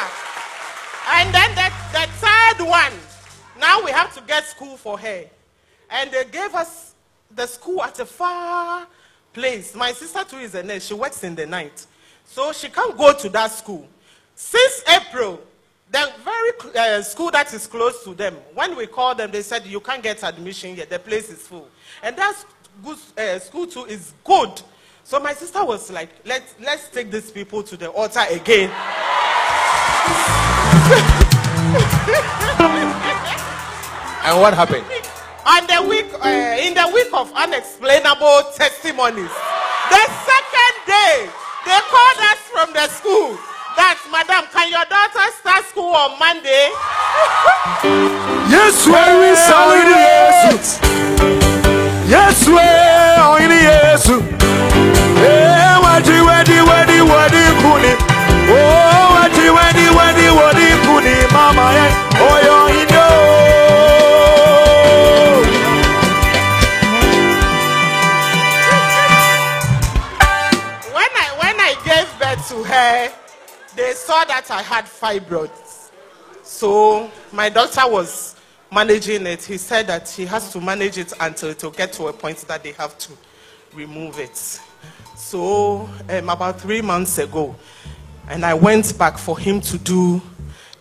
And 1.10 1.36
then 1.36 1.54
the, 1.54 1.70
the 1.92 2.08
third 2.14 2.66
one, 2.66 2.94
now 3.60 3.84
we 3.84 3.92
have 3.92 4.16
to 4.16 4.22
get 4.22 4.46
school 4.46 4.78
for 4.78 4.98
her. 4.98 5.26
And 5.90 6.12
they 6.12 6.24
gave 6.24 6.56
us 6.56 6.96
the 7.30 7.46
school 7.46 7.84
at 7.84 8.00
a 8.00 8.06
far 8.06 8.88
place. 9.34 9.76
My 9.76 9.92
sister 9.92 10.24
too 10.24 10.38
is 10.38 10.56
a 10.56 10.64
nurse. 10.64 10.86
She 10.86 10.94
works 10.94 11.26
in 11.26 11.36
the 11.36 11.46
night. 11.46 11.86
So 12.24 12.54
she 12.54 12.70
can't 12.70 12.98
go 12.98 13.14
to 13.14 13.30
that 13.30 13.52
school. 13.52 13.86
Since 14.34 14.82
April, 14.88 15.42
the 15.92 16.10
very 16.24 16.74
uh, 16.74 17.02
school 17.02 17.32
that 17.32 17.54
is 17.54 17.68
close 17.68 18.02
to 18.06 18.14
them, 18.14 18.36
when 18.54 18.78
we 18.78 18.88
called 18.88 19.18
them, 19.18 19.30
they 19.30 19.42
said, 19.42 19.66
you 19.66 19.82
can't 19.82 20.02
get 20.02 20.24
admission 20.24 20.74
yet. 20.74 20.90
The 20.90 21.00
place 21.00 21.30
is 21.30 21.46
full. 21.46 21.68
And 22.02 22.16
that 22.16 22.46
uh, 23.18 23.40
school 23.40 23.68
too 23.68 23.84
is 23.84 24.14
good. 24.24 24.62
So 25.06 25.20
my 25.20 25.34
sister 25.34 25.64
was 25.64 25.92
like, 25.92 26.10
let's, 26.26 26.56
let's 26.60 26.90
take 26.90 27.12
these 27.12 27.30
people 27.30 27.62
to 27.62 27.78
the 27.78 27.90
altar 27.90 28.26
again. 28.32 28.72
And 34.26 34.42
what 34.42 34.56
happened? 34.56 34.84
On 35.46 35.62
the 35.70 35.88
week, 35.88 36.10
uh, 36.18 36.58
in 36.58 36.74
the 36.74 36.90
week 36.92 37.14
of 37.14 37.32
unexplainable 37.36 38.50
testimonies, 38.58 39.30
the 39.94 40.04
second 40.26 40.76
day, 40.90 41.30
they 41.62 41.80
called 41.86 42.20
us 42.26 42.42
from 42.50 42.74
the 42.74 42.88
school. 42.90 43.38
That, 43.78 44.02
madam, 44.10 44.50
can 44.52 44.72
your 44.74 44.86
daughter 44.90 45.30
start 45.38 45.66
school 45.66 45.94
on 45.94 46.18
Monday? 46.18 46.74
Yes, 48.50 48.86
we 48.88 49.36
salute 49.36 49.94
Jesus. 50.50 50.80
Yes, 52.10 52.48
we 52.48 52.58
only 53.22 53.62
yes. 53.62 54.45
When 70.94 71.12
I 71.16 71.28
when 71.42 71.60
I 71.60 71.74
gave 71.84 72.20
birth 72.20 72.48
to 72.50 72.64
her, 72.64 73.12
they 73.76 73.94
saw 73.94 74.24
that 74.26 74.50
I 74.52 74.62
had 74.62 74.86
fibroids. 74.86 75.90
So 76.44 77.10
my 77.32 77.50
doctor 77.50 77.82
was 77.88 78.36
managing 78.72 79.26
it. 79.26 79.44
He 79.44 79.58
said 79.58 79.88
that 79.88 80.08
he 80.10 80.26
has 80.26 80.52
to 80.54 80.62
manage 80.62 80.98
it 80.98 81.14
until 81.20 81.50
it 81.50 81.64
will 81.64 81.72
get 81.72 81.94
to 81.94 82.08
a 82.08 82.14
point 82.14 82.38
that 82.48 82.64
they 82.64 82.74
have 82.74 82.98
to 83.00 83.14
remove 83.74 84.20
it. 84.20 84.60
So 85.26 85.90
um, 86.08 86.30
about 86.30 86.62
three 86.62 86.82
months 86.84 87.18
ago, 87.18 87.56
and 88.28 88.46
I 88.46 88.54
went 88.54 88.96
back 88.96 89.18
for 89.18 89.40
him 89.40 89.60
to 89.62 89.80
do 89.80 90.22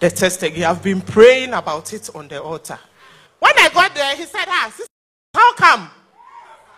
the 0.00 0.10
test 0.10 0.42
again. 0.42 0.64
I've 0.64 0.82
been 0.82 1.00
praying 1.00 1.54
about 1.54 1.94
it 1.94 2.10
on 2.14 2.28
the 2.28 2.42
altar. 2.42 2.78
When 3.38 3.58
I 3.58 3.70
got 3.70 3.94
there, 3.94 4.14
he 4.14 4.24
said, 4.24 4.44
"Ah, 4.46 4.70
sister, 4.70 4.92
how 5.34 5.54
come? 5.54 5.88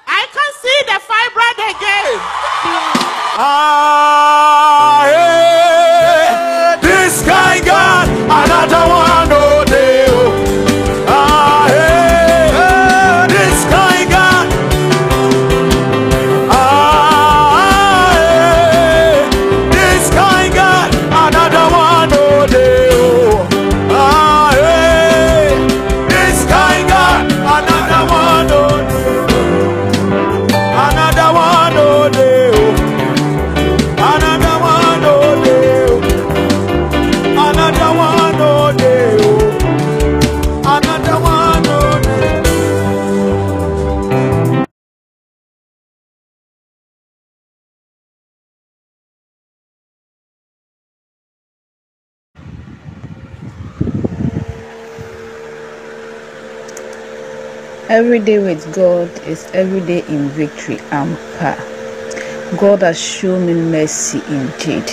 I 0.06 0.26
can't 0.32 0.54
see 0.62 0.82
the 0.86 1.00
fibroid 1.10 1.58
again." 1.74 2.20
Ah, 3.38 5.02
hey, 5.04 6.55
Every 57.96 58.18
day 58.18 58.38
with 58.38 58.74
God 58.74 59.08
is 59.26 59.46
every 59.54 59.80
day 59.80 60.04
in 60.06 60.28
victory 60.28 60.78
and 60.90 61.16
power. 61.38 61.56
God 62.58 62.82
has 62.82 63.00
shown 63.00 63.46
me 63.46 63.54
mercy 63.54 64.18
indeed. 64.28 64.84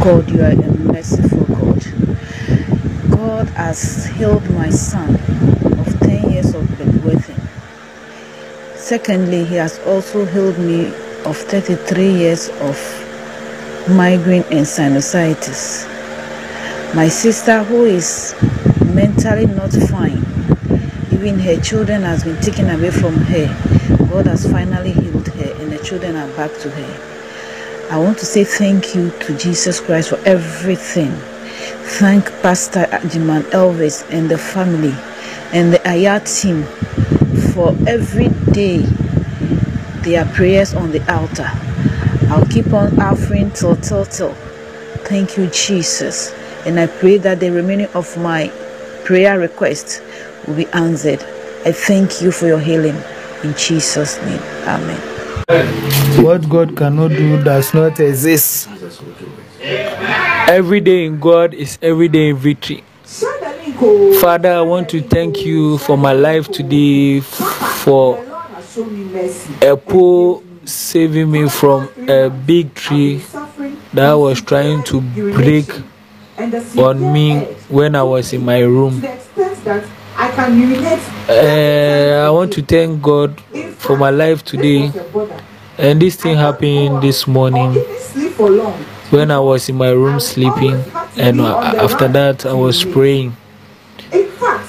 God, 0.00 0.26
you 0.30 0.40
are 0.40 0.52
a 0.52 0.72
merciful 0.78 1.44
God. 1.44 1.84
God 3.10 3.46
has 3.50 4.06
healed 4.06 4.48
my 4.52 4.70
son 4.70 5.16
of 5.80 6.00
10 6.00 6.30
years 6.30 6.54
of 6.54 6.64
bedwetting. 6.78 7.38
Secondly, 8.74 9.44
He 9.44 9.56
has 9.56 9.78
also 9.80 10.24
healed 10.24 10.58
me 10.58 10.86
of 11.26 11.36
33 11.36 12.10
years 12.10 12.48
of 12.60 12.78
migraine 13.90 14.44
and 14.44 14.64
sinusitis. 14.64 15.84
My 16.94 17.08
sister, 17.08 17.62
who 17.64 17.84
is 17.84 18.34
mentally 18.94 19.44
not 19.44 19.72
fine, 19.72 20.24
even 21.20 21.38
her 21.38 21.60
children 21.60 22.00
has 22.00 22.24
been 22.24 22.40
taken 22.40 22.70
away 22.70 22.90
from 22.90 23.12
her. 23.14 23.46
God 24.08 24.26
has 24.26 24.50
finally 24.50 24.92
healed 24.92 25.28
her, 25.28 25.52
and 25.60 25.70
the 25.70 25.78
children 25.84 26.16
are 26.16 26.28
back 26.34 26.50
to 26.60 26.70
her. 26.70 27.88
I 27.90 27.98
want 27.98 28.16
to 28.20 28.24
say 28.24 28.42
thank 28.42 28.94
you 28.94 29.10
to 29.10 29.36
Jesus 29.36 29.80
Christ 29.80 30.08
for 30.08 30.18
everything. 30.24 31.12
Thank 32.00 32.24
Pastor 32.40 32.86
Agyemang 32.90 33.42
Elvis 33.50 34.02
and 34.10 34.30
the 34.30 34.38
family 34.38 34.94
and 35.52 35.74
the 35.74 35.86
Ayah 35.86 36.20
team 36.20 36.62
for 37.52 37.76
every 37.86 38.28
day 38.54 38.78
their 40.00 40.24
prayers 40.24 40.72
on 40.72 40.90
the 40.90 41.02
altar. 41.12 41.50
I'll 42.32 42.46
keep 42.46 42.72
on 42.72 42.98
offering 42.98 43.50
till 43.50 43.76
till 43.76 44.06
till. 44.06 44.32
Thank 45.04 45.36
you, 45.36 45.48
Jesus. 45.48 46.32
And 46.64 46.80
I 46.80 46.86
pray 46.86 47.18
that 47.18 47.40
the 47.40 47.50
remaining 47.50 47.88
of 47.88 48.16
my 48.16 48.48
prayer 49.04 49.38
requests 49.38 50.00
will 50.50 50.56
be 50.56 50.66
answered. 50.72 51.22
I 51.64 51.72
thank 51.72 52.20
you 52.20 52.32
for 52.32 52.46
your 52.46 52.58
healing. 52.58 52.96
In 53.44 53.54
Jesus' 53.54 54.16
name. 54.22 54.42
Amen. 54.66 55.00
What 56.24 56.48
God 56.48 56.76
cannot 56.76 57.08
do 57.08 57.42
does 57.42 57.72
not 57.72 57.98
exist. 58.00 58.68
Every 60.48 60.80
day 60.80 61.06
in 61.06 61.20
God 61.20 61.54
is 61.54 61.78
every 61.80 62.08
day 62.08 62.30
in 62.30 62.36
victory. 62.36 62.82
Father, 64.20 64.52
I 64.52 64.60
want 64.60 64.88
to 64.90 65.00
thank 65.00 65.44
you 65.44 65.78
for 65.78 65.96
my 65.96 66.12
life 66.12 66.48
today, 66.50 67.20
for 67.20 68.18
a 69.62 69.76
pole 69.76 70.42
saving 70.64 71.30
me 71.30 71.48
from 71.48 71.88
a 72.08 72.28
big 72.28 72.74
tree 72.74 73.22
that 73.94 74.12
was 74.14 74.40
trying 74.42 74.82
to 74.84 75.00
break 75.00 75.70
on 76.76 77.12
me 77.12 77.40
when 77.68 77.94
I 77.94 78.02
was 78.02 78.32
in 78.32 78.44
my 78.44 78.60
room. 78.60 79.02
Uh, 81.28 82.26
I 82.26 82.30
want 82.30 82.52
to 82.52 82.62
thank 82.62 83.00
God 83.00 83.40
for 83.78 83.96
my 83.96 84.10
life 84.10 84.44
today. 84.44 84.92
And 85.78 86.00
this 86.02 86.16
thing 86.16 86.36
happened 86.36 87.02
this 87.02 87.26
morning. 87.26 87.72
When 89.10 89.30
I 89.30 89.38
was 89.40 89.68
in 89.70 89.76
my 89.76 89.88
room 89.90 90.20
sleeping, 90.20 90.84
and 91.16 91.40
after 91.40 92.06
that, 92.08 92.44
I 92.44 92.52
was 92.52 92.84
praying. 92.84 93.34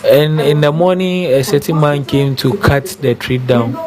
And 0.06 0.40
in 0.40 0.62
the 0.62 0.72
morning, 0.72 1.26
a 1.26 1.44
certain 1.44 1.80
man 1.82 2.06
came 2.06 2.36
to 2.38 2.54
cut 2.58 2.86
the 3.02 3.14
tree 3.16 3.38
down. 3.38 3.78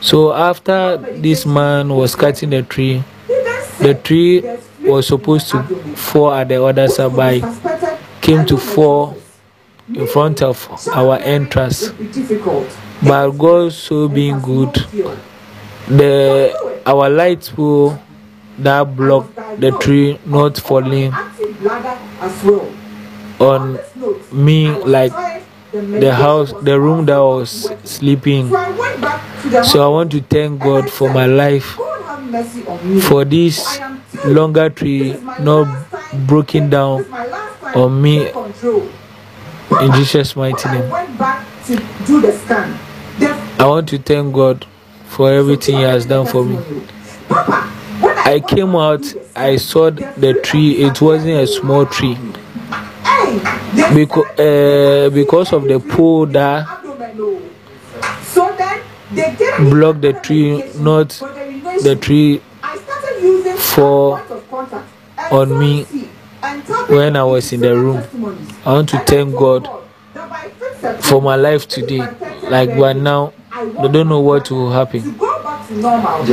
So, 0.00 0.32
after 0.32 0.96
this 0.96 1.44
man 1.44 1.90
was 1.90 2.14
cutting 2.16 2.50
the 2.50 2.62
tree, 2.62 3.04
the 3.80 3.94
tree 4.02 4.42
was 4.82 5.08
supposed 5.08 5.50
to 5.50 5.62
fall 5.94 6.32
at 6.32 6.48
the 6.48 6.62
other 6.64 6.88
side, 6.88 7.14
by 7.14 7.40
came 8.22 8.46
to 8.46 8.56
fall 8.56 9.16
in 9.94 10.06
front 10.06 10.42
of 10.42 10.68
our 10.92 11.16
entrance. 11.18 11.90
But 13.02 13.30
God 13.32 13.72
so 13.72 14.08
being 14.08 14.40
good, 14.40 14.74
the 15.88 16.82
our 16.86 17.08
light 17.10 17.50
pole 17.54 17.98
that 18.58 18.96
block 18.96 19.34
the 19.58 19.70
tree 19.80 20.18
not 20.26 20.58
falling 20.58 21.12
on 23.38 23.78
me 24.32 24.68
like 24.84 25.12
the 25.72 26.12
house 26.14 26.52
the 26.62 26.78
room 26.78 27.06
that 27.06 27.16
I 27.16 27.20
was 27.20 27.70
sleeping. 27.84 28.48
So 29.64 29.82
I 29.84 29.88
want 29.88 30.12
to 30.12 30.20
thank 30.20 30.60
God 30.60 30.90
for 30.90 31.12
my 31.12 31.26
life 31.26 31.78
for 33.08 33.24
this 33.24 33.80
longer 34.26 34.68
tree 34.70 35.16
not 35.40 35.66
broken 36.26 36.68
down 36.70 37.04
on 37.74 38.02
me 38.02 38.30
in 39.78 39.92
Jesus' 39.92 40.34
mighty 40.36 40.68
name. 40.68 40.92
I 43.58 43.66
want 43.66 43.88
to 43.90 43.98
thank 43.98 44.34
God 44.34 44.66
for 45.08 45.30
everything 45.32 45.76
He 45.76 45.82
has 45.82 46.06
done 46.06 46.26
for 46.26 46.44
me. 46.44 46.58
I 47.30 48.40
came 48.46 48.74
out, 48.76 49.02
I 49.36 49.56
saw 49.56 49.90
the 49.90 50.40
tree, 50.42 50.82
it 50.82 51.00
wasn't 51.00 51.38
a 51.40 51.46
small 51.46 51.86
tree. 51.86 52.16
Because, 53.94 54.24
uh, 54.38 55.10
because 55.12 55.52
of 55.52 55.64
the 55.64 55.78
pole 55.80 56.26
that 56.26 56.66
blocked 59.70 60.00
the 60.02 60.12
tree, 60.22 60.64
not 60.76 61.08
the 61.82 61.96
tree 62.00 62.40
fall 63.58 64.20
on 65.30 65.58
me 65.58 65.84
when 66.88 67.16
I 67.16 67.24
was 67.24 67.52
in 67.52 67.60
the 67.60 67.74
room. 67.76 68.02
I 68.70 68.74
want 68.74 68.88
to 68.90 69.00
thank 69.00 69.34
God 69.34 69.68
for 71.00 71.20
my 71.20 71.34
life 71.34 71.66
today. 71.66 72.06
Like, 72.48 72.76
but 72.78 72.94
now, 72.96 73.32
I 73.50 73.66
don't 73.88 74.08
know 74.08 74.20
what 74.20 74.48
will 74.48 74.70
happen. 74.70 75.18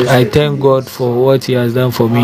I 0.07 0.23
thank 0.31 0.61
God 0.61 0.88
for 0.88 1.19
what 1.26 1.45
He 1.45 1.53
has 1.53 1.73
done 1.73 1.89
for 1.89 2.07
me. 2.07 2.22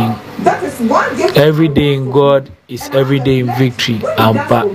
Every 1.36 1.68
day 1.68 1.96
in 1.96 2.12
God 2.12 2.52
is 2.68 2.88
every 2.94 3.22
day 3.22 3.40
in 3.40 3.48
victory. 3.56 3.96
Ampa. 4.20 4.70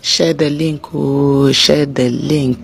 Share 0.00 0.32
the 0.32 0.48
link, 0.48 0.86
oh, 0.94 1.52
share 1.52 1.84
the 1.84 2.08
link. 2.08 2.58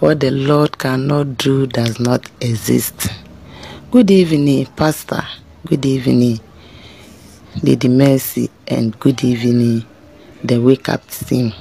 What 0.00 0.20
the 0.20 0.30
Lord 0.30 0.78
cannot 0.78 1.36
do 1.36 1.66
does 1.66 2.00
not 2.00 2.30
exist. 2.40 3.08
Good 3.90 4.10
evening, 4.10 4.64
Pastor. 4.74 5.22
Good 5.66 5.84
evening, 5.84 6.40
Lady 7.62 7.88
Mercy, 7.88 8.50
and 8.66 8.98
good 8.98 9.22
evening, 9.22 9.86
the 10.42 10.58
Wake 10.58 10.88
Up 10.88 11.06
team. 11.08 11.52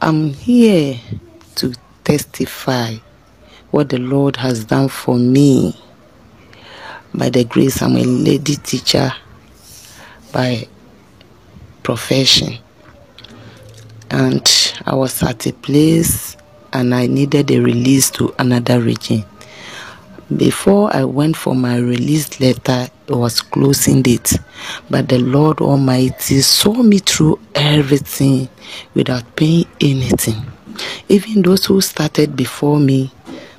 I'm 0.00 0.32
here 0.32 0.98
to 1.56 1.74
testify 2.04 2.94
what 3.70 3.90
the 3.90 3.98
Lord 3.98 4.36
has 4.36 4.64
done 4.64 4.88
for 4.88 5.16
me. 5.16 5.76
By 7.12 7.28
the 7.28 7.44
grace, 7.44 7.82
I'm 7.82 7.96
a 7.96 8.04
lady 8.04 8.56
teacher 8.56 9.12
by 10.32 10.66
profession. 11.82 12.58
And 14.10 14.74
I 14.86 14.94
was 14.94 15.22
at 15.22 15.46
a 15.46 15.52
place 15.52 16.34
and 16.72 16.94
I 16.94 17.06
needed 17.06 17.50
a 17.50 17.60
release 17.60 18.10
to 18.12 18.34
another 18.38 18.80
region. 18.80 19.24
Before 20.36 20.94
I 20.94 21.04
went 21.04 21.36
for 21.36 21.54
my 21.54 21.78
release 21.78 22.38
letter, 22.38 22.88
it 23.06 23.14
was 23.14 23.40
closing 23.40 24.02
date. 24.02 24.38
But 24.90 25.08
the 25.08 25.18
Lord 25.18 25.60
Almighty 25.60 26.42
saw 26.42 26.74
me 26.74 26.98
through 26.98 27.40
everything 27.54 28.50
without 28.94 29.36
paying 29.36 29.64
anything. 29.80 30.36
Even 31.08 31.40
those 31.40 31.64
who 31.64 31.80
started 31.80 32.36
before 32.36 32.78
me, 32.78 33.10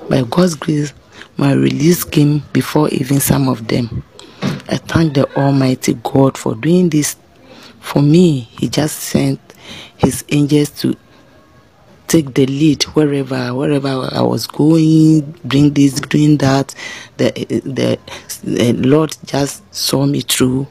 by 0.09 0.21
God's 0.21 0.53
grace, 0.53 0.93
my 1.37 1.53
release 1.53 2.03
came 2.03 2.43
before 2.53 2.89
even 2.89 3.19
some 3.19 3.47
of 3.49 3.67
them. 3.67 4.03
I 4.69 4.77
thank 4.77 5.15
the 5.15 5.25
Almighty 5.35 5.95
God 6.03 6.37
for 6.37 6.53
doing 6.53 6.89
this 6.89 7.15
for 7.79 8.03
me. 8.03 8.41
He 8.41 8.69
just 8.69 8.99
sent 8.99 9.39
his 9.97 10.23
angels 10.29 10.69
to 10.81 10.95
take 12.09 12.33
the 12.33 12.45
lead 12.47 12.83
wherever 12.83 13.53
wherever 13.53 14.09
I 14.11 14.21
was 14.21 14.47
going, 14.47 15.21
bring 15.45 15.73
this, 15.73 16.01
doing 16.01 16.37
that. 16.37 16.75
The 17.17 17.31
the, 17.47 17.99
the 18.43 18.73
Lord 18.73 19.15
just 19.25 19.63
saw 19.73 20.05
me 20.05 20.21
through, 20.21 20.67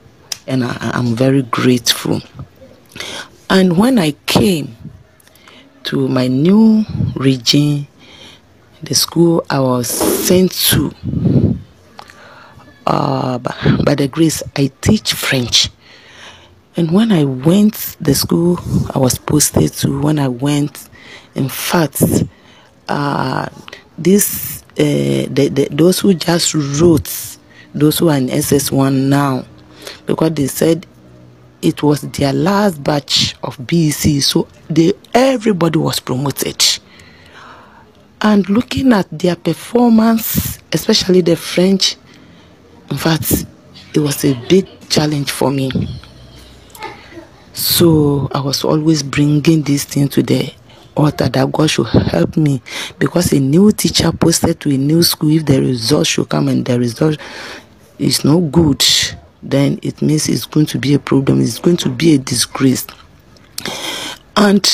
and 0.47 0.65
I, 0.65 0.77
I'm 0.93 1.15
very 1.15 1.43
grateful. 1.43 2.21
And 3.49 3.79
when 3.79 3.99
I 3.99 4.11
came 4.27 4.77
to 5.85 6.09
my 6.09 6.27
new 6.27 6.85
region, 7.15 7.87
the 8.83 8.95
school 8.95 9.45
I 9.49 9.61
was 9.61 9.89
sent 9.89 10.53
to, 10.53 10.93
uh, 12.87 13.39
by, 13.39 13.55
by 13.85 13.95
the 13.95 14.09
grace, 14.09 14.43
I 14.57 14.71
teach 14.81 15.15
French. 15.15 15.71
And 16.77 16.93
when 16.93 17.11
I 17.11 17.25
went 17.25 17.97
the 18.01 18.15
school 18.15 18.59
I 18.95 18.99
was 18.99 19.19
posted 19.19 19.73
to, 19.75 20.01
when 20.01 20.19
I 20.19 20.29
went, 20.29 20.88
in 21.39 21.49
fact, 21.49 22.03
uh, 22.89 23.49
this 23.97 24.63
uh, 24.73 25.27
the, 25.31 25.51
the, 25.53 25.69
those 25.71 26.01
who 26.01 26.15
just 26.15 26.55
wrote, 26.55 27.39
those 27.75 27.99
who 27.99 28.09
are 28.09 28.17
in 28.17 28.29
SS1 28.29 29.09
now, 29.09 29.45
because 30.07 30.33
they 30.33 30.47
said 30.47 30.87
it 31.63 31.83
was 31.83 32.03
their 32.03 32.33
last 32.33 32.83
batch 32.83 33.37
of 33.43 33.57
BEC, 33.67 34.21
so 34.21 34.47
they 34.69 34.93
everybody 35.15 35.79
was 35.79 36.01
promoted. 36.01 36.65
And 38.21 38.49
looking 38.49 38.93
at 38.93 39.07
their 39.17 39.37
performance, 39.37 40.59
especially 40.73 41.21
the 41.21 41.37
French, 41.37 41.97
in 42.91 42.97
fact, 42.97 43.47
it 43.95 44.01
was 44.01 44.25
a 44.25 44.35
big 44.49 44.67
challenge 44.89 45.31
for 45.31 45.51
me. 45.53 45.71
So 47.53 48.29
I 48.33 48.41
was 48.41 48.65
always 48.65 49.03
bringing 49.03 49.63
this 49.63 49.85
thing 49.85 50.09
to 50.09 50.23
the 50.23 50.53
that 51.07 51.53
God 51.53 51.71
should 51.71 51.87
help 51.87 52.37
me 52.37 52.61
because 52.99 53.33
a 53.33 53.41
new 53.41 53.73
teacher 53.73 54.13
posted 54.13 54.61
to 54.61 54.71
a 54.71 54.77
new 54.77 55.03
school, 55.03 55.31
if 55.31 55.47
the 55.47 55.61
result 55.61 56.07
should 56.07 56.29
come 56.29 56.49
and 56.49 56.65
the 56.65 56.79
result 56.79 57.19
is 57.99 58.25
no 58.25 58.41
good, 58.41 58.85
then 59.43 59.79
it 59.83 60.03
means 60.03 60.29
it's 60.29 60.45
going 60.45 60.67
to 60.67 60.79
be 60.79 60.95
a 60.95 60.99
problem, 60.99 61.41
it's 61.41 61.59
going 61.59 61.77
to 61.79 61.89
be 61.89 62.15
a 62.15 62.19
disgrace. 62.19 62.87
And 64.37 64.65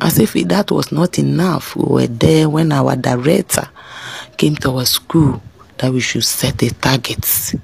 as 0.00 0.18
if 0.18 0.32
that 0.34 0.70
was 0.70 0.92
not 0.92 1.18
enough, 1.18 1.76
we 1.76 1.84
were 1.84 2.06
there 2.06 2.48
when 2.48 2.72
our 2.72 2.96
director 2.96 3.68
came 4.36 4.56
to 4.56 4.70
our 4.72 4.84
school 4.84 5.42
that 5.78 5.92
we 5.92 6.00
should 6.00 6.24
set 6.24 6.62
a 6.62 6.70
target. 6.74 7.54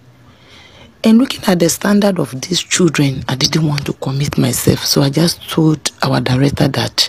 And 1.03 1.19
looking 1.19 1.43
at 1.47 1.59
the 1.59 1.71
standard 1.71 2.19
of 2.19 2.39
these 2.43 2.61
children, 2.63 3.25
I 3.27 3.35
didn't 3.35 3.67
want 3.67 3.87
to 3.87 3.95
commit 3.95 4.37
myself. 4.37 4.85
So 4.85 5.01
I 5.01 5.09
just 5.09 5.49
told 5.49 5.91
our 6.03 6.21
director 6.21 6.69
that 6.69 7.09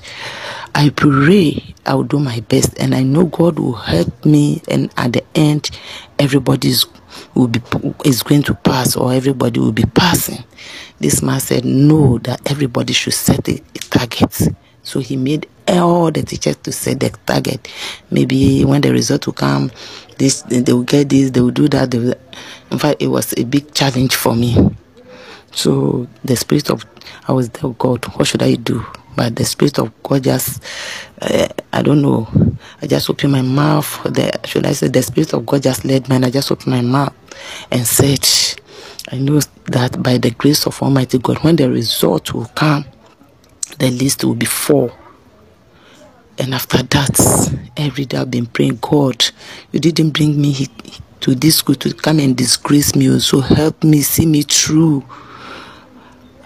I 0.74 0.90
pray 0.90 1.74
I 1.86 1.96
will 1.96 2.04
do 2.04 2.20
my 2.20 2.40
best 2.42 2.80
and 2.80 2.96
I 2.96 3.04
know 3.04 3.26
God 3.26 3.60
will 3.60 3.74
help 3.74 4.26
me 4.26 4.62
and 4.70 4.92
at 4.98 5.14
the 5.14 5.24
end 5.36 5.70
everybody's 6.20 6.86
will 7.36 7.48
be 7.48 7.62
is 8.06 8.24
going 8.24 8.44
to 8.44 8.54
pass 8.54 8.96
or 8.96 9.14
everybody 9.14 9.60
will 9.60 9.72
be 9.72 9.84
passing. 9.84 10.44
This 11.00 11.22
man 11.22 11.40
said 11.40 11.66
no 11.66 12.20
that 12.20 12.50
everybody 12.50 12.94
should 12.94 13.14
set 13.14 13.48
a, 13.50 13.56
a 13.56 13.80
target. 13.80 14.50
So 14.84 15.00
he 15.00 15.18
made 15.18 15.48
all 15.68 16.12
the 16.12 16.24
teachers 16.24 16.58
to 16.58 16.72
set 16.72 17.00
the 17.00 17.10
target. 17.26 17.68
Maybe 18.10 18.66
when 18.66 18.82
the 18.82 18.92
result 18.92 19.26
will 19.26 19.34
come, 19.34 19.72
this 20.18 20.42
they 20.44 20.74
will 20.74 20.84
get 20.84 21.10
this, 21.10 21.32
they 21.32 21.42
will 21.42 21.52
do 21.52 21.68
that. 21.70 21.94
Will, 21.94 22.16
in 22.72 22.80
fact, 22.80 23.02
it 23.02 23.08
was 23.08 23.34
a 23.38 23.44
big 23.44 23.74
challenge 23.74 24.16
for 24.16 24.36
me. 24.36 24.76
So 25.52 26.08
the 26.24 26.36
spirit 26.36 26.70
of 26.70 26.86
I 27.28 27.34
was 27.34 27.50
there, 27.50 27.66
oh 27.66 27.76
God, 27.78 28.06
what 28.16 28.28
should 28.28 28.44
I 28.44 28.56
do? 28.56 28.86
But 29.16 29.36
the 29.36 29.46
spirit 29.46 29.78
of 29.80 29.92
God 30.04 30.24
just, 30.24 30.64
uh, 31.22 31.48
I 31.74 31.82
don't 31.82 32.02
know. 32.02 32.28
I 32.82 32.88
just 32.88 33.10
opened 33.10 33.34
my 33.34 33.42
mouth. 33.42 34.04
The, 34.04 34.40
should 34.46 34.66
I 34.66 34.74
say 34.74 34.88
the 34.88 35.02
spirit 35.02 35.34
of 35.34 35.46
God 35.46 35.64
just 35.64 35.86
led 35.86 36.08
me, 36.10 36.16
and 36.16 36.26
I 36.26 36.30
just 36.30 36.52
opened 36.52 36.74
my 36.74 36.82
mouth 36.82 37.14
and 37.72 37.86
said, 37.86 38.28
I 39.12 39.18
know 39.18 39.40
that 39.66 40.02
by 40.02 40.18
the 40.18 40.32
grace 40.32 40.66
of 40.66 40.82
Almighty 40.82 41.18
God, 41.18 41.44
when 41.44 41.56
the 41.56 41.70
result 41.70 42.34
will 42.34 42.46
come, 42.56 42.86
the 43.80 43.90
list 43.92 44.24
will 44.24 44.36
be 44.36 44.46
full. 44.46 44.92
And 46.38 46.54
after 46.56 46.82
that, 46.82 47.54
every 47.78 48.06
day 48.06 48.18
I've 48.18 48.32
been 48.32 48.46
praying, 48.48 48.80
God, 48.82 49.26
you 49.72 49.80
didn't 49.80 50.12
bring 50.12 50.40
me 50.42 50.68
to 51.20 51.36
this 51.36 51.58
school 51.58 51.76
to 51.76 51.94
come 51.94 52.20
and 52.20 52.36
disgrace 52.36 52.96
me. 52.96 53.20
So 53.20 53.42
help 53.42 53.84
me, 53.84 54.02
see 54.02 54.26
me 54.26 54.42
through. 54.42 55.04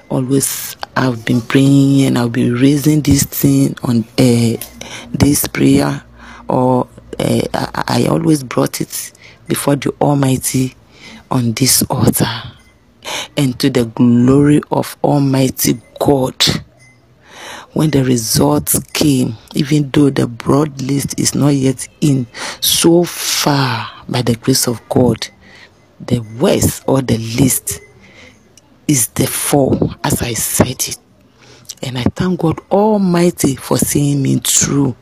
Always, 0.10 0.76
I've 0.96 1.26
been 1.26 1.42
praying 1.42 2.04
and 2.04 2.18
I'll 2.18 2.30
be 2.30 2.52
raising 2.52 3.02
this 3.02 3.24
thing 3.24 3.76
on 3.84 4.06
uh, 4.18 4.58
this 5.12 5.48
prayer, 5.48 6.04
or 6.48 6.88
uh, 7.20 7.42
I, 7.54 7.84
I 7.88 8.08
always 8.08 8.44
brought 8.44 8.80
it 8.80 9.12
before 9.48 9.76
the 9.76 9.94
Almighty 10.02 10.76
on 11.30 11.52
this 11.54 11.84
altar. 11.84 12.30
And 13.38 13.60
to 13.60 13.70
the 13.70 13.86
glory 13.86 14.62
of 14.72 14.98
Almighty 15.04 15.80
God 16.00 16.36
when 17.74 17.92
the 17.92 18.04
results 18.04 18.80
came, 18.94 19.36
even 19.54 19.90
though 19.92 20.10
the 20.10 20.26
broad 20.26 20.82
list 20.82 21.20
is 21.20 21.36
not 21.36 21.50
yet 21.50 21.88
in, 22.00 22.26
so 22.62 23.04
far 23.04 23.92
by 24.08 24.22
the 24.22 24.36
grace 24.36 24.66
of 24.66 24.82
God, 24.88 25.28
the 26.00 26.20
worst 26.40 26.84
or 26.88 27.02
the 27.02 27.18
least 27.18 27.82
is 28.88 29.08
the 29.10 29.28
fall, 29.28 29.94
as 30.04 30.22
I 30.22 30.34
said 30.34 30.88
it. 30.88 30.98
And 31.82 31.98
I 31.98 32.04
thank 32.04 32.40
God 32.40 32.60
Almighty 32.72 33.56
for 33.56 33.78
seeing 33.78 34.22
me 34.22 34.38
through. 34.38 34.96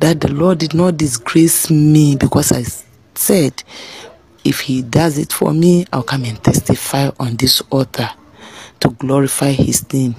That 0.00 0.20
the 0.20 0.32
Lord 0.32 0.58
did 0.58 0.74
not 0.74 0.96
disgrace 0.96 1.70
me 1.70 2.16
because 2.16 2.50
I 2.52 2.64
said, 3.14 3.62
if 4.44 4.60
He 4.60 4.82
does 4.82 5.18
it 5.18 5.32
for 5.32 5.52
me, 5.52 5.86
I'll 5.92 6.02
come 6.02 6.24
and 6.24 6.42
testify 6.42 7.10
on 7.20 7.36
this 7.36 7.60
altar 7.70 8.10
to 8.80 8.88
glorify 8.90 9.52
His 9.52 9.90
name. 9.92 10.14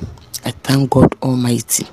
I 0.45 0.51
thank 0.51 0.91
God 0.91 1.15
Almighty. 1.21 1.87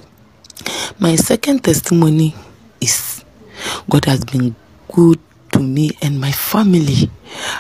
My 0.99 1.17
second 1.17 1.65
testimony 1.65 2.35
is 2.81 3.25
God 3.89 4.05
has 4.05 4.25
been 4.25 4.55
good 4.93 5.19
to 5.53 5.61
me 5.61 5.91
and 6.03 6.21
my 6.21 6.33
family. 6.33 7.11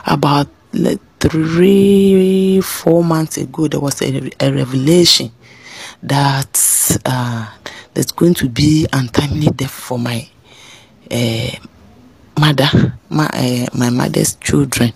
About 0.06 0.48
like, 0.73 1.01
three, 1.20 2.61
four 2.61 3.05
months 3.05 3.36
ago, 3.39 3.69
there 3.69 3.81
was 3.81 4.01
a, 4.03 4.31
a 4.40 4.53
revelation 4.53 5.31
that 6.03 6.99
uh, 7.05 7.51
there's 7.95 8.12
going 8.12 8.35
to 8.35 8.49
be 8.49 8.86
untimely 8.93 9.49
death 9.49 9.70
for 9.70 9.99
my 9.99 10.28
uh, 11.11 11.51
mother, 12.39 12.99
my 13.09 13.27
uh, 13.32 13.66
my 13.77 13.90
mother's 13.90 14.35
children, 14.36 14.93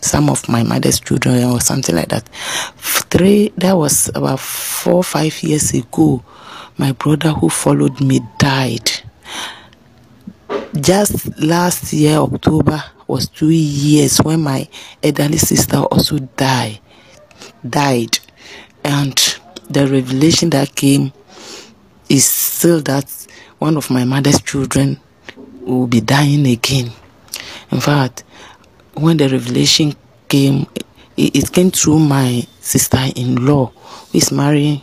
some 0.00 0.30
of 0.30 0.48
my 0.48 0.62
mother's 0.62 1.00
children, 1.00 1.44
or 1.44 1.60
something 1.60 1.94
like 1.94 2.08
that. 2.08 2.28
Three, 2.78 3.52
that 3.56 3.76
was 3.76 4.08
about 4.14 4.40
four, 4.40 5.04
five 5.04 5.42
years 5.42 5.72
ago. 5.74 6.22
My 6.78 6.92
brother 6.92 7.30
who 7.30 7.48
followed 7.48 8.00
me 8.00 8.20
died. 8.38 8.90
Just 10.78 11.38
last 11.38 11.92
year, 11.92 12.18
October, 12.18 12.84
was 13.06 13.28
two 13.28 13.50
years 13.50 14.18
when 14.18 14.42
my 14.42 14.68
elderly 15.02 15.38
sister 15.38 15.78
also 15.78 16.18
died. 16.18 16.80
Died, 17.68 18.18
and 18.84 19.16
the 19.68 19.86
revelation 19.86 20.50
that 20.50 20.74
came 20.74 21.12
is 22.08 22.24
still 22.24 22.80
that 22.82 23.26
one 23.58 23.76
of 23.76 23.90
my 23.90 24.04
mother's 24.04 24.40
children 24.40 25.00
will 25.62 25.86
be 25.86 26.00
dying 26.00 26.46
again. 26.46 26.92
In 27.70 27.80
fact, 27.80 28.24
when 28.94 29.16
the 29.16 29.28
revelation 29.28 29.94
came, 30.28 30.66
it, 31.16 31.36
it 31.36 31.52
came 31.52 31.70
through 31.70 31.98
my 31.98 32.46
sister-in-law, 32.60 33.66
who 33.66 34.18
is 34.18 34.30
marrying 34.30 34.80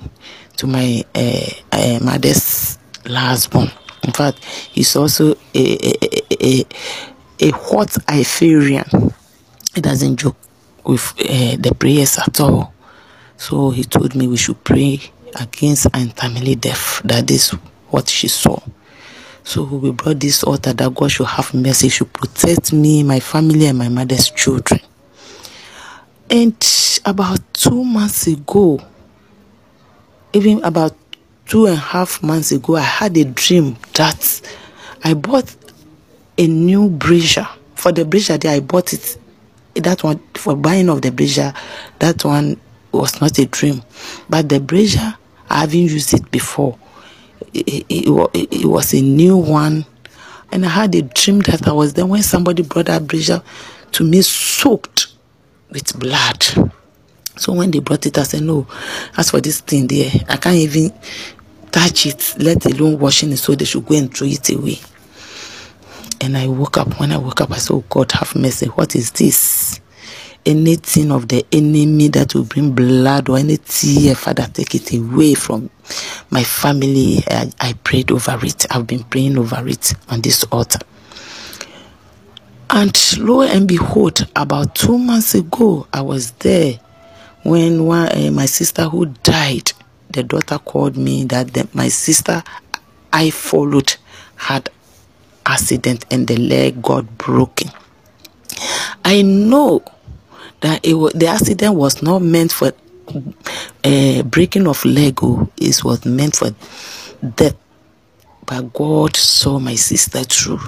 to 0.58 0.68
my 0.68 1.04
uh, 1.16 1.50
uh, 1.72 2.00
mother's 2.04 2.78
last 3.06 3.52
born. 3.52 3.72
In 4.04 4.12
fact, 4.12 4.44
he's 4.44 4.95
also 4.95 5.32
a, 5.32 5.36
a, 5.56 5.94
a, 6.04 6.62
a 6.62 6.66
hot 7.41 7.89
Itherian. 8.07 9.14
He 9.73 9.81
doesn't 9.81 10.18
joke 10.18 10.38
with 10.85 11.14
uh, 11.19 11.55
the 11.60 11.76
prayers 11.77 12.18
at 12.18 12.39
all. 12.39 12.73
So 13.38 13.72
he 13.72 13.84
told 13.84 14.15
me 14.15 14.27
we 14.27 14.38
should 14.38 14.64
pray 14.64 14.99
against 15.39 15.88
untimely 15.93 16.55
death. 16.55 17.01
That 17.03 17.30
is 17.31 17.51
what 17.89 18.07
she 18.10 18.27
saw. 18.27 18.60
So 19.43 19.64
we 19.64 19.91
brought 19.91 20.19
this 20.19 20.43
altar 20.43 20.73
that 20.73 20.95
God 20.95 21.11
should 21.11 21.27
have 21.27 21.53
mercy, 21.53 21.89
should 21.89 22.14
protect 22.14 22.72
me, 22.72 23.03
my 23.03 23.19
family, 23.19 23.65
and 23.65 23.77
my 23.77 23.89
mother's 23.89 24.30
children. 24.30 24.80
And 26.30 26.55
about 27.05 27.39
two 27.53 27.84
months 27.84 28.27
ago, 28.27 28.80
even 30.31 30.64
about 30.64 30.95
two 31.45 31.65
and 31.65 31.76
a 31.76 31.80
half 31.80 32.23
months 32.23 32.51
ago, 32.51 32.77
I 32.77 32.81
had 32.81 33.18
a 33.18 33.26
dream 33.26 33.76
that 33.95 34.41
I 35.03 35.14
bought 35.14 35.53
a 36.38 36.47
new 36.47 36.89
brazier. 36.89 37.47
For 37.76 37.91
the 37.91 38.05
brazier 38.05 38.38
there, 38.38 38.55
I 38.55 38.60
bought 38.60 38.93
it. 38.93 39.18
That 39.76 40.03
one, 40.03 40.19
for 40.35 40.55
buying 40.55 40.89
of 40.89 41.01
the 41.01 41.11
brazier, 41.11 41.53
that 41.99 42.23
one 42.23 42.60
was 42.91 43.19
not 43.19 43.38
a 43.39 43.45
dream. 43.45 43.81
But 44.30 44.49
the 44.49 44.60
brazier, 44.60 45.15
I 45.49 45.61
haven't 45.61 45.80
used 45.80 46.14
it 46.14 46.30
before. 46.31 46.77
It, 47.53 47.85
it, 47.89 48.07
it, 48.34 48.65
was 48.65 48.93
a 48.93 49.01
new 49.01 49.38
one. 49.38 49.85
And 50.51 50.65
I 50.65 50.69
had 50.69 50.95
a 50.95 51.01
dream 51.01 51.39
that 51.41 51.68
I 51.68 51.72
was 51.72 51.93
there 51.93 52.05
when 52.05 52.22
somebody 52.22 52.64
brought 52.64 52.85
that 52.85 53.07
brazier 53.07 53.41
to 53.93 54.03
me 54.03 54.22
soaked 54.22 55.07
with 55.72 55.97
blood. 55.99 56.43
So 57.38 57.53
when 57.53 57.72
they 57.72 57.80
brought 57.80 58.05
it, 58.05 58.18
I 58.18 58.23
said, 58.23 58.43
no, 58.43 58.68
as 59.18 59.31
for 59.31 59.41
this 59.41 59.61
thing 59.61 59.88
there, 59.88 60.11
I 60.30 60.38
can't 60.38 60.55
even 60.55 60.93
touch 61.72 62.05
it, 62.05 62.35
let 62.38 62.65
alone 62.65 62.99
washing 62.99 63.31
it, 63.31 63.38
so 63.38 63.55
they 63.55 63.65
should 63.65 63.85
go 63.85 63.95
and 63.95 64.15
throw 64.15 64.27
it 64.27 64.47
away. 64.51 64.80
And 66.24 66.38
I 66.38 66.48
woke 66.48 66.78
up. 66.78 67.02
When 67.02 67.12
I 67.12 67.18
woke 67.18 67.41
up, 67.41 67.52
I 67.52 67.58
said, 67.58 67.74
oh 67.74 67.84
God, 67.90 68.14
have 68.14 68.34
mercy. 68.34 68.68
What 68.68 68.95
is 68.95 69.12
this? 69.12 69.82
Anything 70.45 71.12
of 71.12 71.28
the 71.28 71.45
enemy 71.52 72.08
that 72.10 72.34
will 72.34 72.45
bring 72.45 72.72
blood 72.72 73.28
or 73.28 73.38
any 73.38 73.58
tear, 73.58 74.16
Father, 74.16 74.48
take 74.54 74.74
it 74.76 74.94
away 74.94 75.34
from 75.34 75.70
my 76.30 76.44
family. 76.44 77.24
I, 77.28 77.52
I 77.60 77.74
prayed 77.84 78.10
over 78.10 78.40
it. 78.41 78.66
I've 78.74 78.88
been 78.88 79.04
praying 79.04 79.38
over 79.38 79.68
it 79.68 79.94
on 80.08 80.22
this 80.22 80.45
altar. 80.45 80.80
And 82.70 82.98
lo 83.20 83.41
and 83.41 83.68
behold, 83.68 84.26
about 84.36 84.76
two 84.76 84.98
months 84.98 85.36
ago, 85.36 85.88
I 85.91 86.02
was 86.02 86.32
there 86.32 86.80
when 87.44 87.86
one, 87.86 88.08
uh, 88.18 88.32
my 88.32 88.45
sister 88.45 88.84
who 88.84 89.08
died, 89.08 89.74
the 90.10 90.24
daughter 90.24 90.58
called 90.58 90.95
me 90.95 91.26
that 91.26 91.54
the, 91.54 91.68
my 91.74 91.90
sister 91.90 92.44
I 93.12 93.30
followed 93.30 93.95
had 94.36 94.70
accident 95.45 96.06
and 96.11 96.28
the 96.28 96.38
leg 96.38 96.82
got 96.82 97.18
broken. 97.18 97.70
I 99.03 99.22
know 99.22 99.84
that 100.61 100.86
it 100.86 100.94
was, 100.94 101.14
the 101.14 101.28
accident 101.28 101.76
was 101.76 102.02
not 102.02 102.22
meant 102.22 102.52
for 102.52 102.72
uh, 103.84 104.24
breaking 104.24 104.68
of 104.68 104.84
leg, 104.86 105.20
oh, 105.22 105.49
it 105.57 105.84
was 105.84 106.06
meant 106.06 106.36
for 106.36 106.52
death. 107.36 107.56
But 108.45 108.74
God 108.74 109.15
saw 109.15 109.60
my 109.60 109.76
sister 109.76 110.24
through. 110.24 110.60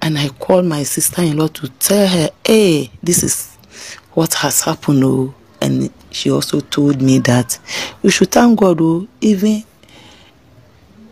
And 0.00 0.18
I 0.18 0.28
called 0.28 0.64
my 0.64 0.82
sister-in-law 0.84 1.48
to 1.48 1.68
tell 1.68 2.06
her, 2.06 2.30
hey, 2.44 2.90
this 3.02 3.22
is 3.22 3.56
what 4.12 4.34
has 4.34 4.62
happened, 4.62 5.04
oh. 5.04 5.34
And 5.60 5.92
she 6.10 6.30
also 6.30 6.60
told 6.60 7.02
me 7.02 7.18
that 7.20 7.58
we 8.02 8.10
should 8.10 8.30
thank 8.30 8.58
God, 8.58 8.80
oh, 8.80 9.06
even 9.20 9.64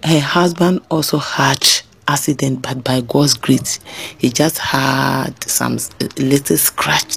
her 0.03 0.21
husband 0.21 0.81
also 0.91 1.19
had 1.19 1.67
accident, 2.09 2.63
but 2.63 2.85
by 2.85 3.01
God's 3.01 3.35
grace, 3.35 3.81
he 4.19 4.31
just 4.31 4.59
had 4.59 5.33
some 5.45 5.79
little 6.19 6.57
scratch. 6.57 7.17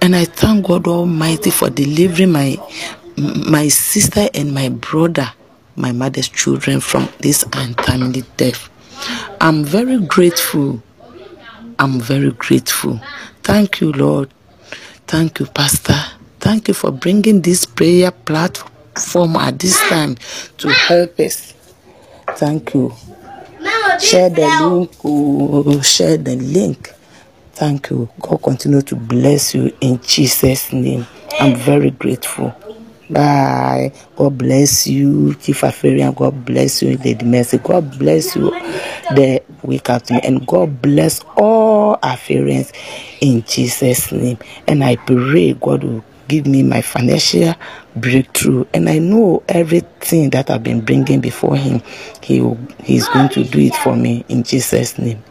And 0.00 0.14
I 0.16 0.24
thank 0.24 0.66
God 0.66 0.86
Almighty 0.86 1.50
for 1.50 1.70
delivering 1.70 2.32
my 2.32 2.56
my 3.16 3.68
sister 3.68 4.28
and 4.34 4.54
my 4.54 4.68
brother, 4.70 5.32
my 5.76 5.92
mother's 5.92 6.28
children, 6.28 6.80
from 6.80 7.08
this 7.20 7.44
untimely 7.52 8.22
death. 8.36 8.68
I'm 9.40 9.64
very 9.64 9.98
grateful. 10.00 10.82
I'm 11.78 12.00
very 12.00 12.30
grateful. 12.32 13.00
Thank 13.42 13.80
you, 13.80 13.92
Lord. 13.92 14.30
Thank 15.06 15.40
you, 15.40 15.46
Pastor. 15.46 15.98
Thank 16.40 16.68
you 16.68 16.74
for 16.74 16.90
bringing 16.90 17.42
this 17.42 17.64
prayer 17.66 18.10
platform 18.10 19.36
at 19.36 19.58
this 19.58 19.78
time 19.88 20.16
to 20.58 20.68
help 20.70 21.18
us. 21.20 21.54
Thank 22.36 22.74
you. 22.74 22.92
Share 24.00 24.30
the 24.30 24.46
link. 24.60 24.90
Oh, 25.04 25.80
share 25.82 26.16
the 26.16 26.36
link. 26.36 26.92
Thank 27.52 27.90
you. 27.90 28.08
God 28.20 28.42
continue 28.42 28.82
to 28.82 28.96
bless 28.96 29.54
you 29.54 29.72
in 29.80 30.00
Jesus' 30.02 30.72
name. 30.72 31.06
I'm 31.38 31.54
very 31.56 31.90
grateful. 31.90 32.54
Bye. 33.10 33.92
God 34.16 34.38
bless 34.38 34.86
you, 34.86 35.34
Chief 35.34 35.60
Afarian. 35.60 36.14
God 36.14 36.44
bless 36.44 36.82
you, 36.82 36.96
Lady 36.98 37.24
Mercy. 37.24 37.58
God 37.58 37.98
bless 37.98 38.34
you, 38.34 38.50
the 38.50 39.42
after 39.88 40.14
me. 40.14 40.20
And 40.24 40.46
God 40.46 40.80
bless 40.80 41.20
all 41.36 41.96
Afarians 41.98 42.72
in 43.20 43.42
Jesus' 43.42 44.10
name. 44.12 44.38
And 44.66 44.82
I 44.82 44.96
pray 44.96 45.52
God 45.54 45.84
will 45.84 46.04
give 46.28 46.46
me 46.46 46.62
my 46.62 46.82
financial 46.82 47.54
breakthrough. 47.96 48.64
And 48.72 48.88
I 48.88 48.98
know 48.98 49.42
everything 49.48 50.30
that 50.30 50.50
I've 50.50 50.62
been 50.62 50.80
bringing 50.80 51.20
before 51.20 51.56
Him, 51.56 51.82
He 52.22 52.40
will, 52.40 52.58
He's 52.82 53.08
going 53.08 53.28
to 53.30 53.44
do 53.44 53.58
it 53.60 53.74
for 53.76 53.96
me 53.96 54.24
in 54.28 54.42
Jesus' 54.42 54.98
name. 54.98 55.22